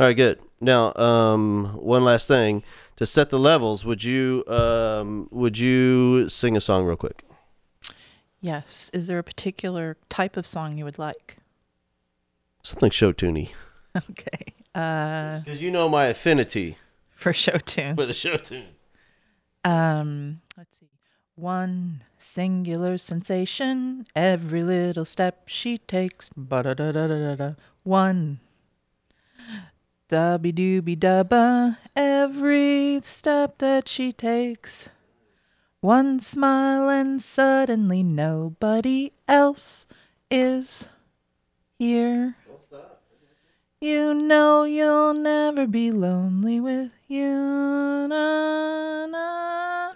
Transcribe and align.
All 0.00 0.06
right, 0.06 0.16
good. 0.16 0.38
Now, 0.60 0.94
um, 0.94 1.66
one 1.76 2.04
last 2.04 2.28
thing 2.28 2.62
to 2.96 3.06
set 3.06 3.30
the 3.30 3.38
levels. 3.38 3.84
Would 3.84 4.04
you 4.04 4.44
um, 4.46 5.28
would 5.32 5.58
you 5.58 6.28
sing 6.28 6.56
a 6.56 6.60
song 6.60 6.84
real 6.84 6.96
quick? 6.96 7.24
Yes. 8.40 8.90
Is 8.92 9.08
there 9.08 9.18
a 9.18 9.24
particular 9.24 9.96
type 10.08 10.36
of 10.36 10.46
song 10.46 10.78
you 10.78 10.84
would 10.84 10.98
like? 11.00 11.38
Something 12.62 12.90
show 12.90 13.12
tuney, 13.12 13.50
Okay. 14.10 14.54
Uh, 14.74 15.40
because 15.40 15.60
you 15.60 15.70
know 15.72 15.88
my 15.88 16.04
affinity 16.06 16.76
for 17.16 17.32
show 17.32 17.58
tune. 17.58 17.96
for 17.96 18.06
the 18.06 18.12
show 18.14 18.36
tune. 18.36 18.66
Um, 19.64 20.40
let's 20.56 20.78
see. 20.78 20.86
One 21.34 22.04
singular 22.18 22.98
sensation, 22.98 24.06
every 24.14 24.62
little 24.62 25.04
step 25.04 25.48
she 25.48 25.78
takes. 25.78 26.30
Ba 26.36 26.62
da 26.62 26.74
da 26.74 26.92
da 26.92 27.06
da 27.08 27.18
da 27.18 27.34
da. 27.34 27.52
One. 27.82 28.38
Dubby 30.08 30.54
dooby 30.54 30.96
dubba, 30.98 31.76
every 31.94 32.98
step 33.02 33.58
that 33.58 33.86
she 33.86 34.10
takes. 34.10 34.88
One 35.80 36.20
smile 36.20 36.88
and 36.88 37.22
suddenly 37.22 38.02
nobody 38.02 39.12
else 39.28 39.86
is 40.30 40.88
here. 41.78 42.36
You 43.82 44.14
know 44.14 44.64
you'll 44.64 45.12
never 45.12 45.66
be 45.66 45.92
lonely 45.92 46.58
with 46.58 46.92
you. 47.06 48.08
Na, 48.08 49.04
na. 49.06 49.92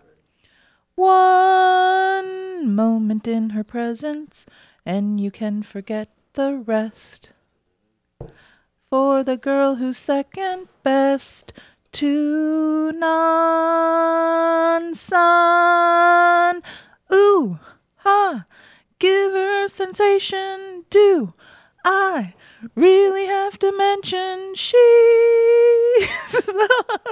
One 0.95 2.75
moment 2.75 3.27
in 3.27 3.51
her 3.51 3.65
presence, 3.65 4.45
and 4.85 5.19
you 5.19 5.31
can 5.31 5.63
forget 5.63 6.11
the 6.35 6.57
rest. 6.59 7.33
For 8.93 9.25
the 9.25 9.39
girl 9.39 9.77
who's 9.77 9.97
second 9.97 10.69
best 10.83 11.55
to 11.93 12.93
none, 12.93 14.15
son. 14.95 16.63
Ooh, 17.11 17.59
ha, 17.97 18.45
give 18.99 19.33
her 19.33 19.69
sensation. 19.69 20.85
Do 20.91 21.33
I 21.83 22.35
really 22.75 23.25
have 23.25 23.59
to 23.61 23.73
mention 23.75 24.55
she's 24.57 24.77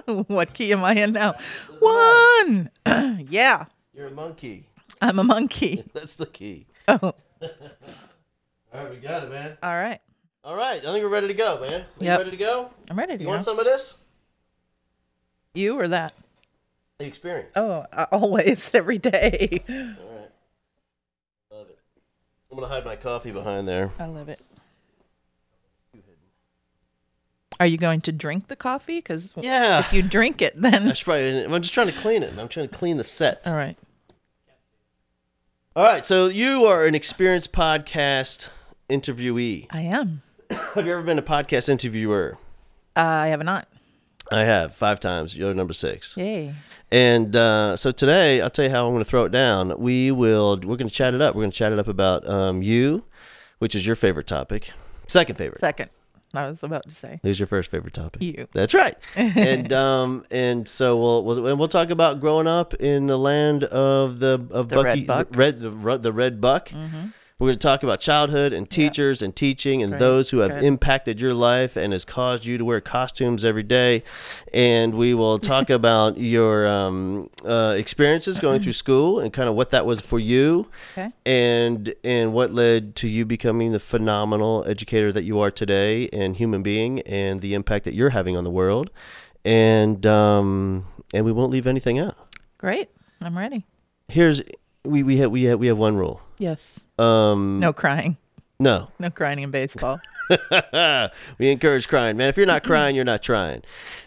what 0.26 0.52
key 0.52 0.74
am 0.74 0.84
I 0.84 0.92
in 0.96 1.14
now? 1.14 1.34
One. 1.78 2.68
yeah, 3.30 3.64
You're 3.94 4.08
a 4.08 4.10
monkey. 4.10 4.68
I'm 5.00 5.18
a 5.18 5.24
monkey. 5.24 5.82
That's 5.94 6.16
the 6.16 6.26
key. 6.26 6.66
Oh, 6.88 6.98
All 7.02 7.14
right, 8.74 8.90
we 8.90 8.98
got 8.98 9.22
it, 9.24 9.30
man. 9.30 9.56
all 9.62 9.74
right. 9.74 10.02
All 10.42 10.56
right, 10.56 10.84
I 10.84 10.92
think 10.92 11.04
we're 11.04 11.10
ready 11.10 11.28
to 11.28 11.34
go, 11.34 11.60
man. 11.60 11.80
Are 11.82 11.84
you 12.00 12.06
Yep. 12.06 12.18
ready 12.18 12.30
to 12.30 12.36
go? 12.36 12.70
I'm 12.90 12.98
ready 12.98 13.14
to 13.16 13.20
You 13.20 13.26
go. 13.26 13.30
want 13.32 13.44
some 13.44 13.58
of 13.58 13.64
this? 13.66 13.98
You 15.54 15.78
or 15.78 15.88
that? 15.88 16.14
The 16.98 17.06
experience. 17.06 17.52
Oh, 17.56 17.84
uh, 17.92 18.06
always, 18.10 18.70
every 18.74 18.98
day. 18.98 19.62
All 19.68 19.74
right. 20.16 20.30
Love 21.50 21.68
it. 21.70 21.78
I'm 22.50 22.56
gonna 22.56 22.68
hide 22.72 22.84
my 22.84 22.96
coffee 22.96 23.30
behind 23.32 23.68
there. 23.68 23.92
I 23.98 24.06
love 24.06 24.28
it. 24.28 24.40
Are 27.58 27.66
you 27.66 27.76
going 27.76 28.00
to 28.02 28.12
drink 28.12 28.48
the 28.48 28.56
coffee? 28.56 28.96
Because 28.98 29.34
Yeah. 29.36 29.80
if 29.80 29.92
you 29.92 30.00
drink 30.02 30.40
it, 30.40 30.54
I 30.56 30.60
then 30.70 30.94
should 30.94 31.04
probably. 31.04 31.44
I'm 31.44 31.60
just 31.60 31.74
trying 31.74 31.88
to 31.88 31.92
clean 31.92 32.22
it. 32.22 32.32
I'm 32.38 32.48
trying 32.48 32.68
to 32.68 32.74
clean 32.74 32.96
the 32.96 33.04
set. 33.04 33.46
all 33.46 33.54
right. 33.54 33.76
All 35.76 35.84
right. 35.84 36.06
So 36.06 36.28
you 36.28 36.64
are 36.64 36.86
an 36.86 36.94
experienced 36.94 37.52
podcast 37.52 38.48
interviewee. 38.88 39.66
I 39.70 39.82
am. 39.82 40.22
Have 40.74 40.84
you 40.86 40.92
ever 40.92 41.02
been 41.02 41.18
a 41.18 41.22
podcast 41.22 41.68
interviewer? 41.68 42.36
Uh, 42.96 43.00
I 43.00 43.28
have 43.28 43.42
not. 43.44 43.68
I 44.32 44.40
have 44.40 44.74
five 44.74 44.98
times. 45.00 45.36
You're 45.36 45.54
number 45.54 45.72
six. 45.72 46.16
Yay. 46.16 46.54
And 46.90 47.34
uh, 47.36 47.76
so 47.76 47.92
today, 47.92 48.40
I'll 48.40 48.50
tell 48.50 48.64
you 48.64 48.70
how 48.70 48.86
I'm 48.86 48.92
going 48.92 49.04
to 49.04 49.08
throw 49.08 49.24
it 49.24 49.32
down. 49.32 49.78
We 49.78 50.10
will. 50.10 50.56
We're 50.56 50.76
going 50.76 50.88
to 50.88 50.94
chat 50.94 51.14
it 51.14 51.22
up. 51.22 51.34
We're 51.34 51.42
going 51.42 51.52
to 51.52 51.56
chat 51.56 51.72
it 51.72 51.78
up 51.78 51.88
about 51.88 52.28
um, 52.28 52.62
you, 52.62 53.04
which 53.58 53.74
is 53.74 53.86
your 53.86 53.96
favorite 53.96 54.26
topic. 54.26 54.70
Second 55.06 55.36
favorite. 55.36 55.60
Second, 55.60 55.90
I 56.34 56.48
was 56.48 56.62
about 56.62 56.84
to 56.84 56.90
say 56.94 57.18
Who's 57.22 57.38
your 57.40 57.48
first 57.48 57.70
favorite 57.70 57.94
topic? 57.94 58.22
you. 58.22 58.46
That's 58.52 58.74
right. 58.74 58.96
and 59.16 59.72
um 59.72 60.24
and 60.30 60.68
so 60.68 60.96
we'll 60.96 61.24
we'll 61.24 61.46
and 61.48 61.58
we'll 61.58 61.66
talk 61.68 61.90
about 61.90 62.20
growing 62.20 62.46
up 62.46 62.74
in 62.74 63.08
the 63.08 63.18
land 63.18 63.64
of 63.64 64.20
the 64.20 64.46
of 64.52 64.68
The 64.68 64.82
red 64.82 64.90
Bucky 64.92 65.04
buck. 65.04 65.26
Mm-hmm. 65.30 65.32
the 65.32 65.38
red 65.38 65.60
the, 65.60 65.98
the 65.98 66.12
red 66.12 66.40
buck. 66.40 66.70
We're 67.40 67.46
going 67.48 67.58
to 67.58 67.66
talk 67.66 67.82
about 67.82 68.00
childhood 68.00 68.52
and 68.52 68.68
teachers 68.68 69.22
and 69.22 69.34
teaching 69.34 69.82
and 69.82 69.92
Great, 69.92 69.98
those 69.98 70.28
who 70.28 70.40
have 70.40 70.50
good. 70.50 70.62
impacted 70.62 71.18
your 71.22 71.32
life 71.32 71.74
and 71.78 71.94
has 71.94 72.04
caused 72.04 72.44
you 72.44 72.58
to 72.58 72.64
wear 72.66 72.82
costumes 72.82 73.46
every 73.46 73.62
day. 73.62 74.04
And 74.52 74.92
we 74.94 75.14
will 75.14 75.38
talk 75.38 75.70
about 75.80 76.18
your 76.18 76.66
um, 76.68 77.30
uh, 77.42 77.74
experiences 77.78 78.38
going 78.38 78.60
through 78.60 78.72
school 78.84 79.20
and 79.20 79.32
kind 79.32 79.48
of 79.48 79.54
what 79.54 79.70
that 79.70 79.86
was 79.86 80.02
for 80.02 80.18
you 80.18 80.68
Okay. 80.92 81.10
and 81.24 81.94
and 82.04 82.34
what 82.34 82.52
led 82.52 82.94
to 82.96 83.08
you 83.08 83.24
becoming 83.24 83.72
the 83.72 83.80
phenomenal 83.80 84.62
educator 84.66 85.10
that 85.10 85.22
you 85.24 85.40
are 85.40 85.50
today 85.50 86.10
and 86.12 86.36
human 86.36 86.62
being 86.62 87.00
and 87.00 87.40
the 87.40 87.54
impact 87.54 87.86
that 87.86 87.94
you're 87.94 88.10
having 88.10 88.36
on 88.36 88.44
the 88.44 88.50
world 88.50 88.90
and 89.46 90.04
um 90.04 90.84
and 91.14 91.24
we 91.24 91.32
won't 91.32 91.50
leave 91.50 91.66
anything 91.66 91.98
out 91.98 92.16
Great. 92.58 92.90
I'm 93.22 93.38
ready. 93.38 93.64
here's 94.08 94.42
we 94.84 95.02
we 95.02 95.16
have 95.16 95.30
we 95.30 95.44
have 95.44 95.58
we 95.58 95.68
have 95.68 95.78
one 95.78 95.96
rule 95.96 96.20
Yes. 96.40 96.84
um 96.98 97.60
No 97.60 97.72
crying. 97.72 98.16
no. 98.58 98.88
No 98.98 99.10
crying 99.10 99.40
in 99.40 99.50
baseball. 99.50 100.00
we 101.38 101.50
encourage 101.50 101.86
crying 101.86 102.16
man. 102.16 102.28
If 102.28 102.36
you're 102.38 102.46
not 102.46 102.64
crying 102.64 102.96
you're 102.96 103.04
not 103.04 103.22
trying. 103.22 103.62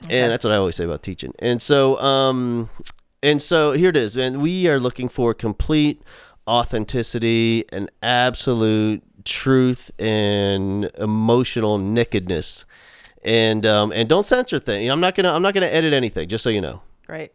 And 0.09 0.31
that's 0.31 0.43
what 0.43 0.51
i 0.51 0.57
always 0.57 0.75
say 0.75 0.83
about 0.85 1.03
teaching. 1.03 1.33
And 1.39 1.61
so 1.61 1.99
um 1.99 2.69
and 3.21 3.39
so 3.41 3.71
here 3.73 3.89
it 3.89 3.97
is 3.97 4.17
and 4.17 4.41
we 4.41 4.67
are 4.67 4.79
looking 4.79 5.09
for 5.09 5.33
complete 5.33 6.01
authenticity 6.47 7.65
and 7.71 7.89
absolute 8.01 9.03
truth 9.25 9.91
and 9.99 10.89
emotional 10.97 11.77
nakedness. 11.77 12.65
And 13.23 13.63
um 13.67 13.91
and 13.91 14.09
don't 14.09 14.23
censor 14.25 14.57
things. 14.57 14.89
I'm 14.89 14.99
not 14.99 15.13
gonna 15.13 15.31
i'm 15.31 15.43
not 15.43 15.53
gonna 15.53 15.67
edit 15.67 15.93
anything 15.93 16.27
just 16.27 16.43
so 16.43 16.49
you 16.49 16.61
know. 16.61 16.81
Great. 17.05 17.31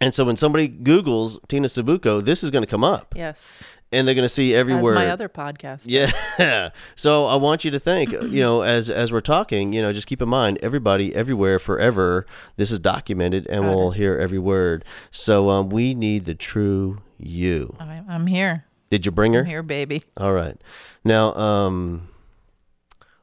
And 0.00 0.14
so 0.14 0.24
when 0.24 0.36
somebody 0.36 0.68
googles 0.68 1.38
tina 1.48 1.66
sabuco 1.68 2.24
this 2.24 2.42
is 2.42 2.50
gonna 2.50 2.66
come 2.66 2.84
up 2.84 3.14
Yes. 3.16 3.62
and 3.92 4.06
they're 4.06 4.14
gonna 4.14 4.28
see 4.28 4.54
everywhere. 4.54 4.92
As 4.92 4.98
my 4.98 5.10
other 5.10 5.28
podcast. 5.28 5.82
yeah. 5.86 6.70
So 6.94 7.26
I 7.26 7.36
want 7.36 7.64
you 7.64 7.70
to 7.72 7.78
think, 7.80 8.12
you 8.12 8.40
know, 8.40 8.62
as 8.62 8.88
as 8.90 9.10
we're 9.12 9.20
talking, 9.20 9.72
you 9.72 9.82
know, 9.82 9.92
just 9.92 10.06
keep 10.06 10.22
in 10.22 10.28
mind 10.28 10.58
everybody 10.62 11.14
everywhere 11.14 11.58
forever 11.58 12.24
this 12.56 12.70
is 12.70 12.78
documented 12.78 13.46
and 13.48 13.64
Got 13.64 13.74
we'll 13.74 13.90
hear 13.90 14.16
every 14.16 14.38
word. 14.38 14.84
So 15.10 15.48
um 15.50 15.70
we 15.70 15.94
need 15.94 16.24
the 16.24 16.34
true 16.34 16.98
you. 17.18 17.74
I, 17.80 17.98
I'm 18.08 18.26
here. 18.26 18.64
Did 18.90 19.06
you 19.06 19.12
bring 19.12 19.32
her? 19.34 19.40
I'm 19.40 19.46
here, 19.46 19.62
baby. 19.62 20.02
All 20.16 20.32
right. 20.32 20.56
Now 21.04 21.34
um 21.34 22.08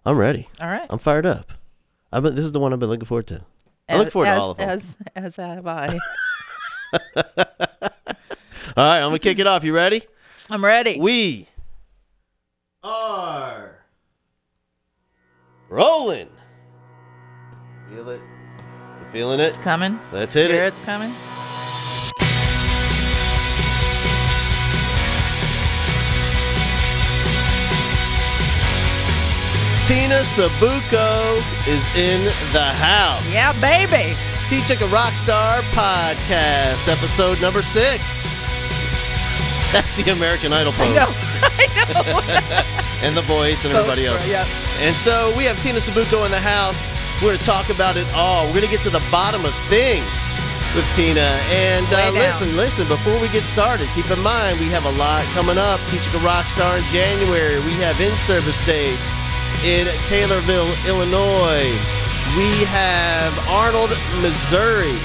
I'm 0.06 0.18
ready. 0.18 0.48
All 0.62 0.68
right. 0.70 0.86
I'm 0.90 1.00
fired 1.00 1.26
up. 1.26 1.52
I've 2.12 2.24
been, 2.24 2.36
this 2.36 2.46
is 2.46 2.52
the 2.54 2.59
one 2.59 2.72
I've 2.74 2.80
been 2.80 2.90
looking 2.90 3.06
forward 3.06 3.28
to. 3.28 3.44
I 3.90 3.98
look 3.98 4.08
As- 4.08 4.14
forward 4.14 4.26
to 4.28 4.32
as, 4.32 4.40
all 4.42 4.52
of 4.52 4.58
them. 4.58 4.70
As 4.70 4.98
as 5.16 5.36
have 5.38 5.66
I. 5.68 5.98
All 6.94 7.00
right, 8.78 8.98
I'm 8.98 9.09
going 9.09 9.14
to 9.14 9.20
kick 9.20 9.40
it 9.40 9.48
off. 9.48 9.64
You 9.64 9.74
ready? 9.74 10.03
I'm 10.50 10.64
ready. 10.64 10.98
We 11.00 11.48
are 12.84 13.80
rolling. 15.70 16.30
Feel 17.90 18.09
it? 18.09 18.22
You 18.22 19.06
feeling 19.12 19.40
it? 19.40 19.44
It's 19.50 19.58
coming. 19.58 20.00
Let's 20.12 20.34
hit 20.34 20.52
Here 20.52 20.64
it. 20.66 20.74
it's 20.74 20.81
coming. 20.84 21.14
Tina 29.88 30.20
Sabuco 30.20 31.38
is 31.66 31.88
in 31.96 32.26
the 32.52 32.62
house. 32.62 33.34
Yeah, 33.34 33.53
baby. 33.61 34.17
Teach 34.49 34.70
Like 34.70 34.79
a 34.79 34.88
Rockstar 34.88 35.61
podcast, 35.76 36.88
episode 36.88 37.41
number 37.41 37.61
six. 37.61 38.23
That's 39.73 39.94
the 39.97 40.09
American 40.11 40.53
Idol 40.53 40.72
pose. 40.72 40.96
know. 40.96 41.03
I 41.05 42.99
and 43.03 43.16
the 43.17 43.23
voice 43.23 43.66
and 43.66 43.76
everybody 43.76 44.05
else. 44.05 44.26
yeah. 44.26 44.46
And 44.79 44.96
so 44.96 45.35
we 45.35 45.44
have 45.44 45.61
Tina 45.61 45.79
Sabuco 45.79 46.23
in 46.26 46.32
the 46.32 46.40
house. 46.40 46.94
We're 47.16 47.29
going 47.35 47.40
to 47.40 47.46
talk 47.46 47.70
about 47.70 47.97
it 47.97 48.08
all. 48.14 48.46
We're 48.46 48.61
going 48.61 48.66
to 48.66 48.72
get 48.72 48.84
to 48.84 48.90
the 48.90 49.03
bottom 49.11 49.44
of 49.44 49.53
things 49.67 50.16
with 50.73 50.85
Tina. 50.96 51.44
And 51.52 51.85
uh, 51.91 52.11
listen, 52.14 52.55
listen, 52.55 52.88
before 52.88 53.20
we 53.20 53.28
get 53.28 53.44
started, 53.44 53.90
keep 53.96 54.09
in 54.09 54.20
mind 54.20 54.61
we 54.61 54.67
have 54.67 54.85
a 54.85 54.91
lot 54.91 55.26
coming 55.35 55.58
up. 55.58 55.82
Teaching 55.90 56.14
a 56.16 56.23
Rockstar 56.23 56.78
in 56.78 56.85
January. 56.85 57.59
We 57.66 57.73
have 57.84 57.99
in 57.99 58.16
service 58.16 58.64
dates 58.66 59.09
in 59.66 59.88
Taylorville, 60.08 60.72
Illinois. 60.88 61.76
We 62.35 62.66
have 62.66 63.34
Arnold, 63.47 63.97
Missouri. 64.22 64.97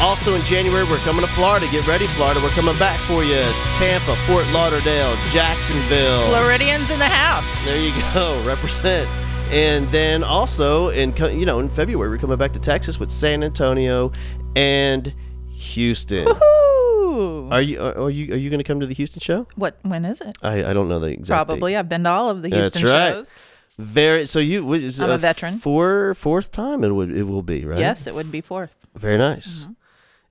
Also 0.00 0.34
in 0.34 0.42
January, 0.44 0.84
we're 0.84 0.96
coming 0.98 1.20
to 1.22 1.30
Florida. 1.32 1.66
Get 1.70 1.86
ready, 1.86 2.06
Florida. 2.08 2.40
We're 2.42 2.50
coming 2.50 2.76
back 2.78 2.98
for 3.00 3.22
you. 3.22 3.40
Tampa, 3.76 4.16
Fort 4.26 4.46
Lauderdale, 4.48 5.14
Jacksonville. 5.30 6.26
Floridians 6.28 6.90
in 6.90 6.98
the 6.98 7.08
house. 7.08 7.46
There 7.66 7.78
you 7.78 7.92
go. 8.14 8.42
Represent. 8.46 9.08
and 9.52 9.90
then 9.92 10.22
also 10.22 10.88
in 10.90 11.14
you 11.38 11.44
know 11.44 11.58
in 11.58 11.68
February 11.68 12.08
we're 12.08 12.18
coming 12.18 12.38
back 12.38 12.52
to 12.54 12.58
Texas 12.60 12.98
with 12.98 13.10
San 13.10 13.42
Antonio 13.42 14.10
and 14.56 15.12
Houston. 15.50 16.24
Woo! 16.26 17.48
Are 17.50 17.60
you 17.60 17.82
are, 17.82 18.08
you 18.10 18.32
are 18.32 18.36
you 18.38 18.48
going 18.48 18.58
to 18.58 18.64
come 18.64 18.80
to 18.80 18.86
the 18.86 18.94
Houston 18.94 19.20
show? 19.20 19.46
What? 19.56 19.78
When 19.82 20.04
is 20.06 20.20
it? 20.22 20.38
I, 20.42 20.64
I 20.64 20.72
don't 20.72 20.88
know 20.88 20.98
the 20.98 21.08
exact. 21.08 21.26
date. 21.26 21.34
Probably. 21.34 21.76
I've 21.76 21.88
been 21.88 22.04
to 22.04 22.10
all 22.10 22.30
of 22.30 22.40
the 22.42 22.48
That's 22.48 22.72
Houston 22.74 22.84
right. 22.90 23.08
shows. 23.12 23.34
Very. 23.80 24.26
So 24.26 24.38
you. 24.38 24.72
I'm 24.74 25.10
a 25.10 25.18
veteran. 25.18 25.58
Four 25.58 26.14
fourth 26.14 26.52
time 26.52 26.84
it 26.84 26.90
would 26.90 27.14
it 27.16 27.24
will 27.24 27.42
be 27.42 27.64
right. 27.64 27.78
Yes, 27.78 28.06
it 28.06 28.14
would 28.14 28.30
be 28.30 28.40
fourth. 28.40 28.74
Very 28.94 29.18
nice. 29.18 29.60
Mm-hmm. 29.62 29.72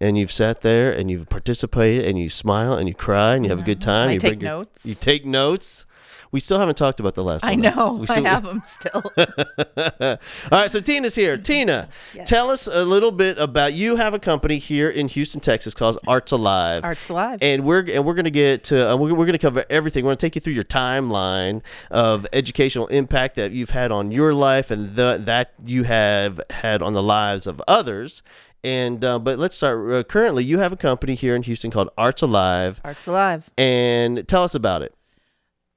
And 0.01 0.17
you've 0.17 0.31
sat 0.31 0.61
there 0.61 0.93
and 0.93 1.11
you've 1.11 1.27
participated 1.27 2.05
and 2.05 2.17
you 2.17 2.29
smile 2.29 2.73
and 2.75 2.87
you 2.87 2.95
cry 2.95 3.35
and 3.35 3.43
you 3.43 3.49
have 3.49 3.59
a 3.59 3.63
good 3.63 3.81
time. 3.81 4.09
I 4.09 4.13
you 4.13 4.19
take 4.19 4.41
your- 4.41 4.51
notes. 4.51 4.85
you 4.85 4.95
take 4.95 5.25
notes. 5.25 5.85
We 6.31 6.39
still 6.39 6.59
haven't 6.59 6.75
talked 6.77 6.99
about 6.99 7.15
the 7.15 7.23
last 7.23 7.43
I 7.43 7.55
one. 7.55 7.65
I 7.65 7.69
know. 7.75 7.93
We 7.93 8.07
I 8.09 8.11
still- 8.13 8.25
have 8.25 8.43
them 8.43 8.61
still. 8.65 9.03
All 10.51 10.59
right, 10.59 10.69
so 10.69 10.79
Tina's 10.79 11.15
here. 11.15 11.37
Tina, 11.49 11.89
tell 12.25 12.51
us 12.51 12.67
a 12.67 12.83
little 12.85 13.11
bit 13.11 13.37
about 13.37 13.73
you 13.73 13.95
have 13.95 14.13
a 14.13 14.19
company 14.19 14.57
here 14.57 14.89
in 14.89 15.07
Houston, 15.07 15.41
Texas 15.41 15.73
called 15.73 15.97
Arts 16.07 16.31
Alive. 16.31 16.83
Arts 16.83 17.09
Alive. 17.09 17.39
And 17.41 17.63
we're 17.65 17.85
and 17.91 18.05
we're 18.05 18.13
gonna 18.13 18.29
get 18.29 18.63
to 18.65 18.91
uh, 18.91 18.95
we're, 18.97 19.13
we're 19.13 19.25
gonna 19.25 19.37
cover 19.39 19.65
everything. 19.69 20.05
We're 20.05 20.09
gonna 20.11 20.17
take 20.17 20.35
you 20.35 20.41
through 20.41 20.53
your 20.53 20.63
timeline 20.63 21.61
of 21.91 22.27
educational 22.33 22.87
impact 22.87 23.35
that 23.35 23.51
you've 23.51 23.69
had 23.71 23.91
on 23.91 24.11
your 24.11 24.33
life 24.33 24.71
and 24.71 24.95
the, 24.95 25.21
that 25.25 25.53
you 25.65 25.83
have 25.83 26.39
had 26.49 26.81
on 26.81 26.93
the 26.93 27.03
lives 27.03 27.47
of 27.47 27.61
others. 27.67 28.21
And 28.63 29.03
uh, 29.05 29.19
but 29.19 29.39
let's 29.39 29.55
start. 29.55 29.91
Uh, 29.91 30.03
currently, 30.03 30.43
you 30.43 30.59
have 30.59 30.73
a 30.73 30.77
company 30.77 31.15
here 31.15 31.33
in 31.33 31.43
Houston 31.43 31.71
called 31.71 31.89
Arts 31.97 32.21
Alive, 32.21 32.81
Arts 32.83 33.07
Alive. 33.07 33.49
and 33.57 34.27
tell 34.27 34.43
us 34.43 34.53
about 34.53 34.81
it. 34.81 34.93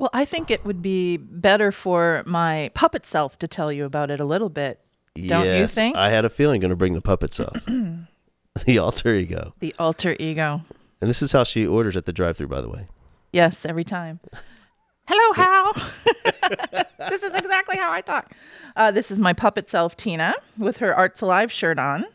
Well, 0.03 0.11
I 0.13 0.25
think 0.25 0.51
it 0.51 0.65
would 0.65 0.83
be 0.83 1.17
better 1.17 1.71
for 1.71 2.25
my 2.27 2.73
puppet 2.75 3.07
self 3.07 3.39
to 3.39 3.47
tell 3.47 3.71
you 3.71 3.85
about 3.85 4.11
it 4.11 4.19
a 4.19 4.25
little 4.25 4.49
bit. 4.49 4.81
Don't 5.15 5.45
you 5.45 5.53
Yes, 5.53 5.77
think? 5.77 5.97
I 5.97 6.11
had 6.11 6.25
a 6.25 6.29
feeling 6.29 6.61
going 6.61 6.71
to 6.71 6.77
bring 6.77 6.95
the 6.95 7.01
puppet 7.01 7.33
self, 7.33 7.65
the 8.67 8.79
alter 8.79 9.15
ego, 9.15 9.55
The 9.61 9.73
alter 9.79 10.17
ego. 10.19 10.61
and 11.01 11.09
this 11.09 11.23
is 11.23 11.31
how 11.31 11.45
she 11.45 11.65
orders 11.65 11.97
at 11.97 12.05
the 12.07 12.13
drive-through. 12.13 12.49
By 12.49 12.61
the 12.61 12.69
way. 12.69 12.89
Yes, 13.33 13.65
every 13.65 13.85
time. 13.85 14.19
Hello, 15.07 15.33
Hal. 15.35 15.73
this 17.09 17.23
is 17.23 17.37
exactly 17.37 17.77
how 17.77 17.93
I 17.93 18.01
talk. 18.01 18.33
Uh, 18.75 18.91
this 18.91 19.13
is 19.13 19.21
my 19.21 19.33
puppet 19.33 19.71
self, 19.71 19.97
Tina, 19.97 20.35
with 20.59 20.79
her 20.79 20.93
Arts 20.93 21.21
Alive 21.21 21.53
shirt 21.53 21.79
on, 21.79 22.07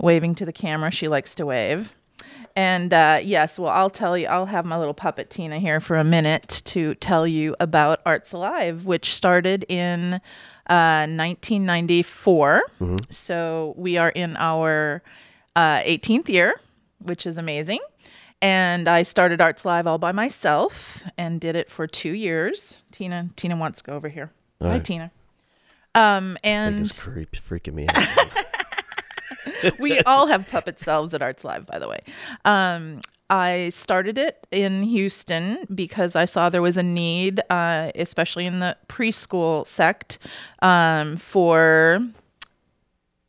waving 0.00 0.34
to 0.36 0.46
the 0.46 0.52
camera. 0.52 0.90
She 0.90 1.08
likes 1.08 1.34
to 1.34 1.44
wave. 1.44 1.92
And 2.56 2.94
uh, 2.94 3.20
yes, 3.22 3.58
well, 3.58 3.70
I'll 3.70 3.90
tell 3.90 4.16
you, 4.16 4.28
I'll 4.28 4.46
have 4.46 4.64
my 4.64 4.78
little 4.78 4.94
puppet 4.94 5.28
Tina 5.28 5.58
here 5.58 5.78
for 5.78 5.96
a 5.96 6.04
minute 6.04 6.62
to 6.64 6.94
tell 6.94 7.26
you 7.26 7.54
about 7.60 8.00
Arts 8.06 8.32
Alive, 8.32 8.86
which 8.86 9.12
started 9.12 9.66
in 9.68 10.14
uh, 10.14 11.06
1994. 11.06 12.62
So 13.10 13.74
we 13.76 13.98
are 13.98 14.08
in 14.08 14.38
our 14.38 15.02
uh, 15.54 15.80
18th 15.80 16.30
year, 16.30 16.58
which 17.00 17.26
is 17.26 17.36
amazing. 17.36 17.80
And 18.40 18.88
I 18.88 19.02
started 19.02 19.42
Arts 19.42 19.64
Alive 19.64 19.86
all 19.86 19.98
by 19.98 20.12
myself 20.12 21.02
and 21.18 21.38
did 21.38 21.56
it 21.56 21.70
for 21.70 21.86
two 21.86 22.12
years. 22.12 22.82
Tina, 22.90 23.28
Tina 23.36 23.56
wants 23.56 23.82
to 23.82 23.84
go 23.84 23.94
over 23.94 24.08
here. 24.08 24.32
Hi, 24.62 24.68
right. 24.68 24.84
Tina. 24.84 25.10
Um, 25.94 26.38
and 26.42 26.80
it's 26.80 27.02
creep, 27.02 27.32
freaking 27.32 27.74
me 27.74 27.86
out. 27.94 28.28
we 29.78 30.00
all 30.00 30.26
have 30.26 30.48
puppet 30.48 30.78
selves 30.78 31.14
at 31.14 31.22
Arts 31.22 31.42
Alive, 31.42 31.66
by 31.66 31.78
the 31.78 31.88
way. 31.88 32.00
Um, 32.44 33.00
I 33.28 33.70
started 33.70 34.18
it 34.18 34.46
in 34.52 34.84
Houston 34.84 35.66
because 35.74 36.14
I 36.14 36.26
saw 36.26 36.48
there 36.48 36.62
was 36.62 36.76
a 36.76 36.82
need, 36.82 37.40
uh, 37.50 37.90
especially 37.96 38.46
in 38.46 38.60
the 38.60 38.76
preschool 38.88 39.66
sect, 39.66 40.18
um, 40.62 41.16
for 41.16 42.00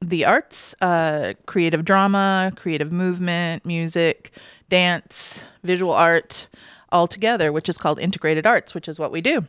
the 0.02 0.26
arts, 0.26 0.76
uh, 0.82 1.34
creative 1.48 1.84
drama, 1.84 2.52
creative 2.56 2.92
movement, 2.92 3.66
music, 3.66 4.32
dance, 4.70 5.44
visual 5.64 5.94
art, 5.94 6.48
all 6.92 7.08
together, 7.08 7.52
which 7.52 7.68
is 7.68 7.78
called 7.78 8.00
integrated 8.00 8.46
arts, 8.46 8.76
which 8.76 8.88
is 8.88 9.00
what 9.00 9.12
we 9.12 9.22
do. 9.22 9.42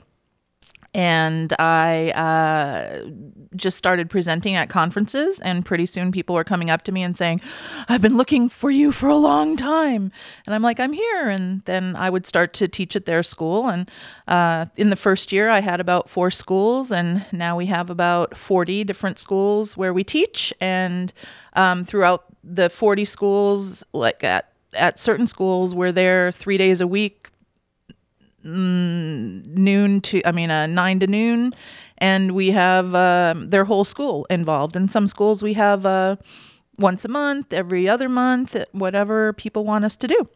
And 0.94 1.52
I 1.58 2.10
uh, 2.10 3.10
just 3.54 3.76
started 3.76 4.08
presenting 4.08 4.54
at 4.54 4.68
conferences, 4.70 5.38
and 5.40 5.64
pretty 5.64 5.86
soon 5.86 6.12
people 6.12 6.34
were 6.34 6.44
coming 6.44 6.70
up 6.70 6.82
to 6.84 6.92
me 6.92 7.02
and 7.02 7.16
saying, 7.16 7.40
I've 7.88 8.00
been 8.00 8.16
looking 8.16 8.48
for 8.48 8.70
you 8.70 8.90
for 8.90 9.08
a 9.08 9.16
long 9.16 9.56
time. 9.56 10.10
And 10.46 10.54
I'm 10.54 10.62
like, 10.62 10.80
I'm 10.80 10.92
here. 10.92 11.28
And 11.28 11.62
then 11.66 11.94
I 11.94 12.08
would 12.08 12.26
start 12.26 12.52
to 12.54 12.68
teach 12.68 12.96
at 12.96 13.06
their 13.06 13.22
school. 13.22 13.68
And 13.68 13.90
uh, 14.28 14.66
in 14.76 14.88
the 14.88 14.96
first 14.96 15.30
year, 15.30 15.50
I 15.50 15.60
had 15.60 15.78
about 15.80 16.08
four 16.08 16.30
schools, 16.30 16.90
and 16.90 17.24
now 17.32 17.56
we 17.56 17.66
have 17.66 17.90
about 17.90 18.36
40 18.36 18.84
different 18.84 19.18
schools 19.18 19.76
where 19.76 19.92
we 19.92 20.04
teach. 20.04 20.54
And 20.60 21.12
um, 21.52 21.84
throughout 21.84 22.24
the 22.42 22.70
40 22.70 23.04
schools, 23.04 23.84
like 23.92 24.24
at, 24.24 24.52
at 24.72 24.98
certain 24.98 25.26
schools, 25.26 25.74
we're 25.74 25.92
there 25.92 26.32
three 26.32 26.56
days 26.56 26.80
a 26.80 26.86
week, 26.86 27.30
noon 28.44 30.00
to 30.00 30.22
i 30.24 30.32
mean 30.32 30.50
uh, 30.50 30.66
nine 30.66 31.00
to 31.00 31.06
noon 31.06 31.52
and 31.98 32.32
we 32.32 32.50
have 32.50 32.94
um, 32.94 33.50
their 33.50 33.64
whole 33.64 33.84
school 33.84 34.26
involved 34.30 34.76
in 34.76 34.88
some 34.88 35.06
schools 35.06 35.42
we 35.42 35.54
have 35.54 35.84
uh, 35.86 36.16
once 36.78 37.04
a 37.04 37.08
month 37.08 37.52
every 37.52 37.88
other 37.88 38.08
month 38.08 38.56
whatever 38.72 39.32
people 39.32 39.64
want 39.64 39.84
us 39.84 39.96
to 39.96 40.06
do 40.06 40.28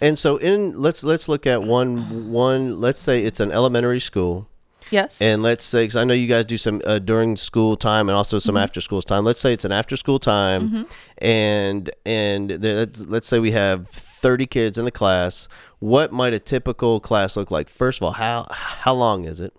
and 0.00 0.18
so 0.18 0.36
in 0.36 0.72
let's 0.80 1.02
let's 1.02 1.28
look 1.28 1.46
at 1.46 1.62
one 1.62 2.08
one. 2.08 2.80
Let's 2.80 3.00
say 3.00 3.22
it's 3.22 3.40
an 3.40 3.50
elementary 3.50 4.00
school. 4.00 4.46
yes 4.90 5.20
And 5.20 5.42
let's 5.42 5.64
say, 5.64 5.82
because 5.82 5.96
I 5.96 6.04
know 6.04 6.14
you 6.14 6.26
guys 6.28 6.44
do 6.46 6.56
some 6.56 6.80
uh, 6.86 6.98
during 7.00 7.36
school 7.36 7.76
time 7.76 8.08
and 8.08 8.16
also 8.16 8.38
some 8.38 8.56
after 8.56 8.80
school 8.80 9.02
time. 9.02 9.24
Let's 9.24 9.40
say 9.40 9.52
it's 9.52 9.64
an 9.64 9.72
after 9.72 9.96
school 9.96 10.18
time, 10.20 10.86
and 11.18 11.90
and 12.06 12.62
let's- 12.62 13.00
let's 13.00 13.28
say 13.28 13.38
we 13.40 13.50
have 13.50 13.86
thirty 14.18 14.46
kids 14.46 14.78
in 14.78 14.84
the 14.84 14.90
class. 14.90 15.48
What 15.78 16.12
might 16.12 16.34
a 16.34 16.38
typical 16.40 17.00
class 17.00 17.36
look 17.36 17.50
like? 17.50 17.68
First 17.68 17.98
of 17.98 18.02
all, 18.04 18.12
how 18.12 18.46
how 18.50 18.94
long 18.94 19.24
is 19.24 19.40
it? 19.40 19.56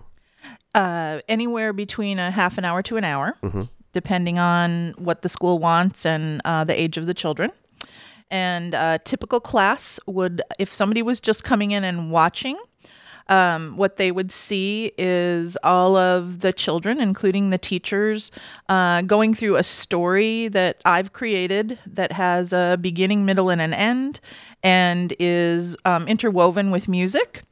uh, 0.75 1.19
anywhere 1.27 1.73
between 1.73 2.19
a 2.19 2.29
half 2.29 2.57
an 2.59 2.65
hour 2.65 2.83
to 2.83 2.95
an 2.97 3.03
hour 3.03 3.35
depending 3.91 4.37
on 4.37 4.93
what 4.99 5.23
the 5.23 5.29
school 5.29 5.57
wants 5.57 6.05
and 6.05 6.41
uh, 6.45 6.63
the 6.63 6.79
age 6.79 6.95
of 6.97 7.07
the 7.07 7.13
children 7.13 7.51
and 8.29 8.75
a 8.75 8.99
typical 9.03 9.39
class 9.39 9.99
would 10.05 10.43
if 10.59 10.71
somebody 10.71 11.01
was 11.01 11.19
just 11.19 11.43
coming 11.43 11.71
in 11.71 11.83
and 11.83 12.11
watching 12.11 12.55
um, 13.29 13.77
what 13.77 13.97
they 13.97 14.11
would 14.11 14.31
see 14.31 14.91
is 14.97 15.57
all 15.63 15.95
of 15.95 16.39
the 16.39 16.51
children, 16.51 16.99
including 16.99 17.51
the 17.51 17.57
teachers, 17.57 18.31
uh, 18.67 19.01
going 19.03 19.33
through 19.33 19.55
a 19.55 19.63
story 19.63 20.47
that 20.49 20.81
I've 20.83 21.13
created 21.13 21.79
that 21.85 22.11
has 22.11 22.51
a 22.51 22.77
beginning, 22.81 23.25
middle, 23.25 23.49
and 23.49 23.61
an 23.61 23.73
end, 23.73 24.19
and 24.63 25.13
is 25.19 25.77
um, 25.85 26.07
interwoven 26.07 26.71
with 26.71 26.87
music. 26.87 27.43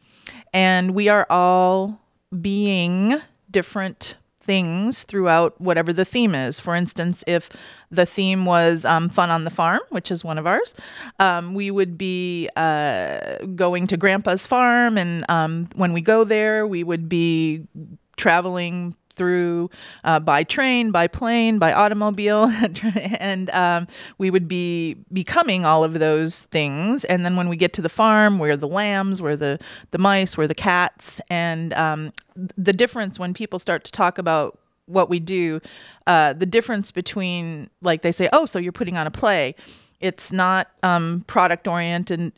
And 0.54 0.92
we 0.92 1.08
are 1.10 1.28
all 1.30 2.02
being 2.42 3.22
different 3.52 4.16
things 4.48 5.04
throughout 5.04 5.60
whatever 5.62 5.94
the 5.94 6.06
theme 6.06 6.34
is. 6.34 6.60
For 6.60 6.74
instance, 6.74 7.24
if 7.28 7.50
the 7.92 8.06
theme 8.06 8.46
was 8.46 8.86
um, 8.86 9.10
fun 9.10 9.30
on 9.30 9.44
the 9.44 9.52
farm, 9.52 9.82
which 9.90 10.10
is 10.10 10.24
one 10.24 10.40
of 10.40 10.48
ours, 10.48 10.74
um, 11.20 11.54
we 11.54 11.70
would 11.70 11.98
be 11.98 12.50
uh, 12.56 13.38
going 13.56 13.86
to 13.88 13.98
Grandpa's 13.98 14.48
farm, 14.48 14.98
and 14.98 15.30
um, 15.30 15.70
when 15.76 15.94
we 15.94 16.02
go 16.02 16.24
there, 16.24 16.66
we 16.66 16.84
would 16.84 17.08
be 17.08 17.68
traveling 18.16 18.96
through 19.18 19.70
uh, 20.04 20.20
by 20.20 20.44
train, 20.44 20.92
by 20.92 21.08
plane, 21.08 21.60
by 21.60 21.74
automobile, 21.74 22.46
and 23.20 23.50
um, 23.50 23.88
we 24.18 24.30
would 24.30 24.48
be 24.48 24.96
becoming 25.12 25.66
all 25.66 25.84
of 25.84 25.96
those 25.96 26.44
things. 26.44 27.04
And 27.06 27.26
then 27.26 27.36
when 27.36 27.50
we 27.50 27.58
get 27.58 27.74
to 27.74 27.82
the 27.82 27.90
farm, 27.90 28.40
we're 28.40 28.58
the 28.58 28.68
lambs, 28.68 29.22
we're 29.22 29.36
the 29.36 29.60
the 29.92 29.98
mice, 29.98 30.38
we're 30.38 30.48
the 30.48 30.56
cats, 30.56 31.20
and 31.30 31.74
um, 31.74 32.14
the 32.58 32.74
difference 32.74 33.20
when 33.20 33.34
people 33.34 33.60
start 33.60 33.84
to 33.86 33.92
talk 33.92 34.18
about 34.18 34.60
what 34.86 35.10
we 35.10 35.20
do, 35.20 35.60
uh, 36.08 36.34
the 36.34 36.46
difference 36.46 36.92
between 36.92 37.70
like 37.82 38.02
they 38.02 38.12
say, 38.12 38.30
oh, 38.32 38.46
so 38.46 38.60
you're 38.60 38.72
putting 38.72 38.98
on 38.98 39.08
a 39.08 39.12
play. 39.12 39.56
It's 40.00 40.32
not 40.32 40.70
um, 40.84 41.24
product 41.28 41.68
oriented 41.68 42.32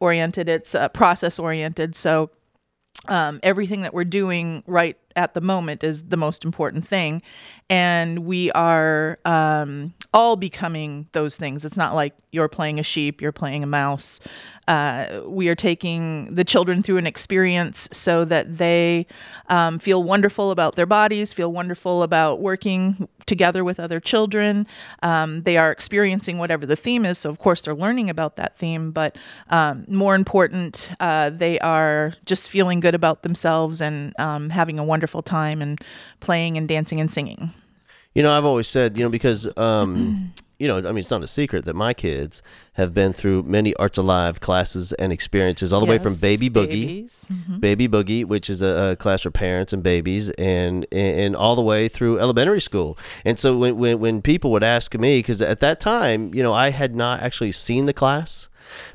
oriented. 0.00 0.48
It's 0.48 0.74
uh, 0.74 0.88
process 0.88 1.38
oriented. 1.38 1.94
So 1.94 2.30
um, 3.08 3.40
everything 3.42 3.82
that 3.82 3.94
we're 3.94 4.04
doing 4.04 4.62
right 4.66 4.96
at 5.16 5.34
the 5.34 5.40
moment 5.40 5.84
is 5.84 6.04
the 6.04 6.16
most 6.16 6.44
important 6.44 6.86
thing. 6.86 7.22
And 7.68 8.20
we 8.20 8.50
are 8.52 9.18
um, 9.24 9.94
all 10.14 10.36
becoming 10.36 11.06
those 11.12 11.36
things. 11.36 11.64
It's 11.64 11.76
not 11.76 11.94
like 11.94 12.14
you're 12.32 12.48
playing 12.48 12.80
a 12.80 12.82
sheep 12.82 13.20
you're 13.20 13.32
playing 13.32 13.62
a 13.62 13.66
mouse. 13.66 14.20
Uh, 14.68 15.22
we 15.26 15.48
are 15.48 15.54
taking 15.54 16.32
the 16.34 16.44
children 16.44 16.82
through 16.82 16.96
an 16.96 17.06
experience 17.06 17.88
so 17.92 18.24
that 18.24 18.58
they 18.58 19.06
um, 19.48 19.78
feel 19.78 20.02
wonderful 20.02 20.50
about 20.50 20.76
their 20.76 20.86
bodies 20.86 21.32
feel 21.32 21.52
wonderful 21.52 22.02
about 22.02 22.40
working 22.40 23.08
together 23.26 23.64
with 23.64 23.80
other 23.80 24.00
children. 24.00 24.66
Um, 25.02 25.42
they 25.42 25.56
are 25.56 25.72
experiencing 25.72 26.38
whatever 26.38 26.64
the 26.64 26.76
theme 26.76 27.04
is 27.04 27.18
so 27.18 27.28
of 27.28 27.38
course 27.38 27.62
they're 27.62 27.74
learning 27.74 28.08
about 28.08 28.36
that 28.36 28.56
theme 28.58 28.92
but 28.92 29.18
um, 29.50 29.84
more 29.88 30.14
important 30.14 30.90
uh, 31.00 31.30
they 31.30 31.58
are 31.58 32.14
just 32.24 32.48
feeling 32.48 32.80
good 32.80 32.94
about 32.94 33.22
themselves 33.22 33.80
and 33.80 34.18
um, 34.18 34.48
having 34.50 34.78
a 34.78 34.84
wonderful 34.84 35.02
wonderful 35.02 35.22
time 35.22 35.60
and 35.60 35.80
playing 36.20 36.56
and 36.56 36.68
dancing 36.68 37.00
and 37.00 37.10
singing. 37.10 37.50
You 38.14 38.22
know, 38.22 38.30
I've 38.30 38.44
always 38.44 38.68
said, 38.68 38.96
you 38.96 39.04
know, 39.04 39.10
because, 39.10 39.48
um, 39.56 40.32
you 40.58 40.68
know, 40.68 40.78
I 40.78 40.82
mean, 40.82 40.98
it's 40.98 41.10
not 41.10 41.22
a 41.22 41.26
secret 41.26 41.64
that 41.64 41.74
my 41.74 41.92
kids 41.94 42.42
have 42.74 42.94
been 42.94 43.12
through 43.12 43.42
many 43.44 43.74
Arts 43.76 43.98
Alive 43.98 44.40
classes 44.40 44.92
and 44.92 45.12
experiences, 45.12 45.72
all 45.72 45.80
the 45.80 45.86
way 45.86 45.98
from 45.98 46.12
Yes, 46.12 46.20
Baby 46.20 46.50
Boogie, 46.50 46.86
babies. 46.86 47.26
Mhm. 47.32 47.60
Baby 47.60 47.88
Boogie, 47.88 48.24
which 48.24 48.48
is 48.48 48.62
a, 48.62 48.90
a 48.92 48.96
class 48.96 49.22
for 49.22 49.30
parents 49.30 49.72
and 49.72 49.82
babies, 49.82 50.30
and 50.30 50.86
and 50.92 51.34
all 51.34 51.56
the 51.56 51.62
way 51.62 51.88
through 51.88 52.20
elementary 52.20 52.60
school. 52.60 52.96
And 53.24 53.38
so 53.38 53.56
when 53.56 53.76
when, 53.76 53.98
when 53.98 54.22
people 54.22 54.52
would 54.52 54.62
ask 54.62 54.94
me, 54.96 55.18
because 55.18 55.42
at 55.42 55.60
that 55.60 55.80
time, 55.80 56.32
you 56.34 56.42
know, 56.42 56.52
I 56.52 56.70
had 56.70 56.94
not 56.94 57.20
actually 57.20 57.52
seen 57.52 57.86
the 57.86 57.92
class. 57.92 58.48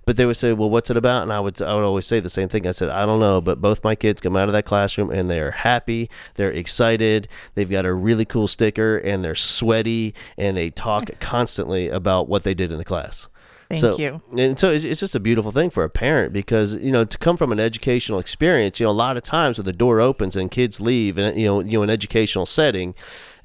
But 0.05 0.17
they 0.17 0.25
would 0.25 0.37
say, 0.37 0.53
"Well, 0.53 0.69
what's 0.69 0.89
it 0.89 0.97
about?" 0.97 1.23
And 1.23 1.33
I 1.33 1.39
would, 1.39 1.61
I 1.61 1.73
would 1.73 1.83
always 1.83 2.05
say 2.05 2.19
the 2.19 2.29
same 2.29 2.49
thing. 2.49 2.67
I 2.67 2.71
said, 2.71 2.89
"I 2.89 3.05
don't 3.05 3.19
know," 3.19 3.41
but 3.41 3.61
both 3.61 3.83
my 3.83 3.95
kids 3.95 4.21
come 4.21 4.35
out 4.35 4.49
of 4.49 4.53
that 4.53 4.65
classroom 4.65 5.09
and 5.11 5.29
they 5.29 5.39
are 5.39 5.51
happy, 5.51 6.09
they're 6.35 6.51
excited, 6.51 7.27
they've 7.55 7.69
got 7.69 7.85
a 7.85 7.93
really 7.93 8.25
cool 8.25 8.47
sticker, 8.47 8.97
and 8.97 9.23
they're 9.23 9.35
sweaty, 9.35 10.13
and 10.37 10.55
they 10.55 10.69
talk 10.69 11.09
constantly 11.19 11.89
about 11.89 12.27
what 12.27 12.43
they 12.43 12.53
did 12.53 12.71
in 12.71 12.77
the 12.77 12.85
class. 12.85 13.27
Thank 13.69 13.81
so, 13.81 13.97
you. 13.97 14.21
And 14.37 14.57
so 14.57 14.69
it's, 14.69 14.85
it's 14.85 15.01
just 15.01 15.15
a 15.15 15.19
beautiful 15.19 15.51
thing 15.51 15.69
for 15.69 15.83
a 15.83 15.89
parent 15.89 16.31
because 16.31 16.75
you 16.75 16.91
know 16.91 17.03
to 17.03 17.17
come 17.17 17.35
from 17.35 17.51
an 17.51 17.59
educational 17.59 18.19
experience, 18.19 18.79
you 18.79 18.85
know, 18.85 18.91
a 18.91 18.93
lot 18.93 19.17
of 19.17 19.23
times 19.23 19.57
when 19.57 19.65
the 19.65 19.73
door 19.73 19.99
opens 19.99 20.37
and 20.37 20.49
kids 20.49 20.79
leave, 20.79 21.17
and 21.17 21.37
you 21.37 21.47
know, 21.47 21.61
you 21.61 21.73
know, 21.73 21.83
an 21.83 21.89
educational 21.89 22.45
setting, 22.45 22.95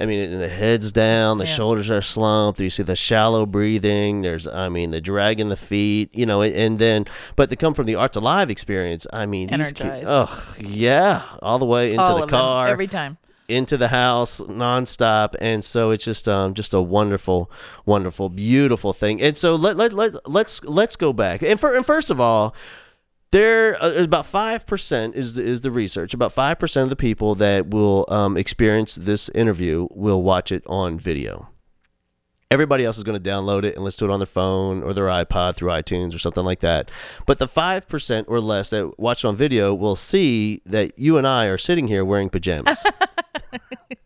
I 0.02 0.06
mean, 0.06 0.38
the 0.38 0.48
head's 0.48 0.90
down, 0.90 1.38
the 1.38 1.44
Yeah. 1.46 1.52
shoulders 1.54 1.88
are 1.90 2.02
slumped. 2.02 2.58
You 2.60 2.70
see 2.70 2.82
the 2.82 2.96
shallow 2.96 3.46
breathing. 3.46 4.22
There's, 4.22 4.48
I 4.48 4.68
mean, 4.68 4.90
the 4.90 5.00
dragging 5.00 5.48
the 5.48 5.56
feet. 5.56 6.10
You 6.12 6.26
know, 6.26 6.42
and 6.42 6.78
then, 6.78 7.06
but 7.36 7.50
to 7.50 7.56
come 7.56 7.72
from 7.72 7.86
the 7.86 7.94
Arts 7.94 8.16
Alive 8.16 8.50
experience, 8.50 9.06
I 9.12 9.26
mean, 9.26 9.48
these 9.48 9.72
kids, 9.72 10.04
oh 10.08 10.54
yeah, 10.58 11.22
all 11.40 11.58
the 11.60 11.66
way 11.66 11.90
into 11.92 12.02
All 12.02 12.16
the 12.16 12.22
of 12.24 12.28
them, 12.28 12.36
car, 12.38 12.68
every 12.68 12.88
time. 12.88 13.16
into 13.48 13.76
the 13.76 13.88
house 13.88 14.40
nonstop 14.40 15.34
and 15.40 15.64
so 15.64 15.90
it's 15.90 16.04
just 16.04 16.28
um 16.28 16.54
just 16.54 16.72
a 16.74 16.80
wonderful 16.80 17.50
wonderful 17.84 18.28
beautiful 18.28 18.92
thing 18.92 19.20
and 19.20 19.36
so 19.36 19.56
let, 19.56 19.76
let, 19.76 19.92
let 19.92 20.14
let's 20.28 20.62
let's 20.64 20.96
go 20.96 21.12
back 21.12 21.42
and, 21.42 21.58
for, 21.60 21.74
and 21.74 21.84
first 21.84 22.08
of 22.10 22.18
all 22.20 22.54
there 23.32 23.82
uh, 23.82 23.88
is 23.88 24.06
about 24.06 24.24
5% 24.24 25.14
is 25.14 25.34
the, 25.34 25.42
is 25.42 25.60
the 25.60 25.70
research 25.70 26.14
about 26.14 26.32
5% 26.34 26.82
of 26.82 26.90
the 26.90 26.96
people 26.96 27.34
that 27.36 27.68
will 27.68 28.06
um, 28.08 28.36
experience 28.36 28.94
this 28.94 29.28
interview 29.30 29.88
will 29.90 30.22
watch 30.22 30.52
it 30.52 30.62
on 30.66 30.98
video 30.98 31.48
Everybody 32.52 32.84
else 32.84 32.98
is 32.98 33.02
going 33.02 33.18
to 33.18 33.30
download 33.30 33.64
it 33.64 33.76
and 33.76 33.82
listen 33.82 34.06
to 34.06 34.12
it 34.12 34.14
on 34.14 34.20
their 34.20 34.26
phone 34.26 34.82
or 34.82 34.92
their 34.92 35.06
iPod 35.06 35.54
through 35.54 35.70
iTunes 35.70 36.14
or 36.14 36.18
something 36.18 36.44
like 36.44 36.60
that. 36.60 36.90
But 37.26 37.38
the 37.38 37.48
5% 37.48 38.24
or 38.28 38.40
less 38.40 38.68
that 38.68 39.00
watch 39.00 39.24
it 39.24 39.28
on 39.28 39.36
video 39.36 39.72
will 39.72 39.96
see 39.96 40.60
that 40.66 40.98
you 40.98 41.16
and 41.16 41.26
I 41.26 41.46
are 41.46 41.56
sitting 41.56 41.88
here 41.88 42.04
wearing 42.04 42.28
pajamas. 42.28 42.84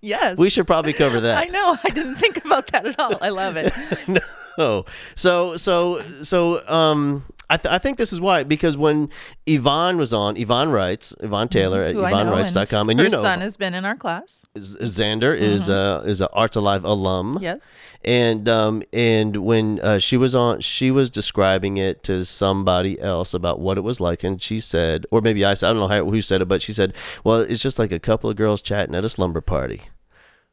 Yes. 0.01 0.39
we 0.39 0.51
should 0.51 0.69
probably 0.69 0.93
cover 0.93 1.21
that. 1.21 1.43
I 1.49 1.51
know. 1.51 1.77
I 1.83 1.91
didn't 1.91 2.15
think 2.17 2.45
about 2.45 2.71
that 2.71 2.87
at 2.87 2.99
all. 2.99 3.19
I 3.21 3.31
love 3.31 3.57
it. 3.57 3.73
no. 4.59 4.85
So 5.17 5.57
so 5.57 6.01
so 6.23 6.63
um 6.69 7.25
I, 7.49 7.57
th- 7.57 7.73
I 7.73 7.79
think 7.79 7.97
this 7.97 8.13
is 8.13 8.21
why 8.21 8.43
because 8.43 8.77
when 8.77 9.09
Yvonne 9.47 9.99
was 9.99 10.13
on 10.13 10.37
Yvonne 10.37 10.71
writes 10.71 11.15
Yvonne 11.21 11.49
Taylor 11.49 11.81
at 11.83 11.95
Who 11.95 12.05
I 12.05 12.11
know, 12.11 12.33
YvonneWrites.com 12.33 12.91
and 12.91 12.99
her 12.99 13.05
you 13.05 13.11
know 13.11 13.23
son 13.23 13.41
has 13.41 13.57
been 13.57 13.73
in 13.73 13.85
our 13.85 13.95
class. 13.95 14.45
Z- 14.59 14.79
Xander 14.81 15.37
is 15.37 15.71
uh 15.71 16.03
is 16.05 16.21
a 16.21 16.29
Arts 16.31 16.57
Alive 16.57 16.85
alum 16.85 17.39
Yes. 17.41 17.65
and 18.05 18.49
um 18.49 18.83
and 18.93 19.37
when 19.37 19.79
uh, 19.81 19.99
she 19.99 20.17
was 20.17 20.35
on 20.35 20.61
she 20.61 20.91
was 20.91 21.09
describing 21.09 21.77
it 21.77 22.03
to 22.05 22.25
somebody 22.25 23.01
else 23.01 23.33
about 23.33 23.61
what 23.61 23.79
it 23.79 23.83
was 23.83 24.01
like 24.01 24.25
and 24.25 24.43
she 24.43 24.59
said 24.59 25.07
or 25.13 25.21
maybe 25.21 25.45
I 25.45 25.55
said 25.55 25.69
I 25.71 25.73
don't 25.73 25.81
know 25.81 25.89
how, 25.89 26.05
who 26.11 26.21
said 26.21 26.43
it 26.43 26.47
but 26.47 26.63
she 26.63 26.73
said 26.73 26.95
well 27.23 27.39
it's 27.41 27.63
just 27.63 27.79
like 27.79 27.93
a 27.93 28.01
couple 28.01 28.29
of 28.29 28.35
girls 28.37 28.61
chatting 28.61 28.95
at 28.97 29.05
a 29.05 29.09
slumber 29.09 29.41
party 29.41 29.83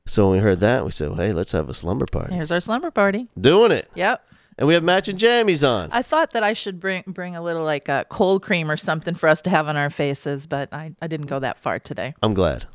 so 0.06 0.26
when 0.26 0.34
we 0.38 0.44
heard 0.44 0.60
that 0.60 0.86
we 0.86 0.92
said 0.92 1.08
well, 1.10 1.18
hey 1.18 1.34
let's 1.34 1.54
have 1.54 1.70
a 1.70 1.74
slumber 1.74 2.06
party 2.06 2.36
Here's 2.36 2.52
our 2.52 2.62
slumber 2.62 2.92
party. 2.92 3.30
doing 3.42 3.72
it 3.72 3.90
Yep. 3.96 4.24
And 4.58 4.68
we 4.68 4.74
have 4.74 4.84
matching 4.84 5.18
jammies 5.18 5.68
on 5.68 5.90
I 5.92 6.02
thought 6.02 6.32
that 6.32 6.44
I 6.44 6.54
should 6.54 6.80
bring 6.80 7.04
bring 7.08 7.36
a 7.36 7.42
little 7.42 7.64
like 7.64 7.90
a 7.90 8.06
cold 8.10 8.44
cream 8.44 8.70
or 8.70 8.78
something 8.78 9.16
for 9.16 9.30
us 9.30 9.42
to 9.44 9.50
have 9.50 9.68
on 9.68 9.78
our 9.78 9.90
faces, 9.90 10.48
but 10.48 10.74
I, 10.74 10.94
I 11.02 11.08
didn't 11.08 11.28
go 11.28 11.40
that 11.40 11.60
far 11.60 11.80
today. 11.80 12.14
I'm 12.22 12.34
glad 12.34 12.66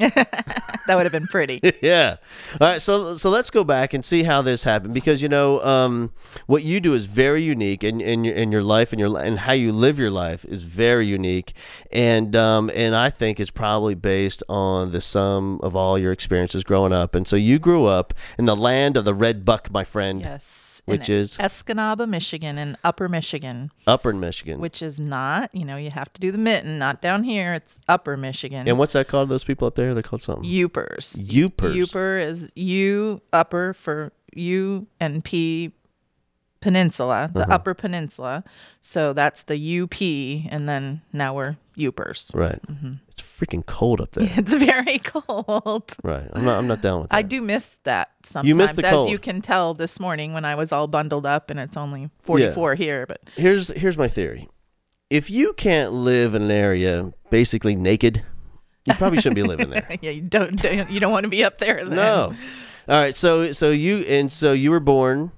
That 0.89 0.97
would 0.97 1.05
have 1.05 1.13
been 1.13 1.27
pretty. 1.27 1.61
yeah. 1.83 2.17
All 2.61 2.67
right. 2.67 2.81
So 2.81 3.19
so 3.19 3.29
let's 3.29 3.51
go 3.51 3.63
back 3.63 3.93
and 3.93 4.03
see 4.03 4.23
how 4.23 4.41
this 4.41 4.65
happened 4.65 4.95
because 4.95 5.21
you 5.23 5.29
know 5.29 5.63
um, 5.63 6.13
what 6.47 6.63
you 6.63 6.81
do 6.81 6.95
is 6.95 7.05
very 7.05 7.43
unique, 7.43 7.85
and 7.85 8.01
in, 8.01 8.09
in, 8.09 8.25
your 8.25 8.35
in 8.35 8.53
your 8.53 8.63
life 8.63 8.93
and 8.93 8.99
your 8.99 9.19
and 9.19 9.39
how 9.39 9.53
you 9.53 9.71
live 9.71 9.99
your 9.99 10.11
life 10.11 10.47
is 10.47 10.63
very 10.63 11.07
unique, 11.07 11.53
and 11.93 12.35
um, 12.35 12.71
and 12.75 12.97
I 12.97 13.11
think 13.11 13.39
it's 13.39 13.51
probably 13.51 13.95
based 13.95 14.43
on 14.49 14.91
the 14.91 15.03
sum 15.03 15.61
of 15.63 15.77
all 15.77 15.99
your 15.99 16.11
experiences 16.11 16.65
growing 16.65 16.95
up. 16.95 17.15
And 17.15 17.29
so 17.29 17.37
you 17.37 17.59
grew 17.59 17.85
up 17.85 18.15
in 18.39 18.47
the 18.47 18.57
land 18.57 18.97
of 18.97 19.05
the 19.05 19.15
red 19.15 19.45
buck, 19.45 19.71
my 19.71 19.85
friend, 19.85 20.23
Yes. 20.23 20.68
Which 20.89 21.09
is? 21.11 21.37
Escanaba, 21.39 22.09
Michigan, 22.09 22.59
in 22.59 22.77
Upper 22.85 23.09
Michigan, 23.09 23.71
Upper 23.87 24.13
Michigan. 24.13 24.61
which 24.61 24.83
is 24.83 24.99
not, 24.99 25.55
you 25.55 25.65
know, 25.65 25.77
you 25.77 25.91
have 25.91 26.13
to 26.15 26.21
do 26.21 26.33
the 26.33 26.39
mitten, 26.39 26.79
not 26.79 27.01
down 27.03 27.25
here. 27.25 27.55
It's 27.55 27.79
Upper 27.89 28.17
Michigan. 28.17 28.67
and 28.69 28.79
what's 28.79 28.93
that 28.95 29.09
called? 29.09 29.29
Those 29.29 29.45
people 29.45 29.67
up 29.69 29.75
there? 29.75 29.95
They're 29.95 30.03
called 30.03 30.23
something. 30.23 30.49
Yoopers. 30.49 31.19
Yoopers. 31.19 31.75
Yooper 31.77 32.25
is 32.27 32.51
U 32.55 33.21
upper 33.33 33.75
for 33.75 34.13
U 34.35 34.87
and 35.01 35.23
P 35.25 35.73
peninsula, 36.61 37.31
the 37.33 37.43
Uh-huh. 37.43 37.55
upper 37.55 37.75
peninsula. 37.75 38.43
So 38.81 39.13
that's 39.13 39.45
the 39.45 39.57
UP, 39.83 40.01
and 40.51 40.69
then 40.69 41.03
now 41.13 41.35
we're 41.35 41.57
Yoopers. 41.77 42.35
Right. 42.35 42.61
Mm-hmm. 42.67 42.93
It's 43.19 43.27
freaking 43.27 43.65
cold 43.67 44.01
up 44.01 44.13
there. 44.13 44.29
It's 44.37 44.55
very 44.55 44.99
cold. 44.99 45.95
right. 46.03 46.29
I'm 46.33 46.45
not. 46.45 46.59
I'm 46.59 46.67
not 46.67 46.81
down 46.83 47.03
with 47.03 47.11
that. 47.11 47.17
I 47.17 47.23
do 47.23 47.41
miss 47.41 47.79
that 47.85 48.11
sometimes, 48.25 48.49
You 48.49 48.55
miss 48.55 48.73
the 48.73 48.87
as 48.87 48.93
cold. 48.93 49.11
you 49.11 49.19
can 49.19 49.41
tell 49.43 49.75
this 49.75 49.99
morning 49.99 50.33
when 50.35 50.45
I 50.45 50.55
was 50.55 50.73
all 50.73 50.87
bundled 50.87 51.27
up, 51.27 51.51
and 51.51 51.59
it's 51.59 51.77
only 51.77 52.11
44 52.23 52.75
here. 52.77 53.07
But 53.07 53.21
here's 53.37 53.69
here's 53.69 53.99
my 53.99 54.09
theory. 54.09 54.49
If 55.11 55.31
you 55.31 55.53
can't 55.55 55.93
live 55.93 56.35
in 56.35 56.43
an 56.43 56.51
area 56.51 57.13
basically 57.31 57.75
naked, 57.75 58.23
you 58.87 58.95
probably 58.95 59.19
shouldn't 59.19 59.37
be 59.37 59.43
living 59.43 59.71
there. 59.71 59.89
yeah, 60.01 60.11
you 60.11 60.23
don't, 60.23 60.61
don't 60.61 60.91
you 60.91 61.01
don't 61.01 61.13
want 61.13 61.25
to 61.25 61.31
be 61.31 61.43
up 61.45 61.59
there. 61.59 61.85
Then. 61.85 61.97
No. 61.97 62.35
All 62.89 63.03
right. 63.03 63.17
So 63.17 63.53
so 63.53 63.71
you 63.71 63.99
and 64.01 64.31
so 64.31 64.53
you 64.53 64.71
were 64.71 64.81
born. 64.81 65.33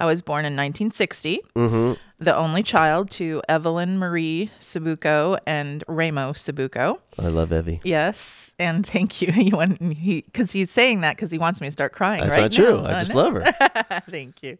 I 0.00 0.06
was 0.06 0.22
born 0.22 0.44
in 0.44 0.52
1960, 0.54 1.40
Mm-hmm. 1.54 1.92
the 2.24 2.36
only 2.36 2.62
child 2.62 3.10
to 3.12 3.42
Evelyn 3.48 3.98
Marie 3.98 4.50
Sabuco 4.60 5.38
and 5.46 5.82
Ramo 5.88 6.32
Sabuco. 6.32 6.98
I 7.18 7.28
love 7.28 7.52
Evie. 7.52 7.80
Yes, 7.84 8.50
and 8.58 8.86
thank 8.86 9.20
you. 9.22 9.32
You 9.32 9.56
want 9.56 9.80
he 9.80 10.22
because 10.22 10.52
he's 10.52 10.70
saying 10.70 11.00
that 11.02 11.16
because 11.16 11.30
he 11.30 11.38
wants 11.38 11.60
me 11.60 11.68
to 11.68 11.70
start 11.72 11.92
crying. 11.92 12.20
That's 12.22 12.32
right 12.36 12.42
not 12.42 12.52
true. 12.52 12.84
I 12.84 12.98
just 12.98 13.14
love 13.14 13.32
her. 13.34 14.02
thank 14.10 14.42
you. 14.42 14.58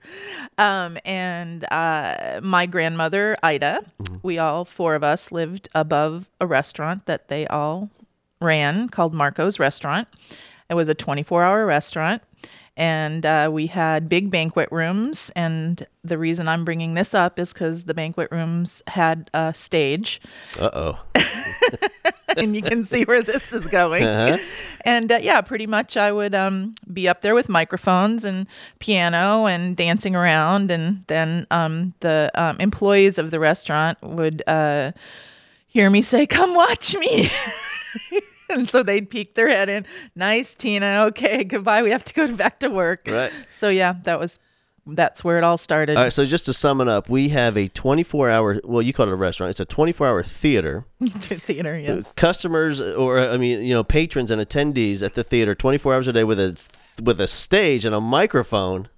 Um, 0.58 0.98
and 1.04 1.64
uh, 1.72 2.40
my 2.42 2.66
grandmother 2.66 3.36
Ida, 3.42 3.80
Mm-hmm. 4.02 4.16
we 4.22 4.38
all 4.38 4.64
four 4.64 4.94
of 4.94 5.02
us 5.04 5.32
lived 5.32 5.68
above 5.74 6.28
a 6.40 6.46
restaurant 6.46 7.06
that 7.06 7.28
they 7.28 7.46
all 7.48 7.90
ran 8.40 8.88
called 8.88 9.14
Marco's 9.14 9.58
Restaurant. 9.58 10.06
It 10.68 10.74
was 10.74 10.88
a 10.88 10.94
24-hour 10.94 11.64
restaurant. 11.64 12.22
And 12.76 13.24
uh, 13.24 13.48
we 13.52 13.66
had 13.66 14.08
big 14.08 14.30
banquet 14.30 14.68
rooms. 14.70 15.30
And 15.34 15.86
the 16.04 16.18
reason 16.18 16.46
I'm 16.48 16.64
bringing 16.64 16.94
this 16.94 17.14
up 17.14 17.38
is 17.38 17.52
because 17.52 17.84
the 17.84 17.94
banquet 17.94 18.28
rooms 18.30 18.82
had 18.86 19.30
a 19.34 19.54
stage 19.54 20.20
Uh 20.58 20.70
oh. 20.72 20.98
and 22.36 22.54
you 22.54 22.62
can 22.62 22.84
see 22.84 23.04
where 23.04 23.22
this 23.22 23.52
is 23.52 23.66
going. 23.66 24.04
Uh-huh. 24.04 24.38
And 24.84 25.10
uh, 25.10 25.18
yeah, 25.20 25.40
pretty 25.40 25.66
much 25.66 25.96
I 25.96 26.12
would 26.12 26.34
um, 26.34 26.74
be 26.92 27.08
up 27.08 27.22
there 27.22 27.34
with 27.34 27.48
microphones 27.48 28.24
and 28.24 28.46
piano 28.78 29.46
and 29.46 29.76
dancing 29.76 30.14
around, 30.14 30.70
and 30.70 31.02
then 31.08 31.46
um, 31.50 31.94
the 32.00 32.30
um, 32.34 32.56
employees 32.60 33.18
of 33.18 33.30
the 33.30 33.40
restaurant 33.40 33.98
would 34.02 34.42
uh, 34.46 34.92
hear 35.66 35.90
me 35.90 36.02
say, 36.02 36.26
"Come 36.26 36.54
watch 36.54 36.94
me." 36.96 37.30
And 38.50 38.70
so 38.70 38.82
they'd 38.82 39.10
peek 39.10 39.34
their 39.34 39.48
head 39.48 39.68
in. 39.68 39.86
Nice, 40.14 40.54
Tina. 40.54 41.04
Okay, 41.08 41.44
goodbye. 41.52 41.82
We 41.82 41.90
have 41.90 42.04
to 42.04 42.14
go 42.14 42.28
back 42.36 42.60
to 42.60 42.68
work. 42.70 43.06
Right. 43.06 43.32
So 43.50 43.68
yeah, 43.68 43.94
that 44.04 44.20
was 44.20 44.38
that's 44.86 45.24
where 45.24 45.36
it 45.36 45.42
all 45.44 45.58
started. 45.58 45.96
All 45.96 46.04
right. 46.04 46.12
So 46.12 46.24
just 46.24 46.44
to 46.44 46.52
sum 46.52 46.80
it 46.80 46.86
up, 46.86 47.08
we 47.08 47.28
have 47.30 47.56
a 47.56 47.66
24 47.68 48.30
hour. 48.30 48.60
Well, 48.62 48.82
you 48.82 48.92
call 48.92 49.08
it 49.08 49.12
a 49.12 49.16
restaurant. 49.16 49.50
It's 49.50 49.60
a 49.60 49.64
24 49.64 50.06
hour 50.06 50.22
theater. 50.22 50.84
Theater, 51.02 51.74
uh, 51.74 51.78
yes. 51.78 52.12
Customers, 52.14 52.80
or 52.80 53.18
uh, 53.18 53.34
I 53.34 53.36
mean, 53.36 53.62
you 53.62 53.74
know, 53.74 53.82
patrons 53.82 54.30
and 54.30 54.40
attendees 54.40 55.02
at 55.02 55.14
the 55.14 55.24
theater, 55.24 55.54
24 55.54 55.94
hours 55.94 56.08
a 56.08 56.12
day 56.12 56.24
with 56.24 56.38
a 56.38 56.56
with 57.02 57.20
a 57.20 57.28
stage 57.28 57.84
and 57.84 57.94
a 57.94 58.00
microphone. 58.00 58.88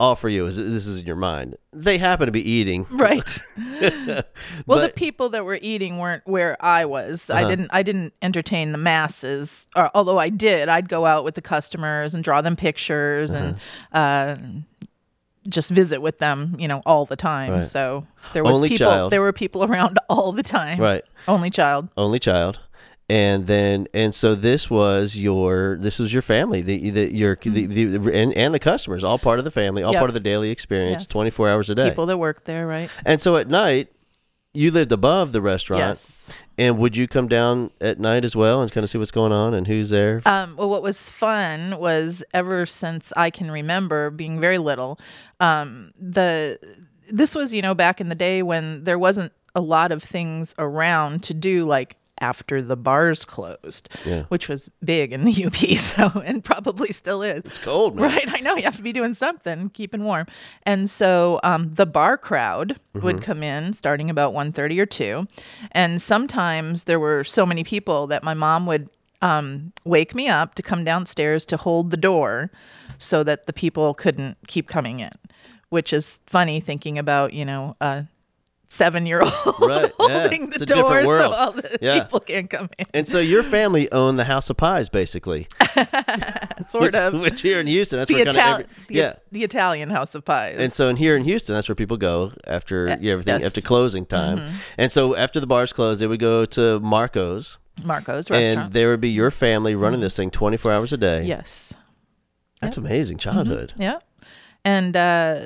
All 0.00 0.14
for 0.14 0.28
you. 0.28 0.46
Is 0.46 0.56
this 0.56 0.86
is 0.86 1.00
in 1.00 1.06
your 1.06 1.16
mind? 1.16 1.56
They 1.72 1.98
happen 1.98 2.26
to 2.26 2.32
be 2.32 2.48
eating. 2.48 2.86
Right. 2.90 3.38
well, 4.66 4.80
the 4.80 4.92
people 4.94 5.28
that 5.30 5.44
were 5.44 5.58
eating 5.60 5.98
weren't 5.98 6.24
where 6.26 6.56
I 6.64 6.84
was. 6.84 7.28
Uh-huh. 7.28 7.44
I 7.44 7.48
didn't. 7.48 7.70
I 7.72 7.82
didn't 7.82 8.12
entertain 8.22 8.70
the 8.72 8.78
masses. 8.78 9.66
Or, 9.74 9.90
although 9.96 10.18
I 10.18 10.28
did, 10.28 10.68
I'd 10.68 10.88
go 10.88 11.04
out 11.04 11.24
with 11.24 11.34
the 11.34 11.42
customers 11.42 12.14
and 12.14 12.22
draw 12.22 12.40
them 12.42 12.54
pictures 12.54 13.32
and 13.32 13.56
Uh-huh. 13.92 13.98
uh, 13.98 14.36
just 15.48 15.70
visit 15.70 16.00
with 16.00 16.18
them. 16.18 16.54
You 16.60 16.68
know, 16.68 16.80
all 16.86 17.04
the 17.04 17.16
time. 17.16 17.50
Right. 17.52 17.66
So 17.66 18.06
there 18.34 18.44
was 18.44 18.54
Only 18.54 18.68
people. 18.68 18.86
child. 18.86 19.12
There 19.12 19.20
were 19.20 19.32
people 19.32 19.64
around 19.68 19.98
all 20.08 20.30
the 20.30 20.44
time. 20.44 20.78
Right. 20.78 21.02
Only 21.26 21.50
child. 21.50 21.88
Only 21.96 22.20
child. 22.20 22.60
And 23.08 23.46
then 23.46 23.86
and 23.94 24.14
so 24.14 24.34
this 24.34 24.68
was 24.68 25.16
your 25.16 25.76
this 25.80 25.98
was 25.98 26.12
your 26.12 26.22
family 26.22 26.60
the, 26.60 26.90
the 26.90 27.14
your 27.14 27.38
the, 27.42 27.66
the, 27.66 28.12
and, 28.12 28.34
and 28.34 28.52
the 28.52 28.58
customers 28.58 29.02
all 29.04 29.18
part 29.18 29.38
of 29.38 29.44
the 29.44 29.50
family 29.50 29.82
all 29.82 29.92
Yep. 29.92 30.00
part 30.00 30.10
of 30.10 30.14
the 30.14 30.20
daily 30.20 30.50
experience 30.50 31.02
Yes. 31.02 31.06
24 31.06 31.48
hours 31.48 31.70
a 31.70 31.74
day 31.74 31.88
People 31.88 32.06
that 32.06 32.18
work 32.18 32.44
there, 32.44 32.66
right? 32.66 32.90
and 33.06 33.20
so 33.22 33.36
at 33.36 33.48
night 33.48 33.90
you 34.54 34.70
lived 34.70 34.92
above 34.92 35.32
the 35.32 35.40
restaurant 35.40 35.96
Yes. 35.96 36.28
and 36.58 36.78
would 36.78 36.96
you 36.96 37.06
come 37.08 37.28
down 37.28 37.70
at 37.80 37.98
night 37.98 38.24
as 38.24 38.34
well 38.36 38.60
and 38.62 38.70
kind 38.72 38.82
of 38.84 38.90
see 38.90 38.98
what's 38.98 39.10
going 39.10 39.32
on 39.32 39.54
and 39.54 39.66
who's 39.66 39.88
there 39.90 40.20
Um, 40.26 40.56
well, 40.56 40.68
what 40.68 40.82
was 40.82 41.08
fun 41.08 41.78
was 41.78 42.22
ever 42.34 42.66
since 42.66 43.12
I 43.16 43.30
can 43.30 43.50
remember 43.50 44.10
being 44.10 44.40
very 44.40 44.58
little, 44.58 44.98
um, 45.40 45.92
the 45.98 46.58
this 47.10 47.34
was 47.34 47.54
you 47.54 47.62
know 47.62 47.74
back 47.74 48.00
in 48.02 48.08
the 48.10 48.14
day 48.14 48.42
when 48.42 48.84
there 48.84 48.98
wasn't 48.98 49.32
a 49.54 49.60
lot 49.62 49.92
of 49.92 50.02
things 50.02 50.54
around 50.58 51.22
to 51.24 51.32
do 51.34 51.64
like 51.64 51.96
after 52.20 52.60
the 52.62 52.76
bars 52.76 53.24
closed, 53.24 53.88
Yeah. 54.04 54.24
which 54.24 54.48
was 54.48 54.70
big 54.84 55.12
in 55.12 55.24
the 55.24 55.44
UP, 55.46 55.56
so 55.78 56.20
and 56.24 56.42
probably 56.44 56.92
still 56.92 57.22
is. 57.22 57.42
it's 57.44 57.58
cold 57.58 57.96
man 57.96 58.04
Right, 58.10 58.28
I 58.28 58.40
know 58.40 58.56
you 58.56 58.62
have 58.62 58.76
to 58.76 58.82
be 58.82 58.92
doing 58.92 59.14
something, 59.14 59.70
keeping 59.70 60.04
warm, 60.04 60.26
and 60.64 60.88
so 60.90 61.40
um, 61.42 61.66
the 61.74 61.86
bar 61.86 62.16
crowd 62.18 62.78
would 62.94 63.22
come 63.22 63.42
in 63.42 63.72
starting 63.72 64.10
about 64.10 64.34
1.30 64.34 64.78
or 64.80 64.86
two, 64.86 65.26
and 65.72 66.02
sometimes 66.02 66.84
there 66.84 66.98
were 67.00 67.22
so 67.24 67.46
many 67.46 67.62
people 67.64 68.06
that 68.08 68.22
my 68.24 68.34
mom 68.34 68.66
would 68.66 68.90
um, 69.22 69.72
wake 69.84 70.14
me 70.14 70.28
up 70.28 70.54
to 70.54 70.62
come 70.62 70.84
downstairs 70.84 71.44
to 71.46 71.56
hold 71.56 71.90
the 71.90 71.96
door, 71.96 72.50
so 72.98 73.22
that 73.22 73.46
the 73.46 73.52
people 73.52 73.94
couldn't 73.94 74.36
keep 74.48 74.66
coming 74.68 75.00
in, 75.00 75.12
which 75.68 75.92
is 75.92 76.20
funny 76.26 76.60
thinking 76.60 76.98
about 76.98 77.32
you 77.32 77.44
know 77.44 77.76
a 77.80 78.04
seven 78.68 79.06
year 79.06 79.20
old 79.22 79.32
Right, 79.60 79.92
yeah. 80.00 80.20
holding 80.22 80.50
the 80.50 80.66
door 80.66 81.04
so 81.04 81.32
all 81.32 81.52
the 81.52 81.78
Yeah. 81.80 82.02
people 82.04 82.20
can't 82.20 82.50
come 82.50 82.68
in, 82.78 82.84
and 82.94 83.08
so 83.08 83.18
your 83.18 83.42
family 83.42 83.90
owned 83.92 84.18
the 84.18 84.24
house 84.24 84.50
of 84.50 84.56
pies 84.56 84.88
basically 84.88 85.48
sort 86.68 86.82
which, 86.92 86.94
of. 86.94 87.14
which 87.20 87.40
here 87.40 87.60
in 87.60 87.66
houston 87.66 87.98
that's 87.98 88.08
The, 88.08 88.14
where 88.16 88.24
kind 88.26 88.64
of 88.64 88.70
the, 88.88 88.94
yeah 88.94 89.14
the 89.32 89.44
Italian 89.44 89.90
House 89.90 90.14
of 90.14 90.24
Pies. 90.24 90.56
And 90.58 90.72
so, 90.72 90.88
in 90.88 90.96
here 90.96 91.14
in 91.16 91.22
Houston, 91.24 91.54
that's 91.54 91.68
where 91.68 91.74
people 91.76 91.96
go 91.98 92.32
after 92.46 92.88
yeah, 93.00 93.12
everything 93.12 93.34
yes. 93.34 93.40
Mm-hmm. 93.42 93.46
after 93.46 93.60
closing 93.60 94.06
time. 94.06 94.52
And 94.78 94.90
so, 94.90 95.14
after 95.16 95.38
the 95.38 95.46
bars 95.46 95.72
closed, 95.74 96.00
they 96.00 96.06
would 96.06 96.18
go 96.20 96.46
to 96.46 96.80
Marco's, 96.80 97.58
Marco's 97.84 98.28
and 98.28 98.36
restaurant. 98.38 98.58
Mm-hmm. 98.68 98.72
there 98.72 98.88
would 98.90 99.00
be 99.02 99.10
your 99.10 99.30
family 99.30 99.74
running 99.74 100.00
this 100.00 100.16
thing 100.16 100.30
twenty 100.30 100.56
four 100.56 100.72
hours 100.72 100.92
a 100.92 100.96
day. 100.96 101.24
yes. 101.24 101.74
that's 102.60 102.76
amazing 102.78 103.18
childhood. 103.18 103.72
Yeah. 103.76 103.98
And 104.64 104.96
uh, 104.96 105.40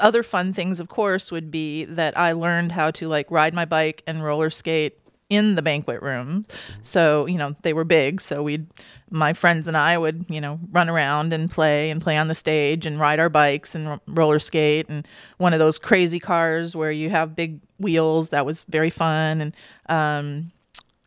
other 0.00 0.22
fun 0.22 0.52
things, 0.52 0.80
of 0.80 0.88
course, 0.88 1.30
would 1.30 1.50
be 1.50 1.84
that 1.84 2.16
I 2.18 2.32
learned 2.32 2.72
how 2.72 2.90
to 2.92 3.08
like 3.08 3.30
ride 3.30 3.54
my 3.54 3.64
bike 3.64 4.02
and 4.06 4.24
roller 4.24 4.50
skate 4.50 4.98
in 5.28 5.54
the 5.54 5.62
banquet 5.62 6.02
room. 6.02 6.44
So, 6.82 7.26
you 7.26 7.38
know, 7.38 7.54
they 7.62 7.72
were 7.72 7.84
big. 7.84 8.20
So 8.20 8.42
we'd, 8.42 8.66
my 9.10 9.32
friends 9.32 9.68
and 9.68 9.76
I 9.76 9.96
would, 9.96 10.24
you 10.28 10.40
know, 10.40 10.58
run 10.72 10.88
around 10.88 11.32
and 11.32 11.48
play 11.48 11.88
and 11.90 12.02
play 12.02 12.16
on 12.16 12.26
the 12.26 12.34
stage 12.34 12.84
and 12.84 12.98
ride 12.98 13.20
our 13.20 13.28
bikes 13.28 13.76
and 13.76 13.88
ro- 13.88 14.00
roller 14.08 14.40
skate. 14.40 14.88
And 14.88 15.06
one 15.38 15.52
of 15.52 15.60
those 15.60 15.78
crazy 15.78 16.18
cars 16.18 16.74
where 16.74 16.90
you 16.90 17.10
have 17.10 17.36
big 17.36 17.60
wheels, 17.78 18.30
that 18.30 18.44
was 18.44 18.64
very 18.64 18.90
fun. 18.90 19.40
And 19.40 19.56
um, 19.88 20.50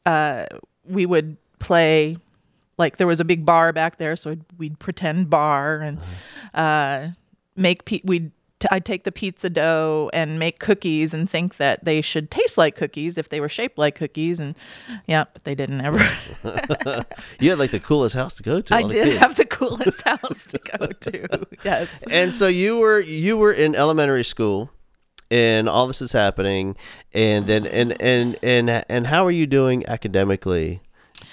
uh, 0.06 0.46
we 0.86 1.06
would 1.06 1.36
play 1.60 2.18
like 2.78 2.98
there 2.98 3.08
was 3.08 3.20
a 3.20 3.26
big 3.26 3.46
bar 3.46 3.72
back 3.72 3.98
there, 3.98 4.16
so 4.16 4.32
we'd, 4.32 4.46
we'd 4.58 4.80
pretend 4.80 5.30
bar 5.30 5.80
and 5.82 6.00
uh, 6.54 7.10
make 7.56 7.86
pe- 7.86 8.02
we'd 8.04 8.32
t- 8.64 8.68
I'd 8.72 8.86
take 8.86 9.04
the 9.04 9.12
pizza 9.12 9.50
dough 9.50 10.10
and 10.14 10.40
make 10.40 10.60
cookies 10.60 11.14
and 11.14 11.30
think 11.30 11.58
that 11.58 11.84
they 11.86 12.02
should 12.02 12.32
taste 12.32 12.58
like 12.58 12.76
cookies 12.76 13.18
if 13.18 13.30
they 13.30 13.40
were 13.40 13.50
shaped 13.50 13.78
like 13.78 13.96
cookies, 13.96 14.40
and 14.40 14.56
yeah, 15.08 15.26
but 15.32 15.44
they 15.44 15.56
didn't 15.56 15.82
ever. 15.82 16.00
You 17.40 17.50
had 17.50 17.60
like 17.60 17.72
the 17.72 17.80
coolest 17.80 18.16
house 18.16 18.36
to 18.36 18.44
go 18.44 18.62
to. 18.62 18.76
I 18.76 18.84
did 18.84 19.06
kids. 19.08 19.18
have 19.20 19.36
the 19.36 19.46
coolest 19.46 20.02
house 20.08 20.46
to 20.48 20.60
go 20.60 20.88
to. 20.88 21.48
Yes. 21.64 22.04
and 22.10 22.34
so 22.34 22.48
you 22.48 22.78
were 22.80 23.00
you 23.00 23.38
were 23.38 23.52
in 23.52 23.76
elementary 23.76 24.24
school 24.24 24.70
and 25.32 25.68
all 25.70 25.88
this 25.88 26.02
is 26.02 26.12
happening 26.12 26.76
and 27.14 27.48
then 27.48 27.66
and 27.66 28.00
and 28.02 28.38
and 28.44 28.70
and 28.90 29.08
how 29.08 29.26
are 29.26 29.32
you 29.32 29.48
doing 29.48 29.86
academically 29.88 30.82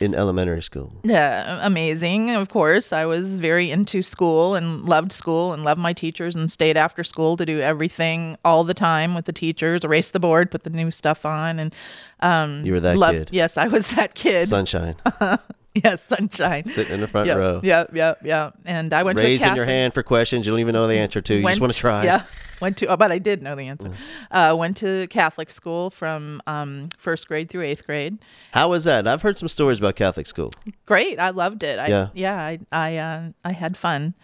in 0.00 0.14
elementary 0.14 0.62
school 0.62 0.92
Yeah, 1.04 1.58
amazing. 1.64 2.30
Of 2.30 2.48
course, 2.48 2.92
I 2.92 3.04
was 3.04 3.38
very 3.38 3.70
into 3.70 4.02
school 4.02 4.54
and 4.54 4.88
loved 4.88 5.12
school 5.12 5.52
and 5.52 5.62
loved 5.62 5.80
my 5.80 5.92
teachers 5.92 6.34
and 6.34 6.50
stayed 6.50 6.76
after 6.76 7.04
school 7.04 7.36
to 7.36 7.44
do 7.46 7.60
everything 7.60 8.36
all 8.44 8.64
the 8.64 8.74
time 8.74 9.14
with 9.14 9.26
the 9.26 9.32
teachers, 9.32 9.84
erase 9.84 10.10
the 10.12 10.20
board, 10.20 10.50
put 10.50 10.64
the 10.64 10.70
new 10.70 10.90
stuff 10.90 11.24
on, 11.26 11.58
and 11.58 11.74
um, 12.20 12.64
You 12.64 12.72
were 12.72 12.80
that 12.80 12.96
loved- 12.96 13.18
kid. 13.18 13.28
Yes, 13.32 13.56
I 13.56 13.68
was 13.68 13.88
that 13.88 14.14
kid. 14.14 14.48
sunshine 14.48 14.96
yes, 15.84 16.04
sunshine. 16.04 16.64
sitting 16.64 16.92
in 16.94 17.00
the 17.00 17.06
front 17.08 17.26
Yep, 17.28 17.36
row 17.36 17.60
yep, 17.62 17.90
yep, 17.94 18.18
yep. 18.24 18.54
And 18.66 18.92
I 18.92 19.02
went 19.02 19.16
to 19.18 19.22
a 19.22 19.26
raising 19.26 19.54
your 19.54 19.64
hand 19.66 19.94
for 19.94 20.02
questions 20.02 20.46
you 20.46 20.52
don't 20.52 20.60
even 20.60 20.72
know 20.72 20.86
the 20.86 20.96
answer 20.96 21.20
to 21.20 21.34
you 21.34 21.46
just 21.48 21.60
want 21.60 21.72
to 21.72 21.78
try 21.78 22.04
Yeah, 22.04 22.24
went 22.60 22.76
to. 22.78 22.86
Oh, 22.86 22.96
but 22.96 23.12
I 23.12 23.18
did 23.18 23.42
know 23.42 23.54
the 23.54 23.68
answer. 23.68 23.92
Uh, 24.30 24.54
went 24.58 24.76
to 24.78 25.06
Catholic 25.08 25.50
school 25.50 25.90
from 25.90 26.42
um, 26.46 26.88
first 26.98 27.28
grade 27.28 27.48
through 27.50 27.62
eighth 27.62 27.86
grade. 27.86 28.18
how 28.52 28.68
was 28.68 28.84
that 28.84 29.06
i've 29.06 29.22
heard 29.22 29.38
some 29.38 29.48
stories 29.48 29.78
about 29.78 29.96
catholic 29.96 30.26
school 30.26 30.54
Great, 30.86 31.18
I 31.20 31.30
loved 31.30 31.62
it. 31.62 31.78
I, 31.78 31.86
Yeah. 31.88 32.08
yeah, 32.14 32.36
I 32.40 32.58
I 32.72 32.96
uh, 32.96 33.22
I 33.44 33.52
had 33.52 33.76
fun. 33.76 34.14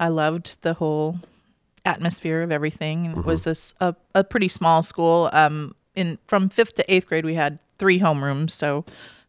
I 0.00 0.08
loved 0.08 0.60
the 0.62 0.74
whole 0.74 1.18
atmosphere 1.84 2.42
of 2.42 2.50
everything. 2.50 3.06
And 3.06 3.18
It 3.18 3.24
was 3.24 3.74
a 3.80 3.94
a 4.14 4.24
pretty 4.24 4.48
small 4.48 4.82
school. 4.82 5.28
Um, 5.32 5.74
in 5.94 6.18
from 6.26 6.48
fifth 6.48 6.74
to 6.74 6.92
eighth 6.92 7.06
grade, 7.06 7.24
we 7.24 7.34
had 7.34 7.58
three 7.78 8.00
homerooms. 8.00 8.50
So, 8.50 8.84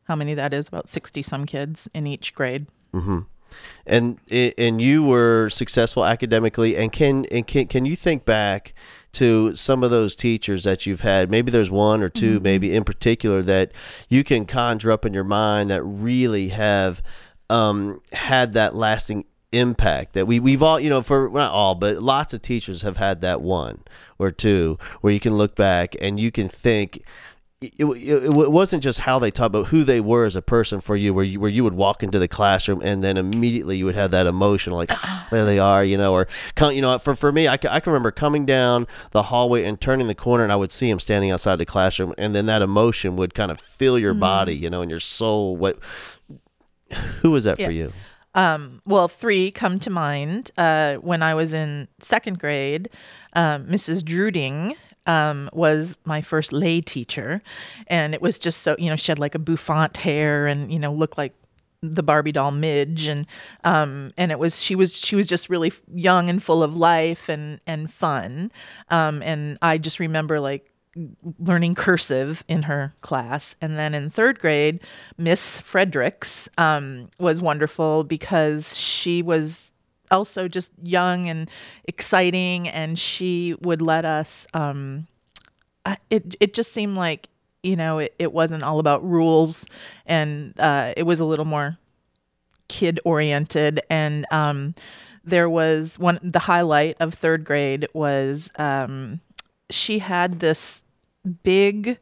how 0.07 0.15
many 0.15 0.33
that 0.33 0.53
is? 0.53 0.67
About 0.67 0.89
sixty 0.89 1.21
some 1.21 1.45
kids 1.45 1.89
in 1.93 2.07
each 2.07 2.33
grade. 2.33 2.67
Mm-hmm. 2.93 3.19
and 3.85 4.17
and 4.31 4.81
you 4.81 5.03
were 5.03 5.49
successful 5.49 6.05
academically 6.05 6.77
and 6.77 6.91
can 6.91 7.25
and 7.25 7.45
can 7.45 7.67
can 7.67 7.85
you 7.85 7.95
think 7.95 8.25
back 8.25 8.73
to 9.13 9.53
some 9.55 9.83
of 9.83 9.91
those 9.91 10.15
teachers 10.15 10.63
that 10.63 10.85
you've 10.85 11.01
had 11.01 11.29
maybe 11.29 11.51
there's 11.51 11.69
one 11.69 12.01
or 12.01 12.09
2 12.09 12.39
maybe 12.39 12.73
in 12.73 12.83
particular 12.83 13.41
that 13.41 13.71
you 14.09 14.23
can 14.23 14.45
conjure 14.45 14.91
up 14.91 15.05
in 15.05 15.13
your 15.13 15.23
mind 15.23 15.69
that 15.69 15.83
really 15.83 16.47
have 16.49 17.01
um, 17.49 18.01
had 18.11 18.53
that 18.53 18.75
lasting 18.75 19.25
impact 19.53 20.13
that 20.13 20.27
we 20.27 20.39
we've 20.39 20.61
all 20.61 20.79
you 20.79 20.89
know 20.89 21.01
for 21.01 21.29
not 21.29 21.51
all 21.51 21.73
but 21.73 21.97
lots 21.97 22.33
of 22.33 22.41
teachers 22.41 22.81
have 22.81 22.97
had 22.97 23.21
that 23.21 23.41
one 23.41 23.81
or 24.19 24.29
two 24.29 24.77
where 25.01 25.13
you 25.13 25.19
can 25.19 25.35
look 25.35 25.55
back 25.55 25.95
and 26.01 26.19
you 26.19 26.31
can 26.31 26.49
think 26.49 27.03
it, 27.59 27.73
it, 27.79 27.85
it 27.85 28.51
wasn't 28.51 28.83
just 28.83 28.99
how 28.99 29.17
they 29.17 29.31
taught, 29.31 29.51
but 29.51 29.63
who 29.63 29.83
they 29.83 29.99
were 29.99 30.25
as 30.25 30.35
a 30.35 30.41
person 30.43 30.79
for 30.79 30.95
you. 30.95 31.13
Where 31.13 31.25
you 31.25 31.39
where 31.39 31.49
you 31.49 31.63
would 31.63 31.73
walk 31.73 32.03
into 32.03 32.19
the 32.19 32.27
classroom 32.27 32.81
and 32.83 33.03
then 33.03 33.17
immediately 33.17 33.77
you 33.77 33.85
would 33.85 33.95
have 33.95 34.11
that 34.11 34.27
emotion, 34.27 34.73
like 34.73 34.91
there 35.31 35.43
they 35.43 35.57
are, 35.57 35.83
you 35.83 35.97
know, 35.97 36.13
or 36.13 36.27
you 36.71 36.81
know, 36.81 36.99
for 36.99 37.15
for 37.15 37.31
me, 37.31 37.47
I, 37.47 37.57
ca- 37.57 37.71
I 37.71 37.79
can 37.79 37.93
remember 37.93 38.11
coming 38.11 38.45
down 38.45 38.85
the 39.11 39.23
hallway 39.23 39.63
and 39.63 39.81
turning 39.81 40.05
the 40.05 40.15
corner, 40.15 40.43
and 40.43 40.51
I 40.51 40.55
would 40.55 40.71
see 40.71 40.89
him 40.89 40.99
standing 40.99 41.31
outside 41.31 41.55
the 41.55 41.65
classroom, 41.65 42.13
and 42.19 42.35
then 42.35 42.45
that 42.45 42.61
emotion 42.61 43.15
would 43.15 43.33
kind 43.33 43.49
of 43.49 43.59
fill 43.59 43.97
your 43.97 44.13
body, 44.13 44.55
you 44.55 44.69
know, 44.69 44.81
and 44.81 44.91
your 44.91 44.99
soul. 44.99 45.57
What? 45.57 45.79
Who 47.21 47.31
was 47.31 47.45
that 47.45 47.57
for 47.57 47.71
you? 47.71 47.91
Um, 48.35 48.83
well, 48.85 49.07
three 49.07 49.49
come 49.49 49.79
to 49.79 49.89
mind. 49.89 50.51
Uh, 50.59 50.95
when 50.95 51.23
I 51.23 51.33
was 51.33 51.53
in 51.53 51.87
second 51.99 52.37
grade, 52.37 52.89
um, 53.33 53.65
Mrs. 53.65 54.05
Druding 54.05 54.75
um, 55.07 55.49
was 55.53 55.97
my 56.05 56.21
first 56.21 56.53
lay 56.53 56.81
teacher, 56.81 57.41
and 57.87 58.13
it 58.13 58.21
was 58.21 58.37
just 58.37 58.61
so 58.61 58.75
you 58.77 58.89
know 58.89 58.95
she 58.95 59.11
had 59.11 59.19
like 59.19 59.35
a 59.35 59.39
bouffant 59.39 59.97
hair 59.97 60.47
and 60.47 60.71
you 60.71 60.79
know 60.79 60.93
looked 60.93 61.17
like 61.17 61.33
the 61.81 62.03
Barbie 62.03 62.31
doll 62.31 62.51
Midge, 62.51 63.07
and 63.07 63.25
um, 63.63 64.11
and 64.17 64.31
it 64.31 64.39
was 64.39 64.61
she 64.61 64.75
was 64.75 64.95
she 64.95 65.15
was 65.15 65.27
just 65.27 65.49
really 65.49 65.71
young 65.93 66.29
and 66.29 66.41
full 66.43 66.61
of 66.63 66.75
life 66.75 67.29
and 67.29 67.59
and 67.65 67.91
fun, 67.91 68.51
um, 68.89 69.21
and 69.23 69.57
I 69.61 69.77
just 69.77 69.99
remember 69.99 70.39
like 70.39 70.71
learning 71.39 71.75
cursive 71.75 72.43
in 72.47 72.63
her 72.63 72.93
class. 73.01 73.55
And 73.61 73.77
then 73.77 73.93
in 73.93 74.09
third 74.09 74.39
grade, 74.39 74.79
Miss 75.17 75.59
Fredericks 75.59 76.49
um, 76.57 77.09
was 77.19 77.41
wonderful 77.41 78.03
because 78.03 78.75
she 78.77 79.21
was 79.21 79.71
also 80.11 80.47
just 80.47 80.71
young 80.81 81.27
and 81.27 81.49
exciting, 81.85 82.67
and 82.69 82.97
she 82.99 83.55
would 83.61 83.81
let 83.81 84.05
us. 84.05 84.47
Um, 84.53 85.07
it 86.09 86.35
it 86.39 86.53
just 86.53 86.71
seemed 86.73 86.97
like 86.97 87.27
you 87.63 87.75
know 87.75 87.99
it, 87.99 88.13
it 88.19 88.33
wasn't 88.33 88.63
all 88.63 88.79
about 88.79 89.03
rules, 89.07 89.65
and 90.05 90.57
uh, 90.59 90.93
it 90.97 91.03
was 91.03 91.19
a 91.19 91.25
little 91.25 91.45
more 91.45 91.77
kid 92.67 92.99
oriented 93.05 93.79
and 93.89 94.25
um, 94.31 94.73
there 95.23 95.49
was 95.49 95.99
one 95.99 96.19
the 96.23 96.39
highlight 96.39 96.97
of 96.99 97.13
third 97.13 97.45
grade 97.45 97.87
was 97.93 98.51
um, 98.59 99.19
she 99.69 99.99
had 99.99 100.39
this 100.39 100.83
big 101.43 101.97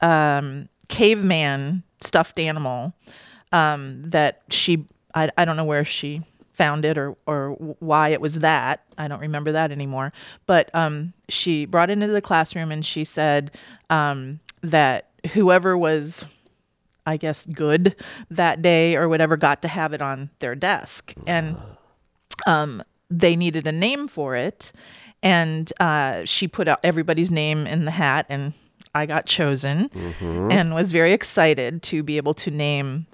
um, 0.00 0.68
caveman 0.88 1.82
stuffed 2.00 2.38
animal 2.38 2.94
um, 3.52 4.02
that 4.10 4.42
she 4.50 4.84
I, 5.14 5.30
I 5.38 5.44
don't 5.44 5.56
know 5.56 5.64
where 5.64 5.84
she 5.84 6.22
found 6.56 6.84
it 6.84 6.96
or 6.98 7.16
or 7.26 7.50
why 7.80 8.08
it 8.08 8.20
was 8.20 8.34
that 8.34 8.82
I 8.98 9.08
don't 9.08 9.20
remember 9.20 9.52
that 9.52 9.70
anymore 9.70 10.12
but 10.46 10.74
um, 10.74 11.12
she 11.28 11.66
brought 11.66 11.90
it 11.90 11.94
into 11.94 12.08
the 12.08 12.22
classroom 12.22 12.72
and 12.72 12.84
she 12.84 13.04
said 13.04 13.50
um, 13.90 14.40
that 14.62 15.10
whoever 15.32 15.76
was 15.76 16.24
I 17.06 17.16
guess, 17.16 17.46
good 17.46 17.94
that 18.30 18.62
day 18.62 18.96
or 18.96 19.08
whatever 19.08 19.36
got 19.36 19.62
to 19.62 19.68
have 19.68 19.92
it 19.92 20.02
on 20.02 20.28
their 20.40 20.56
desk. 20.56 21.14
And 21.26 21.56
um, 22.48 22.82
they 23.10 23.36
needed 23.36 23.66
a 23.66 23.72
name 23.72 24.08
for 24.08 24.34
it. 24.34 24.72
And 25.22 25.72
uh, 25.78 26.24
she 26.24 26.48
put 26.48 26.66
out 26.68 26.80
everybody's 26.82 27.30
name 27.30 27.66
in 27.66 27.84
the 27.84 27.90
hat, 27.90 28.26
and 28.28 28.52
I 28.94 29.06
got 29.06 29.26
chosen 29.26 29.88
and 30.50 30.74
was 30.74 30.92
very 30.92 31.12
excited 31.12 31.82
to 31.84 32.02
be 32.02 32.16
able 32.16 32.34
to 32.34 32.50
name 32.50 33.06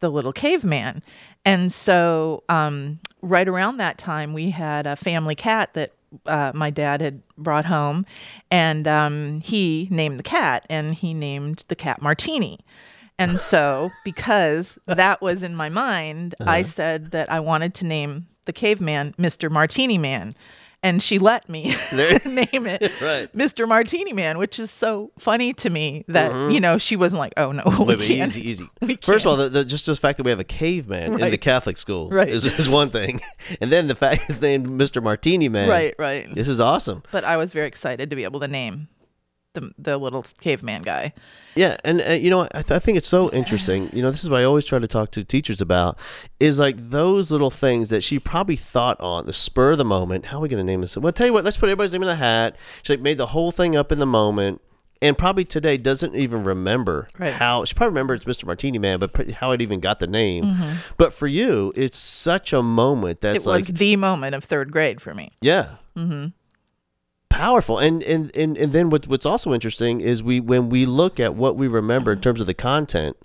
the 0.00 0.10
little 0.10 0.32
caveman. 0.32 1.02
And 1.44 1.72
so, 1.72 2.44
um, 2.48 3.00
right 3.20 3.48
around 3.48 3.78
that 3.78 3.98
time, 3.98 4.32
we 4.32 4.50
had 4.50 4.86
a 4.86 4.96
family 4.96 5.34
cat 5.34 5.74
that 5.74 5.92
uh, 6.26 6.52
my 6.54 6.70
dad 6.70 7.00
had 7.00 7.22
brought 7.36 7.64
home, 7.64 8.06
and 8.50 8.86
um, 8.86 9.40
he 9.40 9.88
named 9.90 10.18
the 10.18 10.24
cat, 10.24 10.66
and 10.68 10.94
he 10.94 11.14
named 11.14 11.64
the 11.68 11.76
cat 11.76 12.00
Martini. 12.02 12.60
And 13.18 13.38
so, 13.38 13.90
because 14.04 14.78
that 14.86 15.20
was 15.20 15.42
in 15.42 15.56
my 15.56 15.68
mind, 15.68 16.34
I 16.40 16.62
said 16.62 17.10
that 17.12 17.30
I 17.30 17.40
wanted 17.40 17.74
to 17.74 17.86
name 17.86 18.26
the 18.44 18.52
caveman 18.52 19.14
Mr. 19.18 19.50
Martini 19.50 19.98
Man. 19.98 20.34
And 20.84 21.02
she 21.02 21.18
let 21.18 21.48
me 21.48 21.74
name 21.92 22.66
it 22.66 22.82
Right. 23.00 23.34
Mr. 23.36 23.68
Martini 23.68 24.12
Man, 24.12 24.38
which 24.38 24.58
is 24.58 24.70
so 24.70 25.12
funny 25.18 25.52
to 25.54 25.70
me 25.70 26.04
that, 26.08 26.32
mm-hmm. 26.32 26.52
you 26.52 26.60
know, 26.60 26.78
she 26.78 26.96
wasn't 26.96 27.20
like, 27.20 27.32
oh 27.36 27.52
no, 27.52 27.62
we 27.86 27.96
Wait, 27.96 28.10
easy, 28.10 28.48
easy. 28.48 28.68
First 29.02 29.24
of 29.24 29.30
all, 29.30 29.36
the, 29.36 29.48
the, 29.48 29.64
just 29.64 29.86
the 29.86 29.94
fact 29.96 30.16
that 30.16 30.24
we 30.24 30.30
have 30.30 30.40
a 30.40 30.44
caveman 30.44 31.20
in 31.20 31.30
the 31.30 31.38
Catholic 31.38 31.76
school 31.78 32.10
Right. 32.10 32.28
is, 32.28 32.44
is 32.44 32.68
one 32.68 32.90
thing, 32.90 33.20
and 33.60 33.70
then 33.70 33.86
the 33.86 33.94
fact 33.94 34.28
it's 34.28 34.42
named 34.42 34.66
Mr. 34.66 35.02
Martini 35.02 35.48
Man. 35.48 35.68
Right, 35.68 35.94
right. 35.98 36.32
This 36.34 36.48
is 36.48 36.60
awesome. 36.60 37.02
But 37.12 37.24
I 37.24 37.36
was 37.36 37.52
very 37.52 37.68
excited 37.68 38.10
to 38.10 38.16
be 38.16 38.24
able 38.24 38.40
to 38.40 38.48
name 38.48 38.88
the, 39.54 39.70
the 39.78 39.96
little 39.98 40.22
caveman 40.40 40.82
guy. 40.82 41.12
Yeah, 41.54 41.76
and 41.84 42.00
uh, 42.02 42.12
you 42.12 42.30
know, 42.30 42.48
I, 42.54 42.62
th- 42.62 42.70
I 42.70 42.78
think 42.78 42.96
it's 42.98 43.06
so 43.08 43.30
interesting. 43.32 43.90
You 43.92 44.02
know, 44.02 44.10
this 44.10 44.24
is 44.24 44.30
what 44.30 44.40
I 44.40 44.44
always 44.44 44.64
try 44.64 44.78
to 44.78 44.88
talk 44.88 45.10
to 45.12 45.24
teachers 45.24 45.60
about 45.60 45.98
is 46.40 46.58
like 46.58 46.76
those 46.78 47.30
little 47.30 47.50
things 47.50 47.90
that 47.90 48.02
she 48.02 48.18
probably 48.18 48.56
thought 48.56 48.98
on 49.00 49.26
the 49.26 49.32
spur 49.32 49.72
of 49.72 49.78
the 49.78 49.84
moment. 49.84 50.24
How 50.26 50.38
are 50.38 50.40
we 50.40 50.48
going 50.48 50.64
to 50.64 50.70
name 50.70 50.80
this? 50.80 50.96
Well, 50.96 51.12
tell 51.12 51.26
you 51.26 51.32
what, 51.32 51.44
let's 51.44 51.56
put 51.56 51.66
everybody's 51.66 51.92
name 51.92 52.02
in 52.02 52.08
the 52.08 52.16
hat. 52.16 52.56
She 52.82 52.94
like 52.94 53.00
made 53.00 53.18
the 53.18 53.26
whole 53.26 53.52
thing 53.52 53.76
up 53.76 53.92
in 53.92 53.98
the 53.98 54.06
moment. 54.06 54.60
And 55.02 55.18
probably 55.18 55.44
today 55.44 55.78
doesn't 55.78 56.14
even 56.14 56.44
remember 56.44 57.08
Right. 57.18 57.32
how 57.32 57.64
she 57.64 57.74
probably 57.74 57.90
remembers 57.90 58.24
it's 58.24 58.38
Mr. 58.38 58.46
Martini 58.46 58.78
Man, 58.78 59.00
but 59.00 59.12
pr- 59.12 59.32
how 59.32 59.50
it 59.50 59.60
even 59.60 59.80
got 59.80 59.98
the 59.98 60.06
name. 60.06 60.54
But 60.96 61.12
for 61.12 61.26
you, 61.26 61.72
it's 61.74 61.98
such 61.98 62.52
a 62.52 62.62
moment 62.62 63.20
that's 63.20 63.44
it 63.44 63.48
like 63.48 63.58
was 63.62 63.68
the 63.68 63.96
moment 63.96 64.36
of 64.36 64.44
third 64.44 64.70
grade 64.70 65.00
for 65.02 65.12
me. 65.12 65.32
yeah. 65.40 65.74
Mm-hmm. 65.96 66.28
Powerful. 67.32 67.78
And, 67.78 68.02
and 68.02 68.34
and 68.36 68.56
and 68.58 68.72
then 68.72 68.90
what 68.90 69.06
what's 69.08 69.26
also 69.26 69.52
interesting 69.52 70.00
is 70.00 70.22
we 70.22 70.38
when 70.40 70.68
we 70.68 70.84
look 70.86 71.18
at 71.18 71.34
what 71.34 71.56
we 71.56 71.66
remember 71.66 72.12
in 72.12 72.20
terms 72.20 72.40
of 72.40 72.46
the 72.46 72.54
content, 72.54 73.16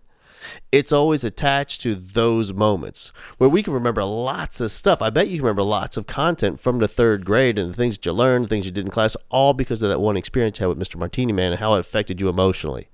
it's 0.71 0.91
always 0.93 1.23
attached 1.25 1.81
to 1.81 1.93
those 1.95 2.53
moments 2.53 3.11
where 3.37 3.49
we 3.49 3.61
can 3.61 3.73
remember 3.73 4.03
lots 4.05 4.61
of 4.61 4.71
stuff. 4.71 5.01
I 5.01 5.09
bet 5.09 5.27
you 5.27 5.37
can 5.37 5.43
remember 5.45 5.63
lots 5.63 5.97
of 5.97 6.07
content 6.07 6.59
from 6.59 6.79
the 6.79 6.87
third 6.87 7.25
grade 7.25 7.59
and 7.59 7.69
the 7.69 7.75
things 7.75 7.97
that 7.97 8.05
you 8.05 8.13
learned, 8.13 8.45
the 8.45 8.49
things 8.49 8.65
you 8.65 8.71
did 8.71 8.85
in 8.85 8.91
class, 8.91 9.17
all 9.29 9.53
because 9.53 9.81
of 9.81 9.89
that 9.89 9.99
one 9.99 10.15
experience 10.17 10.59
you 10.59 10.67
had 10.67 10.77
with 10.77 10.87
Mr. 10.87 10.97
Martini 10.97 11.33
Man 11.33 11.51
and 11.51 11.59
how 11.59 11.75
it 11.75 11.79
affected 11.79 12.21
you 12.21 12.29
emotionally. 12.29 12.87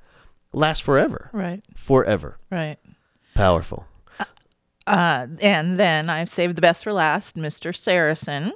Lasts 0.52 0.82
forever. 0.84 1.30
Right, 1.32 1.64
Forever. 1.76 2.38
right. 2.52 2.78
Powerful. 3.36 3.86
Uh, 4.86 5.28
and 5.42 5.80
then 5.80 6.10
I've 6.10 6.28
saved 6.30 6.56
the 6.56 6.62
best 6.62 6.84
for 6.84 6.92
last, 6.92 7.38
Mr. 7.38 7.76
Saracen, 7.76 8.52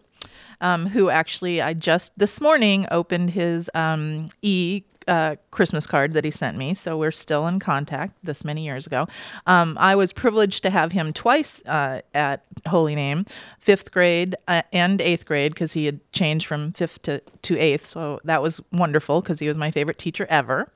um, 0.61 0.85
who 0.87 1.09
actually 1.09 1.61
I 1.61 1.73
just 1.73 2.17
this 2.17 2.41
morning 2.41 2.85
opened 2.91 3.29
his 3.31 3.69
um, 3.73 4.29
e 4.41 4.83
uh, 5.07 5.35
Christmas 5.51 5.87
card 5.87 6.13
that 6.13 6.25
he 6.25 6.31
sent 6.31 6.57
me. 6.57 6.73
So 6.73 6.97
we're 6.97 7.11
still 7.11 7.47
in 7.47 7.59
contact 7.59 8.17
this 8.23 8.43
many 8.43 8.65
years 8.65 8.85
ago. 8.85 9.07
Um, 9.45 9.77
I 9.79 9.95
was 9.95 10.11
privileged 10.11 10.63
to 10.63 10.69
have 10.69 10.91
him 10.91 11.13
twice 11.13 11.65
uh, 11.65 12.01
at 12.13 12.43
Holy 12.67 12.93
Name, 12.93 13.25
fifth 13.59 13.91
grade 13.91 14.35
uh, 14.47 14.63
and 14.73 14.99
eighth 14.99 15.25
grade, 15.25 15.53
because 15.53 15.71
he 15.73 15.85
had 15.85 15.99
changed 16.11 16.45
from 16.45 16.73
fifth 16.73 17.01
to, 17.03 17.21
to 17.43 17.57
eighth. 17.57 17.85
So 17.85 18.19
that 18.25 18.41
was 18.41 18.59
wonderful 18.73 19.21
because 19.21 19.39
he 19.39 19.47
was 19.47 19.57
my 19.57 19.71
favorite 19.71 19.97
teacher 19.97 20.27
ever. 20.29 20.69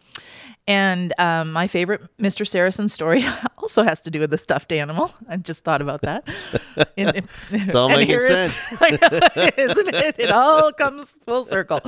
And 0.68 1.14
um, 1.18 1.52
my 1.52 1.68
favorite 1.68 2.02
Mr. 2.18 2.48
Saracen 2.48 2.88
story 2.88 3.26
also 3.58 3.84
has 3.84 4.00
to 4.02 4.12
do 4.12 4.20
with 4.20 4.30
the 4.30 4.38
stuffed 4.38 4.72
animal. 4.72 5.12
I 5.28 5.38
just 5.38 5.64
thought 5.64 5.82
about 5.82 6.02
that. 6.02 6.28
it's 6.98 7.76
all 7.76 7.90
making 7.90 8.22
sense. 8.22 8.66
isn't 8.72 9.96
it? 9.96 10.20
It 10.20 10.32
all 10.32 10.72
comes 10.72 11.18
full 11.26 11.46
circle. 11.46 11.82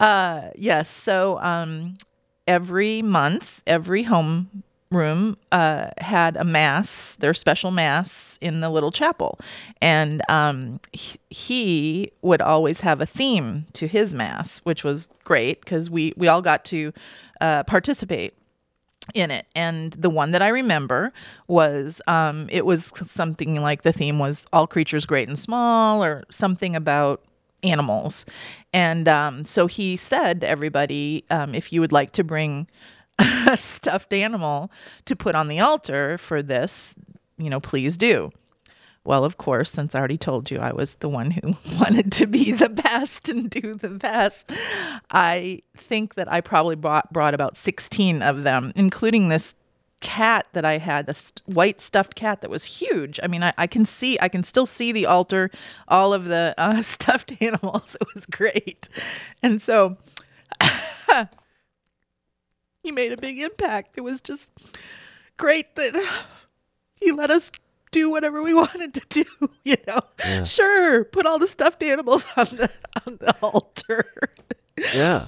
Uh, 0.00 0.48
yes. 0.56 0.88
So 0.90 1.38
um, 1.40 1.96
every 2.46 3.00
month, 3.02 3.60
every 3.66 4.02
home 4.02 4.64
room 4.90 5.36
uh, 5.52 5.86
had 5.98 6.36
a 6.36 6.42
mass, 6.42 7.14
their 7.16 7.32
special 7.32 7.70
mass 7.70 8.36
in 8.40 8.58
the 8.58 8.68
little 8.70 8.90
chapel, 8.90 9.38
and 9.80 10.20
um, 10.28 10.80
he, 10.92 11.16
he 11.30 12.12
would 12.22 12.40
always 12.40 12.80
have 12.80 13.00
a 13.00 13.06
theme 13.06 13.66
to 13.74 13.86
his 13.86 14.14
mass, 14.14 14.58
which 14.64 14.82
was 14.82 15.08
great 15.22 15.60
because 15.60 15.88
we 15.88 16.12
we 16.16 16.26
all 16.26 16.42
got 16.42 16.64
to 16.64 16.92
uh, 17.40 17.64
participate 17.64 18.34
in 19.14 19.30
it. 19.30 19.46
And 19.54 19.92
the 19.94 20.10
one 20.10 20.30
that 20.32 20.42
I 20.42 20.48
remember 20.48 21.12
was 21.48 22.00
um, 22.06 22.48
it 22.50 22.66
was 22.66 22.92
something 23.04 23.60
like 23.60 23.82
the 23.82 23.92
theme 23.92 24.18
was 24.18 24.46
all 24.52 24.66
creatures 24.66 25.06
great 25.06 25.28
and 25.28 25.38
small, 25.38 26.02
or 26.04 26.24
something 26.30 26.76
about 26.76 27.22
animals. 27.62 28.24
And 28.72 29.08
um, 29.08 29.44
so 29.44 29.66
he 29.66 29.96
said 29.96 30.40
to 30.40 30.48
everybody, 30.48 31.24
um, 31.30 31.54
if 31.54 31.72
you 31.72 31.80
would 31.80 31.92
like 31.92 32.12
to 32.12 32.24
bring 32.24 32.68
a 33.18 33.56
stuffed 33.56 34.12
animal 34.12 34.70
to 35.06 35.16
put 35.16 35.34
on 35.34 35.48
the 35.48 35.60
altar 35.60 36.18
for 36.18 36.42
this, 36.42 36.94
you 37.36 37.50
know, 37.50 37.60
please 37.60 37.96
do. 37.96 38.30
Well, 39.04 39.24
of 39.24 39.38
course, 39.38 39.70
since 39.70 39.94
I 39.94 39.98
already 39.98 40.18
told 40.18 40.50
you 40.50 40.58
I 40.58 40.72
was 40.72 40.96
the 40.96 41.08
one 41.08 41.30
who 41.30 41.56
wanted 41.80 42.12
to 42.12 42.26
be 42.26 42.52
the 42.52 42.68
best 42.68 43.28
and 43.28 43.48
do 43.48 43.74
the 43.74 43.88
best, 43.88 44.52
I 45.10 45.62
think 45.76 46.14
that 46.14 46.30
I 46.30 46.40
probably 46.40 46.76
brought, 46.76 47.12
brought 47.12 47.34
about 47.34 47.56
16 47.56 48.22
of 48.22 48.42
them, 48.42 48.72
including 48.76 49.28
this 49.28 49.54
cat 50.00 50.46
that 50.52 50.64
I 50.64 50.78
had, 50.78 51.06
this 51.06 51.32
white 51.46 51.80
stuffed 51.80 52.14
cat 52.14 52.40
that 52.40 52.50
was 52.50 52.64
huge. 52.64 53.20
I 53.22 53.26
mean, 53.26 53.42
I, 53.42 53.52
I 53.58 53.66
can 53.66 53.84
see, 53.86 54.18
I 54.20 54.28
can 54.28 54.44
still 54.44 54.66
see 54.66 54.92
the 54.92 55.06
altar, 55.06 55.50
all 55.88 56.12
of 56.12 56.24
the 56.24 56.54
uh, 56.58 56.82
stuffed 56.82 57.32
animals. 57.40 57.96
It 58.00 58.06
was 58.14 58.26
great. 58.26 58.88
And 59.42 59.62
so 59.62 59.96
he 62.82 62.92
made 62.92 63.12
a 63.12 63.16
big 63.16 63.40
impact. 63.40 63.96
It 63.96 64.02
was 64.02 64.20
just 64.20 64.48
great 65.36 65.74
that 65.76 65.94
he 66.96 67.12
let 67.12 67.30
us 67.30 67.50
do 67.90 68.10
whatever 68.10 68.42
we 68.42 68.54
wanted 68.62 68.94
to 68.94 69.06
do. 69.08 69.24
You 69.64 69.76
know, 69.86 70.44
sure, 70.46 71.04
put 71.04 71.26
all 71.26 71.38
the 71.38 71.46
stuffed 71.46 71.82
animals 71.82 72.26
on 72.36 72.46
the 72.46 72.70
on 73.06 73.18
the 73.20 73.36
altar. 73.42 74.10
Yeah. 74.94 75.26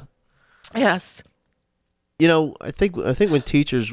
yes, 0.74 1.22
you 2.18 2.28
know, 2.28 2.56
I 2.60 2.70
think 2.70 2.96
I 2.98 3.12
think 3.14 3.30
when 3.30 3.42
teachers 3.42 3.92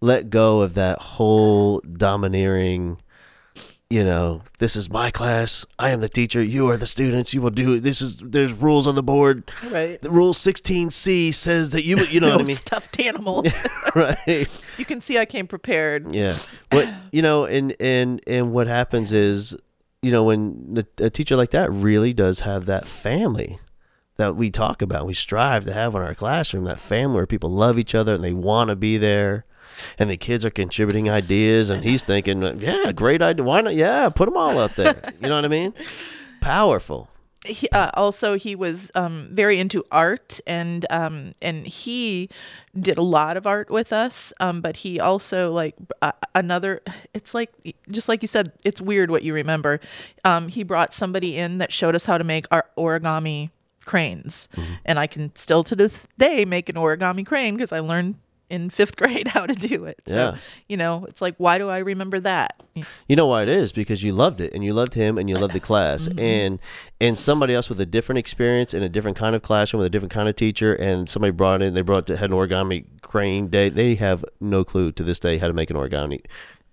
let 0.00 0.30
go 0.30 0.62
of 0.62 0.74
that 0.74 1.00
whole 1.00 1.80
domineering, 1.80 3.00
you 3.92 4.02
know, 4.02 4.40
this 4.56 4.74
is 4.74 4.88
my 4.88 5.10
class, 5.10 5.66
I 5.78 5.90
am 5.90 6.00
the 6.00 6.08
teacher, 6.08 6.42
you 6.42 6.70
are 6.70 6.78
the 6.78 6.86
students, 6.86 7.34
you 7.34 7.42
will 7.42 7.50
do 7.50 7.78
this 7.78 8.00
is 8.00 8.16
there's 8.16 8.54
rules 8.54 8.86
on 8.86 8.94
the 8.94 9.02
board. 9.02 9.52
right. 9.70 10.00
The 10.00 10.10
rule 10.10 10.32
16C 10.32 11.34
says 11.34 11.70
that 11.70 11.84
you 11.84 11.98
you 12.06 12.18
know 12.18 12.28
no 12.28 12.36
what 12.36 12.44
I 12.44 12.46
mean, 12.46 12.56
stuffed 12.56 12.98
animals. 12.98 13.48
right? 13.94 14.48
you 14.78 14.84
can 14.86 15.02
see 15.02 15.18
I 15.18 15.26
came 15.26 15.46
prepared. 15.46 16.14
Yeah. 16.14 16.38
What 16.70 16.88
you 17.12 17.20
know, 17.20 17.44
and 17.44 17.76
and 17.80 18.22
and 18.26 18.54
what 18.54 18.66
happens 18.66 19.12
is, 19.12 19.54
you 20.00 20.10
know, 20.10 20.24
when 20.24 20.82
a 20.96 21.10
teacher 21.10 21.36
like 21.36 21.50
that 21.50 21.70
really 21.70 22.14
does 22.14 22.40
have 22.40 22.64
that 22.66 22.88
family 22.88 23.58
that 24.16 24.36
we 24.36 24.50
talk 24.50 24.80
about, 24.80 25.04
we 25.04 25.12
strive 25.12 25.66
to 25.66 25.72
have 25.74 25.94
in 25.94 26.00
our 26.00 26.14
classroom, 26.14 26.64
that 26.64 26.78
family 26.78 27.16
where 27.16 27.26
people 27.26 27.50
love 27.50 27.78
each 27.78 27.94
other 27.94 28.14
and 28.14 28.24
they 28.24 28.32
want 28.32 28.70
to 28.70 28.76
be 28.76 28.96
there. 28.96 29.44
And 29.98 30.10
the 30.10 30.16
kids 30.16 30.44
are 30.44 30.50
contributing 30.50 31.08
ideas, 31.10 31.70
and 31.70 31.82
he's 31.82 32.02
thinking, 32.02 32.42
"Yeah, 32.60 32.92
great 32.92 33.22
idea. 33.22 33.44
Why 33.44 33.60
not? 33.60 33.74
Yeah, 33.74 34.08
put 34.08 34.26
them 34.26 34.36
all 34.36 34.58
up 34.58 34.74
there." 34.74 35.12
You 35.20 35.28
know 35.28 35.36
what 35.36 35.44
I 35.44 35.48
mean? 35.48 35.74
Powerful. 36.40 37.08
he, 37.44 37.68
uh, 37.70 37.90
also 37.94 38.36
he 38.36 38.54
was 38.54 38.90
um, 38.94 39.28
very 39.32 39.58
into 39.58 39.84
art 39.90 40.38
and 40.46 40.86
um, 40.90 41.32
and 41.42 41.66
he 41.66 42.28
did 42.78 42.98
a 42.98 43.02
lot 43.02 43.36
of 43.36 43.46
art 43.46 43.68
with 43.70 43.92
us 43.92 44.32
um, 44.40 44.60
but 44.60 44.76
he 44.76 45.00
also 45.00 45.50
like 45.52 45.74
uh, 46.02 46.12
another 46.34 46.80
it's 47.14 47.34
like 47.34 47.50
just 47.90 48.08
like 48.08 48.22
you 48.22 48.28
said 48.28 48.52
it's 48.64 48.80
weird 48.80 49.10
what 49.10 49.22
you 49.24 49.34
remember 49.34 49.80
um, 50.24 50.46
he 50.48 50.62
brought 50.62 50.94
somebody 50.94 51.36
in 51.36 51.58
that 51.58 51.72
showed 51.72 51.94
us 51.96 52.04
how 52.04 52.16
to 52.16 52.24
make 52.24 52.46
our 52.52 52.64
origami 52.78 53.50
cranes 53.84 54.48
and 54.84 55.00
i 55.00 55.06
can 55.08 55.34
still 55.34 55.64
to 55.64 55.74
this 55.74 56.06
day 56.18 56.44
make 56.44 56.68
an 56.68 56.76
origami 56.76 57.26
crane 57.26 57.56
because 57.56 57.72
i 57.72 57.80
learned 57.80 58.14
in 58.52 58.70
fifth 58.70 58.96
grade 59.00 59.26
how 59.26 59.46
to 59.46 59.54
do 59.54 59.86
it. 59.86 60.00
So, 60.06 60.14
Yeah. 60.16 60.36
you 60.68 60.76
know, 60.76 61.06
it's 61.06 61.20
like, 61.22 61.34
why 61.38 61.58
do 61.58 61.68
I 61.70 61.78
remember 61.78 62.20
that? 62.20 62.62
You 63.08 63.16
know 63.16 63.26
why 63.26 63.42
it 63.42 63.48
is 63.48 63.72
because 63.72 64.02
you 64.02 64.12
loved 64.12 64.40
it 64.40 64.52
and 64.54 64.62
you 64.62 64.72
loved 64.74 64.94
him 64.94 65.18
and 65.18 65.28
you 65.28 65.36
loved 65.38 65.54
the 65.54 65.60
class 65.70 66.06
Mm-hmm. 66.08 66.18
and 66.20 66.58
and 67.00 67.18
somebody 67.18 67.54
else 67.54 67.68
with 67.68 67.80
a 67.80 67.86
different 67.86 68.18
experience 68.18 68.74
in 68.74 68.82
a 68.82 68.88
different 68.88 69.16
kind 69.16 69.34
of 69.34 69.42
classroom 69.42 69.78
with 69.80 69.86
a 69.86 69.90
different 69.90 70.12
kind 70.12 70.28
of 70.28 70.36
teacher 70.36 70.74
and 70.74 71.08
somebody 71.08 71.32
brought 71.32 71.62
in 71.62 71.74
they 71.74 71.80
brought 71.82 72.06
had 72.08 72.30
an 72.30 72.36
origami 72.36 72.84
crane 73.02 73.48
day. 73.48 73.68
they 73.68 73.94
have 73.96 74.24
no 74.40 74.62
clue 74.64 74.92
to 74.92 75.02
this 75.02 75.18
day 75.18 75.38
how 75.38 75.46
to 75.48 75.52
make 75.52 75.70
an 75.70 75.76
origami 75.76 76.20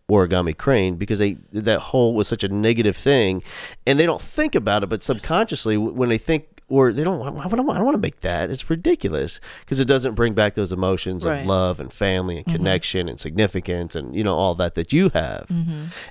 origami 0.10 0.58
crane 0.58 0.96
because 0.96 1.20
they 1.20 1.34
that 1.52 1.80
whole 1.80 2.14
was 2.16 2.28
such 2.28 2.44
a 2.44 2.48
negative 2.48 2.96
thing 2.96 3.44
and 3.86 4.00
they 4.00 4.06
don't 4.06 4.22
think 4.22 4.56
about 4.56 4.84
it 4.84 4.88
but 4.88 5.04
subconsciously 5.04 5.78
when 5.78 6.10
they 6.10 6.18
think 6.18 6.59
or 6.70 6.94
they 6.94 7.04
don't 7.04 7.22
I 7.22 7.48
don't, 7.48 7.70
I 7.70 7.74
don't 7.76 7.86
want 7.86 7.96
to 7.96 8.02
make 8.02 8.22
that 8.22 8.50
it's 8.50 8.70
ridiculous 8.70 9.40
because 9.62 9.80
it 9.80 9.86
doesn't 9.86 10.14
bring 10.16 10.34
back 10.34 10.54
those 10.56 10.72
emotions 10.72 11.26
Right. 11.26 11.42
of 11.42 11.46
love 11.48 11.80
and 11.80 11.92
family 11.92 12.38
and 12.38 12.46
connection 12.46 13.10
and 13.10 13.20
significance 13.20 13.96
and 13.96 14.16
you 14.16 14.24
know 14.24 14.36
all 14.36 14.56
that 14.56 14.76
that 14.76 14.94
you 14.94 15.10
have. 15.10 15.50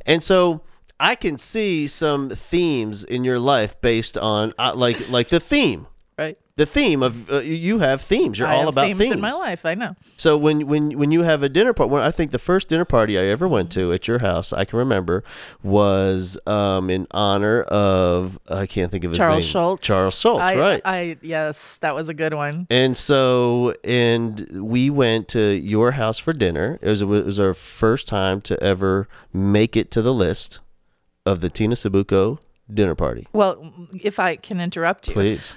And 0.07 0.23
so 0.23 0.61
I 1.01 1.15
can 1.15 1.39
see 1.39 1.87
some 1.87 2.31
themes 2.31 3.05
in 3.05 3.23
your 3.25 3.39
life 3.39 3.81
based 3.81 4.19
on 4.19 4.53
uh, 4.59 4.73
like 4.75 5.09
like 5.09 5.29
the 5.29 5.41
theme 5.41 5.87
Right. 6.19 6.37
the 6.57 6.67
theme 6.67 7.05
of 7.05 7.31
uh, 7.31 7.39
you 7.39 7.79
have 7.79 8.01
themes 8.03 8.41
you're 8.41 8.49
I 8.49 8.57
all 8.57 8.67
about 8.67 8.87
themes, 8.87 8.99
themes 8.99 9.13
in 9.13 9.21
my 9.21 9.33
life. 9.33 9.65
I 9.65 9.75
know. 9.75 9.95
so 10.17 10.37
when 10.37 10.67
when 10.67 10.99
when 10.99 11.13
you 11.13 11.23
have 11.23 11.45
a 11.45 11.49
dinner 11.49 11.73
party, 11.73 11.95
I 11.95 12.11
think 12.11 12.33
the 12.33 12.41
first 12.41 12.69
dinner 12.69 12.85
party 12.85 13.17
I 13.17 13.27
ever 13.27 13.47
went 13.47 13.71
to 13.73 13.93
at 13.93 14.09
your 14.09 14.19
house, 14.19 14.53
I 14.53 14.65
can 14.65 14.81
remember, 14.81 15.23
was 15.63 16.37
um, 16.47 16.91
in 16.91 17.07
honor 17.13 17.63
of 17.63 18.37
I 18.49 18.67
can't 18.67 18.91
think 18.91 19.05
of 19.05 19.13
his 19.13 19.19
Charles 19.19 19.45
name. 19.45 19.53
Schulz. 19.53 19.81
Charles 19.81 20.19
Schulz, 20.19 20.41
I, 20.41 20.57
right? 20.57 20.83
I 20.85 21.17
yes, 21.23 21.77
that 21.83 21.95
was 21.95 22.09
a 22.09 22.15
good 22.15 22.35
one. 22.35 22.67
and 22.69 22.97
so 22.97 23.75
and 23.85 24.45
we 24.61 24.91
went 24.91 25.29
to 25.29 25.41
your 25.41 25.93
house 25.93 26.19
for 26.19 26.33
dinner. 26.33 26.81
It 26.83 26.89
was 26.89 27.03
it 27.03 27.07
was 27.07 27.39
our 27.39 27.55
first 27.55 28.09
time 28.09 28.41
to 28.43 28.61
ever 28.61 29.09
make 29.33 29.77
it 29.77 29.93
to 29.93 30.03
the 30.03 30.13
list 30.13 30.59
of 31.25 31.43
the 31.43 31.49
Tina 31.49 31.77
Sabuco 31.77 32.39
dinner 32.73 32.95
party. 32.95 33.27
Well, 33.33 33.73
if 34.03 34.19
I 34.19 34.37
can 34.37 34.61
interrupt 34.61 35.09
you, 35.09 35.15
Please. 35.15 35.55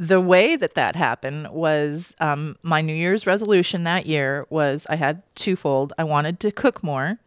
The 0.00 0.20
way 0.20 0.56
that 0.56 0.74
that 0.76 0.96
happened 0.96 1.50
was 1.50 2.14
um, 2.20 2.56
my 2.62 2.80
New 2.80 2.94
Year's 2.94 3.26
resolution 3.26 3.84
that 3.84 4.06
year 4.06 4.46
was 4.48 4.86
I 4.88 4.96
had 4.96 5.22
twofold. 5.34 5.92
I 5.98 6.04
wanted 6.04 6.40
to 6.40 6.50
cook 6.50 6.82
more 6.82 7.18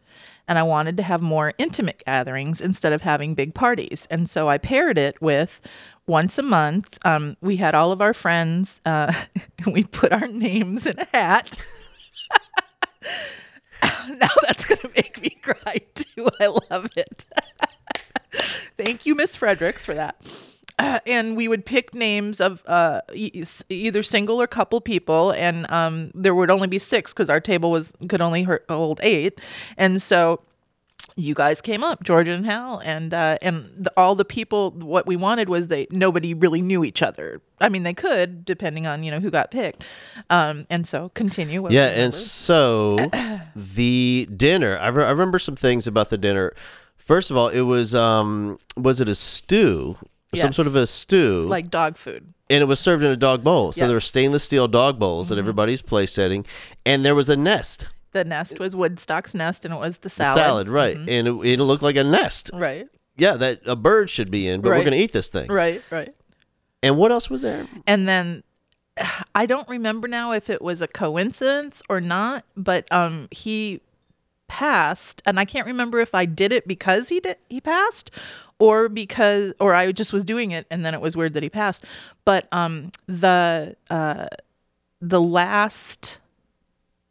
and 0.48 0.58
I 0.58 0.64
wanted 0.64 0.96
to 0.96 1.04
have 1.04 1.22
more 1.22 1.52
intimate 1.56 2.02
gatherings 2.04 2.60
instead 2.60 2.92
of 2.92 3.02
having 3.02 3.36
big 3.36 3.54
parties. 3.54 4.08
And 4.10 4.28
so 4.28 4.48
I 4.48 4.58
paired 4.58 4.98
it 4.98 5.22
with 5.22 5.60
once 6.08 6.36
a 6.36 6.42
month, 6.42 6.98
um, 7.06 7.36
we 7.40 7.56
had 7.56 7.76
all 7.76 7.92
of 7.92 8.02
our 8.02 8.12
friends, 8.12 8.80
uh, 8.84 9.12
we 9.72 9.84
put 9.84 10.10
our 10.10 10.26
names 10.26 10.84
in 10.84 10.98
a 10.98 11.06
hat. 11.12 11.56
now 14.18 14.28
that's 14.42 14.64
going 14.64 14.80
to 14.80 14.90
make 14.96 15.22
me 15.22 15.30
cry 15.30 15.80
too. 15.94 16.28
I 16.40 16.46
love 16.46 16.90
it. 16.96 17.24
Thank 18.76 19.06
you, 19.06 19.14
Miss 19.14 19.36
Fredericks, 19.36 19.86
for 19.86 19.94
that. 19.94 20.16
Uh, 20.78 20.98
and 21.06 21.36
we 21.36 21.48
would 21.48 21.64
pick 21.64 21.94
names 21.94 22.40
of 22.40 22.62
uh, 22.66 23.00
e- 23.12 23.44
either 23.68 24.02
single 24.02 24.40
or 24.40 24.46
couple 24.46 24.80
people, 24.80 25.30
and 25.32 25.70
um, 25.70 26.10
there 26.14 26.34
would 26.34 26.50
only 26.50 26.68
be 26.68 26.78
six 26.78 27.12
because 27.12 27.30
our 27.30 27.40
table 27.40 27.70
was 27.70 27.92
could 28.08 28.20
only 28.20 28.46
hold 28.68 29.00
eight, 29.02 29.40
and 29.76 30.00
so 30.00 30.40
you 31.16 31.34
guys 31.34 31.60
came 31.60 31.84
up, 31.84 32.02
Georgia 32.02 32.32
and 32.32 32.44
Hal, 32.44 32.80
and 32.84 33.14
uh, 33.14 33.38
and 33.40 33.70
the, 33.76 33.92
all 33.96 34.14
the 34.14 34.24
people. 34.24 34.72
What 34.72 35.06
we 35.06 35.16
wanted 35.16 35.48
was 35.48 35.68
they 35.68 35.86
nobody 35.90 36.34
really 36.34 36.60
knew 36.60 36.84
each 36.84 37.02
other. 37.02 37.40
I 37.60 37.68
mean, 37.68 37.84
they 37.84 37.94
could 37.94 38.44
depending 38.44 38.86
on 38.86 39.04
you 39.04 39.10
know 39.10 39.20
who 39.20 39.30
got 39.30 39.50
picked, 39.50 39.84
um, 40.30 40.66
and 40.70 40.86
so 40.86 41.10
continue. 41.10 41.68
Yeah, 41.70 41.86
and 41.86 42.12
so 42.12 43.10
the 43.56 44.28
dinner. 44.36 44.78
I, 44.78 44.88
re- 44.88 45.04
I 45.04 45.10
remember 45.10 45.38
some 45.38 45.56
things 45.56 45.86
about 45.86 46.10
the 46.10 46.18
dinner. 46.18 46.54
First 46.96 47.30
of 47.30 47.36
all, 47.36 47.48
it 47.48 47.62
was 47.62 47.94
um 47.94 48.58
was 48.76 49.00
it 49.00 49.08
a 49.08 49.14
stew? 49.14 49.96
Some 50.42 50.52
sort 50.52 50.66
of 50.66 50.76
a 50.76 50.86
stew, 50.86 51.40
like 51.42 51.70
dog 51.70 51.96
food. 51.96 52.32
and 52.50 52.62
it 52.62 52.66
was 52.66 52.80
served 52.80 53.02
in 53.02 53.10
a 53.10 53.16
dog 53.16 53.42
bowl. 53.44 53.72
So 53.72 53.80
there 53.86 53.94
were 53.94 54.00
Mm-hmm. 54.00 54.04
stainless 54.04 54.44
steel 54.44 54.68
dog 54.68 54.98
bowls 54.98 55.30
at 55.32 55.38
everybody's 55.38 55.82
place 55.82 56.12
setting, 56.12 56.44
and 56.86 57.04
there 57.04 57.14
was 57.14 57.28
a 57.30 57.36
nest, 57.36 57.86
The 58.12 58.24
nest 58.24 58.58
was 58.60 58.76
Woodstock's 58.76 59.34
nest, 59.34 59.64
and 59.64 59.74
it 59.74 59.78
was 59.80 59.98
the 59.98 60.10
salad. 60.10 60.36
Mm-hmm. 60.36 60.44
salad, 60.46 60.68
right? 60.68 60.96
And 60.96 61.28
it, 61.28 61.32
it 61.46 61.60
looked 61.60 61.82
like 61.82 61.96
a 61.96 62.04
nest. 62.04 62.50
Right, 62.54 62.86
Yeah, 63.16 63.34
that 63.34 63.60
a 63.66 63.76
bird 63.76 64.08
should 64.10 64.30
be 64.30 64.46
in, 64.48 64.60
but 64.60 64.70
we're 64.70 64.84
gonna 64.84 64.96
eat 64.96 65.12
this 65.12 65.28
thing. 65.28 65.50
right, 65.50 65.82
right. 65.90 66.14
And 66.82 66.98
what 66.98 67.10
else 67.12 67.30
was 67.30 67.42
there? 67.42 67.66
and 67.86 68.06
then 68.08 68.42
I 69.34 69.46
don't 69.46 69.68
remember 69.68 70.06
now 70.06 70.32
if 70.32 70.48
it 70.50 70.60
was 70.62 70.80
a 70.82 70.86
coincidence 70.86 71.82
or 71.88 72.00
not, 72.00 72.44
but 72.56 72.86
um 72.92 73.28
he 73.30 73.80
passed 74.46 75.22
and 75.26 75.40
I 75.40 75.44
can't 75.46 75.66
remember 75.66 75.98
if 76.00 76.14
I 76.14 76.26
did 76.26 76.52
it 76.52 76.68
because 76.68 77.08
he 77.08 77.18
did 77.18 77.36
he 77.48 77.60
passed 77.60 78.10
or 78.58 78.88
because 78.88 79.52
or 79.60 79.74
I 79.74 79.90
just 79.92 80.12
was 80.12 80.24
doing 80.24 80.50
it 80.52 80.66
and 80.70 80.84
then 80.84 80.94
it 80.94 81.00
was 81.00 81.16
weird 81.16 81.34
that 81.34 81.42
he 81.42 81.48
passed. 81.48 81.84
But 82.24 82.48
um 82.52 82.92
the 83.06 83.76
uh 83.90 84.26
the 85.00 85.20
last 85.20 86.18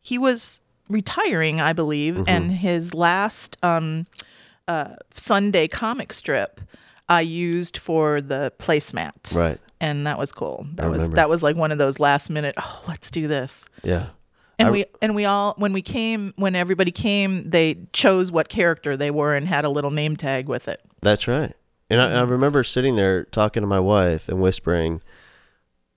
he 0.01 0.17
was 0.17 0.59
retiring, 0.89 1.61
I 1.61 1.73
believe, 1.73 2.23
and 2.27 2.51
his 2.51 2.93
last 2.93 3.57
um 3.63 4.05
uh 4.67 4.95
Sunday 5.15 5.67
comic 5.67 6.13
strip 6.13 6.61
I 7.09 7.21
used 7.21 7.77
for 7.77 8.21
the 8.21 8.53
placemat 8.59 9.35
Right. 9.35 9.59
and 9.81 10.07
that 10.07 10.17
was 10.17 10.31
cool. 10.31 10.65
That 10.75 10.85
I 10.85 10.89
was 10.89 10.97
remember. 10.99 11.15
that 11.15 11.29
was 11.29 11.43
like 11.43 11.55
one 11.55 11.71
of 11.71 11.77
those 11.77 11.99
last 11.99 12.29
minute. 12.29 12.53
Oh, 12.57 12.83
let's 12.87 13.11
do 13.11 13.27
this. 13.27 13.65
Yeah. 13.83 14.07
And 14.59 14.67
I- 14.67 14.71
we 14.71 14.85
and 15.01 15.15
we 15.15 15.25
all 15.25 15.55
when 15.57 15.73
we 15.73 15.81
came 15.81 16.33
when 16.35 16.55
everybody 16.55 16.91
came, 16.91 17.49
they 17.49 17.77
chose 17.93 18.31
what 18.31 18.49
character 18.49 18.95
they 18.95 19.11
were 19.11 19.35
and 19.35 19.47
had 19.47 19.65
a 19.65 19.69
little 19.69 19.91
name 19.91 20.15
tag 20.15 20.47
with 20.47 20.67
it. 20.67 20.79
That's 21.01 21.27
right. 21.27 21.53
And 21.89 21.99
I, 22.01 22.11
I 22.19 22.21
remember 22.23 22.63
sitting 22.63 22.95
there 22.95 23.25
talking 23.25 23.61
to 23.61 23.67
my 23.67 23.79
wife 23.79 24.29
and 24.29 24.41
whispering, 24.41 25.01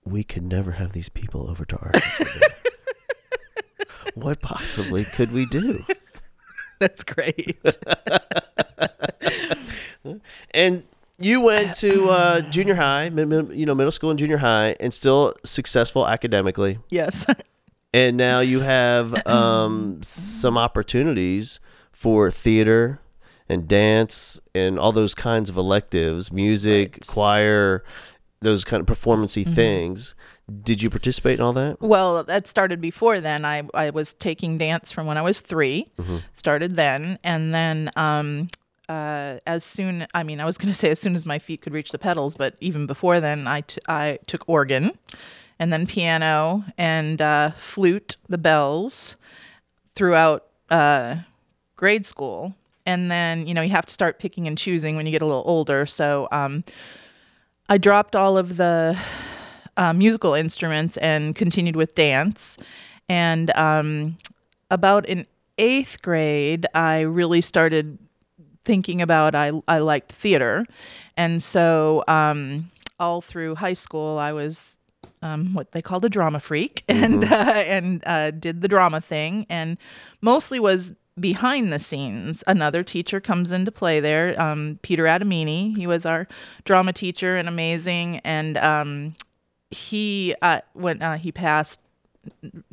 "We 0.05 0.23
could 0.23 0.43
never 0.43 0.71
have 0.73 0.91
these 0.91 1.09
people 1.09 1.49
over 1.49 1.65
to 1.65 1.77
our 1.77 1.91
house. 1.93 2.21
what 4.15 4.41
possibly 4.41 5.05
could 5.05 5.31
we 5.31 5.45
do?" 5.45 5.83
That's 6.79 7.03
great. 7.03 7.59
And 10.51 10.83
you 11.19 11.41
went 11.41 11.73
to 11.77 12.07
uh, 12.07 12.41
junior 12.41 12.75
high, 12.75 13.05
you 13.05 13.65
know, 13.65 13.75
middle 13.75 13.91
school 13.91 14.09
and 14.09 14.17
junior 14.19 14.37
high, 14.37 14.75
and 14.79 14.93
still 14.93 15.33
successful 15.43 16.07
academically. 16.07 16.79
yes. 16.89 17.25
And 17.93 18.17
now 18.17 18.39
you 18.41 18.59
have 18.61 19.27
um, 19.27 19.99
some 20.03 20.57
opportunities 20.57 21.59
for 21.91 22.29
theater 22.31 22.99
and 23.49 23.67
dance 23.67 24.39
and 24.53 24.77
all 24.77 24.91
those 24.91 25.15
kinds 25.15 25.49
of 25.49 25.57
electives, 25.57 26.31
music, 26.31 26.93
Right. 26.93 27.07
choir, 27.07 27.83
those 28.41 28.63
kind 28.65 28.81
of 28.81 28.87
performancey 28.87 29.47
things. 29.47 30.13
Did 30.63 30.81
you 30.81 30.89
participate 30.89 31.39
in 31.39 31.45
all 31.45 31.53
that? 31.53 31.81
Well, 31.81 32.23
that 32.23 32.47
started 32.47 32.79
before 32.79 33.19
then. 33.19 33.45
I, 33.45 33.63
I 33.73 33.89
was 33.89 34.13
taking 34.13 34.57
dance 34.57 34.91
from 34.91 35.07
when 35.07 35.17
I 35.17 35.21
was 35.21 35.41
3 35.41 35.89
started 36.33 36.75
then. 36.75 37.17
And 37.23 37.53
then 37.53 37.89
um, 37.95 38.49
uh, 38.89 39.37
as 39.47 39.63
soon, 39.63 40.07
I 40.13 40.23
mean, 40.23 40.39
I 40.39 40.45
was 40.45 40.57
going 40.57 40.71
to 40.71 40.77
say 40.77 40.89
as 40.89 40.99
soon 40.99 41.15
as 41.15 41.25
my 41.25 41.39
feet 41.39 41.61
could 41.61 41.73
reach 41.73 41.91
the 41.91 41.99
pedals, 41.99 42.35
but 42.35 42.55
even 42.61 42.85
before 42.85 43.19
then, 43.19 43.47
I, 43.47 43.61
t- 43.61 43.81
I 43.87 44.19
took 44.27 44.47
organ 44.47 44.91
and 45.59 45.71
then 45.71 45.87
piano 45.87 46.63
and 46.77 47.21
uh, 47.21 47.51
flute, 47.51 48.17
the 48.29 48.37
bells 48.37 49.15
throughout 49.95 50.45
uh, 50.69 51.15
grade 51.75 52.05
school. 52.05 52.53
And 52.85 53.11
then, 53.11 53.47
you 53.47 53.53
know, 53.53 53.61
you 53.61 53.71
have 53.71 53.85
to 53.85 53.93
start 53.93 54.19
picking 54.19 54.47
and 54.47 54.57
choosing 54.57 54.95
when 54.95 55.05
you 55.05 55.11
get 55.11 55.21
a 55.21 55.25
little 55.25 55.43
older. 55.45 55.85
So 55.85 56.27
um, 56.31 56.63
I 57.69 57.77
dropped 57.77 58.15
all 58.15 58.37
of 58.37 58.57
the 58.57 58.97
uh, 59.75 59.93
musical 59.93 60.33
instruments 60.33 60.97
and 60.97 61.35
continued 61.35 61.75
with 61.75 61.95
dance. 61.95 62.57
And 63.09 63.51
um, 63.55 64.17
about 64.71 65.05
in 65.07 65.25
eighth 65.57 66.01
grade, 66.01 66.65
I 66.73 67.01
really 67.01 67.41
started 67.41 67.97
thinking 68.65 69.01
about 69.01 69.33
I 69.33 69.51
I 69.67 69.77
liked 69.79 70.11
theater, 70.11 70.65
and 71.15 71.41
so 71.41 72.03
um, 72.07 72.69
all 72.99 73.21
through 73.21 73.55
high 73.55 73.73
school, 73.73 74.17
I 74.19 74.33
was 74.33 74.77
um, 75.21 75.53
what 75.53 75.71
they 75.71 75.81
called 75.81 76.05
a 76.05 76.09
drama 76.09 76.39
freak, 76.39 76.83
and 76.87 77.23
uh, 77.23 77.63
and 77.67 78.03
uh, 78.05 78.31
did 78.31 78.61
the 78.61 78.67
drama 78.67 79.01
thing, 79.01 79.45
and 79.49 79.77
mostly 80.21 80.59
was 80.59 80.93
behind 81.19 81.73
the 81.73 81.79
scenes. 81.79 82.43
Another 82.47 82.83
teacher 82.83 83.19
comes 83.19 83.51
into 83.51 83.71
play 83.71 83.99
there, 83.99 84.39
um, 84.41 84.79
Peter 84.81 85.03
Adamini. 85.03 85.75
He 85.75 85.87
was 85.87 86.05
our 86.05 86.27
drama 86.65 86.93
teacher 86.93 87.35
and 87.35 87.47
amazing, 87.47 88.19
and 88.19 88.57
um, 88.57 89.15
he 89.71 90.35
uh, 90.41 90.61
when 90.73 91.01
uh, 91.01 91.17
he 91.17 91.31
passed 91.31 91.79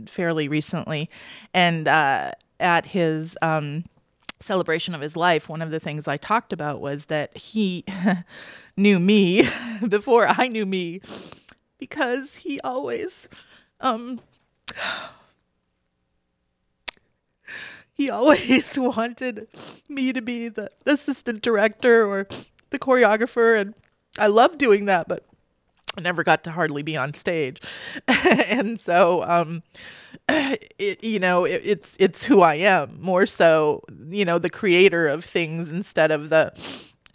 fairly 0.07 0.49
recently, 0.49 1.09
and 1.53 1.89
uh, 1.89 2.33
at 2.61 2.87
his 2.87 3.37
um, 3.43 3.85
celebration 4.41 4.95
of 4.95 5.01
his 5.01 5.17
life, 5.17 5.49
one 5.49 5.63
of 5.63 5.71
the 5.71 5.81
things 5.81 6.07
I 6.07 6.17
talked 6.17 6.53
about 6.53 6.81
was 6.81 7.07
that 7.07 7.37
he 7.37 7.85
knew 8.77 8.99
me 8.99 9.49
before 9.89 10.29
I 10.29 10.49
knew 10.49 10.67
me 10.67 11.01
because 11.79 12.37
he 12.37 12.61
always 12.61 13.29
um 13.81 14.21
he 17.93 18.11
always 18.11 18.79
wanted 18.79 19.47
me 19.89 20.13
to 20.13 20.23
be 20.23 20.49
the 20.49 20.71
assistant 20.87 21.43
director 21.43 22.07
or 22.07 22.27
the 22.71 22.79
choreographer 22.79 23.61
and 23.61 23.75
I 24.19 24.29
love 24.29 24.59
doing 24.59 24.87
that 24.87 25.09
but 25.09 25.25
I 25.97 26.01
never 26.01 26.25
got 26.25 26.43
to 26.45 26.51
hardly 26.51 26.83
be 26.83 26.97
on 26.97 27.15
stage. 27.15 27.61
and 28.09 28.81
so 28.81 29.23
um 29.25 29.63
it, 30.29 31.03
you 31.05 31.19
know 31.19 31.45
it, 31.45 31.63
it's 31.65 31.97
it's 32.01 32.25
who 32.25 32.43
I 32.43 32.55
am 32.57 33.01
more 33.01 33.27
so 33.27 33.83
you 34.09 34.25
know 34.25 34.39
the 34.39 34.51
creator 34.51 35.09
of 35.09 35.25
things 35.25 35.71
instead 35.71 36.11
of 36.11 36.29
the 36.31 36.53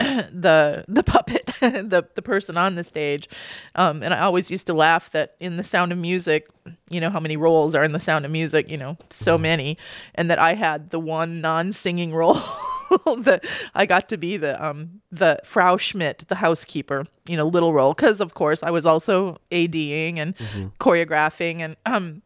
the 0.00 0.84
the 0.88 1.02
puppet 1.02 1.39
the 1.90 2.06
the 2.14 2.22
person 2.22 2.56
on 2.56 2.74
the 2.74 2.84
stage. 2.84 3.28
Um, 3.74 4.02
and 4.02 4.14
I 4.14 4.20
always 4.20 4.50
used 4.50 4.66
to 4.66 4.72
laugh 4.72 5.10
that 5.12 5.36
in 5.40 5.56
the 5.56 5.64
sound 5.64 5.92
of 5.92 5.98
music 5.98 6.48
you 6.88 7.00
know 7.00 7.10
how 7.10 7.20
many 7.20 7.36
roles 7.36 7.74
are 7.74 7.84
in 7.84 7.92
the 7.92 8.00
sound 8.00 8.24
of 8.24 8.30
music 8.30 8.70
you 8.70 8.76
know 8.76 8.96
so 9.10 9.38
many 9.38 9.78
and 10.14 10.30
that 10.30 10.38
I 10.38 10.54
had 10.54 10.90
the 10.90 11.00
one 11.00 11.40
non-singing 11.40 12.12
role 12.14 12.40
that 13.18 13.44
I 13.74 13.86
got 13.86 14.08
to 14.10 14.16
be 14.16 14.36
the 14.36 14.62
um 14.64 15.00
the 15.12 15.38
Frau 15.44 15.76
Schmidt 15.76 16.24
the 16.28 16.34
housekeeper 16.34 17.06
you 17.26 17.36
know 17.36 17.46
little 17.46 17.72
role. 17.72 17.94
Cuz 17.94 18.20
of 18.20 18.34
course 18.34 18.62
I 18.62 18.70
was 18.70 18.86
also 18.86 19.38
ADing 19.50 20.18
and 20.18 20.34
choreographing 20.78 21.60
and 21.60 21.76
um 21.86 22.22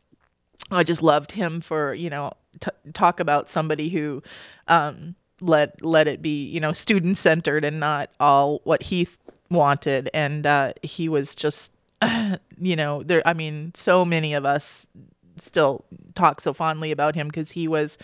I 0.71 0.83
just 0.83 1.03
loved 1.03 1.33
him 1.33 1.61
for 1.61 1.95
you 1.95 2.11
know 2.11 2.33
t- 2.61 2.71
talk 2.93 3.21
about 3.21 3.51
somebody 3.51 3.89
who 3.89 4.23
um, 4.69 5.15
let 5.41 5.85
let 5.85 6.09
it 6.09 6.23
be 6.23 6.47
you 6.47 6.61
know 6.61 6.73
student 6.73 7.17
centered 7.17 7.65
and 7.65 7.81
not 7.81 8.11
all 8.21 8.61
what 8.65 8.83
he 8.83 9.05
th- 9.05 9.19
wanted, 9.55 10.11
and 10.13 10.47
uh, 10.47 10.73
he 10.83 11.09
was 11.09 11.35
just 11.35 11.73
you 12.59 12.77
know 12.77 13.03
there. 13.03 13.23
I 13.27 13.33
mean, 13.33 13.73
so 13.75 14.05
many 14.05 14.35
of 14.35 14.45
us 14.45 14.87
still 15.37 15.85
talk 16.15 16.41
so 16.41 16.53
fondly 16.53 16.91
about 16.91 17.15
him 17.15 17.29
because 17.29 17.51
he 17.51 17.69
was 17.69 17.99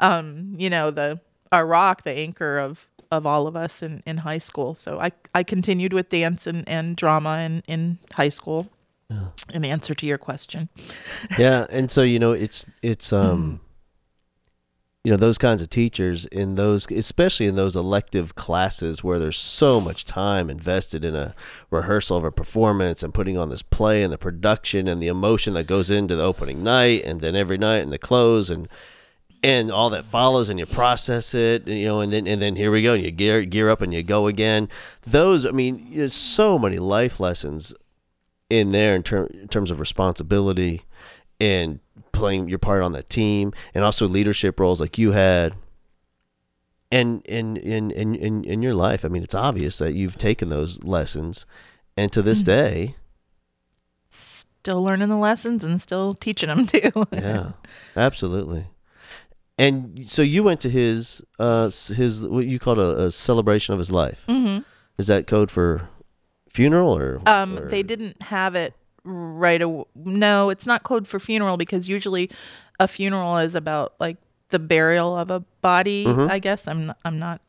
um, 0.00 0.54
you 0.58 0.70
know 0.70 0.90
the 0.90 1.20
our 1.52 1.66
rock, 1.66 2.02
the 2.02 2.12
anchor 2.12 2.58
of 2.58 2.86
of 3.10 3.26
all 3.26 3.46
of 3.46 3.54
us 3.56 3.82
in, 3.82 4.02
in 4.06 4.18
high 4.18 4.38
school. 4.38 4.74
So 4.74 5.00
I 5.00 5.12
I 5.34 5.42
continued 5.42 5.92
with 5.92 6.08
dance 6.08 6.46
and, 6.46 6.68
and 6.68 6.96
drama 6.96 7.38
in, 7.38 7.62
in 7.66 7.98
high 8.12 8.30
school. 8.30 8.68
In 9.52 9.64
answer 9.64 9.94
to 9.94 10.06
your 10.06 10.18
question. 10.18 10.68
yeah 11.38 11.66
and 11.70 11.88
so 11.88 12.02
you 12.02 12.18
know 12.18 12.32
it's 12.32 12.66
it's 12.82 13.12
um 13.12 13.60
you 15.04 15.10
know 15.10 15.18
those 15.18 15.36
kinds 15.36 15.60
of 15.60 15.68
teachers 15.68 16.24
in 16.26 16.54
those 16.54 16.90
especially 16.90 17.46
in 17.46 17.56
those 17.56 17.76
elective 17.76 18.34
classes 18.34 19.04
where 19.04 19.18
there's 19.18 19.38
so 19.38 19.78
much 19.80 20.06
time 20.06 20.48
invested 20.48 21.04
in 21.04 21.14
a 21.14 21.34
rehearsal 21.70 22.16
of 22.16 22.24
a 22.24 22.32
performance 22.32 23.02
and 23.02 23.12
putting 23.12 23.36
on 23.36 23.50
this 23.50 23.62
play 23.62 24.02
and 24.02 24.12
the 24.12 24.18
production 24.18 24.88
and 24.88 25.02
the 25.02 25.08
emotion 25.08 25.52
that 25.54 25.66
goes 25.66 25.90
into 25.90 26.16
the 26.16 26.22
opening 26.22 26.64
night 26.64 27.02
and 27.04 27.20
then 27.20 27.36
every 27.36 27.58
night 27.58 27.82
and 27.82 27.92
the 27.92 27.98
close 27.98 28.48
and 28.48 28.66
and 29.42 29.70
all 29.70 29.90
that 29.90 30.06
follows 30.06 30.48
and 30.48 30.58
you 30.58 30.64
process 30.64 31.34
it 31.34 31.68
you 31.68 31.84
know 31.84 32.00
and 32.00 32.10
then 32.10 32.26
and 32.26 32.40
then 32.40 32.56
here 32.56 32.70
we 32.70 32.82
go 32.82 32.94
and 32.94 33.04
you 33.04 33.10
gear 33.10 33.44
gear 33.44 33.68
up 33.68 33.82
and 33.82 33.92
you 33.92 34.02
go 34.02 34.26
again. 34.26 34.68
Those 35.02 35.44
i 35.44 35.50
mean 35.50 35.86
there's 35.92 36.14
so 36.14 36.58
many 36.58 36.78
life 36.78 37.20
lessons 37.20 37.74
in 38.48 38.72
there 38.72 38.94
in, 38.94 39.02
ter- 39.02 39.26
in 39.26 39.48
terms 39.48 39.70
of 39.70 39.80
responsibility 39.80 40.82
and 41.40 41.80
playing 42.14 42.48
your 42.48 42.58
part 42.58 42.82
on 42.82 42.92
the 42.92 43.02
team 43.02 43.52
and 43.74 43.84
also 43.84 44.06
leadership 44.08 44.58
roles 44.58 44.80
like 44.80 44.96
you 44.98 45.12
had. 45.12 45.54
And 46.90 47.22
in 47.26 47.56
in 47.56 47.90
in 47.90 48.14
in, 48.14 48.44
in 48.44 48.62
your 48.62 48.74
life. 48.74 49.04
I 49.04 49.08
mean 49.08 49.22
it's 49.22 49.34
obvious 49.34 49.78
that 49.78 49.94
you've 49.94 50.16
taken 50.16 50.48
those 50.48 50.82
lessons. 50.84 51.44
And 51.96 52.10
to 52.12 52.22
this 52.22 52.42
day 52.42 52.96
Still 54.10 54.82
learning 54.82 55.08
the 55.10 55.16
lessons 55.16 55.62
and 55.64 55.80
still 55.80 56.14
teaching 56.14 56.48
them 56.48 56.66
too. 56.66 56.90
yeah 57.12 57.52
absolutely. 57.96 58.66
And 59.58 60.10
so 60.10 60.22
you 60.22 60.42
went 60.42 60.60
to 60.62 60.70
his 60.70 61.22
uh 61.38 61.64
his 61.66 62.22
what 62.22 62.46
you 62.46 62.58
called 62.58 62.78
a, 62.78 63.04
a 63.06 63.10
celebration 63.10 63.72
of 63.74 63.78
his 63.78 63.90
life. 63.90 64.24
Hmm 64.28 64.58
is 64.96 65.08
that 65.08 65.26
code 65.26 65.50
for 65.50 65.88
funeral 66.48 66.96
or 66.96 67.20
Um, 67.26 67.58
or- 67.58 67.68
they 67.68 67.82
didn't 67.82 68.22
have 68.22 68.54
it 68.54 68.74
right 69.04 69.60
away. 69.62 69.84
No, 69.94 70.50
it's 70.50 70.66
not 70.66 70.82
code 70.82 71.06
for 71.06 71.20
funeral 71.20 71.56
because 71.56 71.88
usually 71.88 72.30
a 72.80 72.88
funeral 72.88 73.36
is 73.38 73.54
about 73.54 73.94
like 74.00 74.16
the 74.50 74.58
burial 74.58 75.16
of 75.16 75.30
a 75.30 75.40
body. 75.60 76.06
I 76.08 76.38
guess 76.38 76.66
I'm 76.66 76.86
not, 76.86 76.98
I'm 77.04 77.18
not 77.18 77.40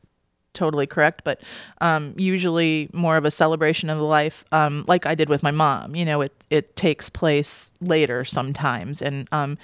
totally 0.53 0.87
correct, 0.87 1.23
but 1.23 1.41
um, 1.81 2.13
usually 2.17 2.89
more 2.93 3.17
of 3.17 3.25
a 3.25 3.31
celebration 3.31 3.89
of 3.89 3.97
the 3.97 4.03
life, 4.05 4.45
um, 4.51 4.85
like 4.87 5.05
I 5.05 5.13
did 5.13 5.29
with 5.29 5.43
my 5.43 5.51
mom. 5.51 5.95
You 5.95 6.05
know, 6.05 6.21
it 6.21 6.33
it 6.49 6.75
takes 6.75 7.09
place 7.09 7.71
later 7.81 8.23
sometimes, 8.25 9.01
and 9.01 9.27
um, 9.31 9.57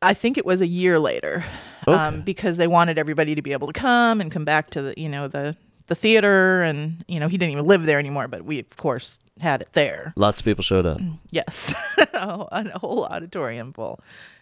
I 0.00 0.14
think 0.14 0.38
it 0.38 0.46
was 0.46 0.60
a 0.60 0.66
year 0.66 0.98
later, 1.00 1.44
Okay. 1.86 1.96
um, 1.98 2.20
because 2.22 2.56
they 2.56 2.66
wanted 2.68 2.98
everybody 2.98 3.34
to 3.34 3.42
be 3.42 3.52
able 3.52 3.66
to 3.66 3.72
come 3.72 4.20
and 4.20 4.30
come 4.30 4.44
back 4.44 4.70
to 4.70 4.82
the 4.82 4.94
you 4.96 5.08
know 5.08 5.26
the 5.28 5.56
the 5.88 5.94
theater, 5.94 6.62
and 6.62 7.04
you 7.08 7.18
know 7.20 7.28
he 7.28 7.36
didn't 7.36 7.52
even 7.52 7.66
live 7.66 7.84
there 7.84 7.98
anymore, 7.98 8.28
but 8.28 8.44
we 8.44 8.60
of 8.60 8.76
course 8.76 9.18
had 9.40 9.60
it 9.62 9.68
there. 9.72 10.12
lots 10.16 10.40
of 10.40 10.44
people 10.44 10.62
showed 10.64 10.86
up 10.86 11.00
Yes, 11.30 11.74
oh, 12.14 12.48
a 12.52 12.78
whole 12.78 13.04
auditorium 13.04 13.72
full. 13.72 14.00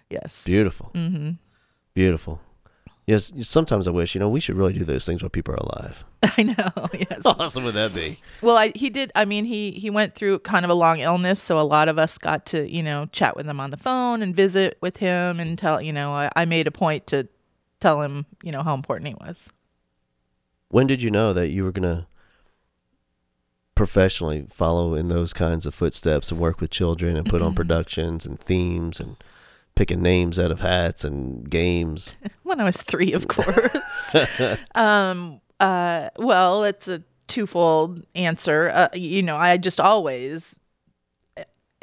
Yes. 0.09 0.45
beautiful 0.45 0.93
mm-hmm. 0.95 1.33
beautiful 1.95 2.41
yes 3.07 3.33
sometimes 3.41 3.89
i 3.89 3.91
wish 3.91 4.15
you 4.15 4.21
know 4.21 4.29
we 4.29 4.39
should 4.39 4.55
really 4.57 4.73
do 4.73 4.85
those 4.85 5.05
things 5.05 5.21
while 5.21 5.31
people 5.31 5.53
are 5.53 5.57
alive 5.59 6.05
I 6.39 6.43
know. 6.45 6.89
Yes. 7.11 7.23
awesome 7.25 7.65
would 7.65 7.75
that 7.75 7.93
be 7.95 8.19
Well, 8.41 8.57
I, 8.57 8.73
he 8.75 8.89
did. 8.91 9.11
I 9.15 9.25
mean, 9.25 9.45
he 9.45 9.73
he 9.73 9.91
went 9.91 10.15
through 10.15 10.39
kind 10.41 10.65
of 10.65 10.71
a 10.71 10.75
long 10.75 11.01
illness, 11.01 11.41
so 11.43 11.59
a 11.59 11.63
lot 11.63 11.89
of 11.89 11.99
us 11.99 12.19
got 12.19 12.47
to 12.47 12.71
you 12.71 12.83
know 12.83 13.07
chat 13.13 13.37
with 13.37 13.47
him 13.47 13.59
on 13.61 13.71
the 13.71 13.77
phone 13.77 14.23
and 14.23 14.35
visit 14.35 14.79
with 14.81 14.97
him 14.99 15.41
and 15.41 15.59
tell 15.59 15.83
you 15.83 15.93
know 15.93 16.13
I, 16.13 16.31
I 16.37 16.45
made 16.45 16.67
a 16.67 16.71
point 16.71 17.07
to 17.09 17.27
tell 17.81 18.01
him 18.03 18.27
you 18.43 18.53
know 18.53 18.63
how 18.63 18.75
important 18.75 19.09
he 19.09 19.15
was. 19.21 19.51
When 20.69 20.87
did 20.87 21.03
you 21.03 21.11
know 21.11 21.33
that 21.33 21.49
you 21.49 21.65
were 21.65 21.73
gonna 21.73 22.07
professionally 23.75 24.47
follow 24.49 24.95
in 24.95 25.09
those 25.09 25.33
kinds 25.33 25.67
of 25.67 25.75
footsteps 25.75 26.31
and 26.31 26.41
work 26.41 26.61
with 26.61 26.71
children 26.71 27.17
and 27.17 27.29
put 27.29 27.43
on 27.43 27.55
productions 27.55 28.25
and 28.25 28.41
themes 28.41 28.99
and 29.01 29.17
picking 29.75 30.01
names 30.01 30.39
out 30.39 30.51
of 30.51 30.61
hats 30.61 31.05
and 31.05 31.49
games 31.51 32.15
When 32.43 32.61
I 32.61 32.65
was 32.65 32.83
three, 32.83 33.13
of 33.13 33.29
course. 33.29 33.77
um. 34.75 35.41
Uh. 35.61 36.11
Well, 36.17 36.65
it's 36.65 36.87
a 36.89 37.03
twofold 37.27 38.05
answer. 38.15 38.71
Uh, 38.73 38.89
you 38.95 39.23
know, 39.23 39.37
I 39.37 39.57
just 39.57 39.81
always 39.81 40.55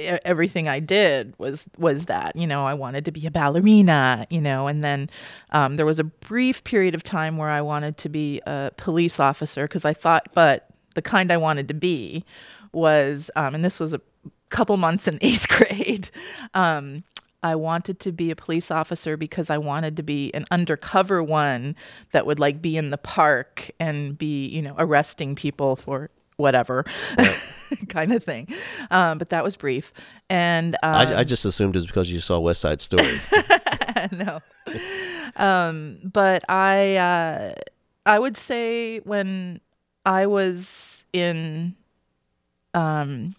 everything 0.03 0.67
I 0.67 0.79
did 0.79 1.33
was 1.37 1.67
was 1.77 2.05
that 2.05 2.35
you 2.35 2.47
know 2.47 2.65
I 2.65 2.73
wanted 2.73 3.05
to 3.05 3.11
be 3.11 3.25
a 3.25 3.31
ballerina 3.31 4.25
you 4.29 4.41
know 4.41 4.67
and 4.67 4.83
then 4.83 5.09
um, 5.51 5.75
there 5.75 5.85
was 5.85 5.99
a 5.99 6.03
brief 6.03 6.63
period 6.63 6.95
of 6.95 7.03
time 7.03 7.37
where 7.37 7.49
I 7.49 7.61
wanted 7.61 7.97
to 7.97 8.09
be 8.09 8.41
a 8.45 8.71
police 8.77 9.19
officer 9.19 9.63
because 9.67 9.85
I 9.85 9.93
thought 9.93 10.27
but 10.33 10.67
the 10.95 11.01
kind 11.01 11.31
I 11.31 11.37
wanted 11.37 11.67
to 11.69 11.73
be 11.73 12.23
was 12.71 13.29
um, 13.35 13.55
and 13.55 13.65
this 13.65 13.79
was 13.79 13.93
a 13.93 14.01
couple 14.49 14.77
months 14.77 15.07
in 15.07 15.17
eighth 15.21 15.47
grade 15.47 16.09
um, 16.53 17.03
I 17.43 17.55
wanted 17.55 17.99
to 18.01 18.11
be 18.11 18.31
a 18.31 18.35
police 18.35 18.71
officer 18.71 19.17
because 19.17 19.49
I 19.49 19.57
wanted 19.57 19.97
to 19.97 20.03
be 20.03 20.33
an 20.33 20.45
undercover 20.49 21.21
one 21.21 21.75
that 22.13 22.25
would 22.25 22.39
like 22.39 22.61
be 22.61 22.77
in 22.77 22.89
the 22.89 22.97
park 22.97 23.69
and 23.79 24.17
be, 24.17 24.47
you 24.47 24.61
know, 24.61 24.75
arresting 24.77 25.35
people 25.35 25.75
for 25.75 26.09
whatever 26.43 26.85
kind 27.87 28.13
of 28.13 28.23
thing. 28.23 28.47
Um, 28.91 29.17
but 29.17 29.29
that 29.29 29.43
was 29.43 29.55
brief. 29.55 29.93
And 30.29 30.75
um, 30.83 30.93
I, 30.93 31.19
I 31.19 31.23
just 31.23 31.45
assumed 31.45 31.75
it 31.75 31.79
was 31.79 31.87
because 31.87 32.11
you 32.11 32.19
saw 32.19 32.39
west 32.39 32.61
side 32.61 32.81
story 32.81 33.19
no. 34.11 34.39
Um, 35.37 35.97
but 36.03 36.47
I 36.49 36.97
uh, 36.97 37.53
I 38.05 38.19
would 38.19 38.37
say 38.37 38.99
when 38.99 39.59
I 40.05 40.27
was 40.27 41.05
in 41.13 41.75
um, 42.73 43.35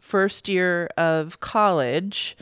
first 0.00 0.48
year 0.48 0.88
of 0.96 1.40
college, 1.40 2.36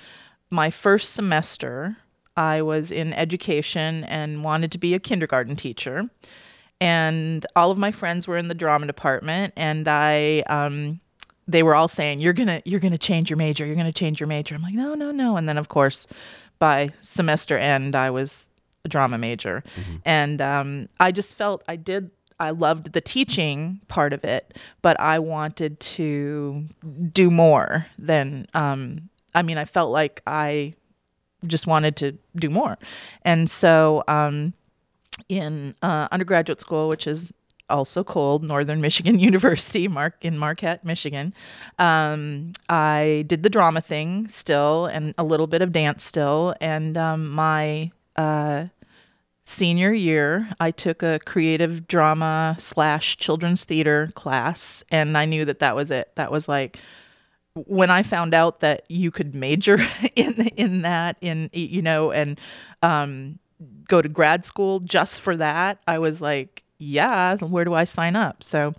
my 0.51 0.71
first 0.71 1.15
semester, 1.15 1.97
I 2.37 2.63
was 2.63 2.91
in 2.91 3.13
education 3.13 4.05
and 4.05 4.45
wanted 4.45 4.71
to 4.73 4.79
be 4.79 4.95
a 4.95 5.01
kindergarten 5.01 5.57
teacher. 5.57 6.09
And 6.81 7.47
all 7.57 7.71
of 7.71 7.79
my 7.79 7.91
friends 7.91 8.29
were 8.29 8.37
in 8.37 8.49
the 8.49 8.55
drama 8.55 8.87
department, 8.87 9.55
and 9.57 9.89
I 9.89 10.41
um, 10.49 11.01
they 11.47 11.63
were 11.63 11.75
all 11.75 11.89
saying 11.89 12.21
you're 12.21 12.33
gonna 12.33 12.63
you're 12.65 12.81
gonna 12.81 12.99
change 12.99 13.31
your 13.31 13.37
major 13.37 13.65
you're 13.67 13.77
gonna 13.77 13.93
change 13.93 14.21
your 14.21 14.27
major. 14.27 14.55
I'm 14.55 14.63
like 14.63 14.75
no 14.75 14.95
no 14.95 15.11
no. 15.11 15.37
And 15.37 15.49
then 15.49 15.59
of 15.59 15.69
course 15.69 16.07
by 16.59 16.89
semester 17.01 17.59
end 17.59 17.97
i 17.97 18.11
was 18.11 18.49
a 18.85 18.89
drama 18.89 19.19
major. 19.19 19.63
And 20.05 20.41
um, 20.41 20.89
i 21.01 21.13
just 21.13 21.35
felt 21.35 21.63
i 21.69 21.77
did 21.77 22.11
i 22.41 22.51
loved 22.51 22.93
the 22.93 23.01
teaching 23.01 23.81
part 23.89 24.13
of 24.13 24.25
it 24.25 24.59
but 24.83 24.99
i 24.99 25.19
wanted 25.21 25.79
to 25.79 26.65
do 27.13 27.31
more 27.31 27.87
than 27.97 28.47
um, 28.55 29.09
i 29.35 29.43
mean 29.43 29.57
i 29.57 29.65
felt 29.65 29.93
like 29.93 30.21
i 30.27 30.75
just 31.47 31.67
wanted 31.67 31.97
to 31.97 32.17
do 32.37 32.51
more. 32.51 32.79
And 33.23 33.51
so 33.51 34.03
um, 34.09 34.55
in 35.29 35.75
uh, 35.83 36.09
undergraduate 36.11 36.61
school, 36.61 36.89
which 36.89 37.07
is 37.07 37.33
also 37.71 38.05
called 38.05 38.45
Northern 38.45 38.81
Michigan 38.81 39.19
University, 39.31 39.89
Mark 39.89 40.25
in 40.25 40.39
Marquette, 40.39 40.85
Michigan. 40.85 41.35
Um, 41.79 42.53
I 42.69 43.25
did 43.27 43.43
the 43.43 43.51
drama 43.51 43.81
thing 43.81 44.29
still, 44.29 44.87
and 44.87 45.15
a 45.19 45.25
little 45.25 45.47
bit 45.47 45.63
of 45.63 45.73
dance 45.73 46.05
still, 46.05 46.55
and 46.61 46.97
um, 46.97 47.31
my 47.31 47.91
uh, 48.17 48.67
senior 49.45 49.93
year, 49.93 50.49
I 50.61 50.71
took 50.71 51.03
a 51.03 51.21
creative 51.25 51.87
drama 51.87 52.57
slash 52.59 53.17
children's 53.17 53.65
theater 53.65 54.11
class, 54.15 54.85
and 54.91 55.17
I 55.17 55.25
knew 55.25 55.45
that 55.45 55.61
that 55.61 55.77
was 55.77 55.91
it. 55.91 56.11
That 56.17 56.31
was 56.33 56.49
like 56.49 56.79
when 57.55 57.91
I 57.91 58.03
found 58.03 58.35
out 58.35 58.61
that 58.61 58.83
you 58.89 59.11
could 59.11 59.35
major 59.35 59.79
in 60.17 60.49
in 60.49 60.83
that, 60.83 61.17
in 61.21 61.51
you 61.53 61.83
know, 61.83 62.11
and 62.11 62.41
um, 62.83 63.39
go 63.89 64.03
to 64.03 64.09
grad 64.09 64.45
school 64.45 64.81
just 64.81 65.21
for 65.21 65.37
that. 65.37 65.79
I 65.87 65.99
was 65.99 66.21
like, 66.21 66.63
yeah, 66.79 67.37
where 67.37 67.65
do 67.65 67.73
I 67.73 67.85
sign 67.85 68.17
up? 68.17 68.43
So, 68.43 68.75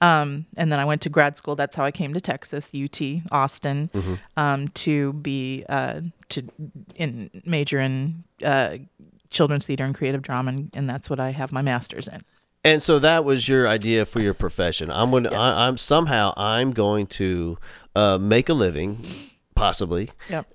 um, 0.00 0.46
and 0.56 0.72
then 0.72 0.80
I 0.80 0.84
went 0.84 1.02
to 1.02 1.08
grad 1.08 1.36
school. 1.36 1.54
That's 1.54 1.76
how 1.76 1.84
I 1.84 1.90
came 1.90 2.14
to 2.14 2.20
Texas, 2.20 2.70
UT 2.74 3.00
Austin, 3.30 3.90
Mm-hmm. 3.92 4.14
um, 4.36 4.68
to 4.68 5.12
be 5.14 5.64
uh, 5.68 6.00
to 6.30 6.42
in 6.96 7.30
major 7.44 7.78
in 7.78 8.24
uh, 8.42 8.78
children's 9.30 9.66
theater 9.66 9.84
and 9.84 9.94
creative 9.94 10.22
drama, 10.22 10.50
and, 10.52 10.70
and 10.74 10.88
that's 10.88 11.10
what 11.10 11.20
I 11.20 11.30
have 11.32 11.52
my 11.52 11.62
master's 11.62 12.08
in. 12.08 12.22
And 12.64 12.82
so 12.82 12.98
that 13.00 13.26
was 13.26 13.46
your 13.46 13.68
idea 13.68 14.06
for 14.06 14.20
your 14.20 14.32
profession. 14.34 14.90
I'm 14.90 15.10
going. 15.10 15.24
to 15.24 15.34
I, 15.34 15.68
I'm 15.68 15.76
somehow 15.76 16.32
I'm 16.36 16.72
going 16.72 17.06
to 17.08 17.58
uh, 17.94 18.16
make 18.18 18.48
a 18.48 18.54
living, 18.54 18.98
possibly, 19.54 20.10
Yep. 20.30 20.46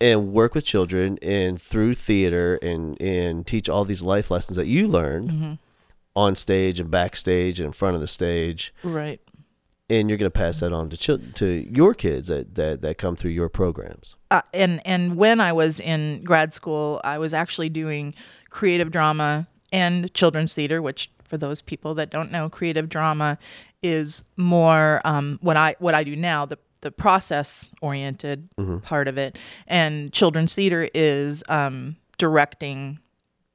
And 0.00 0.32
work 0.32 0.54
with 0.54 0.64
children 0.64 1.18
and 1.22 1.60
through 1.60 1.94
theater 1.94 2.56
and 2.62 3.00
and 3.00 3.46
teach 3.46 3.68
all 3.68 3.84
these 3.84 4.02
life 4.02 4.30
lessons 4.30 4.56
that 4.56 4.66
you 4.66 4.86
learned 4.88 5.30
Mm-hmm. 5.30 5.52
on 6.14 6.34
stage 6.36 6.80
and 6.80 6.90
backstage 6.90 7.60
and 7.60 7.66
in 7.68 7.72
front 7.72 7.94
of 7.94 8.00
the 8.00 8.06
stage. 8.08 8.72
Right. 8.82 9.20
And 9.88 10.08
you're 10.10 10.18
going 10.18 10.30
to 10.30 10.36
pass 10.38 10.60
that 10.60 10.72
on 10.72 10.90
to 10.90 10.96
chil- 10.96 11.20
to 11.34 11.46
your 11.46 11.94
kids 11.94 12.26
that, 12.28 12.56
that 12.56 12.80
that 12.82 12.98
come 12.98 13.14
through 13.16 13.30
your 13.30 13.48
programs. 13.48 14.16
uh, 14.30 14.42
and 14.52 14.80
and 14.84 15.16
when 15.16 15.40
I 15.40 15.52
was 15.52 15.78
in 15.80 16.22
grad 16.24 16.54
school, 16.54 17.00
I 17.04 17.18
was 17.18 17.32
actually 17.32 17.68
doing 17.68 18.12
creative 18.50 18.90
drama 18.90 19.46
and 19.72 20.12
children's 20.12 20.54
theater, 20.54 20.82
which 20.82 21.10
for 21.24 21.38
those 21.38 21.60
people 21.62 21.94
that 21.94 22.10
don't 22.10 22.30
know, 22.32 22.48
creative 22.48 22.88
drama 22.88 23.38
is 23.82 24.24
more 24.36 25.00
um, 25.04 25.38
what 25.40 25.56
I 25.56 25.76
what 25.78 25.94
I 25.94 26.02
do 26.04 26.16
now. 26.16 26.46
The 26.46 26.58
the 26.86 26.92
process 26.92 27.72
oriented 27.82 28.48
part 28.84 29.08
of 29.08 29.18
it, 29.18 29.36
and 29.66 30.12
children's 30.12 30.54
theater 30.54 30.88
is 30.94 31.42
um, 31.48 31.96
directing 32.16 33.00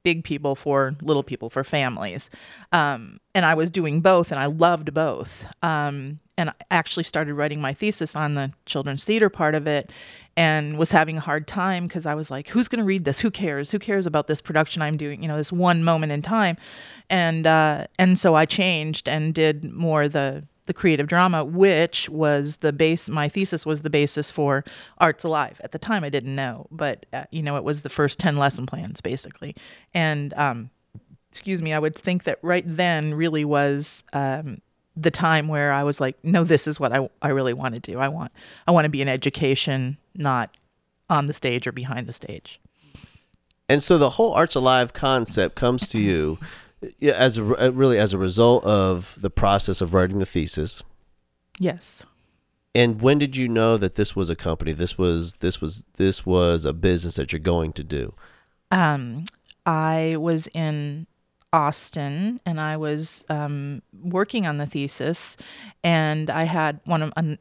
big 0.02 0.22
people 0.22 0.54
for 0.54 0.94
little 1.00 1.22
people 1.22 1.48
for 1.48 1.64
families. 1.64 2.28
Um, 2.72 3.18
and 3.34 3.46
i 3.46 3.54
was 3.54 3.70
doing 3.70 4.00
both 4.00 4.30
and 4.30 4.38
i 4.40 4.46
loved 4.46 4.92
both. 4.92 5.46
Um, 5.62 6.18
and 6.36 6.50
i 6.50 6.54
actually 6.70 7.04
started 7.04 7.34
writing 7.34 7.60
my 7.60 7.72
thesis 7.72 8.14
on 8.14 8.34
the 8.34 8.52
children's 8.66 9.04
theater 9.04 9.30
part 9.30 9.54
of 9.54 9.66
it 9.66 9.90
and 10.36 10.76
was 10.76 10.90
having 10.92 11.16
a 11.18 11.20
hard 11.20 11.46
time 11.46 11.86
because 11.86 12.04
i 12.04 12.14
was 12.14 12.30
like 12.30 12.48
who's 12.48 12.68
going 12.68 12.80
to 12.80 12.84
read 12.84 13.04
this? 13.04 13.18
Who 13.20 13.30
cares? 13.30 13.70
Who 13.70 13.78
cares 13.78 14.06
about 14.06 14.26
this 14.26 14.40
production 14.42 14.82
i'm 14.82 14.98
doing 14.98 15.22
you 15.22 15.28
know 15.28 15.38
this 15.38 15.52
one 15.52 15.82
moment 15.84 16.12
in 16.12 16.20
time? 16.20 16.56
And 17.08 17.46
uh, 17.46 17.86
and 17.98 18.18
so 18.18 18.34
i 18.34 18.44
changed 18.44 19.08
and 19.08 19.32
did 19.32 19.64
more 19.72 20.08
the 20.08 20.44
the 20.72 20.80
creative 20.80 21.06
drama, 21.06 21.44
which 21.44 22.08
was 22.08 22.56
the 22.58 22.72
base. 22.72 23.10
My 23.10 23.28
thesis 23.28 23.66
was 23.66 23.82
the 23.82 23.90
basis 23.90 24.30
for 24.30 24.64
Arts 24.98 25.22
Alive. 25.22 25.60
At 25.62 25.72
the 25.72 25.78
time, 25.78 26.02
I 26.02 26.08
didn't 26.08 26.34
know, 26.34 26.66
but 26.70 27.04
uh, 27.12 27.24
you 27.30 27.42
know, 27.42 27.56
it 27.56 27.64
was 27.64 27.82
the 27.82 27.90
first 27.90 28.18
ten 28.18 28.38
lesson 28.38 28.64
plans 28.64 29.02
basically. 29.02 29.54
And 29.92 30.32
um, 30.34 30.70
excuse 31.30 31.60
me, 31.60 31.74
I 31.74 31.78
would 31.78 31.94
think 31.94 32.24
that 32.24 32.38
right 32.40 32.64
then 32.66 33.12
really 33.12 33.44
was 33.44 34.02
um, 34.14 34.62
the 34.96 35.10
time 35.10 35.46
where 35.48 35.72
I 35.72 35.82
was 35.82 36.00
like, 36.00 36.16
no, 36.22 36.42
this 36.42 36.66
is 36.66 36.80
what 36.80 36.90
I 36.90 37.06
I 37.20 37.28
really 37.28 37.52
want 37.52 37.74
to 37.74 37.80
do. 37.80 37.98
I 37.98 38.08
want 38.08 38.32
I 38.66 38.70
want 38.70 38.86
to 38.86 38.90
be 38.90 39.02
in 39.02 39.08
education, 39.08 39.98
not 40.14 40.56
on 41.10 41.26
the 41.26 41.34
stage 41.34 41.66
or 41.66 41.72
behind 41.72 42.06
the 42.06 42.14
stage. 42.14 42.58
And 43.68 43.82
so 43.82 43.98
the 43.98 44.10
whole 44.10 44.32
Arts 44.32 44.54
Alive 44.54 44.94
concept 44.94 45.54
comes 45.54 45.86
to 45.88 45.98
you 45.98 46.38
yeah, 46.98 47.14
as 47.14 47.38
a, 47.38 47.70
really 47.72 47.98
as 47.98 48.12
a 48.12 48.18
result 48.18 48.64
of 48.64 49.16
the 49.20 49.30
process 49.30 49.80
of 49.80 49.94
writing 49.94 50.18
the 50.18 50.26
thesis. 50.26 50.82
Yes. 51.58 52.04
And 52.74 53.02
when 53.02 53.18
did 53.18 53.36
you 53.36 53.48
know 53.48 53.76
that 53.76 53.96
this 53.96 54.16
was 54.16 54.30
a 54.30 54.36
company? 54.36 54.72
This 54.72 54.96
was 54.96 55.34
this 55.40 55.60
was 55.60 55.84
this 55.96 56.24
was 56.24 56.64
a 56.64 56.72
business 56.72 57.16
that 57.16 57.32
you're 57.32 57.38
going 57.38 57.72
to 57.74 57.84
do. 57.84 58.14
um, 58.70 59.24
I 59.66 60.16
was 60.18 60.48
in 60.48 61.06
Austin 61.52 62.40
and 62.46 62.58
I 62.58 62.76
was 62.78 63.24
um, 63.28 63.82
working 64.02 64.46
on 64.46 64.56
the 64.56 64.66
thesis, 64.66 65.36
and 65.84 66.30
I 66.30 66.44
had 66.44 66.80
one 66.84 67.02
of 67.02 67.12
an, 67.16 67.38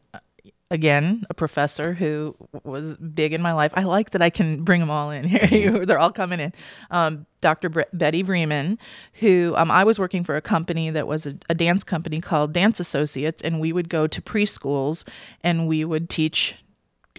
again 0.72 1.26
a 1.30 1.34
professor 1.34 1.94
who 1.94 2.36
was 2.64 2.96
big 2.96 3.34
in 3.34 3.42
my 3.42 3.52
life. 3.52 3.72
I 3.76 3.84
like 3.84 4.12
that 4.12 4.22
I 4.22 4.32
can 4.32 4.64
bring 4.64 4.80
them 4.80 4.90
all 4.90 5.12
in 5.12 5.26
here; 5.26 5.86
they're 5.86 6.00
all 6.00 6.12
coming 6.12 6.40
in. 6.40 6.54
Um, 6.90 7.28
Dr. 7.42 7.70
Bre- 7.70 7.82
Betty 7.94 8.24
Vreeman, 8.24 8.78
who 9.14 9.54
um, 9.58 9.70
I 9.70 9.84
was 9.84 10.00
working 10.00 10.24
for 10.24 10.36
a 10.36 10.42
company 10.42 10.90
that 10.90 11.08
was 11.08 11.28
a, 11.28 11.36
a 11.50 11.54
dance 11.54 11.84
company 11.84 12.22
called 12.22 12.54
Dance 12.54 12.80
Associates, 12.80 13.44
and 13.44 13.60
we 13.60 13.74
would 13.74 13.90
go 13.90 14.08
to 14.08 14.22
preschools 14.22 15.08
and 15.44 15.68
we 15.68 15.86
would 15.86 16.10
teach 16.10 16.56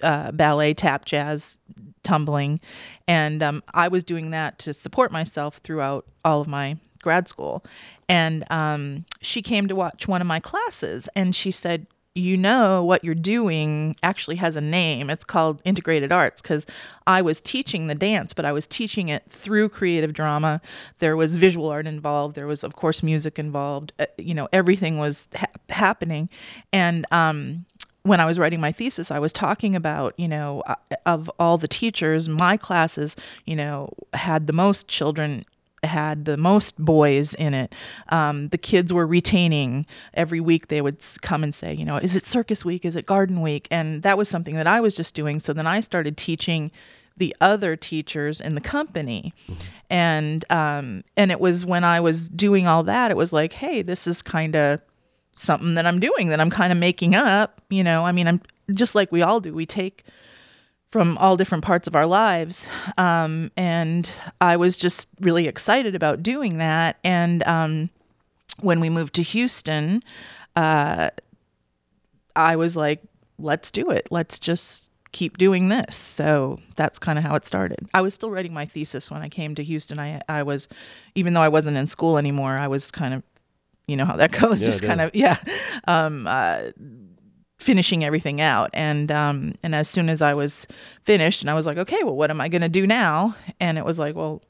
uh, 0.02 0.32
ballet, 0.32 0.74
tap, 0.74 1.04
jazz, 1.04 1.58
tumbling, 2.02 2.58
and 3.06 3.42
um, 3.42 3.62
I 3.74 3.88
was 3.88 4.02
doing 4.02 4.30
that 4.30 4.58
to 4.60 4.74
support 4.74 5.12
myself 5.12 5.58
throughout 5.58 6.06
all 6.24 6.40
of 6.40 6.48
my 6.48 6.78
grad 7.02 7.28
school. 7.28 7.64
And 8.08 8.50
um, 8.50 9.04
she 9.20 9.42
came 9.42 9.68
to 9.68 9.74
watch 9.74 10.08
one 10.08 10.20
of 10.20 10.26
my 10.26 10.40
classes, 10.40 11.08
and 11.14 11.36
she 11.36 11.50
said, 11.50 11.86
"You 12.14 12.36
know 12.36 12.84
what 12.84 13.04
you're 13.04 13.14
doing 13.14 13.96
actually 14.02 14.36
has 14.36 14.56
a 14.56 14.60
name. 14.60 15.10
It's 15.10 15.24
called 15.24 15.62
integrated 15.64 16.12
arts." 16.12 16.42
Because 16.42 16.66
I 17.06 17.22
was 17.22 17.40
teaching 17.40 17.86
the 17.86 17.94
dance, 17.94 18.32
but 18.32 18.44
I 18.44 18.52
was 18.52 18.66
teaching 18.66 19.08
it 19.08 19.24
through 19.28 19.70
creative 19.70 20.12
drama. 20.12 20.60
There 20.98 21.16
was 21.16 21.36
visual 21.36 21.68
art 21.68 21.86
involved. 21.86 22.34
There 22.34 22.46
was, 22.46 22.64
of 22.64 22.76
course, 22.76 23.02
music 23.02 23.38
involved. 23.38 23.92
Uh, 23.98 24.06
you 24.18 24.34
know, 24.34 24.48
everything 24.52 24.98
was 24.98 25.28
ha- 25.34 25.46
happening, 25.68 26.28
and 26.72 27.06
um, 27.10 27.64
when 28.04 28.20
I 28.20 28.26
was 28.26 28.38
writing 28.38 28.60
my 28.60 28.72
thesis, 28.72 29.10
I 29.10 29.18
was 29.18 29.32
talking 29.32 29.76
about, 29.76 30.14
you 30.18 30.28
know, 30.28 30.62
uh, 30.66 30.74
of 31.06 31.30
all 31.38 31.56
the 31.56 31.68
teachers, 31.68 32.28
my 32.28 32.56
classes, 32.56 33.16
you 33.46 33.54
know, 33.54 33.92
had 34.12 34.46
the 34.46 34.52
most 34.52 34.88
children 34.88 35.44
had 35.84 36.24
the 36.24 36.36
most 36.36 36.78
boys 36.82 37.34
in 37.34 37.54
it. 37.54 37.74
Um, 38.08 38.48
the 38.48 38.58
kids 38.58 38.92
were 38.92 39.06
retaining 39.06 39.86
every 40.14 40.40
week. 40.40 40.68
They 40.68 40.80
would 40.80 41.04
come 41.22 41.42
and 41.42 41.54
say, 41.54 41.74
you 41.74 41.84
know, 41.84 41.96
is 41.96 42.16
it 42.16 42.24
circus 42.26 42.64
week? 42.64 42.84
Is 42.84 42.96
it 42.96 43.06
garden 43.06 43.40
week? 43.40 43.68
And 43.70 44.02
that 44.02 44.16
was 44.16 44.28
something 44.28 44.54
that 44.54 44.66
I 44.66 44.80
was 44.80 44.94
just 44.94 45.14
doing. 45.14 45.40
So 45.40 45.52
then 45.52 45.66
I 45.66 45.80
started 45.80 46.16
teaching 46.16 46.70
the 47.16 47.34
other 47.40 47.76
teachers 47.76 48.40
in 48.40 48.54
the 48.54 48.60
company, 48.60 49.34
and 49.90 50.44
um, 50.50 51.04
and 51.16 51.30
it 51.30 51.40
was 51.40 51.64
when 51.64 51.84
I 51.84 52.00
was 52.00 52.28
doing 52.28 52.66
all 52.66 52.82
that, 52.84 53.10
it 53.10 53.16
was 53.16 53.32
like, 53.32 53.52
hey, 53.52 53.82
this 53.82 54.06
is 54.06 54.22
kind 54.22 54.56
of 54.56 54.80
something 55.36 55.74
that 55.74 55.86
I'm 55.86 56.00
doing 56.00 56.28
that 56.28 56.40
I'm 56.40 56.50
kind 56.50 56.72
of 56.72 56.78
making 56.78 57.14
up. 57.14 57.60
You 57.68 57.84
know, 57.84 58.06
I 58.06 58.12
mean, 58.12 58.26
I'm 58.28 58.40
just 58.72 58.94
like 58.94 59.12
we 59.12 59.22
all 59.22 59.40
do. 59.40 59.52
We 59.52 59.66
take 59.66 60.04
from 60.92 61.16
all 61.16 61.38
different 61.38 61.64
parts 61.64 61.88
of 61.88 61.96
our 61.96 62.06
lives. 62.06 62.68
Um, 62.98 63.50
and 63.56 64.14
I 64.42 64.58
was 64.58 64.76
just 64.76 65.08
really 65.20 65.48
excited 65.48 65.94
about 65.94 66.22
doing 66.22 66.58
that. 66.58 66.98
And 67.02 67.42
um, 67.44 67.88
when 68.60 68.78
we 68.78 68.90
moved 68.90 69.14
to 69.14 69.22
Houston, 69.22 70.02
uh, 70.54 71.08
I 72.36 72.56
was 72.56 72.76
like, 72.76 73.00
let's 73.38 73.70
do 73.70 73.90
it. 73.90 74.06
Let's 74.10 74.38
just 74.38 74.90
keep 75.12 75.38
doing 75.38 75.70
this. 75.70 75.96
So 75.96 76.58
that's 76.76 76.98
kind 76.98 77.18
of 77.18 77.24
how 77.24 77.34
it 77.36 77.46
started. 77.46 77.78
I 77.94 78.02
was 78.02 78.12
still 78.12 78.30
writing 78.30 78.52
my 78.52 78.66
thesis 78.66 79.10
when 79.10 79.22
I 79.22 79.30
came 79.30 79.54
to 79.54 79.64
Houston. 79.64 79.98
I, 79.98 80.20
I 80.28 80.42
was, 80.42 80.68
even 81.14 81.32
though 81.32 81.42
I 81.42 81.48
wasn't 81.48 81.78
in 81.78 81.86
school 81.86 82.18
anymore, 82.18 82.58
I 82.58 82.68
was 82.68 82.90
kind 82.90 83.14
of, 83.14 83.22
you 83.86 83.96
know 83.96 84.04
how 84.04 84.16
that 84.16 84.30
goes, 84.40 84.60
Yeah, 84.60 84.68
just 84.68 84.82
kind 84.82 85.00
of, 85.00 85.14
yeah. 85.14 85.38
Um, 85.88 86.26
uh, 86.26 86.64
finishing 87.62 88.04
everything 88.04 88.40
out. 88.40 88.70
And 88.72 89.10
um 89.10 89.54
and 89.62 89.74
as 89.74 89.88
soon 89.88 90.08
as 90.08 90.20
I 90.20 90.34
was 90.34 90.66
finished 91.04 91.40
and 91.42 91.50
I 91.50 91.54
was 91.54 91.66
like 91.66 91.78
okay 91.78 92.02
well 92.02 92.16
what 92.16 92.30
am 92.30 92.40
I 92.40 92.48
going 92.48 92.62
to 92.62 92.68
do 92.68 92.86
now? 92.86 93.34
And 93.60 93.78
it 93.78 93.84
was 93.84 93.98
like 93.98 94.14
well 94.14 94.42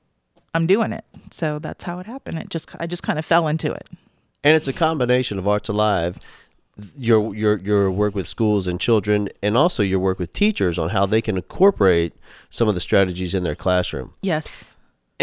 I'm 0.54 0.66
doing 0.66 0.92
it. 0.92 1.04
So 1.30 1.58
that's 1.58 1.84
how 1.84 1.98
it 1.98 2.06
happened. 2.06 2.38
It 2.38 2.50
just 2.50 2.74
I 2.80 2.86
just 2.86 3.02
kind 3.02 3.18
of 3.18 3.24
fell 3.24 3.48
into 3.48 3.72
it. 3.72 3.86
And 4.44 4.56
it's 4.56 4.68
a 4.68 4.72
combination 4.72 5.38
of 5.38 5.46
Arts 5.46 5.68
Alive, 5.68 6.18
your 6.96 7.34
your 7.34 7.58
your 7.58 7.90
work 7.90 8.14
with 8.14 8.26
schools 8.26 8.66
and 8.66 8.80
children, 8.80 9.28
and 9.42 9.56
also 9.56 9.82
your 9.82 10.00
work 10.00 10.18
with 10.18 10.32
teachers 10.32 10.78
on 10.78 10.88
how 10.88 11.06
they 11.06 11.22
can 11.22 11.36
incorporate 11.36 12.12
some 12.50 12.68
of 12.68 12.74
the 12.74 12.80
strategies 12.80 13.34
in 13.34 13.44
their 13.44 13.54
classroom. 13.54 14.12
yes 14.22 14.64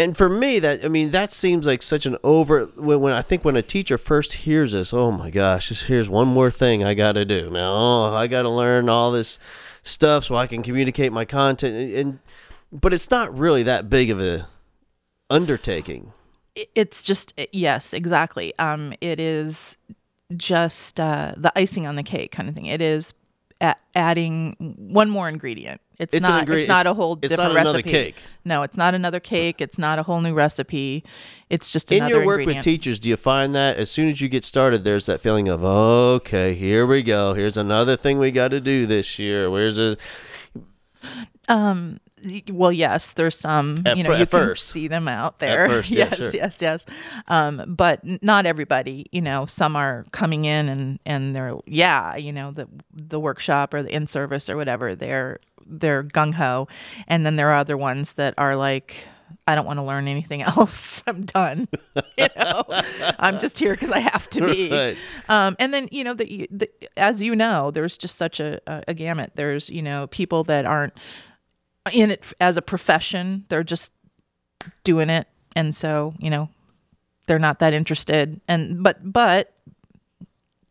And 0.00 0.16
for 0.16 0.30
me, 0.30 0.60
that 0.60 0.82
I 0.82 0.88
mean, 0.88 1.10
that 1.10 1.30
seems 1.30 1.66
like 1.66 1.82
such 1.82 2.06
an 2.06 2.16
over. 2.24 2.64
When, 2.76 3.02
when 3.02 3.12
I 3.12 3.20
think 3.20 3.44
when 3.44 3.56
a 3.56 3.62
teacher 3.62 3.98
first 3.98 4.32
hears 4.32 4.72
this, 4.72 4.94
oh 4.94 5.10
my 5.10 5.28
gosh, 5.28 5.68
just 5.68 5.84
here's 5.84 6.08
one 6.08 6.26
more 6.26 6.50
thing 6.50 6.82
I 6.82 6.94
got 6.94 7.12
to 7.12 7.26
do 7.26 7.50
now. 7.50 7.72
Oh, 7.72 8.14
I 8.14 8.26
got 8.26 8.42
to 8.42 8.48
learn 8.48 8.88
all 8.88 9.12
this 9.12 9.38
stuff 9.82 10.24
so 10.24 10.36
I 10.36 10.46
can 10.46 10.62
communicate 10.62 11.12
my 11.12 11.26
content. 11.26 11.76
And, 11.76 11.92
and 11.92 12.18
but 12.72 12.94
it's 12.94 13.10
not 13.10 13.36
really 13.36 13.64
that 13.64 13.90
big 13.90 14.08
of 14.08 14.18
a 14.22 14.48
undertaking. 15.28 16.14
It's 16.74 17.02
just 17.02 17.34
yes 17.52 17.92
exactly 17.92 18.54
um 18.58 18.94
it 19.02 19.20
is 19.20 19.76
just 20.34 20.98
uh 20.98 21.34
the 21.36 21.52
icing 21.58 21.86
on 21.86 21.96
the 21.96 22.02
cake 22.02 22.32
kind 22.32 22.48
of 22.48 22.54
thing 22.54 22.66
it 22.66 22.80
is 22.80 23.12
a- 23.60 23.76
adding 23.94 24.56
one 24.78 25.10
more 25.10 25.28
ingredient. 25.28 25.80
It's, 25.98 26.14
It's 26.14 26.26
not. 26.26 26.40
ingredient- 26.40 26.70
It's 26.70 26.84
not 26.84 26.86
a 26.86 26.94
whole 26.94 27.12
it's 27.20 27.28
different 27.28 27.52
not 27.54 27.60
another 27.60 27.78
recipe. 27.78 27.90
cake. 27.90 28.16
No, 28.44 28.62
it's 28.62 28.76
not 28.76 28.94
another 28.94 29.20
cake. 29.20 29.60
It's 29.60 29.76
not 29.78 29.98
a 29.98 30.02
whole 30.02 30.20
new 30.22 30.32
recipe. 30.32 31.04
It's 31.50 31.70
just 31.70 31.92
In 31.92 32.08
your 32.08 32.24
work 32.24 32.46
with 32.46 32.60
teachers, 32.62 32.98
do 32.98 33.08
you 33.10 33.16
find 33.16 33.54
that 33.54 33.76
as 33.76 33.90
soon 33.90 34.08
as 34.08 34.20
you 34.20 34.28
get 34.28 34.44
started, 34.44 34.82
there's 34.84 35.06
that 35.06 35.20
feeling 35.20 35.48
of, 35.48 35.62
okay, 35.62 36.54
here 36.54 36.86
we 36.86 37.02
go. 37.02 37.34
Here's 37.34 37.56
another 37.58 37.96
thing 37.98 38.18
we 38.18 38.30
got 38.30 38.48
to 38.52 38.60
do 38.60 38.86
this 38.86 39.18
year. 39.18 39.50
Where's 39.50 39.78
a 39.78 39.96
well, 42.50 42.72
yes, 42.72 43.14
there's 43.14 43.38
some. 43.38 43.76
At 43.84 43.96
you 43.96 44.04
know, 44.04 44.10
you 44.10 44.22
at 44.22 44.30
can 44.30 44.48
first. 44.48 44.68
see 44.68 44.88
them 44.88 45.08
out 45.08 45.38
there. 45.38 45.68
first, 45.68 45.90
yeah, 45.90 46.06
yes, 46.10 46.16
sure. 46.16 46.30
yes, 46.32 46.62
yes. 46.62 46.86
Um, 47.28 47.64
but 47.66 48.00
not 48.22 48.46
everybody. 48.46 49.06
You 49.12 49.22
know, 49.22 49.46
some 49.46 49.76
are 49.76 50.04
coming 50.12 50.44
in 50.44 50.68
and 50.68 50.98
and 51.06 51.34
they're 51.34 51.56
yeah, 51.66 52.16
you 52.16 52.32
know, 52.32 52.50
the 52.50 52.68
the 52.92 53.20
workshop 53.20 53.74
or 53.74 53.82
the 53.82 53.94
in 53.94 54.06
service 54.06 54.48
or 54.50 54.56
whatever. 54.56 54.94
They're 54.94 55.40
they're 55.66 56.02
gung 56.04 56.34
ho, 56.34 56.68
and 57.06 57.24
then 57.24 57.36
there 57.36 57.50
are 57.50 57.56
other 57.56 57.76
ones 57.76 58.14
that 58.14 58.34
are 58.38 58.56
like. 58.56 58.96
I 59.46 59.54
don't 59.54 59.64
want 59.64 59.78
to 59.78 59.84
learn 59.84 60.08
anything 60.08 60.42
else. 60.56 61.04
I'm 61.06 61.22
done. 61.22 61.68
you 62.18 62.26
know, 62.36 62.64
I'm 63.18 63.38
just 63.38 63.58
here 63.58 63.72
because 63.72 63.92
I 63.92 64.00
have 64.00 64.28
to 64.30 64.40
be. 64.40 64.70
Right. 64.70 64.96
Um, 65.28 65.54
and 65.60 65.72
then 65.72 65.88
you 65.92 66.02
know, 66.02 66.14
the, 66.14 66.48
the 66.50 66.68
as 66.96 67.22
you 67.22 67.36
know, 67.36 67.70
there's 67.70 67.96
just 67.96 68.16
such 68.16 68.40
a, 68.40 68.60
a, 68.66 68.84
a 68.88 68.94
gamut. 68.94 69.32
There's 69.36 69.70
you 69.70 69.82
know 69.82 70.08
people 70.08 70.42
that 70.44 70.66
aren't 70.66 70.94
in 71.92 72.10
it 72.10 72.32
as 72.40 72.56
a 72.56 72.62
profession. 72.62 73.44
They're 73.48 73.64
just 73.64 73.92
doing 74.84 75.10
it, 75.10 75.26
and 75.56 75.74
so 75.74 76.14
you 76.18 76.30
know, 76.30 76.48
they're 77.26 77.38
not 77.38 77.58
that 77.60 77.72
interested. 77.72 78.40
And 78.48 78.82
but 78.82 78.98
but 79.12 79.52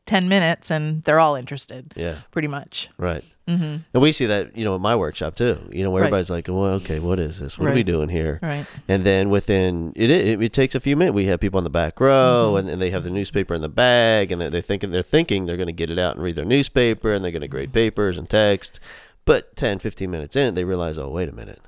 ten 0.05 0.27
minutes, 0.27 0.71
and 0.71 1.03
they're 1.03 1.19
all 1.19 1.35
interested. 1.35 1.93
Yeah. 1.95 2.19
pretty 2.31 2.47
much. 2.47 2.89
Right. 2.97 3.23
Mm-hmm. 3.47 3.77
And 3.93 4.01
we 4.03 4.11
see 4.11 4.27
that, 4.27 4.55
you 4.55 4.63
know, 4.63 4.75
in 4.75 4.81
my 4.81 4.95
workshop 4.95 5.35
too. 5.35 5.59
You 5.71 5.83
know, 5.83 5.89
where 5.91 6.01
Right. 6.01 6.07
everybody's 6.07 6.29
like, 6.29 6.47
well, 6.47 6.75
okay, 6.75 6.99
what 6.99 7.17
is 7.19 7.39
this? 7.39 7.57
What 7.57 7.69
are 7.69 7.73
we 7.73 7.81
doing 7.83 8.07
here? 8.09 8.39
Right. 8.43 8.65
And 8.87 9.03
then 9.03 9.29
within 9.31 9.91
it, 9.95 10.09
it, 10.11 10.41
it 10.41 10.53
takes 10.53 10.73
a 10.75 10.79
few 10.79 10.95
minutes. 10.95 11.15
We 11.15 11.25
have 11.25 11.39
people 11.39 11.57
in 11.59 11.63
the 11.63 11.69
back 11.71 11.99
row, 11.99 12.49
Mm-hmm. 12.49 12.57
and, 12.57 12.69
and 12.69 12.81
they 12.81 12.89
have 12.91 13.03
the 13.03 13.09
newspaper 13.11 13.53
in 13.55 13.61
the 13.61 13.69
bag, 13.69 14.31
and 14.31 14.39
they're, 14.41 14.49
they're 14.51 14.61
thinking 14.61 14.91
they're 14.91 15.01
thinking 15.03 15.45
they're 15.45 15.57
going 15.57 15.67
to 15.67 15.73
get 15.73 15.89
it 15.91 15.97
out 15.99 16.15
and 16.15 16.23
read 16.23 16.35
their 16.35 16.45
newspaper, 16.45 17.13
and 17.13 17.23
they're 17.23 17.31
going 17.31 17.41
to 17.41 17.47
grade 17.47 17.73
papers 17.73 18.17
and 18.17 18.29
text. 18.29 18.79
But 19.29 19.55
10, 19.57 19.77
15 19.77 20.09
minutes 20.09 20.35
in, 20.35 20.55
they 20.55 20.63
realize, 20.63 20.97
oh, 20.97 21.07
wait 21.11 21.29
a 21.29 21.31
minute, 21.31 21.59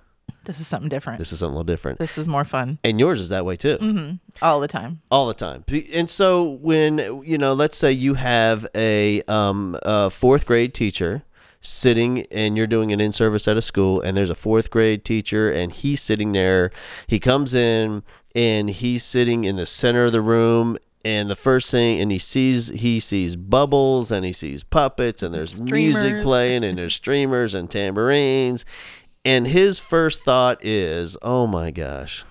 This 0.45 0.59
is 0.59 0.66
something 0.66 0.89
different. 0.89 1.20
This, 1.20 1.32
is 1.32 1.38
something 1.38 1.53
a 1.53 1.57
little 1.57 1.64
different. 1.64 1.99
This 1.99 2.18
is 2.18 2.28
more 2.28 2.43
fun 2.43 2.80
And 2.84 2.99
yours 2.99 3.22
is 3.22 3.30
that 3.30 3.45
way 3.45 3.55
too. 3.55 3.78
Mm-hmm. 3.78 4.16
all 4.43 4.59
the 4.59 4.68
time. 4.68 4.99
all 5.12 5.28
the 5.28 5.36
time. 5.36 5.64
And 5.93 6.09
so 6.09 6.49
when 6.53 6.97
you 7.24 7.38
know, 7.38 7.53
let's 7.53 7.78
say 7.78 7.91
you 7.91 8.16
have 8.16 8.66
a, 8.76 9.22
um, 9.28 9.78
a 9.84 10.09
fourth 10.09 10.47
grade 10.47 10.74
teacher 10.74 11.22
sitting 11.59 12.26
and 12.32 12.57
you're 12.57 12.66
doing 12.66 12.91
an 12.93 12.99
in 12.99 13.12
service 13.14 13.47
at 13.47 13.57
a 13.57 13.62
school 13.62 14.01
and 14.01 14.18
there's 14.18 14.32
a 14.32 14.36
fourth 14.36 14.72
grade 14.72 15.05
teacher 15.05 15.51
and 15.51 15.72
he's 15.72 16.01
sitting 16.01 16.32
there 16.32 16.72
he 17.05 17.20
comes 17.20 17.53
in 17.53 18.01
and 18.34 18.72
he's 18.72 19.03
sitting 19.03 19.43
in 19.43 19.57
the 19.57 19.68
center 19.68 20.05
of 20.05 20.12
the 20.12 20.22
room 20.22 20.76
and 21.04 21.30
the 21.30 21.36
first 21.36 21.72
thing 21.72 21.99
and 21.99 22.12
he 22.12 22.20
sees 22.20 22.68
he 22.70 22.99
sees 22.99 23.36
bubbles 23.36 24.12
and 24.12 24.26
he 24.26 24.34
sees 24.34 24.64
puppets 24.64 25.24
and 25.24 25.34
there's 25.34 25.62
music 25.62 26.22
playing 26.22 26.64
and 26.64 26.78
there's 26.78 26.93
streamers 26.93 27.54
and 27.54 27.72
tambourines 27.72 28.66
and 29.26 29.47
his 29.47 29.80
first 29.80 30.24
thought 30.24 30.64
is 30.64 31.18
oh 31.22 31.47
my 31.47 31.72
gosh 31.72 32.24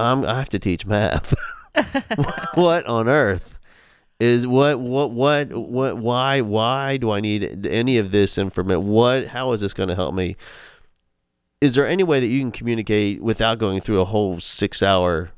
I'm, 0.00 0.24
I 0.24 0.38
have 0.38 0.48
to 0.50 0.58
teach 0.58 0.86
math. 0.86 1.34
what 2.54 2.86
on 2.86 3.08
earth 3.08 3.58
is 4.18 4.46
what 4.46 4.80
what 4.80 5.12
what 5.12 5.52
what 5.52 5.96
why 5.98 6.40
why 6.40 6.96
do 6.96 7.10
I 7.10 7.20
need 7.20 7.66
any 7.66 7.98
of 7.98 8.10
this 8.10 8.38
information? 8.38 8.86
What 8.86 9.26
how 9.26 9.52
is 9.52 9.60
this 9.60 9.72
going 9.72 9.88
to 9.88 9.94
help 9.94 10.14
me? 10.14 10.36
Is 11.60 11.74
there 11.74 11.86
any 11.86 12.02
way 12.02 12.20
that 12.20 12.26
you 12.26 12.40
can 12.40 12.50
communicate 12.50 13.22
without 13.22 13.58
going 13.58 13.80
through 13.80 14.00
a 14.00 14.04
whole 14.06 14.36
6-hour 14.36 15.30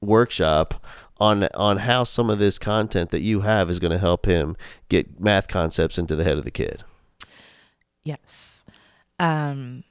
workshop 0.00 0.82
on 1.20 1.44
on 1.54 1.78
how 1.78 2.04
some 2.04 2.30
of 2.30 2.38
this 2.38 2.58
content 2.58 3.10
that 3.10 3.20
you 3.20 3.40
have 3.40 3.70
is 3.70 3.78
going 3.78 3.90
to 3.90 3.98
help 3.98 4.26
him 4.26 4.56
get 4.88 5.20
math 5.20 5.48
concepts 5.48 5.98
into 5.98 6.14
the 6.14 6.24
head 6.24 6.38
of 6.38 6.44
the 6.44 6.50
kid? 6.50 6.84
Yes. 8.04 8.64
Um, 9.18 9.84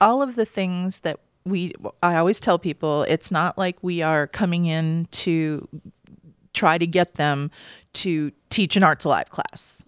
all 0.00 0.22
of 0.22 0.36
the 0.36 0.44
things 0.44 1.00
that 1.00 1.18
we, 1.44 1.72
I 2.02 2.16
always 2.16 2.40
tell 2.40 2.58
people, 2.58 3.04
it's 3.04 3.30
not 3.30 3.56
like 3.56 3.78
we 3.82 4.02
are 4.02 4.26
coming 4.26 4.66
in 4.66 5.08
to 5.12 5.66
try 6.52 6.78
to 6.78 6.86
get 6.86 7.14
them 7.14 7.50
to 7.94 8.30
teach 8.50 8.76
an 8.76 8.82
Arts 8.82 9.04
Alive 9.04 9.30
class. 9.30 9.84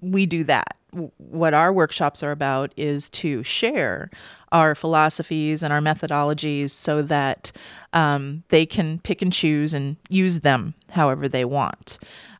We 0.00 0.26
do 0.26 0.44
that. 0.44 0.76
What 1.18 1.52
our 1.52 1.72
workshops 1.72 2.22
are 2.22 2.30
about 2.30 2.72
is 2.76 3.08
to 3.10 3.42
share 3.42 4.10
our 4.56 4.74
philosophies 4.74 5.62
and 5.62 5.70
our 5.70 5.82
methodologies 5.82 6.70
so 6.70 7.02
that 7.02 7.52
um, 7.92 8.42
they 8.48 8.64
can 8.64 8.98
pick 9.00 9.20
and 9.20 9.30
choose 9.30 9.74
and 9.74 9.96
use 10.08 10.40
them 10.40 10.72
however 10.88 11.28
they 11.28 11.44
want. 11.44 11.98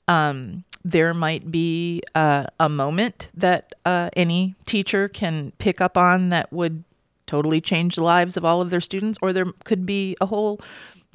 Um, 0.08 0.64
there 0.82 1.12
might 1.12 1.50
be 1.50 2.00
uh, 2.14 2.46
a 2.58 2.70
moment 2.70 3.28
that 3.34 3.74
uh, 3.84 4.08
any 4.16 4.54
teacher 4.64 5.08
can 5.08 5.52
pick 5.58 5.82
up 5.82 5.98
on 5.98 6.30
that 6.30 6.50
would 6.50 6.82
totally 7.26 7.60
change 7.60 7.96
the 7.96 8.04
lives 8.04 8.38
of 8.38 8.46
all 8.46 8.62
of 8.62 8.70
their 8.70 8.80
students, 8.80 9.18
or 9.20 9.34
there 9.34 9.52
could 9.64 9.84
be 9.84 10.16
a 10.18 10.26
whole 10.26 10.58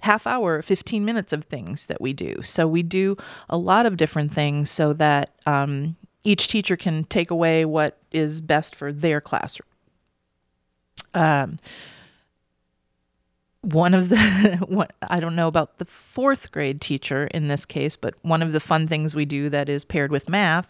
half 0.02 0.28
hour, 0.28 0.62
15 0.62 1.04
minutes 1.04 1.34
of 1.34 1.46
things 1.46 1.88
that 1.88 2.00
we 2.00 2.14
do. 2.14 2.44
So 2.44 2.68
we 2.68 2.84
do 2.84 3.18
a 3.50 3.58
lot 3.58 3.88
of 3.88 3.98
different 3.98 4.32
things 4.32 4.70
so 4.70 4.94
that 4.94 5.32
um, 5.48 5.96
each 6.24 6.48
teacher 6.48 6.76
can 6.76 7.06
take 7.06 7.32
away 7.32 7.66
what 7.66 7.98
is 8.12 8.40
best 8.40 8.76
for 8.76 8.92
their 8.92 9.20
classroom. 9.20 9.71
Um, 11.14 11.58
one 13.62 13.94
of 13.94 14.10
the 14.10 14.18
what 14.68 14.94
I 15.02 15.20
don't 15.20 15.36
know 15.36 15.48
about 15.48 15.78
the 15.78 15.86
fourth 15.86 16.52
grade 16.52 16.82
teacher 16.82 17.28
in 17.28 17.48
this 17.48 17.66
case, 17.66 17.96
but 17.96 18.16
one 18.24 18.42
of 18.42 18.52
the 18.52 18.60
fun 18.60 18.88
things 18.88 19.16
we 19.16 19.26
do 19.26 19.50
that 19.50 19.70
is 19.70 19.86
paired 19.86 20.12
with 20.12 20.30
math 20.30 20.68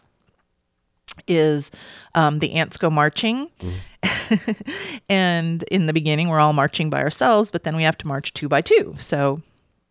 is 1.28 1.72
um, 2.16 2.39
the 2.39 2.54
ants 2.54 2.78
go 2.78 2.89
marching. 2.89 3.50
and 5.10 5.64
in 5.64 5.86
the 5.86 5.94
beginning, 5.94 6.30
we're 6.30 6.39
all 6.39 6.54
marching 6.54 6.89
by 6.89 7.02
ourselves, 7.02 7.52
but 7.52 7.64
then 7.64 7.76
we 7.76 7.84
have 7.84 7.98
to 7.98 8.08
march 8.08 8.34
two 8.34 8.48
by 8.48 8.62
two. 8.62 8.94
So 8.98 9.38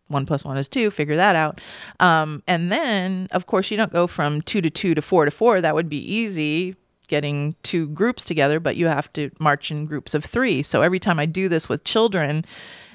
one 0.07 0.25
plus 0.25 0.43
one 0.43 0.57
is 0.57 0.67
two, 0.67 0.91
figure 0.91 1.15
that 1.15 1.35
out. 1.35 1.61
Um, 1.99 2.43
and 2.47 2.71
then, 2.71 3.27
of 3.31 3.45
course, 3.45 3.71
you 3.71 3.77
don't 3.77 3.93
go 3.93 4.07
from 4.07 4.41
two 4.41 4.61
to 4.61 4.69
two 4.69 4.95
to 4.95 5.01
four 5.01 5.25
to 5.25 5.31
four. 5.31 5.61
That 5.61 5.75
would 5.75 5.89
be 5.89 5.99
easy 5.99 6.75
getting 7.11 7.53
two 7.61 7.89
groups 7.89 8.23
together, 8.25 8.59
but 8.59 8.75
you 8.77 8.87
have 8.87 9.11
to 9.13 9.29
march 9.39 9.69
in 9.69 9.85
groups 9.85 10.15
of 10.15 10.23
three. 10.25 10.63
So 10.63 10.81
every 10.81 10.99
time 10.99 11.19
I 11.19 11.25
do 11.27 11.47
this 11.49 11.67
with 11.69 11.83
children, 11.83 12.43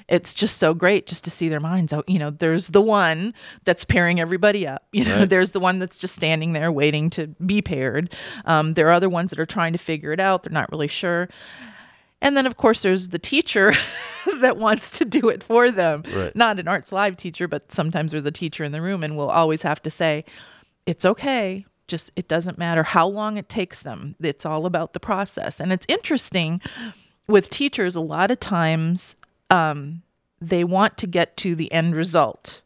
it's 0.09 0.33
just 0.33 0.57
so 0.57 0.73
great 0.73 1.05
just 1.05 1.23
to 1.25 1.29
see 1.31 1.47
their 1.49 1.59
minds 1.59 1.93
out. 1.93 2.09
You 2.09 2.17
know, 2.17 2.31
there's 2.31 2.69
the 2.69 2.81
one 2.81 3.33
that's 3.65 3.85
pairing 3.85 4.19
everybody 4.19 4.65
up. 4.67 4.83
You 4.91 5.05
know, 5.05 5.19
Right. 5.19 5.29
there's 5.29 5.51
the 5.51 5.59
one 5.59 5.77
that's 5.79 5.97
just 5.99 6.15
standing 6.15 6.53
there 6.53 6.71
waiting 6.71 7.09
to 7.11 7.27
be 7.45 7.61
paired. 7.61 8.11
Um, 8.45 8.73
there 8.73 8.87
are 8.87 8.93
other 8.93 9.09
ones 9.09 9.29
that 9.29 9.39
are 9.39 9.45
trying 9.45 9.73
to 9.73 9.79
figure 9.79 10.11
it 10.11 10.19
out. 10.19 10.43
They're 10.43 10.51
not 10.51 10.71
really 10.71 10.87
sure. 10.87 11.29
And 12.19 12.35
then, 12.35 12.47
of 12.47 12.57
course, 12.57 12.81
there's 12.81 13.09
the 13.09 13.19
teacher 13.19 13.73
that 14.41 14.57
wants 14.57 14.89
to 14.97 15.05
do 15.05 15.29
it 15.29 15.43
for 15.43 15.69
them. 15.69 16.01
Right. 16.15 16.35
Not 16.35 16.59
an 16.59 16.67
Arts 16.67 16.89
Alive 16.91 17.15
teacher, 17.15 17.47
but 17.47 17.71
sometimes 17.71 18.11
there's 18.11 18.25
a 18.25 18.31
teacher 18.31 18.63
in 18.63 18.71
the 18.71 18.81
room, 18.81 19.03
and 19.03 19.15
we'll 19.15 19.29
always 19.29 19.61
have 19.61 19.79
to 19.83 19.91
say, 19.91 20.25
it's 20.87 21.05
okay. 21.05 21.65
Just 21.87 22.11
it 22.15 22.27
doesn't 22.27 22.57
matter 22.57 22.83
how 22.83 23.07
long 23.07 23.37
it 23.37 23.49
takes 23.49 23.83
them. 23.83 24.15
It's 24.19 24.45
all 24.45 24.65
about 24.65 24.93
the 24.93 24.99
process. 24.99 25.59
And 25.59 25.71
it's 25.71 25.85
interesting 25.89 26.61
with 27.27 27.49
teachers, 27.49 27.95
a 27.95 28.01
lot 28.01 28.31
of 28.31 28.39
times 28.39 29.15
um, 29.49 30.01
they 30.41 30.63
want 30.63 30.97
to 30.97 31.07
get 31.07 31.37
to 31.37 31.55
the 31.55 31.71
end 31.71 31.95
result 31.95 32.61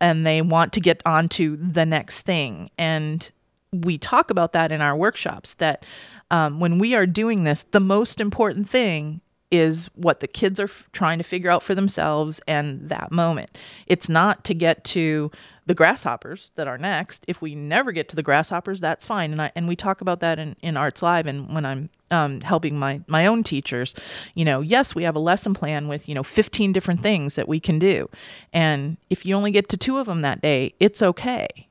and 0.00 0.26
they 0.26 0.42
want 0.42 0.72
to 0.74 0.80
get 0.80 1.02
on 1.04 1.28
to 1.30 1.56
the 1.56 1.86
next 1.86 2.22
thing. 2.22 2.70
And 2.78 3.30
we 3.72 3.98
talk 3.98 4.30
about 4.30 4.52
that 4.52 4.72
in 4.72 4.80
our 4.80 4.96
workshops 4.96 5.54
that 5.54 5.84
um, 6.30 6.60
when 6.60 6.78
we 6.78 6.94
are 6.94 7.06
doing 7.06 7.44
this, 7.44 7.64
the 7.70 7.80
most 7.80 8.20
important 8.20 8.68
thing 8.68 9.20
is 9.50 9.86
what 9.94 10.20
the 10.20 10.28
kids 10.28 10.60
are 10.60 10.64
f- 10.64 10.84
trying 10.92 11.18
to 11.18 11.24
figure 11.24 11.50
out 11.50 11.62
for 11.62 11.74
themselves 11.74 12.40
and 12.46 12.88
that 12.88 13.10
moment. 13.10 13.56
It's 13.86 14.08
not 14.08 14.44
to 14.44 14.54
get 14.54 14.84
to 14.84 15.30
the 15.66 15.74
grasshoppers 15.74 16.52
that 16.56 16.66
are 16.66 16.78
next. 16.78 17.24
If 17.28 17.42
we 17.42 17.54
never 17.54 17.92
get 17.92 18.08
to 18.10 18.16
the 18.16 18.22
grasshoppers, 18.22 18.80
that's 18.80 19.06
fine. 19.06 19.32
And 19.32 19.42
I 19.42 19.52
and 19.54 19.68
we 19.68 19.76
talk 19.76 20.00
about 20.00 20.20
that 20.20 20.38
in, 20.38 20.56
in 20.62 20.76
Arts 20.76 21.02
Alive 21.02 21.26
and 21.26 21.54
when 21.54 21.64
I'm 21.64 21.90
um, 22.10 22.40
helping 22.40 22.78
my 22.78 23.02
my 23.06 23.26
own 23.26 23.42
teachers, 23.42 23.94
you 24.34 24.44
know, 24.44 24.60
yes, 24.60 24.94
we 24.94 25.02
have 25.04 25.16
a 25.16 25.20
lesson 25.20 25.54
plan 25.54 25.88
with 25.88 26.08
you 26.08 26.14
know 26.14 26.22
15 26.22 26.72
different 26.72 27.02
things 27.02 27.34
that 27.34 27.48
we 27.48 27.60
can 27.60 27.78
do, 27.78 28.08
and 28.52 28.96
if 29.10 29.26
you 29.26 29.34
only 29.34 29.50
get 29.50 29.68
to 29.70 29.76
two 29.76 29.98
of 29.98 30.06
them 30.06 30.22
that 30.22 30.40
day, 30.40 30.74
it's 30.80 31.02
okay 31.02 31.68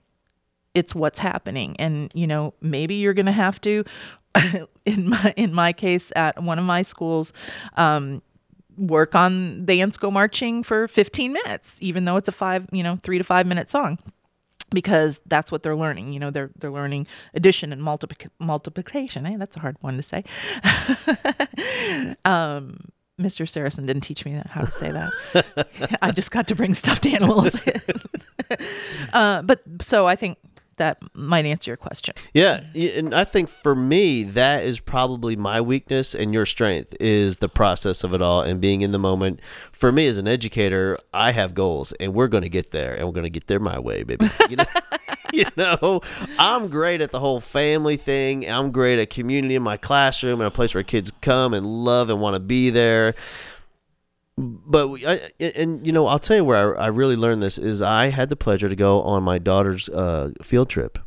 it's 0.75 0.93
what's 0.93 1.17
happening 1.17 1.75
and 1.79 2.11
you 2.13 2.27
know 2.27 2.53
maybe 2.61 2.93
you're 2.93 3.15
going 3.15 3.25
to 3.25 3.31
have 3.31 3.59
to 3.59 3.83
in 4.85 5.09
my 5.09 5.33
in 5.37 5.53
my 5.53 5.73
case 5.73 6.11
at 6.15 6.41
one 6.41 6.59
of 6.59 6.65
my 6.65 6.81
schools 6.81 7.33
um 7.75 8.21
work 8.77 9.15
on 9.15 9.65
the 9.65 9.81
ants 9.81 9.97
go 9.97 10.11
marching 10.11 10.61
for 10.61 10.87
15 10.87 11.33
minutes 11.33 11.77
even 11.81 12.05
though 12.05 12.17
it's 12.17 12.29
a 12.29 12.31
5 12.31 12.67
you 12.71 12.83
know 12.83 12.97
3 13.01 13.17
to 13.17 13.23
5 13.23 13.47
minute 13.47 13.69
song 13.69 13.97
because 14.71 15.21
that's 15.25 15.51
what 15.51 15.63
they're 15.63 15.75
learning. 15.75 16.13
You 16.13 16.19
know, 16.19 16.31
they're 16.31 16.51
they're 16.57 16.71
learning 16.71 17.07
addition 17.33 17.71
and 17.71 17.81
multiplic- 17.81 18.29
multiplication. 18.39 19.25
Eh? 19.25 19.37
That's 19.37 19.55
a 19.55 19.59
hard 19.59 19.77
one 19.81 19.97
to 19.97 20.03
say. 20.03 20.23
um, 22.25 22.89
Mr. 23.19 23.49
Saracen 23.49 23.85
didn't 23.85 24.03
teach 24.03 24.25
me 24.25 24.33
that, 24.33 24.47
how 24.47 24.61
to 24.61 24.71
say 24.71 24.91
that. 24.91 25.67
I 26.01 26.11
just 26.11 26.31
got 26.31 26.47
to 26.49 26.55
bring 26.55 26.73
stuffed 26.73 27.05
animals. 27.05 27.59
uh, 29.13 29.41
but 29.41 29.61
so 29.81 30.07
I 30.07 30.15
think 30.15 30.37
that 30.77 30.97
might 31.13 31.45
answer 31.45 31.71
your 31.71 31.77
question. 31.77 32.15
Yeah, 32.33 32.63
and 32.73 33.13
I 33.13 33.23
think 33.23 33.49
for 33.49 33.75
me 33.75 34.23
that 34.23 34.63
is 34.63 34.79
probably 34.79 35.35
my 35.35 35.61
weakness 35.61 36.15
and 36.15 36.33
your 36.33 36.45
strength 36.45 36.95
is 36.99 37.37
the 37.37 37.49
process 37.49 38.03
of 38.03 38.13
it 38.13 38.21
all 38.21 38.41
and 38.41 38.61
being 38.61 38.81
in 38.81 38.91
the 38.91 38.99
moment. 38.99 39.41
For 39.71 39.91
me 39.91 40.07
as 40.07 40.17
an 40.17 40.27
educator, 40.27 40.97
I 41.13 41.31
have 41.31 41.53
goals 41.53 41.91
and 41.99 42.13
we're 42.13 42.27
going 42.27 42.43
to 42.43 42.49
get 42.49 42.71
there 42.71 42.95
and 42.95 43.05
we're 43.05 43.13
going 43.13 43.23
to 43.23 43.29
get 43.29 43.47
there 43.47 43.59
my 43.59 43.79
way, 43.79 44.03
baby. 44.03 44.29
You 44.49 44.57
know? 44.57 44.65
you 45.33 45.45
know, 45.55 46.01
I'm 46.39 46.67
great 46.67 47.01
at 47.01 47.11
the 47.11 47.19
whole 47.19 47.39
family 47.39 47.97
thing. 47.97 48.49
I'm 48.49 48.71
great 48.71 48.99
at 48.99 49.09
community 49.09 49.55
in 49.55 49.61
my 49.61 49.77
classroom 49.77 50.39
and 50.41 50.47
a 50.47 50.51
place 50.51 50.73
where 50.73 50.83
kids 50.83 51.11
come 51.21 51.53
and 51.53 51.65
love 51.65 52.09
and 52.09 52.21
want 52.21 52.35
to 52.35 52.39
be 52.39 52.69
there 52.69 53.13
but 54.37 54.89
we, 54.89 55.05
I, 55.05 55.31
and 55.39 55.85
you 55.85 55.91
know 55.91 56.05
i'll 56.07 56.19
tell 56.19 56.37
you 56.37 56.45
where 56.45 56.79
I, 56.79 56.85
I 56.85 56.87
really 56.87 57.15
learned 57.15 57.41
this 57.41 57.57
is 57.57 57.81
i 57.81 58.07
had 58.07 58.29
the 58.29 58.35
pleasure 58.35 58.69
to 58.69 58.75
go 58.75 59.01
on 59.01 59.23
my 59.23 59.39
daughter's 59.39 59.89
uh, 59.89 60.31
field 60.41 60.69
trip 60.69 60.99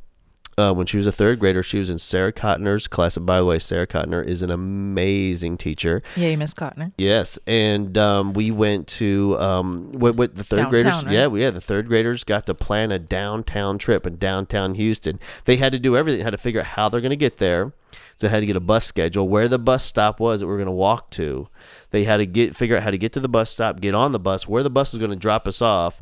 uh, 0.61 0.73
when 0.73 0.87
she 0.87 0.97
was 0.97 1.07
a 1.07 1.13
third 1.13 1.41
grader 1.41 1.63
she 1.63 1.79
was 1.79 1.91
in 1.91 1.99
sarah 1.99 2.33
cotner's 2.33 2.87
class. 2.87 3.17
And 3.17 3.27
by 3.27 3.39
the 3.39 3.45
way 3.45 3.59
sarah 3.59 3.87
cotner 3.87 4.25
is 4.25 4.43
an 4.43 4.51
amazing 4.51 5.57
teacher. 5.57 6.03
Yay, 6.17 6.37
Miss 6.37 6.55
Cotner. 6.55 6.93
yes 6.99 7.39
and 7.47 7.97
um, 7.99 8.33
we 8.33 8.51
went 8.51 8.87
to 8.89 9.39
um, 9.39 9.93
what, 9.93 10.17
what 10.17 10.35
the 10.35 10.45
third 10.45 10.57
Downtown, 10.57 10.71
graders 10.71 11.05
right? 11.05 11.13
yeah 11.13 11.27
we 11.27 11.43
yeah 11.43 11.51
the 11.51 11.61
third 11.61 11.89
graders 11.89 12.25
got 12.25 12.47
to 12.47 12.55
plan 12.55 12.93
a 12.93 12.99
downtown 12.99 13.79
trip 13.79 14.07
in 14.07 14.17
downtown 14.17 14.75
houston. 14.75 15.19
They 15.47 15.57
had 15.57 15.73
to 15.73 15.79
do 15.79 15.97
everything 15.97 16.19
they 16.19 16.25
had 16.25 16.31
to 16.31 16.39
figure 16.39 16.61
out 16.61 16.67
how 16.67 16.89
they're 16.89 17.01
going 17.01 17.11
to 17.11 17.17
get 17.17 17.39
there. 17.39 17.73
So 18.17 18.27
they 18.27 18.29
had 18.29 18.41
to 18.41 18.47
get 18.47 18.57
a 18.57 18.61
bus 18.61 18.85
schedule. 18.85 19.29
Where 19.29 19.49
the 19.49 19.59
bus 19.59 19.83
stop 19.83 20.21
was 20.21 20.41
that 20.41 20.47
we 20.47 20.53
are 20.53 20.59
going 20.59 20.67
to 20.67 20.73
walk 20.73 21.11
to 21.13 21.49
they 21.91 22.05
had 22.05 22.19
to 22.19 22.27
get 22.27 22.57
figure 22.57 22.77
out 22.77 22.83
how 22.83 22.91
to 22.91 22.99
get 22.99 23.13
to 23.13 23.21
the 23.21 23.29
bus 23.29 23.51
stop 23.51 23.81
get 23.81 23.95
on 23.95 24.13
the 24.13 24.19
bus 24.19 24.49
where 24.49 24.63
the 24.63 24.71
bus 24.71 24.93
was 24.93 24.99
going 24.99 25.11
to 25.11 25.17
drop 25.17 25.47
us 25.47 25.61
off 25.61 26.01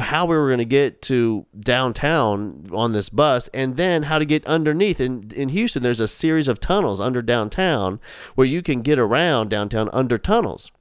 how 0.00 0.26
we 0.26 0.36
were 0.36 0.48
going 0.48 0.58
to 0.58 0.64
get 0.64 1.02
to 1.02 1.46
downtown 1.60 2.66
on 2.72 2.92
this 2.92 3.08
bus 3.08 3.48
and 3.52 3.76
then 3.76 4.02
how 4.02 4.18
to 4.18 4.24
get 4.24 4.46
underneath. 4.46 5.00
In 5.00 5.30
in 5.34 5.48
Houston 5.50 5.82
there's 5.82 6.00
a 6.00 6.08
series 6.08 6.48
of 6.48 6.60
tunnels 6.60 7.00
under 7.00 7.22
downtown 7.22 8.00
where 8.34 8.46
you 8.46 8.62
can 8.62 8.82
get 8.82 8.98
around 8.98 9.50
downtown 9.50 9.90
under 9.92 10.18
tunnels 10.18 10.72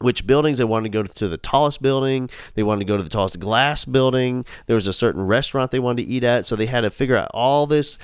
which 0.00 0.26
buildings 0.26 0.58
they 0.58 0.64
wanted 0.64 0.92
to 0.92 0.98
go 0.98 1.02
to 1.02 1.28
the 1.28 1.38
tallest 1.38 1.80
building 1.80 2.28
they 2.54 2.62
wanted 2.62 2.80
to 2.80 2.84
go 2.84 2.96
to 2.96 3.02
the 3.02 3.08
tallest 3.08 3.40
glass 3.40 3.84
building 3.84 4.44
there 4.66 4.74
was 4.74 4.86
a 4.86 4.92
certain 4.92 5.24
restaurant 5.24 5.70
they 5.70 5.78
wanted 5.78 6.04
to 6.04 6.08
eat 6.08 6.24
at 6.24 6.44
so 6.44 6.54
they 6.54 6.66
had 6.66 6.82
to 6.82 6.90
figure 6.90 7.16
out 7.16 7.30
all 7.32 7.66
this. 7.66 7.98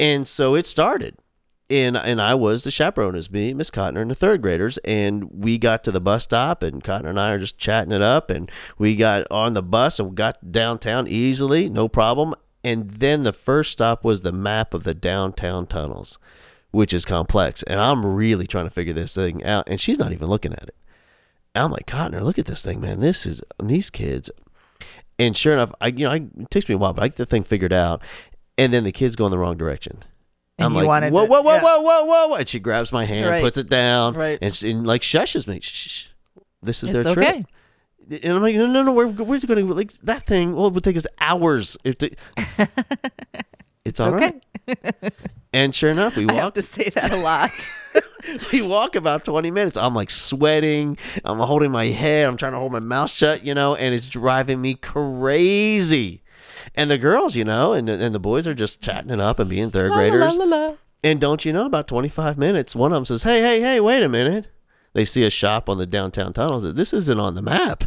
And 0.00 0.26
so 0.26 0.54
it 0.54 0.66
started 0.66 1.16
and 1.70 1.96
and 1.96 2.20
I 2.20 2.34
was 2.34 2.64
the 2.64 2.70
chaperone 2.70 3.14
as 3.14 3.30
me, 3.30 3.52
Miss 3.52 3.70
Cotner, 3.70 4.00
and 4.00 4.10
the 4.10 4.14
third 4.14 4.40
graders, 4.40 4.78
and 4.78 5.24
we 5.30 5.58
got 5.58 5.84
to 5.84 5.90
the 5.90 6.00
bus 6.00 6.24
stop, 6.24 6.62
and 6.62 6.82
Cotner 6.82 7.10
and 7.10 7.20
I 7.20 7.32
are 7.32 7.38
just 7.38 7.58
chatting 7.58 7.92
it 7.92 8.02
up, 8.02 8.30
and 8.30 8.50
we 8.78 8.96
got 8.96 9.26
on 9.30 9.54
the 9.54 9.62
bus 9.62 9.98
and 9.98 10.10
we 10.10 10.14
got 10.14 10.50
downtown 10.50 11.06
easily, 11.08 11.68
no 11.68 11.88
problem. 11.88 12.34
And 12.64 12.90
then 12.90 13.22
the 13.22 13.32
first 13.32 13.72
stop 13.72 14.04
was 14.04 14.20
the 14.20 14.32
map 14.32 14.74
of 14.74 14.84
the 14.84 14.94
downtown 14.94 15.66
tunnels, 15.66 16.18
which 16.70 16.92
is 16.92 17.04
complex, 17.04 17.62
and 17.62 17.78
I'm 17.78 18.04
really 18.04 18.46
trying 18.46 18.66
to 18.66 18.70
figure 18.70 18.94
this 18.94 19.14
thing 19.14 19.44
out, 19.44 19.68
and 19.68 19.80
she's 19.80 19.98
not 19.98 20.12
even 20.12 20.28
looking 20.28 20.52
at 20.52 20.64
it. 20.64 20.74
And 21.54 21.64
I'm 21.64 21.70
like, 21.70 21.86
Cotner, 21.86 22.22
look 22.22 22.38
at 22.38 22.46
this 22.46 22.62
thing, 22.62 22.80
man. 22.80 23.00
This 23.00 23.26
is 23.26 23.42
these 23.62 23.90
kids. 23.90 24.30
And 25.18 25.36
sure 25.36 25.52
enough, 25.52 25.72
I 25.80 25.88
you 25.88 26.06
know, 26.06 26.12
I, 26.12 26.16
it 26.16 26.50
takes 26.50 26.68
me 26.68 26.76
a 26.76 26.78
while, 26.78 26.94
but 26.94 27.02
I 27.02 27.08
get 27.08 27.16
the 27.16 27.26
thing 27.26 27.44
figured 27.44 27.72
out. 27.72 28.02
And 28.56 28.72
then 28.72 28.84
the 28.84 28.92
kids 28.92 29.16
go 29.16 29.26
in 29.26 29.30
the 29.30 29.38
wrong 29.38 29.56
direction. 29.56 30.02
And 30.58 30.66
I'm 30.66 30.72
you 30.72 30.78
like, 30.78 30.88
wanted 30.88 31.12
whoa, 31.12 31.24
whoa, 31.24 31.42
whoa, 31.42 31.54
yeah. 31.54 31.62
whoa, 31.62 31.80
whoa, 31.82 32.04
whoa, 32.04 32.26
whoa. 32.28 32.36
And 32.36 32.48
she 32.48 32.58
grabs 32.58 32.90
my 32.92 33.04
hand, 33.04 33.30
Right. 33.30 33.42
puts 33.42 33.58
it 33.58 33.68
down, 33.68 34.14
Right. 34.14 34.38
and, 34.42 34.54
she, 34.54 34.70
and 34.70 34.86
like 34.86 35.02
shushes 35.02 35.46
me. 35.46 35.60
Shh, 35.60 35.88
shh. 35.88 36.04
This 36.62 36.82
is 36.82 36.88
It's 36.94 37.04
their 37.04 37.12
okay. 37.12 37.44
trip. 38.08 38.22
And 38.24 38.36
I'm 38.36 38.42
like, 38.42 38.56
no, 38.56 38.66
no, 38.66 38.82
no. 38.82 38.92
We're, 38.92 39.06
we're 39.06 39.38
going 39.40 39.66
to, 39.68 39.74
like, 39.74 39.92
that 40.02 40.22
thing, 40.24 40.56
well, 40.56 40.66
it 40.66 40.72
would 40.72 40.82
take 40.82 40.96
us 40.96 41.06
hours. 41.20 41.76
If 41.84 41.98
the, 41.98 42.16
it's 43.84 44.00
all 44.00 44.12
right. 44.12 44.42
And 45.52 45.74
sure 45.74 45.90
enough, 45.90 46.16
we 46.16 46.26
I 46.28 46.34
have 46.34 46.44
walk, 46.44 46.54
to 46.54 46.62
say 46.62 46.90
that 46.94 47.12
a 47.12 47.16
lot. 47.16 47.50
we 48.52 48.62
walk 48.62 48.96
about 48.96 49.24
20 49.24 49.50
minutes. 49.50 49.76
I'm 49.76 49.94
like 49.94 50.10
sweating. 50.10 50.98
I'm 51.24 51.38
holding 51.38 51.70
my 51.70 51.86
head. 51.86 52.28
I'm 52.28 52.36
trying 52.36 52.52
to 52.52 52.58
hold 52.58 52.72
my 52.72 52.80
mouth 52.80 53.10
shut, 53.10 53.44
you 53.44 53.54
know, 53.54 53.74
and 53.76 53.94
it's 53.94 54.08
driving 54.08 54.60
me 54.60 54.74
crazy. 54.74 56.22
And 56.74 56.90
the 56.90 56.98
girls, 56.98 57.36
you 57.36 57.44
know, 57.44 57.72
and, 57.72 57.88
and 57.88 58.14
the 58.14 58.18
boys 58.20 58.46
are 58.46 58.54
just 58.54 58.80
chatting 58.80 59.10
it 59.10 59.20
up 59.20 59.38
and 59.38 59.48
being 59.50 59.70
third 59.70 59.90
graders. 59.90 60.36
la, 60.36 60.44
la, 60.44 60.56
la. 60.68 60.74
And 61.04 61.20
don't 61.20 61.44
you 61.44 61.52
know, 61.52 61.66
about 61.66 61.86
25 61.88 62.36
minutes, 62.38 62.74
one 62.74 62.92
of 62.92 62.96
them 62.96 63.04
says, 63.04 63.22
Hey, 63.22 63.40
hey, 63.40 63.60
hey, 63.60 63.80
wait 63.80 64.02
a 64.02 64.08
minute. 64.08 64.48
They 64.94 65.04
see 65.04 65.24
a 65.24 65.30
shop 65.30 65.68
on 65.68 65.78
the 65.78 65.86
downtown 65.86 66.32
tunnels. 66.32 66.74
This 66.74 66.92
isn't 66.92 67.20
on 67.20 67.34
the 67.34 67.42
map. 67.42 67.84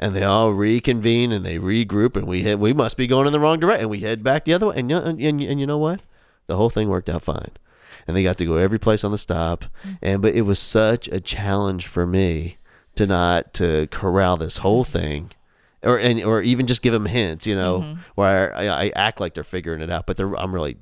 And 0.00 0.14
they 0.14 0.22
all 0.24 0.52
reconvene 0.52 1.32
and 1.32 1.44
they 1.44 1.58
regroup, 1.58 2.16
and 2.16 2.26
we 2.26 2.42
head, 2.42 2.58
we 2.58 2.72
must 2.72 2.96
be 2.96 3.06
going 3.06 3.26
in 3.26 3.32
the 3.32 3.40
wrong 3.40 3.60
direction. 3.60 3.82
And 3.82 3.90
we 3.90 4.00
head 4.00 4.22
back 4.24 4.44
the 4.44 4.54
other 4.54 4.66
way. 4.68 4.76
And, 4.76 4.90
you- 4.90 4.96
and, 4.96 5.20
and, 5.20 5.40
and 5.40 5.60
you 5.60 5.66
know 5.66 5.78
what? 5.78 6.00
The 6.46 6.56
whole 6.56 6.70
thing 6.70 6.88
worked 6.88 7.08
out 7.08 7.22
fine. 7.22 7.50
And 8.06 8.16
they 8.16 8.22
got 8.22 8.36
to 8.38 8.44
go 8.44 8.56
every 8.56 8.78
place 8.78 9.04
on 9.04 9.12
the 9.12 9.18
stop. 9.18 9.64
Mm-hmm. 9.64 9.92
And 10.02 10.22
but 10.22 10.34
it 10.34 10.42
was 10.42 10.58
such 10.58 11.08
a 11.08 11.20
challenge 11.20 11.86
for 11.86 12.06
me 12.06 12.58
to 12.96 13.06
not 13.06 13.54
to 13.54 13.86
corral 13.90 14.36
this 14.36 14.58
whole 14.58 14.84
thing 14.84 15.30
or 15.84 15.98
and 15.98 16.22
or 16.24 16.42
even 16.42 16.66
just 16.66 16.82
give 16.82 16.92
them 16.92 17.06
hints, 17.06 17.46
you 17.46 17.54
know, 17.54 17.96
where 18.14 18.54
I, 18.56 18.66
I 18.86 18.92
act 18.96 19.20
like 19.20 19.34
they're 19.34 19.44
figuring 19.44 19.80
it 19.82 19.90
out, 19.90 20.06
but 20.06 20.16
they're 20.16 20.34
I'm 20.34 20.54
really, 20.54 20.76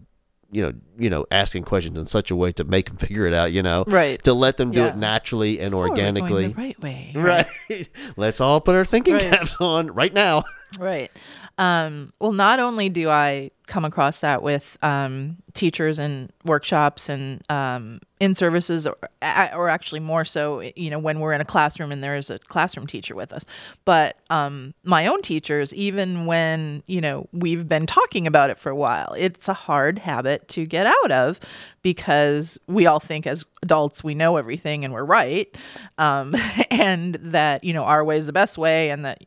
you 0.50 0.62
know, 0.62 0.72
you 0.98 1.10
know, 1.10 1.26
asking 1.30 1.64
questions 1.64 1.98
in 1.98 2.06
such 2.06 2.30
a 2.30 2.36
way 2.36 2.52
to 2.52 2.64
make 2.64 2.86
them 2.88 2.96
figure 3.06 3.26
it 3.26 3.34
out, 3.34 3.52
you 3.52 3.62
know, 3.62 3.84
Right. 3.86 4.22
To 4.24 4.32
let 4.34 4.56
them 4.56 4.70
do 4.70 4.82
Yeah. 4.82 4.88
it 4.88 4.96
naturally 4.96 5.58
and 5.60 5.70
So 5.70 5.80
organically, 5.80 6.48
the 6.48 6.54
right 6.54 6.80
way. 6.80 7.12
right? 7.14 7.88
Let's 8.16 8.40
all 8.40 8.60
put 8.60 8.74
our 8.76 8.84
thinking 8.84 9.14
Right. 9.14 9.22
caps 9.30 9.56
on 9.60 9.88
right 9.88 10.12
now. 10.14 10.44
Right. 10.78 11.10
Um, 11.58 12.12
well, 12.18 12.32
not 12.32 12.60
only 12.60 12.88
do 12.88 13.10
I 13.10 13.50
come 13.66 13.84
across 13.84 14.18
that 14.18 14.42
with 14.42 14.76
um, 14.82 15.36
teachers 15.54 15.98
and 15.98 16.30
workshops 16.44 17.08
and 17.08 17.42
um, 17.50 18.00
in 18.20 18.34
services, 18.34 18.86
or, 18.86 18.96
or 19.22 19.68
actually 19.68 20.00
more 20.00 20.24
so, 20.24 20.60
you 20.60 20.90
know, 20.90 20.98
when 20.98 21.20
we're 21.20 21.32
in 21.32 21.40
a 21.40 21.44
classroom 21.44 21.92
and 21.92 22.02
there 22.02 22.16
is 22.16 22.28
a 22.30 22.38
classroom 22.38 22.86
teacher 22.86 23.14
with 23.14 23.32
us, 23.32 23.44
but 23.84 24.16
um, 24.30 24.74
my 24.84 25.06
own 25.06 25.22
teachers, 25.22 25.72
even 25.74 26.26
when, 26.26 26.82
you 26.86 27.00
know, 27.00 27.28
we've 27.32 27.68
been 27.68 27.86
talking 27.86 28.26
about 28.26 28.50
it 28.50 28.58
for 28.58 28.70
a 28.70 28.76
while, 28.76 29.14
it's 29.16 29.48
a 29.48 29.54
hard 29.54 29.98
habit 29.98 30.48
to 30.48 30.66
get 30.66 30.86
out 30.86 31.12
of 31.12 31.40
because 31.82 32.58
we 32.66 32.86
all 32.86 33.00
think 33.00 33.26
as 33.26 33.44
adults 33.62 34.02
we 34.02 34.14
know 34.14 34.36
everything 34.36 34.84
and 34.84 34.92
we're 34.92 35.04
right. 35.04 35.56
Um, 35.98 36.34
and 36.70 37.14
that, 37.16 37.64
you 37.64 37.72
know, 37.72 37.84
our 37.84 38.04
way 38.04 38.16
is 38.16 38.26
the 38.26 38.32
best 38.32 38.58
way 38.58 38.90
and 38.90 39.04
that 39.04 39.22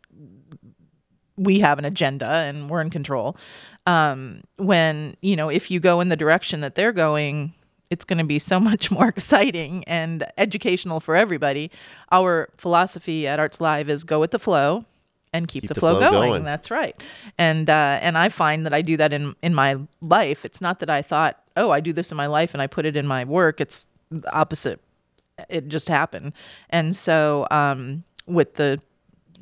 we 1.37 1.59
have 1.59 1.79
an 1.79 1.85
agenda 1.85 2.25
and 2.27 2.69
we're 2.69 2.81
in 2.81 2.89
control. 2.89 3.37
Um, 3.85 4.43
when, 4.57 5.15
you 5.21 5.35
know, 5.35 5.49
if 5.49 5.69
you 5.69 5.79
go 5.79 5.99
in 6.01 6.09
the 6.09 6.15
direction 6.15 6.61
that 6.61 6.75
they're 6.75 6.93
going, 6.93 7.53
it's 7.89 8.05
going 8.05 8.17
to 8.17 8.25
be 8.25 8.39
so 8.39 8.59
much 8.71 8.91
more 8.91 9.07
exciting 9.07 9.83
and 9.85 10.25
educational 10.37 10.99
for 10.99 11.15
everybody. 11.15 11.71
Our 12.11 12.49
philosophy 12.57 13.27
at 13.27 13.39
Arts 13.39 13.59
Alive 13.59 13.89
is 13.89 14.03
go 14.03 14.19
with 14.19 14.31
the 14.31 14.39
flow 14.39 14.85
and 15.33 15.49
keep, 15.49 15.67
the, 15.67 15.75
flow, 15.75 15.99
going. 15.99 16.29
going. 16.29 16.43
That's 16.43 16.71
right. 16.71 17.01
And 17.37 17.69
uh, 17.69 17.99
and 18.01 18.17
I 18.17 18.29
find 18.29 18.65
that 18.65 18.73
I 18.73 18.81
do 18.81 18.95
that 18.95 19.11
in 19.11 19.35
in 19.41 19.53
my 19.53 19.77
life. 20.01 20.45
It's 20.45 20.61
not 20.61 20.79
that 20.79 20.89
I 20.89 21.01
thought, 21.01 21.43
oh, 21.57 21.71
I 21.71 21.81
do 21.81 21.91
this 21.91 22.09
in 22.09 22.15
my 22.15 22.27
life 22.27 22.53
and 22.53 22.61
I 22.61 22.67
put 22.67 22.85
it 22.85 22.95
in 22.95 23.05
my 23.05 23.25
work. 23.25 23.59
It's 23.59 23.85
the 24.09 24.33
opposite. 24.33 24.79
It 25.49 25.67
just 25.67 25.89
happened. 25.89 26.31
And 26.69 26.95
so 26.95 27.47
um, 27.51 28.05
with 28.27 28.53
the 28.53 28.79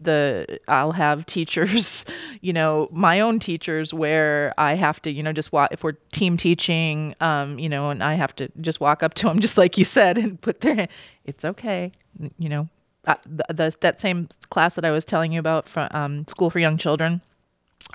the 0.01 0.59
I'll 0.67 0.91
have 0.91 1.25
teachers, 1.25 2.05
you 2.41 2.53
know, 2.53 2.89
my 2.91 3.19
own 3.19 3.39
teachers 3.39 3.93
where 3.93 4.53
I 4.57 4.73
have 4.73 5.01
to, 5.03 5.11
you 5.11 5.23
know, 5.23 5.33
just 5.33 5.51
walk 5.51 5.69
if 5.71 5.83
we're 5.83 5.93
team 6.11 6.37
teaching, 6.37 7.15
um, 7.21 7.59
you 7.59 7.69
know, 7.69 7.89
and 7.89 8.03
I 8.03 8.13
have 8.13 8.35
to 8.37 8.49
just 8.61 8.79
walk 8.79 9.03
up 9.03 9.13
to 9.15 9.27
them 9.27 9.39
just 9.41 9.57
like 9.57 9.77
you 9.77 9.85
said 9.85 10.17
and 10.17 10.39
put 10.39 10.61
their 10.61 10.75
hand, 10.75 10.89
it's 11.25 11.45
okay, 11.45 11.91
you 12.37 12.49
know. 12.49 12.69
Uh, 13.05 13.15
the, 13.25 13.43
the 13.53 13.75
that 13.81 13.99
same 13.99 14.29
class 14.49 14.75
that 14.75 14.85
I 14.85 14.91
was 14.91 15.03
telling 15.03 15.33
you 15.33 15.39
about 15.39 15.67
from 15.67 15.89
um, 15.91 16.25
School 16.29 16.49
for 16.49 16.59
Young 16.59 16.77
Children, 16.77 17.21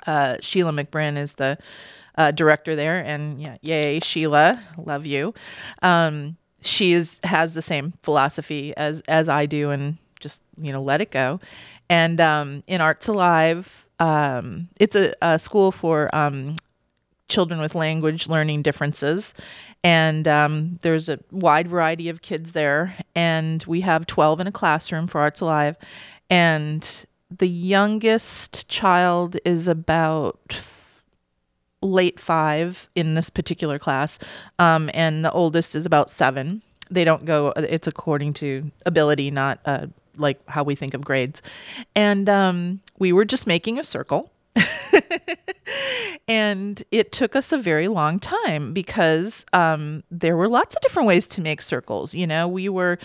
uh, 0.05 0.37
Sheila 0.41 0.71
McBrin 0.71 1.17
is 1.17 1.35
the 1.35 1.57
uh, 2.15 2.31
director 2.31 2.75
there, 2.75 2.99
and 2.99 3.41
yeah, 3.41 3.57
yay, 3.61 3.99
Sheila, 4.01 4.61
love 4.77 5.05
you. 5.05 5.33
Um, 5.81 6.37
she 6.61 6.93
is 6.93 7.19
has 7.23 7.53
the 7.53 7.61
same 7.61 7.93
philosophy 8.03 8.73
as 8.77 9.01
as 9.07 9.29
I 9.29 9.45
do, 9.45 9.71
and 9.71 9.97
just 10.19 10.43
you 10.61 10.71
know 10.71 10.81
let 10.81 11.01
it 11.01 11.11
go. 11.11 11.39
And 11.89 12.21
um, 12.21 12.63
in 12.67 12.81
Arts 12.81 13.07
Alive, 13.07 13.85
um, 13.99 14.69
it's 14.79 14.95
a, 14.95 15.13
a 15.21 15.39
school 15.39 15.71
for 15.71 16.13
um, 16.15 16.55
children 17.27 17.59
with 17.59 17.75
language 17.75 18.27
learning 18.27 18.61
differences. 18.61 19.33
And 19.83 20.27
um, 20.27 20.77
there's 20.81 21.09
a 21.09 21.19
wide 21.31 21.67
variety 21.67 22.09
of 22.09 22.21
kids 22.21 22.51
there. 22.51 22.95
And 23.15 23.63
we 23.67 23.81
have 23.81 24.05
12 24.05 24.41
in 24.41 24.47
a 24.47 24.51
classroom 24.51 25.07
for 25.07 25.21
Arts 25.21 25.41
Alive. 25.41 25.75
And 26.29 27.05
the 27.35 27.47
youngest 27.47 28.67
child 28.69 29.37
is 29.45 29.67
about 29.67 30.57
late 31.81 32.19
five 32.19 32.89
in 32.95 33.13
this 33.13 33.29
particular 33.29 33.79
class, 33.79 34.19
um, 34.57 34.89
and 34.93 35.23
the 35.23 35.31
oldest 35.31 35.75
is 35.75 35.85
about 35.85 36.09
seven. 36.09 36.61
They 36.91 37.03
don't 37.03 37.25
go. 37.25 37.53
It's 37.55 37.87
according 37.87 38.33
to 38.35 38.71
ability, 38.85 39.31
not 39.31 39.59
uh, 39.65 39.87
like 40.19 40.39
how 40.47 40.63
we 40.63 40.75
think 40.75 40.93
of 40.93 41.03
grades. 41.03 41.41
And 41.95 42.29
um, 42.29 42.81
we 42.97 43.11
were 43.11 43.25
just 43.25 43.47
making 43.47 43.79
a 43.79 43.83
circle. 43.83 44.31
and 46.27 46.83
it 46.91 47.11
took 47.11 47.35
us 47.35 47.51
a 47.51 47.57
very 47.57 47.87
long 47.87 48.19
time 48.19 48.73
because 48.73 49.45
um, 49.53 50.03
there 50.11 50.35
were 50.35 50.47
lots 50.47 50.75
of 50.75 50.81
different 50.81 51.07
ways 51.07 51.27
to 51.27 51.41
make 51.41 51.61
circles. 51.61 52.13
You 52.13 52.27
know, 52.27 52.47
we 52.47 52.69
were, 52.69 52.99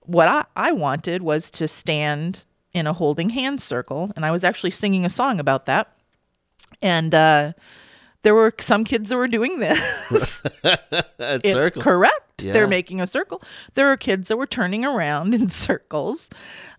what 0.00 0.28
I, 0.28 0.44
I 0.56 0.72
wanted 0.72 1.22
was 1.22 1.50
to 1.52 1.68
stand 1.68 2.44
in 2.72 2.86
a 2.86 2.92
holding 2.92 3.30
hands 3.30 3.64
circle. 3.64 4.12
And 4.16 4.24
I 4.24 4.30
was 4.30 4.44
actually 4.44 4.70
singing 4.70 5.04
a 5.04 5.10
song 5.10 5.40
about 5.40 5.66
that. 5.66 5.92
And 6.82 7.14
uh, 7.14 7.52
there 8.22 8.34
were 8.34 8.52
some 8.60 8.84
kids 8.84 9.10
that 9.10 9.16
were 9.16 9.28
doing 9.28 9.58
this. 9.58 10.42
it's 11.18 11.50
circle. 11.50 11.82
correct. 11.82 12.29
Yeah. 12.44 12.52
They're 12.52 12.66
making 12.66 13.00
a 13.00 13.06
circle. 13.06 13.42
There 13.74 13.88
are 13.88 13.96
kids 13.96 14.28
that 14.28 14.36
were 14.36 14.46
turning 14.46 14.84
around 14.84 15.34
in 15.40 15.48
circles. 15.50 16.30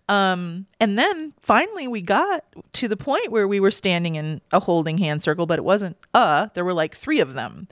Um, 0.08 0.66
and 0.80 0.98
then 0.98 1.32
finally 1.40 1.86
we 1.86 2.02
got 2.02 2.44
to 2.74 2.88
the 2.88 2.96
point 2.96 3.30
where 3.30 3.46
we 3.46 3.60
were 3.60 3.70
standing 3.70 4.16
in 4.16 4.40
a 4.50 4.60
holding 4.60 4.98
hand 4.98 5.22
circle, 5.22 5.46
but 5.46 5.58
it 5.58 5.62
wasn't 5.64 5.96
uh, 6.12 6.48
there 6.54 6.64
were 6.64 6.74
like 6.74 6.94
three 6.94 7.20
of 7.20 7.34
them. 7.34 7.68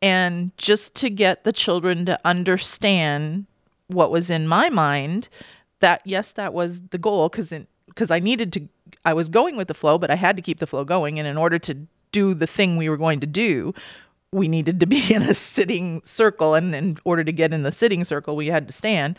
And 0.00 0.56
just 0.56 0.94
to 0.96 1.10
get 1.10 1.44
the 1.44 1.52
children 1.52 2.06
to 2.06 2.18
understand 2.24 3.46
what 3.88 4.10
was 4.10 4.30
in 4.30 4.46
my 4.46 4.68
mind, 4.68 5.28
that 5.80 6.02
yes, 6.04 6.32
that 6.32 6.54
was 6.54 6.82
the 6.82 6.98
goal 6.98 7.28
because 7.28 7.52
because 7.88 8.10
I 8.10 8.20
needed 8.20 8.52
to 8.54 8.68
I 9.04 9.12
was 9.14 9.28
going 9.28 9.56
with 9.56 9.68
the 9.68 9.74
flow, 9.74 9.98
but 9.98 10.10
I 10.10 10.14
had 10.14 10.36
to 10.36 10.42
keep 10.42 10.60
the 10.60 10.66
flow 10.66 10.84
going. 10.84 11.18
And 11.18 11.26
in 11.26 11.36
order 11.36 11.58
to 11.58 11.76
do 12.12 12.34
the 12.34 12.46
thing 12.46 12.76
we 12.76 12.88
were 12.88 12.96
going 12.96 13.20
to 13.20 13.26
do, 13.26 13.74
we 14.32 14.48
needed 14.48 14.80
to 14.80 14.86
be 14.86 15.02
in 15.14 15.22
a 15.22 15.34
sitting 15.34 16.02
circle. 16.02 16.54
And 16.54 16.74
in 16.74 16.98
order 17.04 17.24
to 17.24 17.32
get 17.32 17.52
in 17.52 17.62
the 17.62 17.72
sitting 17.72 18.04
circle, 18.04 18.36
we 18.36 18.48
had 18.48 18.66
to 18.66 18.72
stand. 18.72 19.18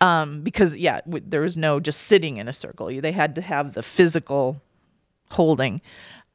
Um, 0.00 0.42
because 0.42 0.76
yeah, 0.76 1.00
w- 1.06 1.24
there 1.26 1.40
was 1.40 1.56
no 1.56 1.80
just 1.80 2.02
sitting 2.02 2.36
in 2.36 2.48
a 2.48 2.52
circle. 2.52 2.88
They 3.00 3.12
had 3.12 3.34
to 3.36 3.42
have 3.42 3.72
the 3.72 3.82
physical 3.82 4.60
holding. 5.30 5.80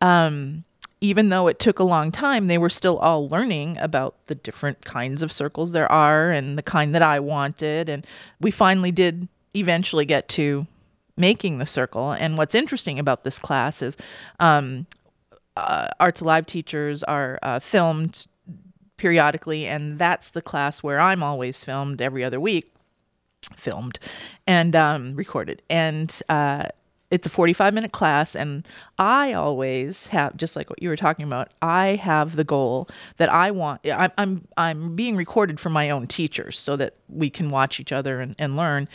Um, 0.01 0.63
even 0.99 1.29
though 1.29 1.47
it 1.47 1.59
took 1.59 1.79
a 1.79 1.83
long 1.83 2.11
time, 2.11 2.47
they 2.47 2.59
were 2.59 2.69
still 2.69 2.97
all 2.99 3.27
learning 3.27 3.77
about 3.79 4.15
the 4.27 4.35
different 4.35 4.85
kinds 4.85 5.23
of 5.23 5.31
circles 5.31 5.71
there 5.71 5.91
are 5.91 6.31
and 6.31 6.57
the 6.57 6.63
kind 6.63 6.93
that 6.93 7.01
I 7.01 7.19
wanted. 7.19 7.89
And 7.89 8.05
we 8.39 8.51
finally 8.51 8.91
did 8.91 9.27
eventually 9.55 10.05
get 10.05 10.27
to 10.29 10.67
making 11.17 11.57
the 11.57 11.65
circle. 11.65 12.11
And 12.11 12.37
what's 12.37 12.55
interesting 12.55 12.99
about 12.99 13.23
this 13.23 13.39
class 13.39 13.81
is 13.81 13.97
um, 14.39 14.85
uh, 15.57 15.87
Arts 15.99 16.21
Alive 16.21 16.45
teachers 16.45 17.03
are 17.03 17.39
uh, 17.41 17.59
filmed 17.59 18.27
periodically, 18.97 19.67
and 19.67 19.97
that's 19.97 20.29
the 20.29 20.41
class 20.41 20.83
where 20.83 20.99
I'm 20.99 21.23
always 21.23 21.63
filmed 21.63 22.01
every 22.01 22.23
other 22.23 22.39
week, 22.39 22.73
filmed 23.55 23.99
and 24.47 24.75
um, 24.75 25.15
recorded. 25.15 25.61
And 25.69 26.21
uh, 26.29 26.65
it's 27.09 27.27
a 27.27 27.29
45 27.29 27.73
minute 27.73 27.91
class, 27.91 28.35
and 28.35 28.65
I 28.97 29.33
always 29.33 30.07
have, 30.07 30.37
just 30.37 30.55
like 30.55 30.69
what 30.69 30.81
you 30.81 30.87
were 30.87 30.95
talking 30.95 31.25
about, 31.25 31.51
I 31.61 31.95
have 31.95 32.35
the 32.35 32.43
goal 32.43 32.87
that 33.17 33.31
I 33.31 33.51
want. 33.51 33.81
I'm 33.85 34.11
I'm, 34.17 34.47
I'm 34.55 34.95
being 34.95 35.15
recorded 35.17 35.59
for 35.59 35.69
my 35.69 35.89
own 35.89 36.07
teachers 36.07 36.57
so 36.57 36.75
that 36.77 36.95
we 37.09 37.29
can 37.29 37.49
watch 37.49 37.79
each 37.79 37.91
other 37.91 38.21
and, 38.21 38.35
and 38.39 38.55
learn. 38.55 38.87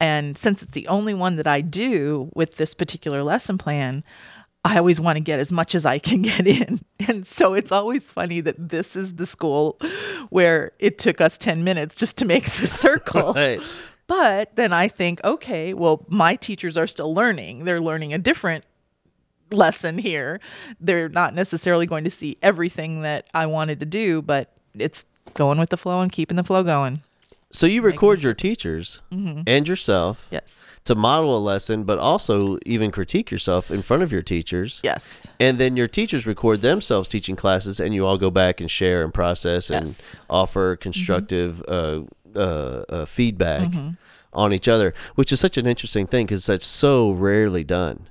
And 0.00 0.38
since 0.38 0.62
it's 0.62 0.70
the 0.70 0.88
only 0.88 1.12
one 1.12 1.36
that 1.36 1.46
I 1.46 1.60
do 1.60 2.30
with 2.34 2.56
this 2.56 2.72
particular 2.72 3.22
lesson 3.22 3.58
plan, 3.58 4.02
I 4.64 4.76
always 4.78 5.00
want 5.00 5.16
to 5.16 5.20
get 5.20 5.40
as 5.40 5.50
much 5.50 5.74
as 5.74 5.86
I 5.86 5.98
can 5.98 6.22
get 6.22 6.46
in. 6.46 6.80
And 7.08 7.26
so 7.26 7.54
it's 7.54 7.72
always 7.72 8.10
funny 8.10 8.40
that 8.40 8.56
this 8.58 8.96
is 8.96 9.14
the 9.14 9.26
school 9.26 9.78
where 10.28 10.72
it 10.78 10.98
took 10.98 11.20
us 11.20 11.38
10 11.38 11.64
minutes 11.64 11.96
just 11.96 12.18
to 12.18 12.24
make 12.24 12.44
the 12.44 12.66
circle. 12.66 13.32
Right. 13.34 13.60
But 14.06 14.56
then 14.56 14.72
I 14.72 14.88
think, 14.88 15.22
okay, 15.22 15.72
well, 15.72 16.04
my 16.08 16.34
teachers 16.34 16.76
are 16.76 16.88
still 16.88 17.14
learning. 17.14 17.64
They're 17.64 17.80
learning 17.80 18.12
a 18.12 18.18
different 18.18 18.64
lesson 19.52 19.98
here. 19.98 20.40
They're 20.80 21.08
not 21.08 21.34
necessarily 21.34 21.86
going 21.86 22.04
to 22.04 22.10
see 22.10 22.36
everything 22.42 23.02
that 23.02 23.28
I 23.34 23.46
wanted 23.46 23.80
to 23.80 23.86
do, 23.86 24.20
but 24.20 24.52
it's 24.74 25.04
going 25.34 25.58
with 25.58 25.70
the 25.70 25.76
flow 25.76 26.00
and 26.00 26.10
keeping 26.10 26.36
the 26.36 26.44
flow 26.44 26.62
going. 26.64 27.02
So 27.52 27.66
you 27.66 27.82
record 27.82 28.22
your 28.22 28.34
teachers 28.34 29.02
Mm-hmm. 29.12 29.42
and 29.46 29.66
yourself 29.68 30.28
Yes. 30.30 30.58
to 30.84 30.94
model 30.94 31.36
a 31.36 31.38
lesson, 31.40 31.84
but 31.84 31.98
also 31.98 32.58
even 32.64 32.90
critique 32.90 33.30
yourself 33.30 33.70
in 33.70 33.82
front 33.82 34.02
of 34.02 34.12
your 34.12 34.22
teachers. 34.22 34.80
Yes. 34.84 35.26
And 35.40 35.58
then 35.58 35.76
your 35.76 35.88
teachers 35.88 36.26
record 36.26 36.60
themselves 36.60 37.08
teaching 37.08 37.36
classes, 37.36 37.80
and 37.80 37.92
you 37.94 38.06
all 38.06 38.18
go 38.18 38.30
back 38.30 38.60
and 38.60 38.70
share 38.70 39.02
and 39.02 39.12
process 39.12 39.70
and 39.70 39.86
Yes. 39.86 40.00
Mm-hmm. 40.00 40.24
offer 40.30 40.76
constructive 40.76 41.62
uh, 41.68 42.02
uh, 42.36 42.38
uh, 42.88 43.04
feedback 43.04 43.72
on 44.32 44.52
each 44.52 44.68
other, 44.68 44.94
which 45.16 45.32
is 45.32 45.40
such 45.40 45.58
an 45.58 45.66
interesting 45.66 46.06
thing 46.06 46.26
because 46.26 46.46
that's 46.46 46.64
so 46.66 47.10
rarely 47.10 47.64
done 47.64 48.06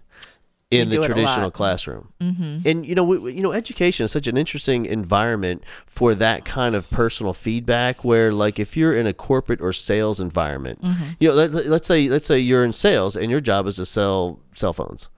in 0.71 0.89
the 0.89 0.95
do 0.97 1.01
it 1.01 1.05
a 1.05 1.07
traditional 1.07 1.51
classroom. 1.51 2.13
Mm-hmm. 2.21 2.67
And 2.67 2.85
you 2.85 2.95
know, 2.95 3.03
we, 3.03 3.33
you 3.33 3.41
know, 3.41 3.51
education 3.51 4.03
is 4.03 4.11
such 4.11 4.27
an 4.27 4.37
interesting 4.37 4.85
environment 4.85 5.63
for 5.85 6.13
that 6.15 6.45
kind 6.45 6.75
of 6.75 6.89
personal 6.89 7.33
feedback. 7.33 8.03
Where, 8.03 8.31
like, 8.31 8.59
if 8.59 8.77
you're 8.77 8.93
in 8.93 9.07
a 9.07 9.13
corporate 9.13 9.61
or 9.61 9.73
sales 9.73 10.19
environment, 10.19 10.81
Mm-hmm. 10.81 11.03
you 11.19 11.29
know, 11.29 11.35
let, 11.35 11.65
let's 11.65 11.87
say 11.87 12.09
let's 12.09 12.27
say 12.27 12.39
you're 12.39 12.63
in 12.63 12.73
sales 12.73 13.15
and 13.15 13.31
your 13.31 13.39
job 13.39 13.67
is 13.67 13.77
to 13.77 13.85
sell 13.85 14.39
cell 14.51 14.73
phones. 14.73 15.09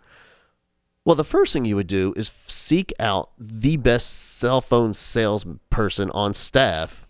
Well, 1.03 1.15
the 1.15 1.23
first 1.23 1.51
thing 1.51 1.65
you 1.65 1.75
would 1.75 1.87
do 1.87 2.13
is 2.15 2.31
seek 2.45 2.93
out 2.99 3.31
the 3.39 3.77
best 3.77 4.37
cell 4.37 4.61
phone 4.61 4.93
salesperson 4.93 6.11
on 6.11 6.33
staff 6.35 7.00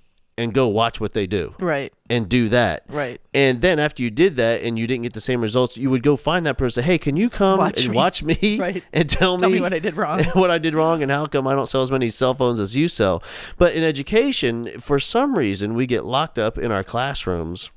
and 0.41 0.53
go 0.53 0.67
watch 0.67 0.99
what 0.99 1.13
they 1.13 1.27
do 1.27 1.55
Right. 1.59 1.93
and 2.09 2.27
do 2.27 2.49
that. 2.49 2.83
Right. 2.89 3.21
And 3.33 3.61
then 3.61 3.79
after 3.79 4.03
you 4.03 4.09
did 4.09 4.35
that 4.37 4.61
and 4.63 4.77
you 4.77 4.87
didn't 4.87 5.03
get 5.03 5.13
the 5.13 5.21
same 5.21 5.41
results, 5.41 5.77
you 5.77 5.89
would 5.89 6.03
go 6.03 6.17
find 6.17 6.45
that 6.45 6.57
person. 6.57 6.83
Hey, 6.83 6.97
can 6.97 7.15
you 7.15 7.29
come 7.29 7.59
Watch 7.59 7.81
and 7.83 7.91
me." 7.91 7.95
watch 7.95 8.23
me 8.23 8.57
Right. 8.59 8.83
and 8.93 9.09
tell, 9.09 9.37
Tell 9.37 9.49
me 9.49 9.61
what 9.61 9.73
I 9.73 9.79
did 9.79 9.95
wrong. 9.95 10.23
what 10.33 10.51
I 10.51 10.57
did 10.57 10.75
wrong 10.75 11.01
and 11.01 11.11
how 11.11 11.25
come 11.25 11.47
I 11.47 11.53
don't 11.55 11.67
sell 11.67 11.81
as 11.81 11.91
many 11.91 12.09
cell 12.09 12.33
phones 12.33 12.59
as 12.59 12.75
you 12.75 12.87
sell. 12.87 13.23
But 13.57 13.73
in 13.75 13.83
education, 13.83 14.79
for 14.79 14.99
some 14.99 15.35
reason, 15.37 15.73
we 15.75 15.85
get 15.87 16.05
locked 16.05 16.37
up 16.37 16.57
in 16.57 16.71
our 16.71 16.83
classrooms. 16.83 17.71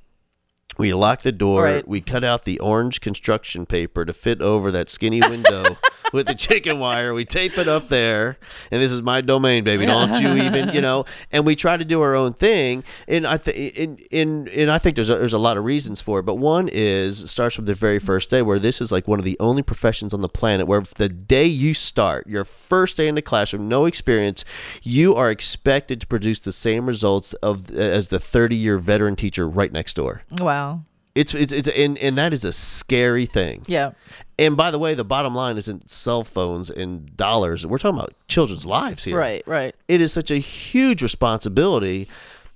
We 0.76 0.92
lock 0.92 1.22
the 1.22 1.30
door. 1.30 1.62
Right. 1.64 1.86
We 1.86 2.00
cut 2.00 2.24
out 2.24 2.44
the 2.44 2.58
orange 2.58 3.00
construction 3.00 3.64
paper 3.64 4.04
to 4.04 4.12
fit 4.12 4.40
over 4.40 4.72
that 4.72 4.88
skinny 4.90 5.20
window 5.20 5.76
with 6.14 6.28
the 6.28 6.34
chicken 6.34 6.78
wire. 6.78 7.12
We 7.12 7.24
tape 7.24 7.58
it 7.58 7.66
up 7.68 7.88
there, 7.88 8.38
and 8.70 8.80
this 8.80 8.92
is 8.92 9.02
my 9.02 9.20
domain, 9.20 9.64
baby. 9.64 9.84
Don't 9.84 10.20
you 10.22 10.44
even, 10.44 10.72
you 10.72 10.80
know? 10.80 11.04
And 11.32 11.44
we 11.44 11.56
try 11.56 11.76
to 11.76 11.84
do 11.84 12.00
our 12.00 12.14
own 12.14 12.32
thing. 12.32 12.84
And 13.08 13.26
I 13.26 13.36
think, 13.36 13.76
in, 13.76 13.96
in, 14.10 14.48
and 14.48 14.70
I 14.70 14.78
think 14.78 14.94
there's 14.94 15.10
a, 15.10 15.16
there's 15.16 15.32
a 15.32 15.38
lot 15.38 15.56
of 15.56 15.64
reasons 15.64 16.00
for 16.00 16.20
it. 16.20 16.22
But 16.22 16.36
one 16.36 16.68
is 16.68 17.22
it 17.22 17.26
starts 17.26 17.56
from 17.56 17.64
the 17.66 17.74
very 17.74 17.98
first 17.98 18.30
day, 18.30 18.42
where 18.42 18.60
this 18.60 18.80
is 18.80 18.92
like 18.92 19.08
one 19.08 19.18
of 19.18 19.24
the 19.24 19.36
only 19.40 19.62
professions 19.62 20.14
on 20.14 20.20
the 20.20 20.28
planet 20.28 20.68
where 20.68 20.80
the 20.80 21.08
day 21.08 21.46
you 21.46 21.74
start, 21.74 22.26
your 22.28 22.44
first 22.44 22.96
day 22.96 23.08
in 23.08 23.16
the 23.16 23.22
classroom, 23.22 23.68
no 23.68 23.84
experience, 23.84 24.44
you 24.82 25.16
are 25.16 25.30
expected 25.30 26.00
to 26.00 26.06
produce 26.06 26.38
the 26.38 26.52
same 26.52 26.86
results 26.86 27.34
of 27.34 27.70
as 27.72 28.08
the 28.08 28.20
30 28.20 28.54
year 28.54 28.78
veteran 28.78 29.16
teacher 29.16 29.48
right 29.48 29.72
next 29.72 29.94
door. 29.94 30.22
Wow. 30.38 30.82
It's 31.14 31.32
it's 31.32 31.52
it's 31.52 31.68
and, 31.68 31.96
and 31.98 32.18
that 32.18 32.32
is 32.32 32.44
a 32.44 32.52
scary 32.52 33.26
thing. 33.26 33.64
Yeah. 33.68 33.92
And 34.38 34.56
by 34.56 34.70
the 34.70 34.78
way, 34.78 34.94
the 34.94 35.04
bottom 35.04 35.34
line 35.34 35.56
isn't 35.58 35.90
cell 35.90 36.24
phones 36.24 36.70
and 36.70 37.16
dollars. 37.16 37.64
We're 37.66 37.78
talking 37.78 37.98
about 37.98 38.14
children's 38.28 38.66
lives 38.66 39.04
here. 39.04 39.16
Right. 39.18 39.42
Right. 39.46 39.74
It 39.88 40.00
is 40.00 40.12
such 40.12 40.30
a 40.30 40.38
huge 40.38 41.02
responsibility 41.02 42.08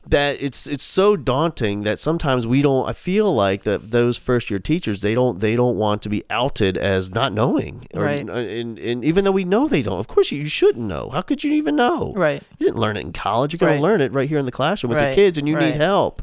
that 0.08 0.40
it's 0.40 0.66
it's 0.66 0.84
so 0.84 1.16
daunting 1.16 1.82
that 1.82 2.00
sometimes 2.00 2.46
we 2.46 2.62
don't 2.62 2.88
I 2.88 2.94
feel 2.94 3.34
like 3.34 3.64
that 3.64 3.90
those 3.90 4.16
first 4.16 4.48
year 4.48 4.58
teachers 4.58 5.00
they 5.00 5.12
don't 5.14 5.38
they 5.40 5.54
don't 5.54 5.76
want 5.76 6.00
to 6.02 6.08
be 6.08 6.24
outed 6.30 6.78
as 6.78 7.10
not 7.10 7.34
knowing 7.34 7.86
or 7.92 8.04
Right. 8.04 8.20
and, 8.26 8.78
and 8.78 9.04
even 9.04 9.24
though 9.24 9.32
we 9.32 9.44
know 9.44 9.68
they 9.68 9.82
don't 9.82 9.98
of 9.98 10.08
course 10.08 10.32
you, 10.32 10.46
shouldn't 10.46 10.86
know 10.86 11.10
how 11.10 11.20
could 11.20 11.44
you 11.44 11.52
even 11.52 11.76
know 11.76 12.14
Right. 12.16 12.42
you 12.58 12.66
didn't 12.66 12.78
learn 12.80 12.96
it 12.96 13.00
in 13.00 13.12
college 13.12 13.52
you're 13.52 13.58
going 13.58 13.72
Right. 13.72 13.76
to 13.76 13.82
learn 13.82 14.00
it 14.00 14.12
right 14.12 14.28
here 14.28 14.38
in 14.38 14.46
the 14.46 14.52
classroom 14.52 14.90
with 14.90 15.00
your 15.02 15.12
kids 15.12 15.36
and 15.36 15.46
you 15.46 15.56
Right. 15.56 15.66
need 15.72 15.76
help 15.76 16.22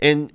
and 0.00 0.32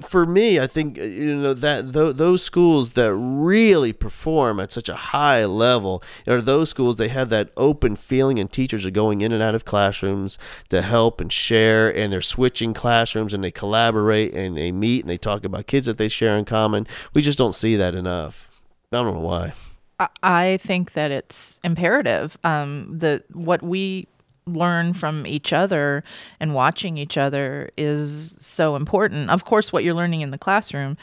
for 0.00 0.24
me, 0.26 0.58
I 0.58 0.66
think 0.66 0.98
uh, 0.98 1.02
you 1.02 1.34
know 1.36 1.54
that 1.54 1.92
th- 1.92 2.16
those 2.16 2.42
schools 2.42 2.90
that 2.90 3.14
really 3.14 3.92
perform 3.92 4.58
at 4.60 4.72
such 4.72 4.88
a 4.88 4.94
high 4.94 5.44
level 5.44 6.02
are 6.26 6.40
those 6.40 6.70
schools 6.70 6.96
they 6.96 7.08
have 7.08 7.28
that 7.28 7.50
open 7.56 7.94
feeling, 7.96 8.38
and 8.38 8.50
teachers 8.50 8.86
are 8.86 8.90
going 8.90 9.20
in 9.20 9.32
and 9.32 9.42
out 9.42 9.54
of 9.54 9.64
classrooms 9.64 10.38
to 10.70 10.80
help 10.82 11.20
and 11.20 11.32
share, 11.32 11.94
and 11.94 12.12
they're 12.12 12.20
switching 12.20 12.72
classrooms 12.74 13.34
and 13.34 13.44
they 13.44 13.50
collaborate 13.50 14.32
and 14.34 14.56
they 14.56 14.72
meet 14.72 15.02
and 15.02 15.10
they 15.10 15.18
talk 15.18 15.44
about 15.44 15.66
kids 15.66 15.86
that 15.86 15.98
they 15.98 16.08
share 16.08 16.36
in 16.38 16.44
common. 16.44 16.86
We 17.12 17.22
just 17.22 17.38
don't 17.38 17.54
see 17.54 17.76
that 17.76 17.94
enough. 17.94 18.50
I 18.92 18.96
don't 18.96 19.14
know 19.14 19.20
why. 19.20 19.52
I- 20.00 20.08
I 20.22 20.56
think 20.60 20.92
that 20.94 21.10
it's 21.10 21.60
imperative. 21.62 22.36
Um, 22.42 22.98
the 22.98 23.22
what 23.32 23.62
we 23.62 24.08
learn 24.46 24.94
from 24.94 25.26
each 25.26 25.52
other 25.52 26.04
and 26.40 26.54
watching 26.54 26.98
each 26.98 27.16
other 27.16 27.70
is 27.76 28.36
so 28.38 28.76
important. 28.76 29.30
Of 29.30 29.44
course, 29.44 29.72
what 29.72 29.84
you're 29.84 29.94
learning 29.94 30.20
in 30.20 30.30
the 30.30 30.38
classroom 30.38 30.96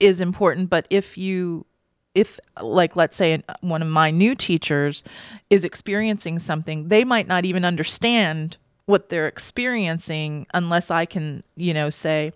is 0.00 0.20
important, 0.20 0.68
but 0.68 0.86
if 0.90 1.16
you 1.16 1.64
if 2.14 2.38
like 2.60 2.96
let's 2.96 3.16
say 3.16 3.42
one 3.60 3.82
of 3.82 3.88
my 3.88 4.10
new 4.10 4.34
teachers 4.34 5.02
is 5.50 5.64
experiencing 5.64 6.38
something 6.38 6.88
they 6.88 7.04
might 7.04 7.26
not 7.26 7.44
even 7.44 7.64
understand 7.64 8.56
what 8.86 9.08
they're 9.08 9.28
experiencing 9.28 10.46
unless 10.52 10.90
i 10.90 11.06
can 11.06 11.42
you 11.56 11.72
know 11.72 11.88
say 11.88 12.32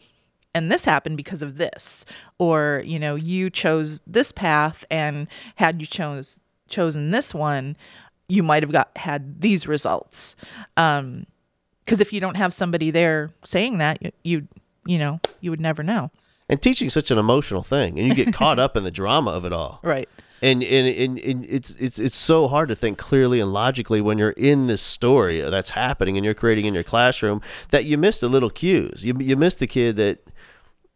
and 0.54 0.72
this 0.72 0.84
happened 0.84 1.16
because 1.16 1.42
of 1.42 1.58
this 1.58 2.06
or 2.38 2.82
you 2.86 2.98
know 2.98 3.14
you 3.14 3.50
chose 3.50 4.00
this 4.06 4.32
path 4.32 4.84
and 4.90 5.28
had 5.56 5.80
you 5.80 5.86
chose 5.86 6.40
chosen 6.68 7.10
this 7.10 7.34
one 7.34 7.76
you 8.28 8.42
might 8.42 8.62
have 8.62 8.72
got 8.72 8.90
had 8.96 9.40
these 9.40 9.66
results 9.68 10.36
um 10.76 11.26
because 11.84 12.00
if 12.00 12.12
you 12.12 12.20
don't 12.20 12.36
have 12.36 12.52
somebody 12.52 12.90
there 12.90 13.30
saying 13.44 13.78
that 13.78 14.02
you, 14.02 14.12
you 14.24 14.48
you 14.84 14.98
know 14.98 15.20
you 15.40 15.50
would 15.50 15.60
never 15.60 15.82
know 15.82 16.10
And 16.48 16.60
teaching 16.62 16.90
such 16.90 17.10
an 17.10 17.18
emotional 17.18 17.62
thing, 17.62 17.98
and 17.98 18.08
you 18.08 18.14
get 18.14 18.32
caught 18.34 18.58
up 18.58 18.76
in 18.76 18.84
the 18.84 18.90
drama 18.90 19.30
of 19.32 19.44
it 19.44 19.52
all. 19.52 19.80
right 19.82 20.08
And, 20.42 20.62
and, 20.62 20.86
and, 20.86 21.18
and 21.18 21.44
it's 21.46 21.70
it's 21.76 21.98
it's 21.98 22.16
so 22.16 22.46
hard 22.46 22.68
to 22.68 22.76
think 22.76 22.98
clearly 22.98 23.40
and 23.40 23.52
logically 23.52 24.00
when 24.00 24.18
you're 24.18 24.30
in 24.36 24.66
this 24.66 24.82
story 24.82 25.40
that's 25.40 25.70
happening 25.70 26.16
and 26.16 26.24
you're 26.24 26.34
creating 26.34 26.66
in 26.66 26.74
your 26.74 26.84
classroom 26.84 27.40
that 27.70 27.84
you 27.86 27.96
miss 27.96 28.20
the 28.20 28.28
little 28.28 28.50
cues. 28.50 29.04
You 29.04 29.16
you 29.18 29.36
miss 29.36 29.54
the 29.54 29.66
kid 29.66 29.96
that 29.96 30.18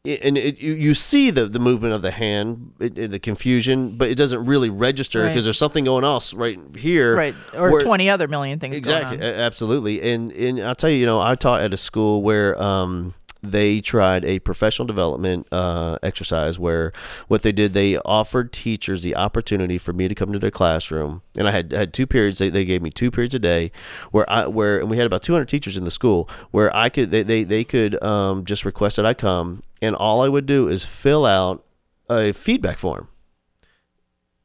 and 0.07 0.39
it, 0.39 0.59
you, 0.59 0.73
you 0.73 0.95
see 0.95 1.31
the, 1.31 1.45
the 1.45 1.59
movement 1.59 1.93
of 1.93 2.01
the 2.01 2.11
hand, 2.11 2.73
it, 2.81 2.97
it- 2.97 3.11
the 3.11 3.19
confusion, 3.19 3.97
but 3.99 4.09
it 4.09 4.15
doesn't 4.15 4.47
really 4.47 4.71
register 4.71 5.21
because 5.25 5.37
Right. 5.37 5.45
there's 5.45 5.59
something 5.59 5.85
going 5.85 6.05
else 6.05 6.33
right 6.33 6.59
here. 6.77 7.15
right 7.17 7.35
or 7.55 7.71
where- 7.71 7.81
20 7.81 8.09
other 8.09 8.27
million 8.27 8.59
things 8.59 8.79
Exactly, 8.79 9.19
going 9.19 9.31
on. 9.35 9.39
a- 9.39 9.43
absolutely. 9.43 10.01
And 10.01 10.33
and 10.33 10.61
I'll 10.61 10.75
tell 10.75 10.89
you, 10.91 10.97
you 10.97 11.07
know, 11.07 11.21
I 11.21 11.35
taught 11.35 11.61
at 11.61 11.75
a 11.75 11.77
school 11.77 12.23
where 12.23 12.61
um 12.61 13.15
they 13.43 13.81
tried 13.81 14.25
a 14.25 14.39
professional 14.41 14.87
development 14.87 15.47
uh, 15.53 15.99
exercise 16.03 16.59
where 16.59 16.93
what 17.29 17.43
they 17.43 17.53
did 17.53 17.73
they 17.73 17.97
offered 17.99 18.53
teachers 18.53 19.03
the 19.03 19.17
opportunity 19.17 19.79
for 19.79 19.93
me 19.93 20.09
to 20.09 20.15
come 20.15 20.33
to 20.33 20.39
their 20.39 20.51
classroom. 20.51 21.23
And 21.37 21.49
I 21.49 21.51
had 21.51 21.73
had 21.73 21.93
two 21.93 22.07
periods 22.07 22.39
they, 22.39 22.51
they 22.51 22.65
gave 22.65 22.83
me 22.83 22.91
two 22.91 23.11
periods 23.11 23.35
a 23.35 23.39
day 23.39 23.73
where 24.11 24.29
I 24.29 24.47
where 24.47 24.81
and 24.81 24.91
we 24.91 24.97
had 24.97 25.07
about 25.07 25.23
200 25.23 25.47
teachers 25.47 25.77
in 25.77 25.85
the 25.85 25.91
school 25.91 26.29
where 26.51 26.75
I 26.75 26.89
could 26.89 27.11
they 27.11 27.23
they, 27.23 27.45
they 27.45 27.65
could 27.65 28.03
um, 28.03 28.45
just 28.45 28.65
request 28.65 28.97
that 28.97 29.07
I 29.07 29.15
come. 29.15 29.63
And 29.83 29.95
all 29.95 30.21
I 30.21 30.29
would 30.29 30.47
do 30.47 30.69
is 30.69 30.85
fill 30.85 31.25
out 31.25 31.65
a 32.11 32.33
feedback 32.33 32.79
form 32.79 33.09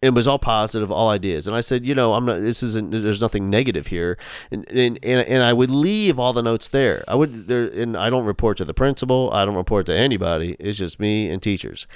it 0.06 0.14
was 0.14 0.28
all 0.28 0.40
positive, 0.40 0.92
all 0.92 1.10
ideas. 1.10 1.48
And 1.48 1.56
I 1.56 1.62
said, 1.62 1.86
you 1.86 1.96
know, 1.96 2.14
I'm 2.14 2.26
not. 2.26 2.42
This 2.42 2.62
isn't. 2.64 2.92
There's 2.92 3.22
nothing 3.22 3.50
negative 3.50 3.88
here. 3.88 4.18
And 4.52 4.70
and 4.70 5.00
and, 5.04 5.28
and 5.28 5.44
I 5.44 5.54
would 5.54 5.72
leave 5.72 6.20
all 6.20 6.34
the 6.34 6.44
notes 6.44 6.70
there. 6.70 7.04
I 7.08 7.16
would 7.16 7.48
there, 7.48 7.66
and 7.66 7.98
I 7.98 8.10
don't 8.10 8.26
report 8.26 8.58
to 8.58 8.66
the 8.66 8.74
principal. 8.74 9.32
I 9.34 9.46
don't 9.46 9.56
report 9.56 9.86
to 9.88 9.94
anybody. 9.96 10.56
It's 10.60 10.78
just 10.78 11.00
me 11.00 11.30
and 11.30 11.42
teachers. 11.42 11.88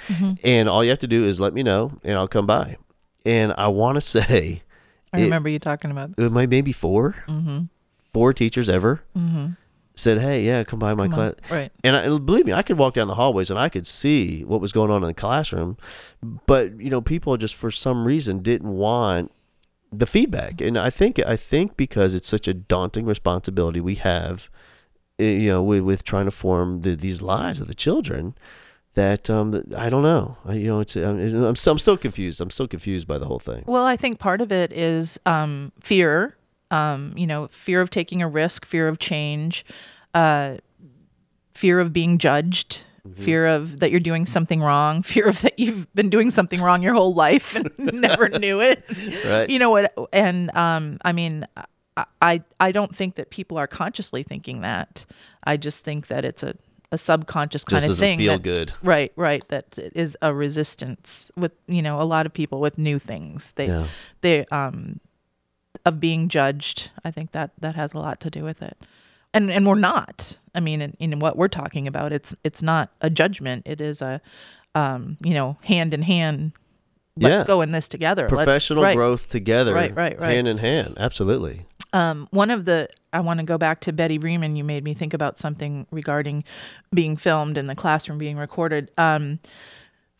And 0.44 0.68
all 0.68 0.82
you 0.82 0.90
have 0.90 0.98
to 1.00 1.06
do 1.06 1.24
is 1.24 1.40
let 1.40 1.54
me 1.54 1.62
know, 1.62 1.92
and 2.04 2.16
I'll 2.16 2.28
come 2.28 2.46
by. 2.46 2.76
And 3.24 3.54
I 3.56 3.68
want 3.68 3.96
to 3.96 4.00
say, 4.20 4.62
I 5.12 5.20
it- 5.20 5.24
remember 5.24 5.48
you 5.48 5.58
talking 5.58 5.90
about 5.90 6.10
it 6.16 6.32
might 6.32 6.48
maybe 6.48 6.72
4 6.72 7.24
mm-hmm. 7.28 7.60
four 8.12 8.32
teachers 8.32 8.68
ever 8.68 9.02
Mm-hmm. 9.16 9.52
Said, 10.00 10.18
hey, 10.18 10.44
yeah, 10.44 10.64
come 10.64 10.78
by 10.78 10.94
my 10.94 11.08
class. 11.08 11.34
right 11.50 11.70
And 11.84 11.96
I, 11.96 12.06
believe 12.18 12.46
me, 12.46 12.52
I 12.52 12.62
could 12.62 12.78
walk 12.78 12.94
down 12.94 13.08
the 13.08 13.14
hallways 13.14 13.50
and 13.50 13.58
I 13.58 13.68
could 13.68 13.86
see 13.86 14.44
what 14.44 14.60
was 14.60 14.72
going 14.72 14.90
on 14.90 15.02
in 15.02 15.08
the 15.08 15.14
classroom, 15.14 15.76
but 16.46 16.80
you 16.80 16.90
know, 16.90 17.00
people 17.00 17.36
just 17.36 17.54
for 17.54 17.70
some 17.70 18.06
reason 18.06 18.40
didn't 18.40 18.70
want 18.70 19.30
the 19.92 20.06
feedback. 20.06 20.60
And 20.60 20.78
I 20.78 20.90
think 20.90 21.18
I 21.24 21.36
think 21.36 21.76
because 21.76 22.14
it's 22.14 22.28
such 22.28 22.48
a 22.48 22.54
daunting 22.54 23.06
responsibility 23.06 23.80
we 23.80 23.96
have, 23.96 24.50
eh, 25.18 25.24
you 25.24 25.50
know, 25.50 25.62
with, 25.62 25.82
with 25.82 26.04
trying 26.04 26.26
to 26.26 26.30
form 26.30 26.82
the, 26.82 26.94
these 26.96 27.22
lives 27.22 27.60
of 27.60 27.68
the 27.68 27.74
children. 27.74 28.34
That 28.94 29.30
um, 29.30 29.62
I 29.76 29.88
don't 29.88 30.02
know. 30.02 30.36
I, 30.44 30.54
you 30.54 30.66
know, 30.66 30.80
it's 30.80 30.96
I'm, 30.96 31.44
I'm, 31.44 31.54
still, 31.54 31.72
I'm 31.72 31.78
still 31.78 31.96
confused. 31.96 32.40
I'm 32.40 32.50
still 32.50 32.66
confused 32.66 33.06
by 33.06 33.18
the 33.18 33.24
whole 33.24 33.38
thing. 33.38 33.62
Well, 33.66 33.86
I 33.86 33.96
think 33.96 34.18
part 34.18 34.40
of 34.40 34.50
it 34.50 34.72
is 34.72 35.18
um, 35.26 35.70
fear. 35.80 36.36
Um, 36.70 37.12
you 37.16 37.26
know, 37.26 37.48
fear 37.48 37.80
of 37.80 37.90
taking 37.90 38.22
a 38.22 38.28
risk, 38.28 38.64
fear 38.64 38.86
of 38.88 38.98
change, 38.98 39.64
uh, 40.14 40.56
fear 41.54 41.80
of 41.80 41.92
being 41.92 42.18
judged, 42.18 42.82
Mm-hmm. 43.08 43.22
fear 43.22 43.46
of 43.46 43.80
that 43.80 43.90
you're 43.90 43.98
doing 43.98 44.26
something 44.26 44.60
wrong, 44.60 45.02
fear 45.14 45.26
of 45.26 45.40
that 45.40 45.58
you've 45.58 45.90
been 45.94 46.10
doing 46.10 46.30
something 46.30 46.60
wrong 46.60 46.82
your 46.82 46.92
whole 46.92 47.14
life 47.14 47.56
and 47.56 47.70
never 47.78 48.28
knew 48.28 48.60
it. 48.60 48.84
Right. 49.26 49.48
You 49.48 49.58
know 49.58 49.70
what? 49.70 49.94
And 50.12 50.54
um, 50.54 50.98
I 51.02 51.12
mean, 51.12 51.46
I, 51.96 52.04
I 52.20 52.42
I 52.60 52.72
don't 52.72 52.94
think 52.94 53.14
that 53.14 53.30
people 53.30 53.56
are 53.56 53.66
consciously 53.66 54.22
thinking 54.22 54.60
that. 54.60 55.06
I 55.44 55.56
just 55.56 55.82
think 55.82 56.08
that 56.08 56.26
it's 56.26 56.42
a 56.42 56.54
a 56.92 56.98
subconscious 56.98 57.64
kind 57.64 57.80
Just 57.80 57.92
of 57.92 57.98
thing. 57.98 58.18
feel 58.18 58.34
that- 58.34 58.42
good. 58.42 58.72
Right, 58.82 59.12
right. 59.16 59.42
That 59.48 59.78
is 59.78 60.14
a 60.20 60.34
resistance 60.34 61.30
with 61.38 61.52
you 61.68 61.80
know 61.80 62.02
a 62.02 62.04
lot 62.04 62.26
of 62.26 62.34
people 62.34 62.60
with 62.60 62.76
new 62.76 62.98
things. 62.98 63.52
They 63.54 63.68
Yeah. 63.68 63.86
they 64.20 64.44
um 64.52 65.00
of 65.84 66.00
being 66.00 66.28
judged. 66.28 66.90
I 67.04 67.10
think 67.10 67.32
that 67.32 67.52
that 67.60 67.74
has 67.74 67.92
a 67.94 67.98
lot 67.98 68.20
to 68.20 68.30
do 68.30 68.44
with 68.44 68.62
it. 68.62 68.76
And 69.32 69.50
and 69.50 69.66
we're 69.66 69.74
not. 69.76 70.36
I 70.54 70.60
mean, 70.60 70.82
in, 70.82 70.96
in 70.98 71.18
what 71.20 71.36
we're 71.36 71.48
talking 71.48 71.86
about, 71.86 72.12
it's 72.12 72.34
it's 72.44 72.62
not 72.62 72.90
a 73.00 73.10
judgment. 73.10 73.62
It 73.66 73.80
is 73.80 74.02
a 74.02 74.20
um 74.74 75.16
you 75.22 75.34
know 75.34 75.56
hand 75.62 75.94
in 75.94 76.02
hand. 76.02 76.52
Let's 77.16 77.42
Yeah. 77.42 77.46
go 77.46 77.60
in 77.60 77.72
this 77.72 77.88
together. 77.88 78.22
Let's- 78.22 78.32
Professional 78.44 78.82
right. 78.82 78.96
growth 78.96 79.28
together, 79.28 79.74
Right, 79.74 79.94
right, 79.94 80.18
right. 80.18 80.34
hand 80.34 80.48
in 80.48 80.58
hand. 80.58 80.94
Absolutely. 80.98 81.66
Um, 81.92 82.28
one 82.30 82.50
of 82.50 82.64
the 82.66 82.88
I 83.12 83.20
want 83.20 83.40
to 83.40 83.46
go 83.46 83.58
back 83.58 83.80
to 83.82 83.92
Betty 83.92 84.16
Bremen. 84.18 84.54
You 84.56 84.62
made 84.64 84.84
me 84.84 84.94
think 84.94 85.12
about 85.12 85.38
something 85.40 85.86
regarding 85.90 86.44
being 86.94 87.16
filmed 87.16 87.58
in 87.58 87.66
the 87.66 87.74
classroom, 87.74 88.18
being 88.18 88.36
recorded. 88.36 88.90
Um, 88.96 89.40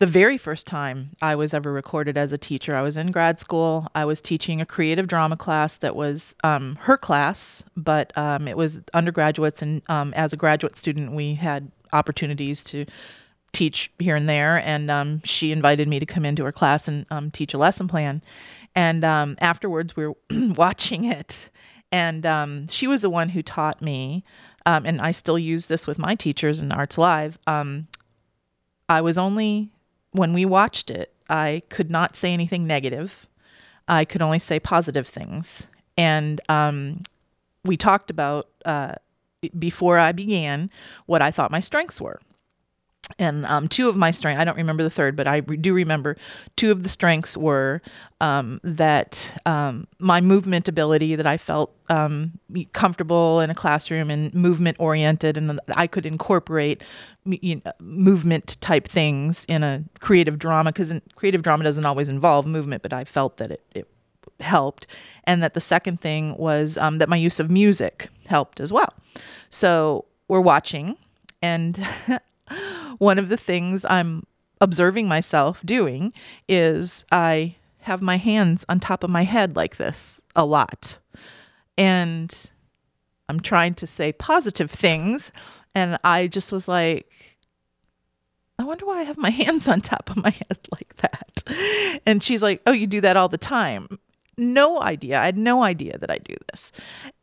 the 0.01 0.07
very 0.07 0.39
first 0.39 0.67
time 0.67 1.11
I 1.21 1.35
was 1.37 1.53
ever 1.53 1.71
recorded 1.71 2.17
as 2.17 2.33
a 2.33 2.39
teacher, 2.39 2.75
I 2.75 2.81
was 2.81 2.97
in 2.97 3.13
grad 3.13 3.39
school. 3.39 3.87
I 3.95 4.07
was 4.07 4.23
teaching 4.23 4.59
a 4.59 4.67
creative 4.67 5.07
drama 5.07 5.37
class 5.37 5.77
that 5.77 5.95
was 5.95 6.35
um, 6.43 6.77
her 6.81 6.97
class, 6.97 7.63
but 7.77 8.17
um, 8.17 8.49
it 8.49 8.57
was 8.57 8.81
undergraduates. 8.95 9.61
And 9.61 9.83
um, 9.91 10.15
as 10.15 10.33
a 10.33 10.39
graduate 10.39 10.79
student, 10.79 11.13
we 11.13 11.35
had 11.35 11.71
opportunities 11.93 12.65
to 12.65 12.87
teach 13.53 13.93
here 13.99 14.17
and 14.17 14.27
there. 14.27 14.67
And 14.67 14.91
um, 14.91 15.21
she 15.23 15.53
invited 15.53 15.87
me 15.87 15.99
to 15.99 16.07
come 16.07 16.25
into 16.25 16.45
her 16.45 16.53
class 16.53 16.89
and 16.89 17.05
um, 17.11 17.31
teach 17.31 17.53
a 17.53 17.59
lesson 17.59 17.87
plan. 17.87 18.23
And 18.75 19.05
um, 19.05 19.37
afterwards, 19.39 19.95
we 19.97 20.07
were 20.07 20.17
watching 20.57 21.05
it. 21.05 21.51
And 21.93 22.71
she 22.71 22.87
was 22.87 23.03
the 23.03 23.11
one 23.11 23.29
who 23.29 23.43
taught 23.43 23.83
me, 23.83 24.25
and 24.65 25.01
I 25.03 25.11
still 25.11 25.39
use 25.39 25.67
this 25.67 25.87
with 25.87 25.99
my 25.99 26.15
teachers 26.15 26.63
in 26.63 26.73
Arts 26.73 26.97
Alive. 26.97 27.37
I 27.47 29.01
was 29.01 29.19
only, 29.19 29.71
when 30.13 30.33
we 30.33 30.45
watched 30.45 30.91
it, 30.91 31.13
I 31.29 31.63
could 31.69 31.91
not 31.91 32.17
say 32.17 32.33
anything 32.33 32.67
negative. 32.67 33.27
I 33.89 34.05
could 34.05 34.23
only 34.23 34.39
say 34.39 34.61
positive 34.61 35.07
things. 35.07 35.67
And 35.97 36.41
um, 36.49 37.03
we 37.65 37.77
talked 37.77 38.11
about, 38.11 38.49
uh, 38.65 38.95
before 39.59 39.99
I 39.99 40.13
began, 40.13 40.71
what 41.07 41.23
I 41.23 41.31
thought 41.31 41.51
my 41.51 41.61
strengths 41.61 42.01
were 42.01 42.21
and 43.19 43.45
um, 43.47 43.69
two 43.69 43.89
of 43.89 43.97
my 43.97 44.11
strengths 44.11 44.41
i 44.41 44.45
don't 44.45 44.57
remember 44.57 44.83
the 44.83 44.91
third 44.91 45.17
but 45.17 45.27
i 45.27 45.37
re- 45.39 45.57
do 45.57 45.73
remember 45.75 46.17
two 46.57 46.71
of 46.71 46.83
the 46.83 46.89
strengths 46.89 47.37
were 47.37 47.81
um, 48.21 48.61
that 48.63 49.41
um, 49.47 49.87
my 49.99 50.21
movement 50.21 50.69
ability 50.69 51.15
that 51.17 51.27
i 51.27 51.37
felt 51.37 51.75
um, 51.89 52.31
comfortable 52.73 53.41
in 53.41 53.51
a 53.51 53.55
classroom 53.55 54.11
and 54.11 54.33
movement 54.35 54.77
oriented 54.79 55.37
and 55.37 55.61
i 55.77 55.87
could 55.87 56.07
incorporate 56.07 56.83
you 57.25 57.61
know, 57.65 57.73
movement 57.81 58.57
type 58.61 58.89
things 58.89 59.45
in 59.49 59.63
a 59.63 59.83
creative 60.01 60.39
drama 60.39 60.73
because 60.73 60.93
creative 61.17 61.43
drama 61.43 61.65
doesn't 61.65 61.87
always 61.87 62.09
involve 62.09 62.47
movement 62.47 62.83
but 62.83 62.93
i 62.93 63.05
felt 63.05 63.37
that 63.39 63.51
it, 63.51 63.63
it 63.75 63.89
helped. 64.41 64.87
And 65.25 65.43
that 65.43 65.55
the 65.55 65.61
second 65.61 66.01
thing 66.01 66.37
was 66.37 66.77
um, 66.79 66.99
that 66.99 67.09
my 67.09 67.17
use 67.17 67.41
of 67.41 67.51
music 67.51 68.09
helped 68.27 68.61
as 68.61 68.73
well. 68.73 68.93
So 69.51 70.05
we're 70.29 70.41
watching 70.41 70.97
and 71.43 71.85
one 72.99 73.19
of 73.19 73.29
the 73.29 73.37
things 73.37 73.85
I'm 73.89 74.25
observing 74.61 75.09
myself 75.09 75.63
doing 75.65 76.13
is 76.49 77.05
I 77.11 77.57
have 77.81 78.03
my 78.03 78.17
hands 78.17 78.65
on 78.69 78.79
top 78.79 79.03
of 79.03 79.11
my 79.11 79.25
head 79.25 79.57
like 79.57 79.77
this 79.77 80.21
a 80.37 80.45
lot. 80.45 80.99
And 81.79 82.33
I'm 83.29 83.41
trying 83.41 83.75
to 83.75 83.87
say 83.87 84.13
positive 84.13 84.71
things. 84.71 85.33
And 85.75 85.99
I 86.05 86.27
just 86.27 86.53
was 86.53 86.69
like, 86.69 87.11
I 88.59 88.65
wonder 88.65 88.85
why 88.85 89.01
I 89.01 89.05
have 89.05 89.17
my 89.17 89.31
hands 89.43 89.67
on 89.69 89.81
top 89.81 90.11
of 90.11 90.17
my 90.17 90.31
head 90.31 90.59
like 90.73 90.97
that. 90.97 92.01
And 92.07 92.23
she's 92.23 92.43
like, 92.43 92.61
Oh, 92.67 92.73
you 92.73 92.87
do 92.87 93.01
that 93.01 93.17
all 93.17 93.29
the 93.29 93.39
time. 93.39 93.89
No 94.37 94.81
idea. 94.81 95.21
I 95.21 95.27
had 95.27 95.39
no 95.39 95.63
idea 95.63 95.99
that 95.99 96.11
I 96.11 96.19
do 96.19 96.35
this. 96.51 96.73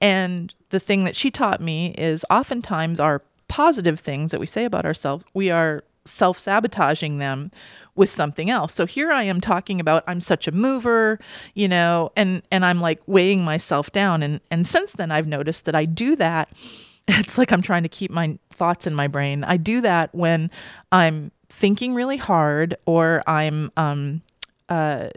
And 0.02 0.54
the 0.70 0.80
thing 0.80 1.04
that 1.04 1.16
she 1.16 1.32
taught 1.32 1.62
me 1.62 1.94
is 1.98 2.26
oftentimes 2.30 3.00
our 3.00 3.22
positive 3.48 4.00
things 4.00 4.32
that 4.32 4.40
we 4.40 4.46
say 4.46 4.66
about 4.66 4.86
ourselves, 4.86 5.26
we 5.34 5.50
are 5.50 5.84
self 6.06 6.40
sabotaging 6.40 7.18
them 7.18 7.52
with 7.96 8.10
something 8.10 8.50
else. 8.50 8.74
So 8.74 8.86
here 8.86 9.12
I 9.12 9.24
am 9.24 9.42
talking 9.42 9.80
about 9.80 10.04
I'm 10.08 10.22
such 10.22 10.48
a 10.48 10.52
mover, 10.52 11.20
you 11.54 11.68
know, 11.68 12.12
and 12.16 12.42
and 12.52 12.66
I'm 12.66 12.80
like 12.80 13.02
weighing 13.08 13.44
myself 13.44 13.92
down 13.92 14.24
and 14.24 14.40
and 14.52 14.66
since 14.68 14.94
then 14.94 15.12
I've 15.12 15.28
noticed 15.28 15.66
that 15.66 15.76
I 15.76 15.86
do 15.86 16.16
that 16.18 16.50
it's 17.08 17.38
like 17.38 17.52
I'm 17.52 17.62
trying 17.62 17.84
to 17.84 17.90
keep 17.90 18.12
my 18.12 18.38
thoughts 18.50 18.86
in 18.86 18.94
my 18.94 19.08
brain. 19.08 19.44
I 19.44 19.58
do 19.58 19.82
that 19.82 20.14
when 20.14 20.52
I'm 20.92 21.32
thinking 21.50 21.94
really 21.94 22.18
hard 22.18 22.76
or 22.86 23.24
I'm 23.28 23.72
um 23.78 24.22
uh, 24.70 25.08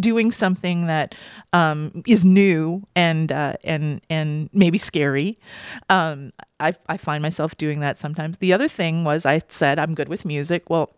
doing 0.00 0.32
something 0.32 0.86
that 0.86 1.14
um, 1.52 2.02
is 2.06 2.24
new 2.24 2.86
and 2.94 3.32
uh, 3.32 3.54
and 3.64 4.00
and 4.10 4.48
maybe 4.52 4.78
scary. 4.78 5.38
Um, 5.88 6.32
I 6.60 6.74
I 6.88 6.96
find 6.96 7.22
myself 7.22 7.56
doing 7.56 7.80
that 7.80 7.98
sometimes. 7.98 8.38
The 8.38 8.52
other 8.52 8.68
thing 8.68 9.04
was 9.04 9.26
I 9.26 9.42
said 9.48 9.78
I'm 9.78 9.94
good 9.94 10.08
with 10.08 10.24
music. 10.24 10.68
Well, 10.70 10.90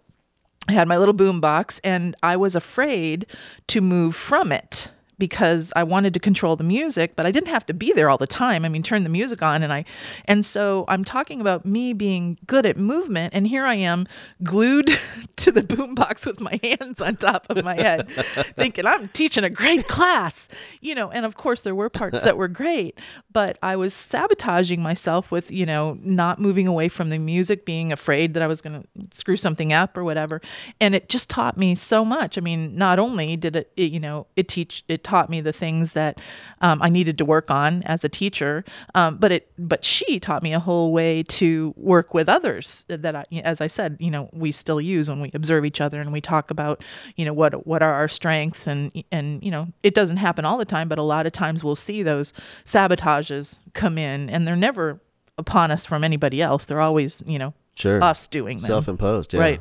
I 0.69 0.73
had 0.73 0.89
my 0.89 0.97
little 0.99 1.15
boom 1.15 1.41
box 1.41 1.81
and 1.83 2.15
I 2.23 2.37
was 2.37 2.55
afraid 2.55 3.27
to 3.69 3.81
move 3.81 4.15
from 4.15 4.53
it 4.53 4.91
because 5.19 5.73
I 5.75 5.83
wanted 5.83 6.15
to 6.15 6.21
control 6.21 6.57
the 6.57 6.65
music, 6.65 7.17
but 7.17 7.27
I 7.27 7.31
didn't 7.31 7.49
have 7.49 7.67
to 7.67 7.75
be 7.75 7.93
there 7.93 8.09
all 8.09 8.19
the 8.19 8.27
time. 8.27 8.65
I 8.65 8.69
mean, 8.69 8.83
turn 8.83 9.03
the 9.03 9.11
music 9.11 9.43
on 9.43 9.63
and 9.63 9.73
I 9.73 9.85
and 10.27 10.47
so 10.47 10.85
I'm 10.89 11.05
talking 11.05 11.41
about 11.41 11.67
me 11.67 11.93
being 11.93 12.39
good 12.47 12.65
at 12.65 12.77
movement 12.77 13.35
and 13.35 13.47
here 13.47 13.65
I 13.65 13.75
am 13.75 14.07
glued 14.43 14.91
to 15.37 15.53
the 15.53 15.63
boombox 15.63 16.27
with 16.27 16.41
my 16.41 16.59
hands 16.63 17.01
on 17.01 17.17
top 17.17 17.47
of 17.51 17.65
my 17.65 17.75
head 17.75 18.09
thinking 18.57 18.87
I'm 18.87 19.09
teaching 19.09 19.45
a 19.45 19.51
great 19.51 19.89
class. 19.89 20.49
You 20.81 20.95
know, 20.95 21.11
and 21.11 21.27
of 21.27 21.37
course 21.37 21.63
there 21.63 21.75
were 21.75 21.91
parts 21.91 22.23
that 22.23 22.37
were 22.37 22.49
great, 22.49 22.99
but 23.33 23.59
I 23.63 23.77
was 23.77 23.93
sabotaging 23.95 24.83
myself 24.83 25.31
with, 25.31 25.51
you 25.51 25.67
know, 25.67 25.99
not 26.03 26.41
moving 26.41 26.67
away 26.67 26.89
from 26.89 27.11
the 27.11 27.19
music, 27.19 27.65
being 27.65 27.93
afraid 27.93 28.35
that 28.35 28.43
I 28.43 28.47
was 28.47 28.61
going 28.61 28.83
to 28.83 29.17
screw 29.17 29.37
something 29.37 29.73
up 29.73 29.97
or 29.97 30.05
whatever. 30.05 30.41
And 30.81 30.95
it 30.95 31.09
just 31.09 31.29
taught 31.29 31.57
me 31.57 31.75
so 31.75 32.05
much. 32.05 32.39
I 32.39 32.41
mean, 32.41 32.77
not 32.77 32.99
only 32.99 33.37
did 33.37 33.57
it, 33.57 33.73
it 33.77 33.93
you 33.93 34.01
know, 34.01 34.27
it 34.37 34.49
teach 34.49 34.85
it 34.89 35.05
taught 35.09 35.29
me 35.31 35.41
the 35.41 35.53
things 35.53 35.93
that 35.95 36.21
um, 36.61 36.83
I 36.83 36.89
needed 36.89 37.17
to 37.19 37.25
work 37.25 37.51
on 37.51 37.83
as 37.85 38.05
a 38.05 38.09
teacher. 38.09 38.65
Um, 38.95 39.17
but 39.17 39.33
it, 39.33 39.51
but 39.59 39.85
she 39.85 40.21
taught 40.21 40.43
me 40.43 40.53
a 40.53 40.61
whole 40.61 40.93
way 40.93 41.23
to 41.41 41.73
work 41.77 42.15
with 42.15 42.29
others 42.29 42.85
that, 42.89 43.15
I, 43.17 43.25
as 43.43 43.61
I 43.61 43.69
said, 43.69 43.97
you 43.99 44.11
know, 44.11 44.29
we 44.33 44.53
still 44.53 44.81
use 44.81 45.09
when 45.09 45.21
we 45.21 45.31
observe 45.35 45.65
each 45.65 45.81
other 45.81 46.01
and 46.01 46.13
we 46.13 46.21
talk 46.21 46.51
about, 46.51 46.83
you 47.17 47.25
know, 47.25 47.33
what 47.33 47.67
what 47.67 47.83
are 47.83 47.95
our 47.95 48.09
strengths 48.09 48.67
and 48.67 48.93
and 49.11 49.43
you 49.43 49.51
know, 49.51 49.69
it 49.83 49.95
doesn't 49.95 50.19
happen 50.19 50.45
all 50.45 50.59
the 50.59 50.65
time, 50.65 50.89
but 50.89 50.99
a 50.99 51.03
lot 51.03 51.27
of 51.27 51.33
times 51.33 51.65
we'll 51.65 51.75
see 51.77 52.03
those 52.03 52.33
sabotages 52.65 53.59
come 53.73 53.99
in, 53.99 54.29
and 54.31 54.47
they're 54.47 54.57
never 54.57 55.01
upon 55.39 55.71
us 55.71 55.87
from 55.87 56.05
anybody 56.05 56.43
else. 56.43 56.67
They're 56.67 56.81
always, 56.81 57.23
you 57.27 57.39
know, 57.39 57.55
Sure. 57.75 58.03
us 58.03 58.27
doing 58.27 58.57
them. 58.57 58.67
Self-imposed. 58.67 59.35
Yeah. 59.35 59.41
Right. 59.41 59.61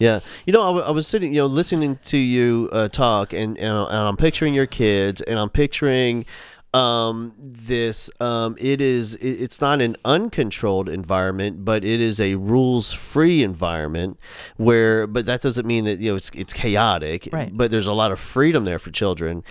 Yeah, 0.00 0.20
you 0.46 0.52
know, 0.52 0.62
I, 0.62 0.66
w- 0.66 0.84
I 0.86 0.90
was 0.90 1.06
sitting, 1.06 1.32
you 1.32 1.42
know, 1.42 1.46
listening 1.46 1.98
to 2.06 2.16
you 2.16 2.68
uh, 2.72 2.88
talk, 2.88 3.32
and, 3.32 3.56
and 3.58 3.68
and 3.68 3.96
I'm 3.96 4.16
picturing 4.16 4.54
your 4.54 4.66
kids, 4.66 5.20
and 5.20 5.38
I'm 5.38 5.50
picturing 5.50 6.24
um 6.72 7.34
this 7.40 8.08
um 8.20 8.54
it 8.60 8.80
is 8.80 9.16
it's 9.16 9.60
not 9.60 9.80
an 9.80 9.96
uncontrolled 10.04 10.88
environment 10.88 11.64
but 11.64 11.84
it 11.84 12.00
is 12.00 12.20
a 12.20 12.36
rules 12.36 12.92
free 12.92 13.42
environment 13.42 14.16
where 14.56 15.08
but 15.08 15.26
that 15.26 15.40
doesn't 15.40 15.66
mean 15.66 15.82
that 15.84 15.98
you 15.98 16.12
know 16.12 16.16
it's 16.16 16.30
it's 16.32 16.52
chaotic 16.52 17.28
Right. 17.32 17.50
but 17.52 17.72
there's 17.72 17.88
a 17.88 17.92
lot 17.92 18.12
of 18.12 18.20
freedom 18.20 18.64
there 18.64 18.78
for 18.78 18.92
children 18.92 19.42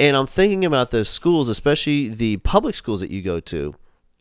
and 0.00 0.16
i'm 0.16 0.26
thinking 0.26 0.64
about 0.64 0.90
the 0.90 1.04
schools 1.04 1.48
especially 1.48 2.08
the 2.08 2.38
public 2.38 2.74
schools 2.74 3.00
that 3.00 3.10
you 3.10 3.20
go 3.20 3.38
to 3.38 3.74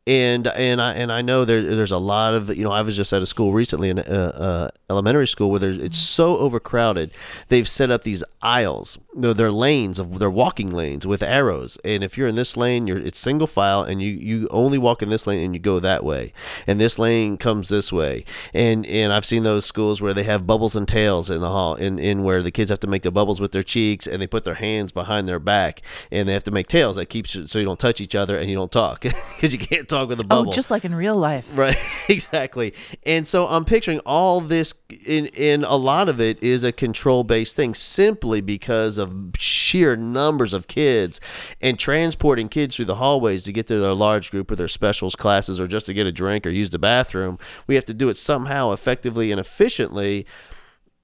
and 0.08 0.47
and 0.47 0.82
I 0.82 0.93
and 0.93 1.12
I 1.12 1.22
know 1.22 1.45
there 1.45 1.62
there's 1.62 1.91
a 1.91 1.97
lot 1.97 2.34
of 2.34 2.49
you 2.49 2.64
know 2.64 2.72
I 2.72 2.82
was 2.82 2.95
just 2.97 3.14
at 3.14 3.22
a 3.22 3.28
school 3.28 3.54
recently 3.54 3.89
in 3.89 3.99
uh, 3.99 4.02
uh, 4.02 4.70
elementary 4.89 5.28
school 5.28 5.52
where 5.52 5.60
there's 5.60 5.78
it's 5.78 5.99
so 5.99 6.38
overcrowded. 6.38 7.12
They've 7.49 7.68
set 7.68 7.91
up 7.91 8.04
these 8.04 8.24
aisles. 8.41 8.97
No 9.14 9.34
they're 9.34 9.52
lanes 9.52 9.99
of 9.99 10.18
they're 10.18 10.32
walking 10.32 10.72
lanes 10.72 11.06
with 11.06 11.22
arrows. 11.22 11.78
And 11.86 12.04
if 12.04 12.18
you're 12.18 12.28
in 12.28 12.36
this 12.36 12.58
lane 12.58 12.88
you're 12.88 12.97
it's 12.97 13.20
single 13.20 13.45
file 13.45 13.84
and 13.84 14.02
you 14.02 14.12
you 14.14 14.47
only 14.49 14.80
walk 14.80 15.04
in 15.04 15.10
this 15.10 15.28
lane 15.28 15.39
and 15.43 15.54
you 15.54 15.60
go 15.60 15.80
that 15.80 16.04
way. 16.04 16.34
And 16.66 16.82
this 16.82 16.97
lane 16.97 17.38
comes 17.38 17.70
this 17.70 17.93
way. 17.93 18.26
And 18.56 18.88
and 18.88 19.14
I've 19.14 19.26
seen 19.26 19.43
those 19.43 19.66
schools 19.66 20.02
where 20.02 20.16
they 20.16 20.24
have 20.24 20.47
bubbles 20.47 20.76
and 20.76 20.88
tails 20.88 21.30
in 21.30 21.41
the 21.41 21.49
hall 21.49 21.76
in 21.76 21.99
in 21.99 22.24
where 22.24 22.41
the 22.41 22.52
kids 22.52 22.72
have 22.72 22.80
to 22.80 22.88
make 22.88 23.04
the 23.04 23.12
bubbles 23.12 23.39
with 23.39 23.52
their 23.52 23.62
cheeks 23.62 24.08
and 24.08 24.20
they 24.20 24.28
put 24.28 24.45
their 24.45 24.56
hands 24.56 24.91
behind 24.91 25.28
their 25.28 25.39
back 25.39 25.84
and 26.10 26.28
they 26.28 26.34
have 26.34 26.43
to 26.45 26.52
make 26.52 26.68
tails 26.68 26.95
that 26.95 27.06
keeps 27.06 27.36
you 27.36 27.45
so 27.45 27.60
you 27.60 27.66
don't 27.66 27.80
touch 27.80 28.02
each 28.02 28.16
other 28.16 28.36
and 28.36 28.49
you 28.49 28.56
don't 28.56 28.72
talk 28.72 29.02
because 29.36 29.54
you 29.54 29.60
can't 29.60 29.91
talk 29.92 30.10
with 30.10 30.20
a 30.20 30.26
Oh, 30.32 30.52
just 30.52 30.72
like 30.72 30.86
in 30.86 30.96
real 30.96 31.16
life. 31.16 31.48
Right, 31.56 31.78
exactly. 32.10 32.74
And 33.06 33.28
so 33.28 33.48
I'm 33.48 33.66
picturing 33.66 34.00
all 34.00 34.42
this 34.42 34.74
in 35.06 35.28
in 35.28 35.64
a 35.64 35.76
lot 35.76 36.10
of 36.10 36.20
it 36.20 36.42
is 36.42 36.64
a 36.64 36.72
control 36.72 37.24
based 37.24 37.56
thing 37.56 37.74
simply 37.74 38.42
because 38.42 38.98
of 38.98 39.14
sheer 39.38 39.96
numbers 39.96 40.54
of 40.54 40.68
kids 40.68 41.20
and 41.62 41.78
transporting 41.78 42.50
kids 42.50 42.76
through 42.76 42.86
the 42.86 42.96
hallways 42.96 43.44
to 43.44 43.52
get 43.52 43.68
to 43.68 43.80
their 43.80 43.94
large 43.94 44.32
group 44.32 44.50
or 44.50 44.56
their 44.56 44.68
specials 44.68 45.16
classes 45.16 45.60
or 45.60 45.68
just 45.68 45.86
to 45.88 45.94
get 45.94 46.08
a 46.08 46.12
drink 46.12 46.48
or 46.48 46.50
use 46.50 46.70
the 46.70 46.80
bathroom. 46.80 47.38
We 47.68 47.76
have 47.76 47.86
to 47.86 47.94
do 47.94 48.10
it 48.10 48.18
somehow 48.18 48.72
effectively 48.72 49.32
and 49.32 49.39
efficiently 49.39 50.26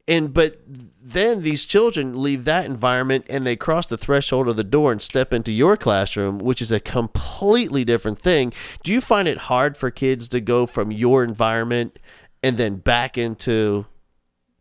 and 0.08 0.34
but 0.34 0.60
then 1.02 1.42
these 1.42 1.66
children 1.66 2.22
leave 2.22 2.46
that 2.46 2.66
environment 2.66 3.26
and 3.30 3.46
they 3.46 3.56
cross 3.56 3.86
the 3.88 3.98
threshold 3.98 4.48
of 4.48 4.56
the 4.56 4.64
door 4.64 4.92
and 4.92 5.02
step 5.02 5.34
into 5.34 5.52
your 5.52 5.78
classroom 5.78 6.40
which 6.40 6.62
is 6.62 6.72
a 6.72 6.80
completely 6.80 7.84
different 7.84 8.18
thing 8.18 8.54
do 8.84 8.92
you 8.92 9.02
find 9.02 9.28
it 9.28 9.38
hard 9.38 9.76
for 9.76 9.92
kids 9.92 10.28
to 10.28 10.40
go 10.42 10.66
from 10.66 10.92
your 10.92 11.24
environment 11.24 12.00
and 12.44 12.58
then 12.58 12.76
back 12.76 13.18
into 13.18 13.86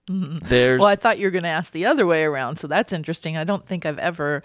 theirs 0.09 0.79
Well, 0.81 0.89
I 0.89 0.97
thought 0.97 1.19
you 1.19 1.27
were 1.27 1.33
going 1.33 1.43
to 1.43 1.49
ask 1.49 1.73
the 1.73 1.87
other 1.87 2.07
way 2.07 2.23
around, 2.23 2.59
so 2.59 2.69
that's 2.69 2.93
interesting. 2.93 3.37
I 3.37 3.43
don't 3.45 3.67
think 3.67 3.85
I've 3.85 3.99
ever 3.99 4.43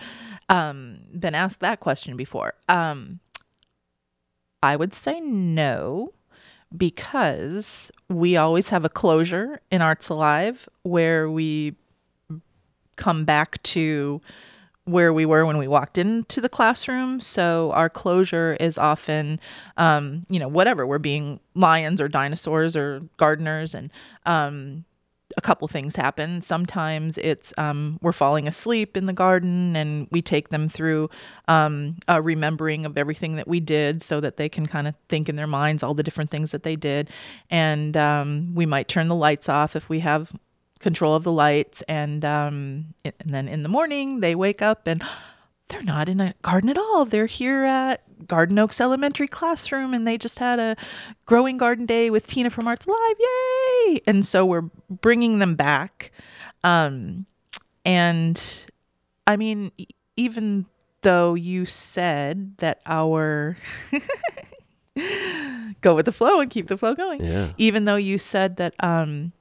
um, 0.49 0.99
been 1.18 1.36
asked 1.36 1.60
that 1.60 1.80
question 1.80 2.18
before. 2.18 2.56
Um, 2.68 3.20
I 4.64 4.76
would 4.76 4.93
say 4.93 5.20
no, 5.20 6.14
because 6.76 7.92
we 8.10 8.38
always 8.38 8.70
have 8.70 8.86
a 8.86 8.90
closure 8.90 9.60
in 9.72 9.82
Arts 9.82 10.10
Alive 10.10 10.68
where 10.84 11.30
we 11.30 11.76
come 12.96 13.26
back 13.26 13.62
to 13.64 14.22
where 14.86 15.14
we 15.14 15.26
were 15.26 15.46
when 15.46 15.58
we 15.58 15.68
walked 15.68 15.98
into 15.98 16.42
the 16.42 16.50
classroom. 16.50 17.22
So 17.22 17.72
our 17.74 17.90
closure 17.90 18.58
is 18.60 18.78
often, 18.78 19.40
um, 19.78 20.26
you 20.30 20.40
know, 20.40 20.48
whatever 20.48 20.88
we're 20.88 20.98
being 20.98 21.40
lions 21.56 22.02
or 22.02 22.08
dinosaurs 22.08 22.76
or 22.76 23.02
gardeners, 23.18 23.76
and 23.76 23.92
um, 24.26 24.86
a 25.38 25.42
couple 25.42 25.68
things 25.68 25.96
happen. 25.96 26.42
Sometimes 26.42 27.18
it's 27.18 27.54
um, 27.58 28.00
we're 28.02 28.12
falling 28.12 28.48
asleep 28.48 28.98
in 28.98 29.06
the 29.06 29.14
garden, 29.14 29.76
and 29.76 30.08
we 30.12 30.22
take 30.22 30.50
them 30.50 30.70
through 30.70 31.10
um, 31.48 31.98
a 32.08 32.22
remembering 32.22 32.86
of 32.86 32.98
everything 32.98 33.36
that 33.36 33.48
we 33.48 33.60
did, 33.60 34.02
so 34.04 34.20
that 34.20 34.38
they 34.38 34.50
can 34.50 34.66
kind 34.66 34.88
of 34.88 34.96
think 35.10 35.30
in 35.30 35.36
their 35.36 35.48
minds 35.48 35.84
all 35.84 35.94
the 35.94 36.04
different 36.04 36.32
things 36.32 36.52
that 36.52 36.64
they 36.64 36.76
did. 36.76 37.10
And 37.50 37.96
um, 37.98 38.54
we 38.56 38.66
might 38.66 38.88
turn 38.88 39.08
the 39.08 39.16
lights 39.16 39.50
off 39.50 39.76
if 39.76 39.90
we 39.90 40.00
have 40.00 40.32
control 40.80 41.16
of 41.16 41.24
the 41.24 41.32
lights, 41.32 41.82
and 41.84 42.26
um, 42.26 42.94
and 43.04 43.14
then 43.26 43.48
in 43.48 43.64
the 43.64 43.70
morning 43.70 44.20
they 44.20 44.36
wake 44.36 44.62
up 44.62 44.88
and 44.88 45.04
they're 45.70 45.84
not 45.84 46.10
in 46.10 46.20
a 46.20 46.34
garden 46.42 46.70
at 46.70 46.78
all. 46.78 47.06
They're 47.06 47.26
here 47.26 47.64
at 47.64 48.02
Garden 48.28 48.60
Oaks 48.60 48.82
Elementary 48.82 49.28
classroom 49.28 49.94
and 49.94 50.06
they 50.06 50.18
just 50.18 50.40
had 50.40 50.60
a 50.60 50.76
growing 51.26 51.58
garden 51.58 51.86
day 51.86 52.10
with 52.10 52.28
Tina 52.28 52.50
from 52.50 52.68
Arts 52.68 52.86
Alive. 52.86 53.16
Yay! 53.20 53.61
And 54.08 54.26
so 54.26 54.46
we're 54.46 54.70
bringing 54.89 55.39
them 55.39 55.56
back. 55.56 56.12
Um, 56.64 57.26
and 57.86 58.39
I 59.28 59.36
mean, 59.38 59.72
even 60.16 60.66
though 61.02 61.34
you 61.34 61.66
said 61.66 62.58
that 62.58 62.80
our 62.86 63.58
go 65.82 65.96
with 65.96 66.06
the 66.06 66.12
flow 66.12 66.39
and 66.39 66.50
keep 66.52 66.68
the 66.68 66.78
flow 66.78 66.94
going, 66.94 67.24
Yeah. 67.24 67.54
even 67.58 67.86
though 67.86 67.96
you 67.96 68.18
said 68.18 68.58
that 68.58 68.74
um, 68.84 69.32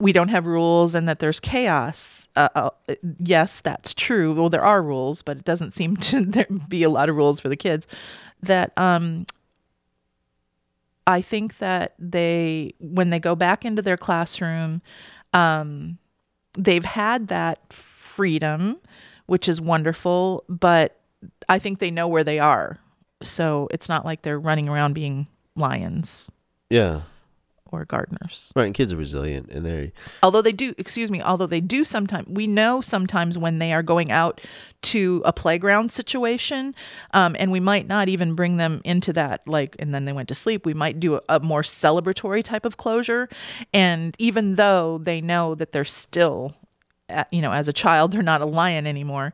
we 0.00 0.12
don't 0.12 0.28
have 0.28 0.46
rules 0.46 0.94
and 0.94 1.08
that 1.08 1.18
there's 1.18 1.40
chaos. 1.40 2.28
Uh, 2.36 2.48
uh, 2.54 2.70
yes, 3.18 3.60
that's 3.60 3.92
true. 3.92 4.32
Well, 4.34 4.48
there 4.48 4.64
are 4.64 4.80
rules, 4.82 5.22
but 5.22 5.36
it 5.38 5.44
doesn't 5.44 5.72
seem 5.72 5.96
to 6.08 6.24
there 6.24 6.46
be 6.68 6.82
a 6.82 6.90
lot 6.90 7.08
of 7.08 7.16
rules 7.16 7.40
for 7.40 7.48
the 7.48 7.56
kids. 7.56 7.86
That 8.42 8.72
um, 8.76 9.26
I 11.08 11.20
think 11.20 11.58
that 11.58 11.94
they, 11.98 12.74
when 12.78 13.10
they 13.10 13.18
go 13.18 13.34
back 13.34 13.64
into 13.64 13.82
their 13.82 13.96
classroom, 13.96 14.82
um, 15.32 15.98
they've 16.56 16.84
had 16.84 17.28
that 17.28 17.72
freedom, 17.72 18.78
which 19.26 19.48
is 19.48 19.60
wonderful, 19.60 20.44
but 20.48 21.00
I 21.48 21.58
think 21.58 21.80
they 21.80 21.90
know 21.90 22.06
where 22.06 22.24
they 22.24 22.38
are. 22.38 22.78
So 23.22 23.66
it's 23.72 23.88
not 23.88 24.04
like 24.04 24.22
they're 24.22 24.38
running 24.38 24.68
around 24.68 24.92
being 24.92 25.26
lions 25.56 26.30
yeah 26.70 27.02
or 27.72 27.84
gardeners. 27.84 28.52
right 28.56 28.66
and 28.66 28.74
kids 28.74 28.92
are 28.92 28.96
resilient 28.96 29.48
and 29.50 29.64
they're 29.64 29.90
although 30.22 30.42
they 30.42 30.52
do 30.52 30.74
excuse 30.78 31.10
me 31.10 31.22
although 31.22 31.46
they 31.46 31.60
do 31.60 31.84
sometimes 31.84 32.26
we 32.28 32.46
know 32.46 32.80
sometimes 32.80 33.36
when 33.38 33.58
they 33.58 33.72
are 33.72 33.82
going 33.82 34.10
out 34.10 34.40
to 34.82 35.22
a 35.24 35.32
playground 35.32 35.90
situation 35.90 36.74
um, 37.12 37.36
and 37.38 37.50
we 37.50 37.60
might 37.60 37.86
not 37.86 38.08
even 38.08 38.34
bring 38.34 38.56
them 38.56 38.80
into 38.84 39.12
that 39.12 39.46
like 39.46 39.76
and 39.78 39.94
then 39.94 40.04
they 40.04 40.12
went 40.12 40.28
to 40.28 40.34
sleep 40.34 40.64
we 40.64 40.74
might 40.74 41.00
do 41.00 41.16
a, 41.16 41.20
a 41.28 41.40
more 41.40 41.62
celebratory 41.62 42.42
type 42.42 42.64
of 42.64 42.76
closure 42.76 43.28
and 43.72 44.14
even 44.18 44.54
though 44.54 44.98
they 44.98 45.20
know 45.20 45.54
that 45.54 45.72
they're 45.72 45.84
still 45.84 46.54
uh, 47.10 47.24
you 47.30 47.42
know 47.42 47.52
as 47.52 47.68
a 47.68 47.72
child 47.72 48.12
they're 48.12 48.22
not 48.22 48.40
a 48.40 48.46
lion 48.46 48.86
anymore 48.86 49.32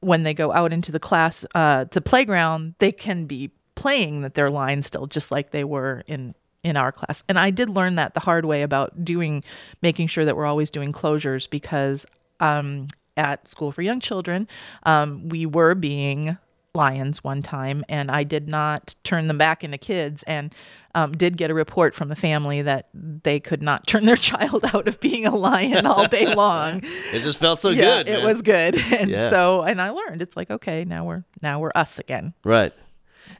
when 0.00 0.22
they 0.22 0.34
go 0.34 0.52
out 0.52 0.72
into 0.72 0.92
the 0.92 1.00
class 1.00 1.44
uh, 1.54 1.84
the 1.92 2.00
playground 2.00 2.74
they 2.78 2.92
can 2.92 3.26
be 3.26 3.50
playing 3.74 4.22
that 4.22 4.34
they're 4.34 4.50
lions 4.50 4.86
still 4.86 5.06
just 5.06 5.30
like 5.30 5.50
they 5.50 5.64
were 5.64 6.02
in 6.06 6.34
in 6.64 6.76
our 6.76 6.90
class. 6.90 7.22
And 7.28 7.38
I 7.38 7.50
did 7.50 7.68
learn 7.68 7.94
that 7.96 8.14
the 8.14 8.20
hard 8.20 8.44
way 8.46 8.62
about 8.62 9.04
doing 9.04 9.44
making 9.82 10.08
sure 10.08 10.24
that 10.24 10.36
we're 10.36 10.46
always 10.46 10.70
doing 10.70 10.92
closures 10.92 11.48
because 11.48 12.04
um 12.40 12.88
at 13.16 13.46
School 13.46 13.70
for 13.70 13.82
Young 13.82 14.00
Children, 14.00 14.48
um, 14.84 15.28
we 15.28 15.46
were 15.46 15.76
being 15.76 16.36
lions 16.74 17.22
one 17.22 17.40
time, 17.42 17.84
and 17.88 18.10
I 18.10 18.24
did 18.24 18.48
not 18.48 18.96
turn 19.04 19.28
them 19.28 19.38
back 19.38 19.62
into 19.62 19.78
kids, 19.78 20.24
and 20.24 20.52
um, 20.96 21.12
did 21.12 21.36
get 21.36 21.48
a 21.48 21.54
report 21.54 21.94
from 21.94 22.08
the 22.08 22.16
family 22.16 22.62
that 22.62 22.88
they 22.92 23.38
could 23.38 23.62
not 23.62 23.86
turn 23.86 24.06
their 24.06 24.16
child 24.16 24.64
out 24.74 24.88
of 24.88 24.98
being 24.98 25.26
a 25.26 25.34
lion 25.36 25.86
all 25.86 26.08
day 26.08 26.34
long. 26.34 26.80
It 27.12 27.20
just 27.20 27.38
felt 27.38 27.60
so 27.60 27.68
yeah, 27.70 27.98
good. 28.02 28.08
it 28.08 28.12
man. 28.18 28.26
was 28.26 28.42
good, 28.42 28.74
and 28.92 29.10
Yeah. 29.10 29.30
so 29.30 29.62
and 29.62 29.80
I 29.80 29.90
learned 29.90 30.20
it's 30.20 30.36
like 30.36 30.50
okay, 30.50 30.84
now 30.84 31.04
we're 31.04 31.22
now 31.40 31.60
we're 31.60 31.70
us 31.76 32.00
again. 32.00 32.34
Right. 32.42 32.72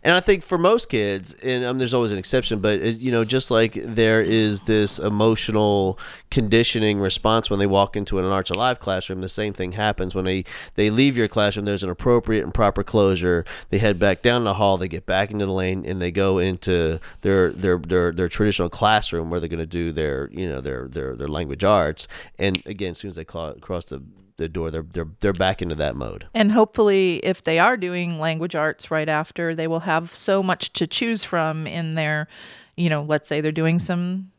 And 0.05 0.14
I 0.14 0.20
think 0.20 0.42
for 0.42 0.59
most 0.59 0.90
kids, 0.90 1.32
and 1.42 1.64
um, 1.64 1.78
there's 1.78 1.94
always 1.94 2.12
an 2.12 2.18
exception, 2.18 2.61
but 2.61 2.78
it, 2.78 2.98
you 2.98 3.11
know, 3.11 3.24
just 3.24 3.50
like 3.50 3.72
there 3.72 4.20
is 4.20 4.61
this 4.61 4.98
emotional 4.98 5.98
conditioning 6.30 7.00
response 7.00 7.48
when 7.48 7.59
they 7.59 7.66
walk 7.66 7.96
into 7.96 8.18
an 8.18 8.26
Arts 8.26 8.50
Alive 8.50 8.80
classroom, 8.80 9.22
the 9.22 9.30
same 9.30 9.55
thing 9.55 9.72
happens 9.72 10.14
when 10.14 10.26
they 10.26 10.44
they 10.74 10.90
leave 10.90 11.16
your 11.16 11.26
classroom. 11.26 11.64
There's 11.64 11.82
an 11.82 11.88
appropriate 11.88 12.44
and 12.44 12.52
proper 12.52 12.84
closure. 12.84 13.46
They 13.70 13.78
head 13.78 13.98
back 13.98 14.20
down 14.20 14.44
the 14.44 14.52
hall. 14.52 14.76
They 14.76 14.88
get 14.88 15.07
back 15.07 15.30
into 15.30 15.46
the 15.46 15.52
lane, 15.52 15.86
and 15.86 16.02
they 16.02 16.11
go 16.11 16.36
into 16.38 17.00
their 17.22 17.50
their 17.50 17.78
their, 17.78 18.12
their 18.12 18.28
traditional 18.28 18.68
classroom 18.68 19.30
where 19.30 19.40
they're 19.40 19.48
going 19.48 19.59
to 19.59 19.66
do 19.66 19.90
their 19.90 20.28
you 20.32 20.46
know 20.46 20.61
their 20.61 20.86
their 20.86 21.16
their 21.16 21.28
language 21.28 21.64
arts. 21.64 22.09
And 22.38 22.62
again, 22.66 22.90
as 22.90 22.98
soon 22.98 23.09
as 23.09 23.16
they 23.16 23.24
cl- 23.24 23.55
cross 23.55 23.86
the 23.86 24.02
the 24.37 24.49
door, 24.49 24.70
they're 24.70 24.87
they're 24.93 25.09
they're 25.20 25.32
back 25.32 25.62
into 25.62 25.74
that 25.76 25.97
mode. 25.97 26.26
And 26.35 26.51
hopefully, 26.51 27.16
if 27.24 27.45
they 27.45 27.59
are 27.59 27.76
doing 27.76 28.18
language 28.18 28.55
arts 28.55 28.91
right 28.91 29.09
after, 29.09 29.55
they 29.55 29.66
will 29.66 29.80
have 29.80 30.14
so 30.14 30.43
much 30.43 30.72
to 30.74 30.87
choose 30.87 31.24
from 31.24 31.66
in 31.66 31.95
their, 31.95 32.28
you 32.76 32.91
know, 32.91 33.03
let's 33.03 33.28
say 33.28 33.41
they're 33.41 33.53
doing 33.53 33.78
some 33.78 34.30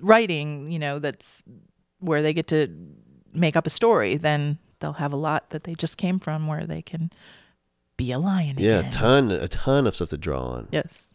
writing, 0.00 0.70
you 0.70 0.78
know, 0.78 0.98
that's 0.98 1.42
where 2.00 2.22
they 2.22 2.32
get 2.32 2.46
to 2.48 2.68
make 3.32 3.56
up 3.56 3.66
a 3.66 3.70
story, 3.70 4.16
then 4.16 4.58
they'll 4.80 4.92
have 4.94 5.12
a 5.12 5.16
lot 5.16 5.50
that 5.50 5.64
they 5.64 5.74
just 5.74 5.96
came 5.96 6.18
from 6.18 6.46
where 6.46 6.66
they 6.66 6.82
can 6.82 7.10
be 7.96 8.12
a 8.12 8.18
lion 8.18 8.56
Yeah, 8.58 8.86
a 8.86 8.90
ton 8.90 9.30
a 9.30 9.48
ton 9.48 9.86
of 9.86 9.94
stuff 9.94 10.10
to 10.10 10.16
draw 10.16 10.42
on. 10.42 10.68
Yes. 10.70 11.12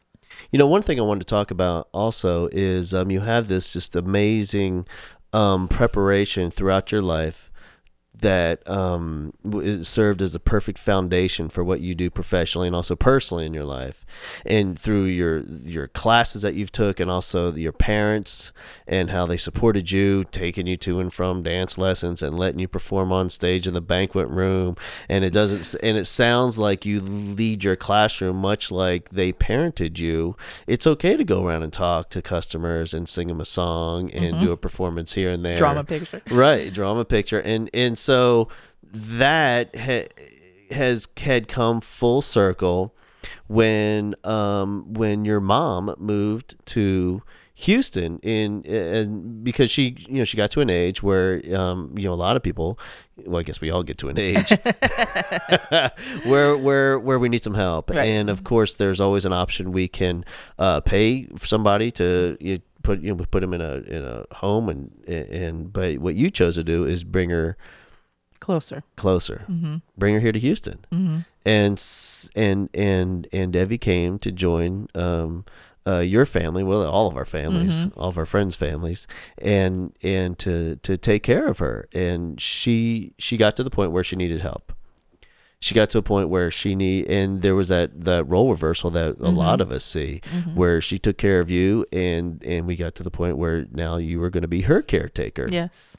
You 0.51 0.59
know, 0.59 0.67
one 0.67 0.81
thing 0.81 0.99
I 0.99 1.03
wanted 1.03 1.21
to 1.21 1.25
talk 1.25 1.51
about 1.51 1.89
also 1.93 2.49
is 2.51 2.93
um, 2.93 3.11
you 3.11 3.21
have 3.21 3.47
this 3.47 3.71
just 3.71 3.95
amazing 3.95 4.87
um, 5.33 5.67
preparation 5.67 6.49
throughout 6.49 6.91
your 6.91 7.01
life 7.01 7.51
that 8.19 8.67
um, 8.69 9.33
served 9.81 10.21
as 10.21 10.35
a 10.35 10.39
perfect 10.39 10.77
foundation 10.77 11.49
for 11.49 11.63
what 11.63 11.81
you 11.81 11.95
do 11.95 12.09
professionally 12.09 12.67
and 12.67 12.75
also 12.75 12.95
personally 12.95 13.45
in 13.45 13.53
your 13.53 13.65
life, 13.65 14.05
and 14.45 14.77
through 14.77 15.05
your 15.05 15.39
your 15.39 15.87
classes 15.87 16.43
that 16.43 16.53
you've 16.53 16.71
took, 16.71 16.99
and 16.99 17.09
also 17.09 17.51
your 17.53 17.71
parents 17.71 18.51
and 18.87 19.09
how 19.09 19.25
they 19.25 19.37
supported 19.37 19.91
you, 19.91 20.23
taking 20.25 20.67
you 20.67 20.77
to 20.77 20.99
and 20.99 21.13
from 21.13 21.43
dance 21.43 21.77
lessons 21.77 22.21
and 22.21 22.37
letting 22.37 22.59
you 22.59 22.67
perform 22.67 23.11
on 23.11 23.29
stage 23.29 23.67
in 23.67 23.73
the 23.73 23.81
banquet 23.81 24.27
room, 24.29 24.77
and 25.09 25.25
it 25.25 25.31
doesn't 25.31 25.75
and 25.83 25.97
it 25.97 26.05
sounds 26.05 26.59
like 26.59 26.85
you 26.85 27.01
lead 27.01 27.63
your 27.63 27.75
classroom 27.75 28.37
much 28.37 28.71
like 28.71 29.09
they 29.09 29.33
parented 29.33 29.97
you. 29.97 30.35
It's 30.67 30.85
okay 30.85 31.17
to 31.17 31.23
go 31.23 31.47
around 31.47 31.63
and 31.63 31.73
talk 31.73 32.09
to 32.11 32.21
customers 32.21 32.93
and 32.93 33.09
sing 33.09 33.27
them 33.27 33.41
a 33.41 33.45
song 33.45 34.11
and 34.11 34.39
do 34.39 34.51
a 34.51 34.57
performance 34.57 35.13
here 35.13 35.31
and 35.31 35.43
there. 35.43 35.57
Drama 35.57 35.83
picture. 35.83 36.21
right 36.29 36.71
drama 36.71 37.05
picture. 37.05 37.39
And 37.39 37.69
and 37.73 37.97
so 38.03 38.49
that 38.93 39.73
ha- 39.75 40.07
has 40.71 41.07
had 41.17 41.47
come 41.47 41.79
full 41.81 42.21
circle 42.21 42.93
when 43.47 44.13
um 44.23 44.93
when 44.93 45.23
your 45.25 45.39
mom 45.39 45.95
moved 45.97 46.55
to 46.65 47.21
Houston 47.55 48.19
in 48.23 48.65
and 48.65 49.43
because 49.43 49.69
she 49.71 49.95
you 50.09 50.17
know 50.17 50.23
she 50.23 50.35
got 50.37 50.51
to 50.51 50.59
an 50.61 50.69
age 50.69 51.01
where 51.03 51.39
um 51.55 51.93
you 51.97 52.05
know 52.07 52.13
a 52.13 52.21
lot 52.27 52.35
of 52.35 52.43
people 52.43 52.77
well 53.25 53.39
I 53.39 53.43
guess 53.43 53.61
we 53.61 53.69
all 53.71 53.83
get 53.83 53.97
to 53.99 54.09
an 54.09 54.17
age 54.19 54.51
where 56.25 56.57
where 56.57 56.99
where 56.99 57.19
we 57.19 57.29
need 57.29 57.43
some 57.43 57.53
help 57.53 57.89
Right. 57.89 58.07
and 58.07 58.29
of 58.29 58.43
course 58.43 58.75
there's 58.75 58.99
always 58.99 59.25
an 59.25 59.33
option 59.33 59.71
we 59.71 59.87
can 59.87 60.25
uh 60.59 60.81
pay 60.81 61.27
somebody 61.41 61.91
to 61.91 62.37
you 62.39 62.59
put 62.81 63.01
you 63.01 63.13
know 63.15 63.23
put 63.25 63.39
them 63.41 63.53
in 63.53 63.61
a 63.61 63.75
in 63.87 64.03
a 64.03 64.25
home 64.35 64.67
and 64.69 64.91
and 65.07 65.71
but 65.71 65.99
what 65.99 66.15
you 66.15 66.29
chose 66.29 66.55
to 66.55 66.63
do 66.63 66.85
is 66.85 67.03
bring 67.03 67.29
her 67.29 67.55
Closer. 68.43 68.83
closer 68.97 69.45
Mm-hmm. 69.49 69.75
bring 69.97 70.13
her 70.15 70.19
here 70.19 70.31
to 70.33 70.39
Houston 70.39 70.79
Mm-hmm. 70.91 71.17
and 71.45 71.83
and 72.35 72.69
and 72.73 73.27
and 73.31 73.53
Debbie 73.53 73.77
came 73.77 74.19
to 74.19 74.31
join 74.31 74.87
um 74.95 75.45
uh, 75.85 75.99
your 75.99 76.25
family, 76.25 76.63
well, 76.63 76.89
all 76.89 77.07
of 77.11 77.17
our 77.17 77.25
families, 77.25 77.87
all 77.97 78.07
of 78.07 78.17
our 78.17 78.25
friends' 78.25 78.55
families, 78.55 79.05
and 79.37 79.91
and 80.01 80.39
to 80.39 80.77
to 80.77 80.95
take 80.95 81.23
care 81.23 81.45
of 81.47 81.59
her. 81.59 81.89
And 81.93 82.39
she 82.39 83.11
she 83.19 83.35
got 83.35 83.57
to 83.57 83.63
the 83.63 83.69
point 83.69 83.91
where 83.91 84.03
she 84.03 84.15
needed 84.15 84.39
help. 84.39 84.71
She 85.59 85.75
got 85.75 85.89
to 85.89 85.97
a 85.97 86.01
point 86.01 86.29
where 86.29 86.49
she 86.51 86.75
need, 86.75 87.07
and 87.07 87.41
there 87.41 87.55
was 87.55 87.67
that 87.67 87.89
that 88.05 88.23
role 88.29 88.49
reversal 88.51 88.91
that 88.91 89.17
a 89.19 89.29
lot 89.29 89.59
of 89.59 89.71
us 89.73 89.83
see, 89.83 90.21
where 90.53 90.79
she 90.79 90.97
took 90.99 91.17
care 91.17 91.39
of 91.39 91.51
you, 91.51 91.85
and 91.91 92.41
and 92.45 92.65
we 92.65 92.77
got 92.77 92.95
to 92.95 93.03
the 93.03 93.11
point 93.11 93.37
where 93.37 93.65
now 93.71 93.97
you 93.97 94.21
were 94.21 94.29
going 94.29 94.43
to 94.43 94.47
be 94.47 94.61
her 94.61 94.81
caretaker. 94.81 95.49
Yes. 95.51 95.97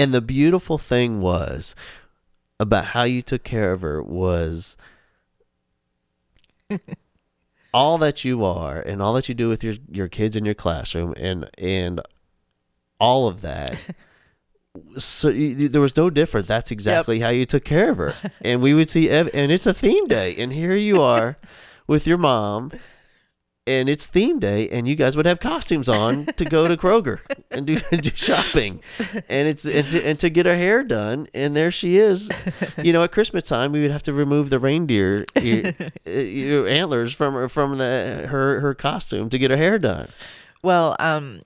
And 0.00 0.14
the 0.14 0.22
beautiful 0.22 0.78
thing 0.78 1.20
was 1.20 1.74
about 2.58 2.86
how 2.86 3.02
you 3.02 3.20
took 3.20 3.44
care 3.44 3.72
of 3.72 3.82
her 3.82 4.02
was 4.02 4.78
all 7.74 7.98
that 7.98 8.24
you 8.24 8.42
are 8.42 8.80
and 8.80 9.02
all 9.02 9.12
that 9.12 9.28
you 9.28 9.34
do 9.34 9.50
with 9.50 9.62
your, 9.62 9.74
your 9.90 10.08
kids 10.08 10.36
in 10.36 10.46
your 10.46 10.54
classroom 10.54 11.12
and 11.18 11.50
and 11.58 12.00
all 12.98 13.28
of 13.28 13.42
that. 13.42 13.78
So 14.98 15.30
you, 15.30 15.68
there 15.68 15.80
was 15.80 15.96
no 15.96 16.10
different. 16.10 16.46
That's 16.46 16.70
exactly 16.70 17.18
how 17.18 17.30
you 17.30 17.44
took 17.44 17.64
care 17.64 17.90
of 17.90 17.96
her. 17.96 18.14
And 18.40 18.62
we 18.62 18.72
would 18.72 18.88
see, 18.88 19.10
ev- 19.10 19.28
and 19.34 19.50
it's 19.50 19.66
a 19.66 19.74
theme 19.74 20.06
day, 20.06 20.36
and 20.36 20.52
here 20.52 20.76
you 20.76 21.02
are 21.02 21.36
with 21.88 22.06
your 22.06 22.18
mom, 22.18 22.70
and 23.66 23.88
it's 23.88 24.06
theme 24.06 24.38
day, 24.38 24.68
and 24.70 24.88
you 24.88 24.96
guys 24.96 25.16
would 25.16 25.26
have 25.26 25.40
costumes 25.40 25.88
on 25.88 26.26
to 26.36 26.44
go 26.44 26.66
to 26.66 26.76
Kroger 26.76 27.20
and 27.50 27.66
do, 27.66 27.76
do 27.90 28.10
shopping, 28.14 28.80
and 29.28 29.48
it's 29.48 29.64
and 29.64 29.90
to, 29.90 30.06
and 30.06 30.18
to 30.20 30.30
get 30.30 30.46
her 30.46 30.56
hair 30.56 30.82
done, 30.82 31.26
and 31.34 31.54
there 31.54 31.70
she 31.70 31.96
is. 31.96 32.30
You 32.82 32.92
know, 32.92 33.02
at 33.02 33.12
Christmas 33.12 33.44
time, 33.44 33.72
we 33.72 33.82
would 33.82 33.90
have 33.90 34.02
to 34.04 34.12
remove 34.12 34.50
the 34.50 34.58
reindeer 34.58 35.24
antlers 36.06 37.14
from 37.14 37.34
her 37.34 37.48
from 37.48 37.78
the 37.78 38.26
her 38.28 38.60
her 38.60 38.74
costume 38.74 39.30
to 39.30 39.38
get 39.38 39.50
her 39.50 39.56
hair 39.56 39.78
done. 39.78 40.08
Well, 40.62 40.96
um, 40.98 41.42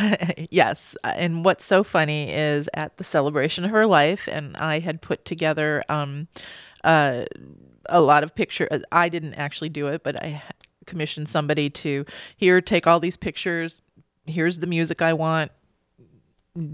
yes. 0.50 0.96
And 1.04 1.44
what's 1.44 1.64
so 1.64 1.82
funny 1.82 2.32
is 2.32 2.68
at 2.74 2.96
the 2.96 3.04
celebration 3.04 3.64
of 3.64 3.70
her 3.70 3.86
life, 3.86 4.28
and 4.30 4.56
I 4.56 4.78
had 4.80 5.00
put 5.00 5.24
together 5.24 5.82
um, 5.88 6.28
uh, 6.84 7.24
a 7.86 8.00
lot 8.00 8.22
of 8.22 8.34
pictures. 8.34 8.82
I 8.92 9.08
didn't 9.08 9.34
actually 9.34 9.70
do 9.70 9.88
it, 9.88 10.02
but 10.02 10.22
I 10.22 10.42
commissioned 10.88 11.28
somebody 11.28 11.70
to 11.70 12.04
here 12.36 12.60
take 12.60 12.88
all 12.88 12.98
these 12.98 13.16
pictures. 13.16 13.80
Here's 14.26 14.58
the 14.58 14.66
music 14.66 15.00
I 15.00 15.12
want. 15.12 15.52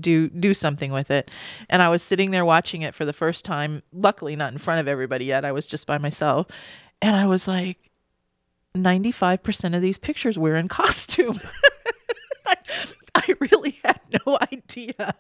Do 0.01 0.31
do 0.31 0.55
something 0.55 0.93
with 0.93 1.11
it. 1.11 1.31
And 1.69 1.83
I 1.83 1.91
was 1.91 2.03
sitting 2.03 2.31
there 2.31 2.47
watching 2.47 2.81
it 2.81 2.95
for 2.95 3.05
the 3.05 3.13
first 3.13 3.45
time. 3.45 3.83
Luckily, 3.93 4.35
not 4.35 4.53
in 4.53 4.59
front 4.59 4.81
of 4.81 4.89
everybody 4.89 5.27
yet. 5.27 5.45
I 5.45 5.53
was 5.53 5.67
just 5.67 5.87
by 5.87 5.99
myself, 5.99 6.47
and 7.03 7.15
I 7.15 7.27
was 7.27 7.47
like, 7.47 7.91
95% 8.77 9.77
of 9.77 9.83
these 9.83 9.99
pictures 9.99 10.39
were 10.39 10.57
in 10.57 10.69
costume. 10.81 11.39
I, 12.47 12.57
I 13.15 13.35
really 13.41 13.79
had 13.85 14.01
no 14.27 14.39
idea 14.53 15.15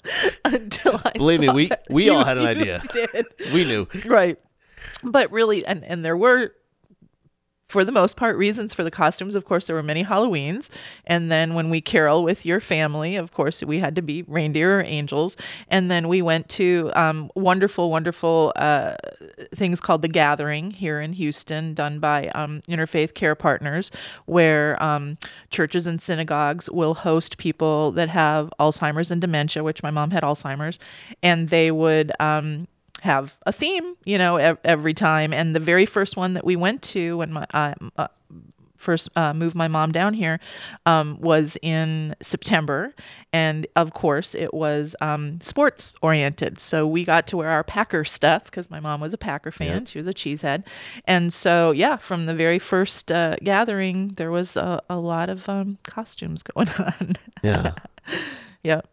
until 0.44 1.00
I 1.04 1.12
Believe 1.14 1.40
me, 1.40 1.48
we- 1.50 1.70
we 1.90 2.08
all 2.08 2.24
had 2.24 2.38
an 2.38 2.46
idea. 2.54 2.82
Did. 2.92 3.26
We 3.52 3.64
knew. 3.64 3.86
Right. 4.06 4.38
But 5.02 5.30
really 5.30 5.64
and 5.64 5.82
and 5.84 6.04
there 6.04 6.16
were 6.16 6.52
for 7.74 7.84
the 7.84 7.90
most 7.90 8.16
part 8.16 8.36
reasons 8.36 8.72
for 8.72 8.84
the 8.84 8.90
costumes. 8.90 9.34
Of 9.34 9.46
course 9.46 9.64
there 9.66 9.74
were 9.74 9.82
many 9.82 10.04
halloweens. 10.04 10.70
And 11.08 11.32
then 11.32 11.54
when 11.54 11.70
we 11.70 11.80
carol 11.80 12.22
with 12.22 12.46
your 12.46 12.60
family 12.60 13.16
of 13.16 13.32
course 13.32 13.64
we 13.64 13.80
had 13.80 13.96
to 13.96 14.02
be 14.02 14.22
reindeer 14.28 14.78
or 14.78 14.84
angels. 14.84 15.36
And 15.66 15.90
then 15.90 16.06
we 16.06 16.22
went 16.22 16.48
to 16.50 16.92
um, 16.94 17.32
wonderful 17.34 17.90
wonderful 17.90 18.52
uh, 18.54 18.94
things 19.56 19.80
called 19.80 20.02
the 20.02 20.08
gathering 20.08 20.70
here 20.70 21.00
in 21.00 21.12
houston 21.12 21.74
done 21.74 21.98
by 21.98 22.28
um, 22.28 22.62
interfaith 22.68 23.14
care 23.14 23.34
partners 23.34 23.90
where 24.26 24.80
um, 24.80 25.18
churches 25.50 25.88
and 25.88 26.00
synagogues 26.00 26.70
will 26.70 26.94
host 26.94 27.38
people 27.38 27.90
that 27.90 28.08
have 28.08 28.52
alzheimer's 28.60 29.10
and 29.10 29.20
dementia 29.20 29.64
which 29.64 29.82
my 29.82 29.90
mom 29.90 30.12
had 30.12 30.22
alzheimer's. 30.22 30.78
And 31.24 31.48
they 31.48 31.72
would 31.72 32.12
um, 32.20 32.68
have 33.04 33.36
a 33.44 33.52
theme, 33.52 33.96
you 34.04 34.16
know, 34.18 34.36
ev- 34.36 34.58
every 34.64 34.94
time. 34.94 35.32
And 35.32 35.54
the 35.54 35.60
very 35.60 35.86
first 35.86 36.16
one 36.16 36.34
that 36.34 36.44
we 36.44 36.56
went 36.56 36.82
to 36.82 37.18
when 37.18 37.32
my 37.32 37.46
uh, 37.52 37.74
uh, 37.96 38.08
first 38.78 39.08
uh, 39.16 39.32
moved 39.34 39.54
my 39.54 39.68
mom 39.68 39.92
down 39.92 40.14
here 40.14 40.40
um, 40.86 41.18
was 41.20 41.56
in 41.62 42.14
September, 42.22 42.94
and 43.32 43.66
of 43.76 43.92
course 43.92 44.34
it 44.34 44.54
was 44.54 44.96
um, 45.00 45.40
sports 45.40 45.94
oriented. 46.02 46.60
So 46.60 46.86
we 46.86 47.04
got 47.04 47.26
to 47.28 47.36
wear 47.36 47.50
our 47.50 47.64
Packer 47.64 48.04
stuff 48.04 48.44
because 48.44 48.70
my 48.70 48.80
mom 48.80 49.00
was 49.00 49.12
a 49.14 49.18
Packer 49.18 49.50
fan. 49.50 49.86
She 49.86 49.98
was 49.98 50.06
a 50.06 50.14
cheesehead, 50.14 50.64
and 51.06 51.32
so 51.32 51.72
yeah, 51.72 51.96
from 51.96 52.26
the 52.26 52.34
very 52.34 52.58
first 52.58 53.10
uh, 53.10 53.36
gathering, 53.42 54.08
there 54.16 54.30
was 54.30 54.56
a, 54.56 54.82
a 54.88 54.96
lot 54.96 55.28
of 55.28 55.48
um, 55.48 55.78
costumes 55.84 56.42
going 56.54 56.68
on. 56.70 57.16
Yeah. 57.42 57.72
yep. 58.62 58.88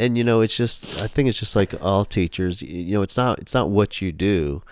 And 0.00 0.16
you 0.18 0.24
know, 0.24 0.40
it's 0.40 0.56
just 0.56 1.00
I 1.02 1.06
think 1.06 1.28
it's 1.28 1.38
just 1.38 1.54
like 1.54 1.74
all 1.82 2.04
teachers. 2.04 2.62
You 2.62 2.94
know, 2.94 3.02
it's 3.02 3.16
not 3.16 3.38
it's 3.38 3.54
not 3.54 3.70
what 3.70 4.00
you 4.00 4.10
do. 4.12 4.62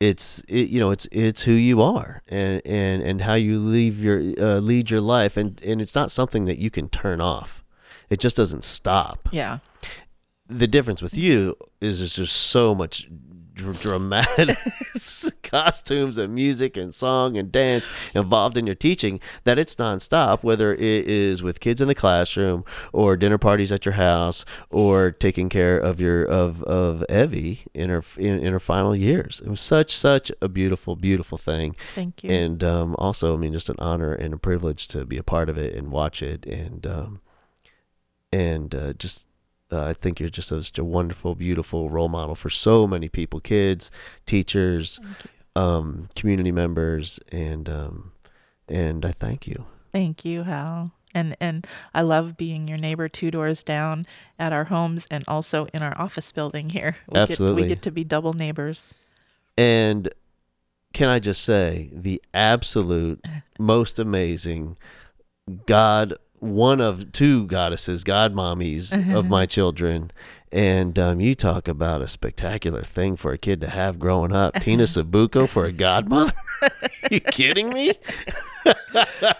It's 0.00 0.40
it, 0.48 0.68
you 0.68 0.80
know 0.80 0.90
it's 0.90 1.06
it's 1.12 1.42
who 1.42 1.52
you 1.52 1.80
are 1.80 2.22
and 2.28 2.60
and 2.66 3.02
and 3.02 3.20
how 3.22 3.34
you 3.34 3.58
leave 3.58 3.98
your 4.02 4.18
uh, 4.38 4.58
lead 4.60 4.90
your 4.90 5.00
life 5.00 5.36
and 5.36 5.60
and 5.62 5.80
it's 5.80 5.94
not 5.94 6.10
something 6.10 6.44
that 6.46 6.58
you 6.58 6.70
can 6.70 6.88
turn 6.88 7.20
off. 7.20 7.62
It 8.10 8.20
just 8.20 8.36
doesn't 8.36 8.64
stop 8.64 9.28
Yeah. 9.32 9.58
the 10.48 10.66
difference 10.66 11.00
with 11.00 11.16
you 11.16 11.56
is 11.80 12.00
there's 12.00 12.16
just 12.16 12.36
so 12.36 12.74
much 12.74 13.08
dr- 13.54 13.80
dramatic 13.80 14.58
costumes 15.42 16.18
and 16.18 16.34
music 16.34 16.76
and 16.76 16.94
song 16.94 17.36
and 17.36 17.52
dance 17.52 17.90
involved 18.14 18.56
in 18.56 18.66
your 18.66 18.74
teaching 18.74 19.20
that 19.44 19.58
it's 19.58 19.76
nonstop 19.76 20.42
whether 20.42 20.74
it 20.74 20.80
is 20.80 21.42
with 21.42 21.60
kids 21.60 21.80
in 21.80 21.88
the 21.88 21.94
classroom 21.94 22.64
or 22.92 23.16
dinner 23.16 23.38
parties 23.38 23.72
at 23.72 23.84
your 23.86 23.94
house 23.94 24.44
or 24.70 25.10
taking 25.10 25.48
care 25.48 25.78
of 25.78 26.00
your 26.00 26.24
of 26.24 26.62
of 26.64 27.04
Evie 27.08 27.60
in 27.74 27.90
her 27.90 28.02
in, 28.18 28.38
in 28.40 28.52
her 28.52 28.60
final 28.60 28.94
years 28.94 29.40
it 29.44 29.48
was 29.48 29.60
such 29.60 29.94
such 29.96 30.30
a 30.42 30.48
beautiful 30.48 30.96
beautiful 30.96 31.38
thing 31.38 31.76
Thank 31.94 32.24
you. 32.24 32.30
and 32.30 32.62
um, 32.64 32.94
also 32.98 33.34
I 33.34 33.36
mean 33.36 33.52
just 33.52 33.68
an 33.68 33.76
honor 33.78 34.12
and 34.12 34.34
a 34.34 34.38
privilege 34.38 34.88
to 34.88 35.04
be 35.04 35.16
a 35.16 35.22
part 35.22 35.48
of 35.48 35.58
it 35.58 35.74
and 35.74 35.90
watch 35.90 36.22
it 36.22 36.44
and 36.46 36.86
um, 36.86 37.20
and 38.32 38.74
uh, 38.74 38.92
just 38.94 39.26
uh, 39.74 39.84
I 39.84 39.92
think 39.92 40.20
you're 40.20 40.28
just 40.28 40.48
such 40.48 40.78
a 40.78 40.84
wonderful, 40.84 41.34
beautiful 41.34 41.90
role 41.90 42.08
model 42.08 42.34
for 42.34 42.50
so 42.50 42.86
many 42.86 43.08
people, 43.08 43.40
kids, 43.40 43.90
teachers, 44.26 45.00
um, 45.56 46.08
community 46.14 46.52
members, 46.52 47.20
and 47.30 47.68
um, 47.68 48.12
and 48.68 49.04
I 49.04 49.12
thank 49.12 49.46
you. 49.46 49.66
Thank 49.92 50.24
you, 50.24 50.44
Hal. 50.44 50.92
And 51.14 51.36
and 51.40 51.66
I 51.94 52.02
love 52.02 52.36
being 52.36 52.66
your 52.66 52.78
neighbor 52.78 53.08
two 53.08 53.30
doors 53.30 53.62
down 53.62 54.06
at 54.38 54.52
our 54.52 54.64
homes 54.64 55.06
and 55.10 55.24
also 55.28 55.66
in 55.74 55.82
our 55.82 55.96
office 55.98 56.32
building 56.32 56.70
here. 56.70 56.96
We 57.08 57.20
Absolutely. 57.20 57.62
Get, 57.62 57.68
we 57.68 57.74
get 57.74 57.82
to 57.82 57.90
be 57.90 58.04
double 58.04 58.32
neighbors. 58.32 58.94
And 59.56 60.08
can 60.92 61.08
I 61.08 61.20
just 61.20 61.42
say 61.42 61.90
the 61.92 62.20
absolute 62.32 63.24
most 63.58 63.98
amazing 63.98 64.76
God, 65.66 66.14
one 66.44 66.80
of 66.80 67.12
two 67.12 67.46
goddesses, 67.46 68.04
God 68.04 68.34
mommies 68.34 68.92
of 68.92 69.08
uh-huh. 69.08 69.22
my 69.28 69.46
children. 69.46 70.10
And 70.54 70.96
um, 71.00 71.20
you 71.20 71.34
talk 71.34 71.66
about 71.66 72.00
a 72.00 72.06
spectacular 72.06 72.82
thing 72.82 73.16
for 73.16 73.32
a 73.32 73.38
kid 73.38 73.60
to 73.62 73.68
have 73.68 73.98
growing 73.98 74.32
up. 74.32 74.54
Tina 74.60 74.84
Sabuco 74.84 75.48
for 75.48 75.64
a 75.64 75.72
godmother? 75.72 76.32
Are 76.62 76.70
you 77.10 77.18
kidding 77.18 77.70
me? 77.70 77.94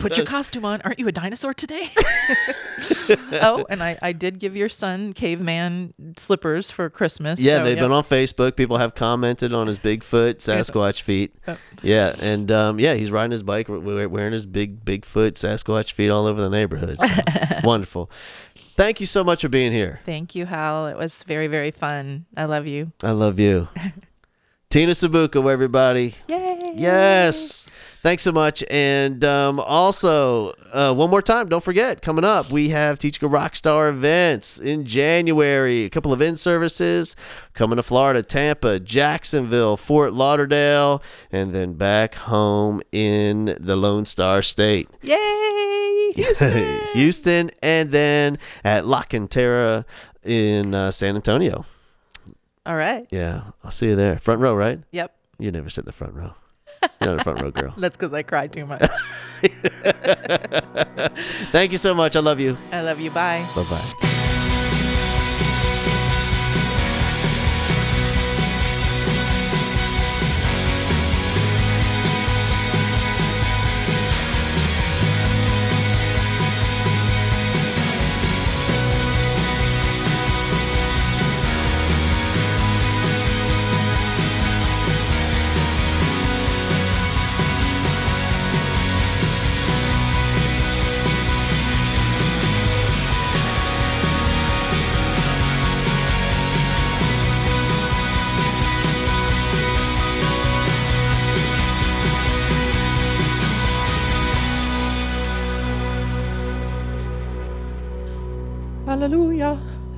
Put 0.00 0.16
your 0.16 0.26
costume 0.26 0.64
on. 0.64 0.82
Aren't 0.82 0.98
you 0.98 1.06
a 1.06 1.12
dinosaur 1.12 1.54
today? 1.54 1.88
oh, 3.32 3.64
and 3.70 3.80
I, 3.80 3.96
I 4.02 4.10
did 4.10 4.40
give 4.40 4.56
your 4.56 4.68
son 4.68 5.12
caveman 5.12 5.94
slippers 6.16 6.72
for 6.72 6.90
Christmas. 6.90 7.38
Yeah, 7.38 7.58
so, 7.58 7.64
they've 7.64 7.76
yep. 7.76 7.84
been 7.84 7.92
on 7.92 8.02
Facebook. 8.02 8.56
People 8.56 8.78
have 8.78 8.96
commented 8.96 9.52
on 9.52 9.68
his 9.68 9.78
Bigfoot, 9.78 10.38
Sasquatch 10.38 11.02
feet. 11.02 11.32
Yep. 11.46 11.58
Yeah, 11.82 12.16
and 12.20 12.50
um, 12.50 12.80
yeah, 12.80 12.94
he's 12.94 13.12
riding 13.12 13.30
his 13.30 13.44
bike, 13.44 13.68
we- 13.68 13.78
we- 13.78 14.06
wearing 14.06 14.32
his 14.32 14.46
big 14.46 14.84
Bigfoot, 14.84 15.34
Sasquatch 15.34 15.92
feet 15.92 16.10
all 16.10 16.26
over 16.26 16.40
the 16.42 16.50
neighborhood. 16.50 16.98
So, 17.00 17.06
wonderful. 17.62 18.10
Thank 18.76 19.00
you 19.00 19.06
so 19.06 19.22
much 19.22 19.42
for 19.42 19.48
being 19.48 19.70
here. 19.70 20.00
Thank 20.04 20.34
you, 20.34 20.46
Hal. 20.46 20.88
It 20.88 20.96
was 20.96 21.22
very, 21.24 21.46
very 21.46 21.70
fun. 21.70 22.26
I 22.36 22.44
love 22.44 22.66
you. 22.66 22.90
I 23.02 23.12
love 23.12 23.38
you. 23.38 23.68
Tina 24.70 24.92
Sabuco, 24.92 25.52
everybody. 25.52 26.14
Yay. 26.28 26.72
Yes. 26.74 27.70
Thanks 28.02 28.24
so 28.24 28.32
much. 28.32 28.64
And 28.68 29.24
um, 29.24 29.60
also, 29.60 30.52
uh, 30.72 30.92
one 30.92 31.08
more 31.08 31.22
time, 31.22 31.48
don't 31.48 31.64
forget, 31.64 32.02
coming 32.02 32.24
up, 32.24 32.50
we 32.50 32.68
have 32.70 32.98
Teaching 32.98 33.26
a 33.26 33.30
Rockstar 33.30 33.88
events 33.88 34.58
in 34.58 34.84
January. 34.84 35.84
A 35.84 35.90
couple 35.90 36.12
of 36.12 36.20
in 36.20 36.36
services 36.36 37.14
coming 37.54 37.76
to 37.76 37.82
Florida, 37.82 38.22
Tampa, 38.22 38.80
Jacksonville, 38.80 39.76
Fort 39.76 40.12
Lauderdale, 40.12 41.02
and 41.30 41.54
then 41.54 41.74
back 41.74 42.14
home 42.14 42.82
in 42.92 43.56
the 43.58 43.76
Lone 43.76 44.04
Star 44.04 44.42
State. 44.42 44.90
Yay. 45.00 45.73
Houston. 46.14 46.80
Houston, 46.92 47.50
and 47.62 47.90
then 47.90 48.38
at 48.64 48.86
La 48.86 49.02
Cantera 49.02 49.84
in 50.24 50.74
uh, 50.74 50.90
San 50.90 51.16
Antonio. 51.16 51.64
All 52.66 52.76
right. 52.76 53.06
Yeah, 53.10 53.42
I'll 53.62 53.70
see 53.70 53.88
you 53.88 53.96
there. 53.96 54.18
Front 54.18 54.40
row, 54.40 54.54
right? 54.54 54.80
Yep. 54.92 55.14
You 55.38 55.50
never 55.50 55.68
sit 55.68 55.82
in 55.82 55.86
the 55.86 55.92
front 55.92 56.14
row. 56.14 56.32
You're 57.00 57.10
not 57.10 57.20
a 57.20 57.24
front 57.24 57.42
row 57.42 57.50
girl. 57.50 57.74
That's 57.78 57.96
because 57.96 58.12
I 58.12 58.22
cry 58.22 58.46
too 58.46 58.66
much. 58.66 58.82
Thank 61.52 61.72
you 61.72 61.78
so 61.78 61.94
much. 61.94 62.16
I 62.16 62.20
love 62.20 62.40
you. 62.40 62.56
I 62.72 62.80
love 62.82 63.00
you. 63.00 63.10
Bye. 63.10 63.46
Bye 63.54 63.64
bye. 63.64 64.10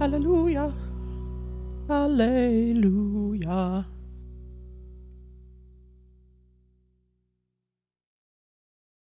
Hallelujah. 0.06 0.72
Hallelujah. 1.88 3.86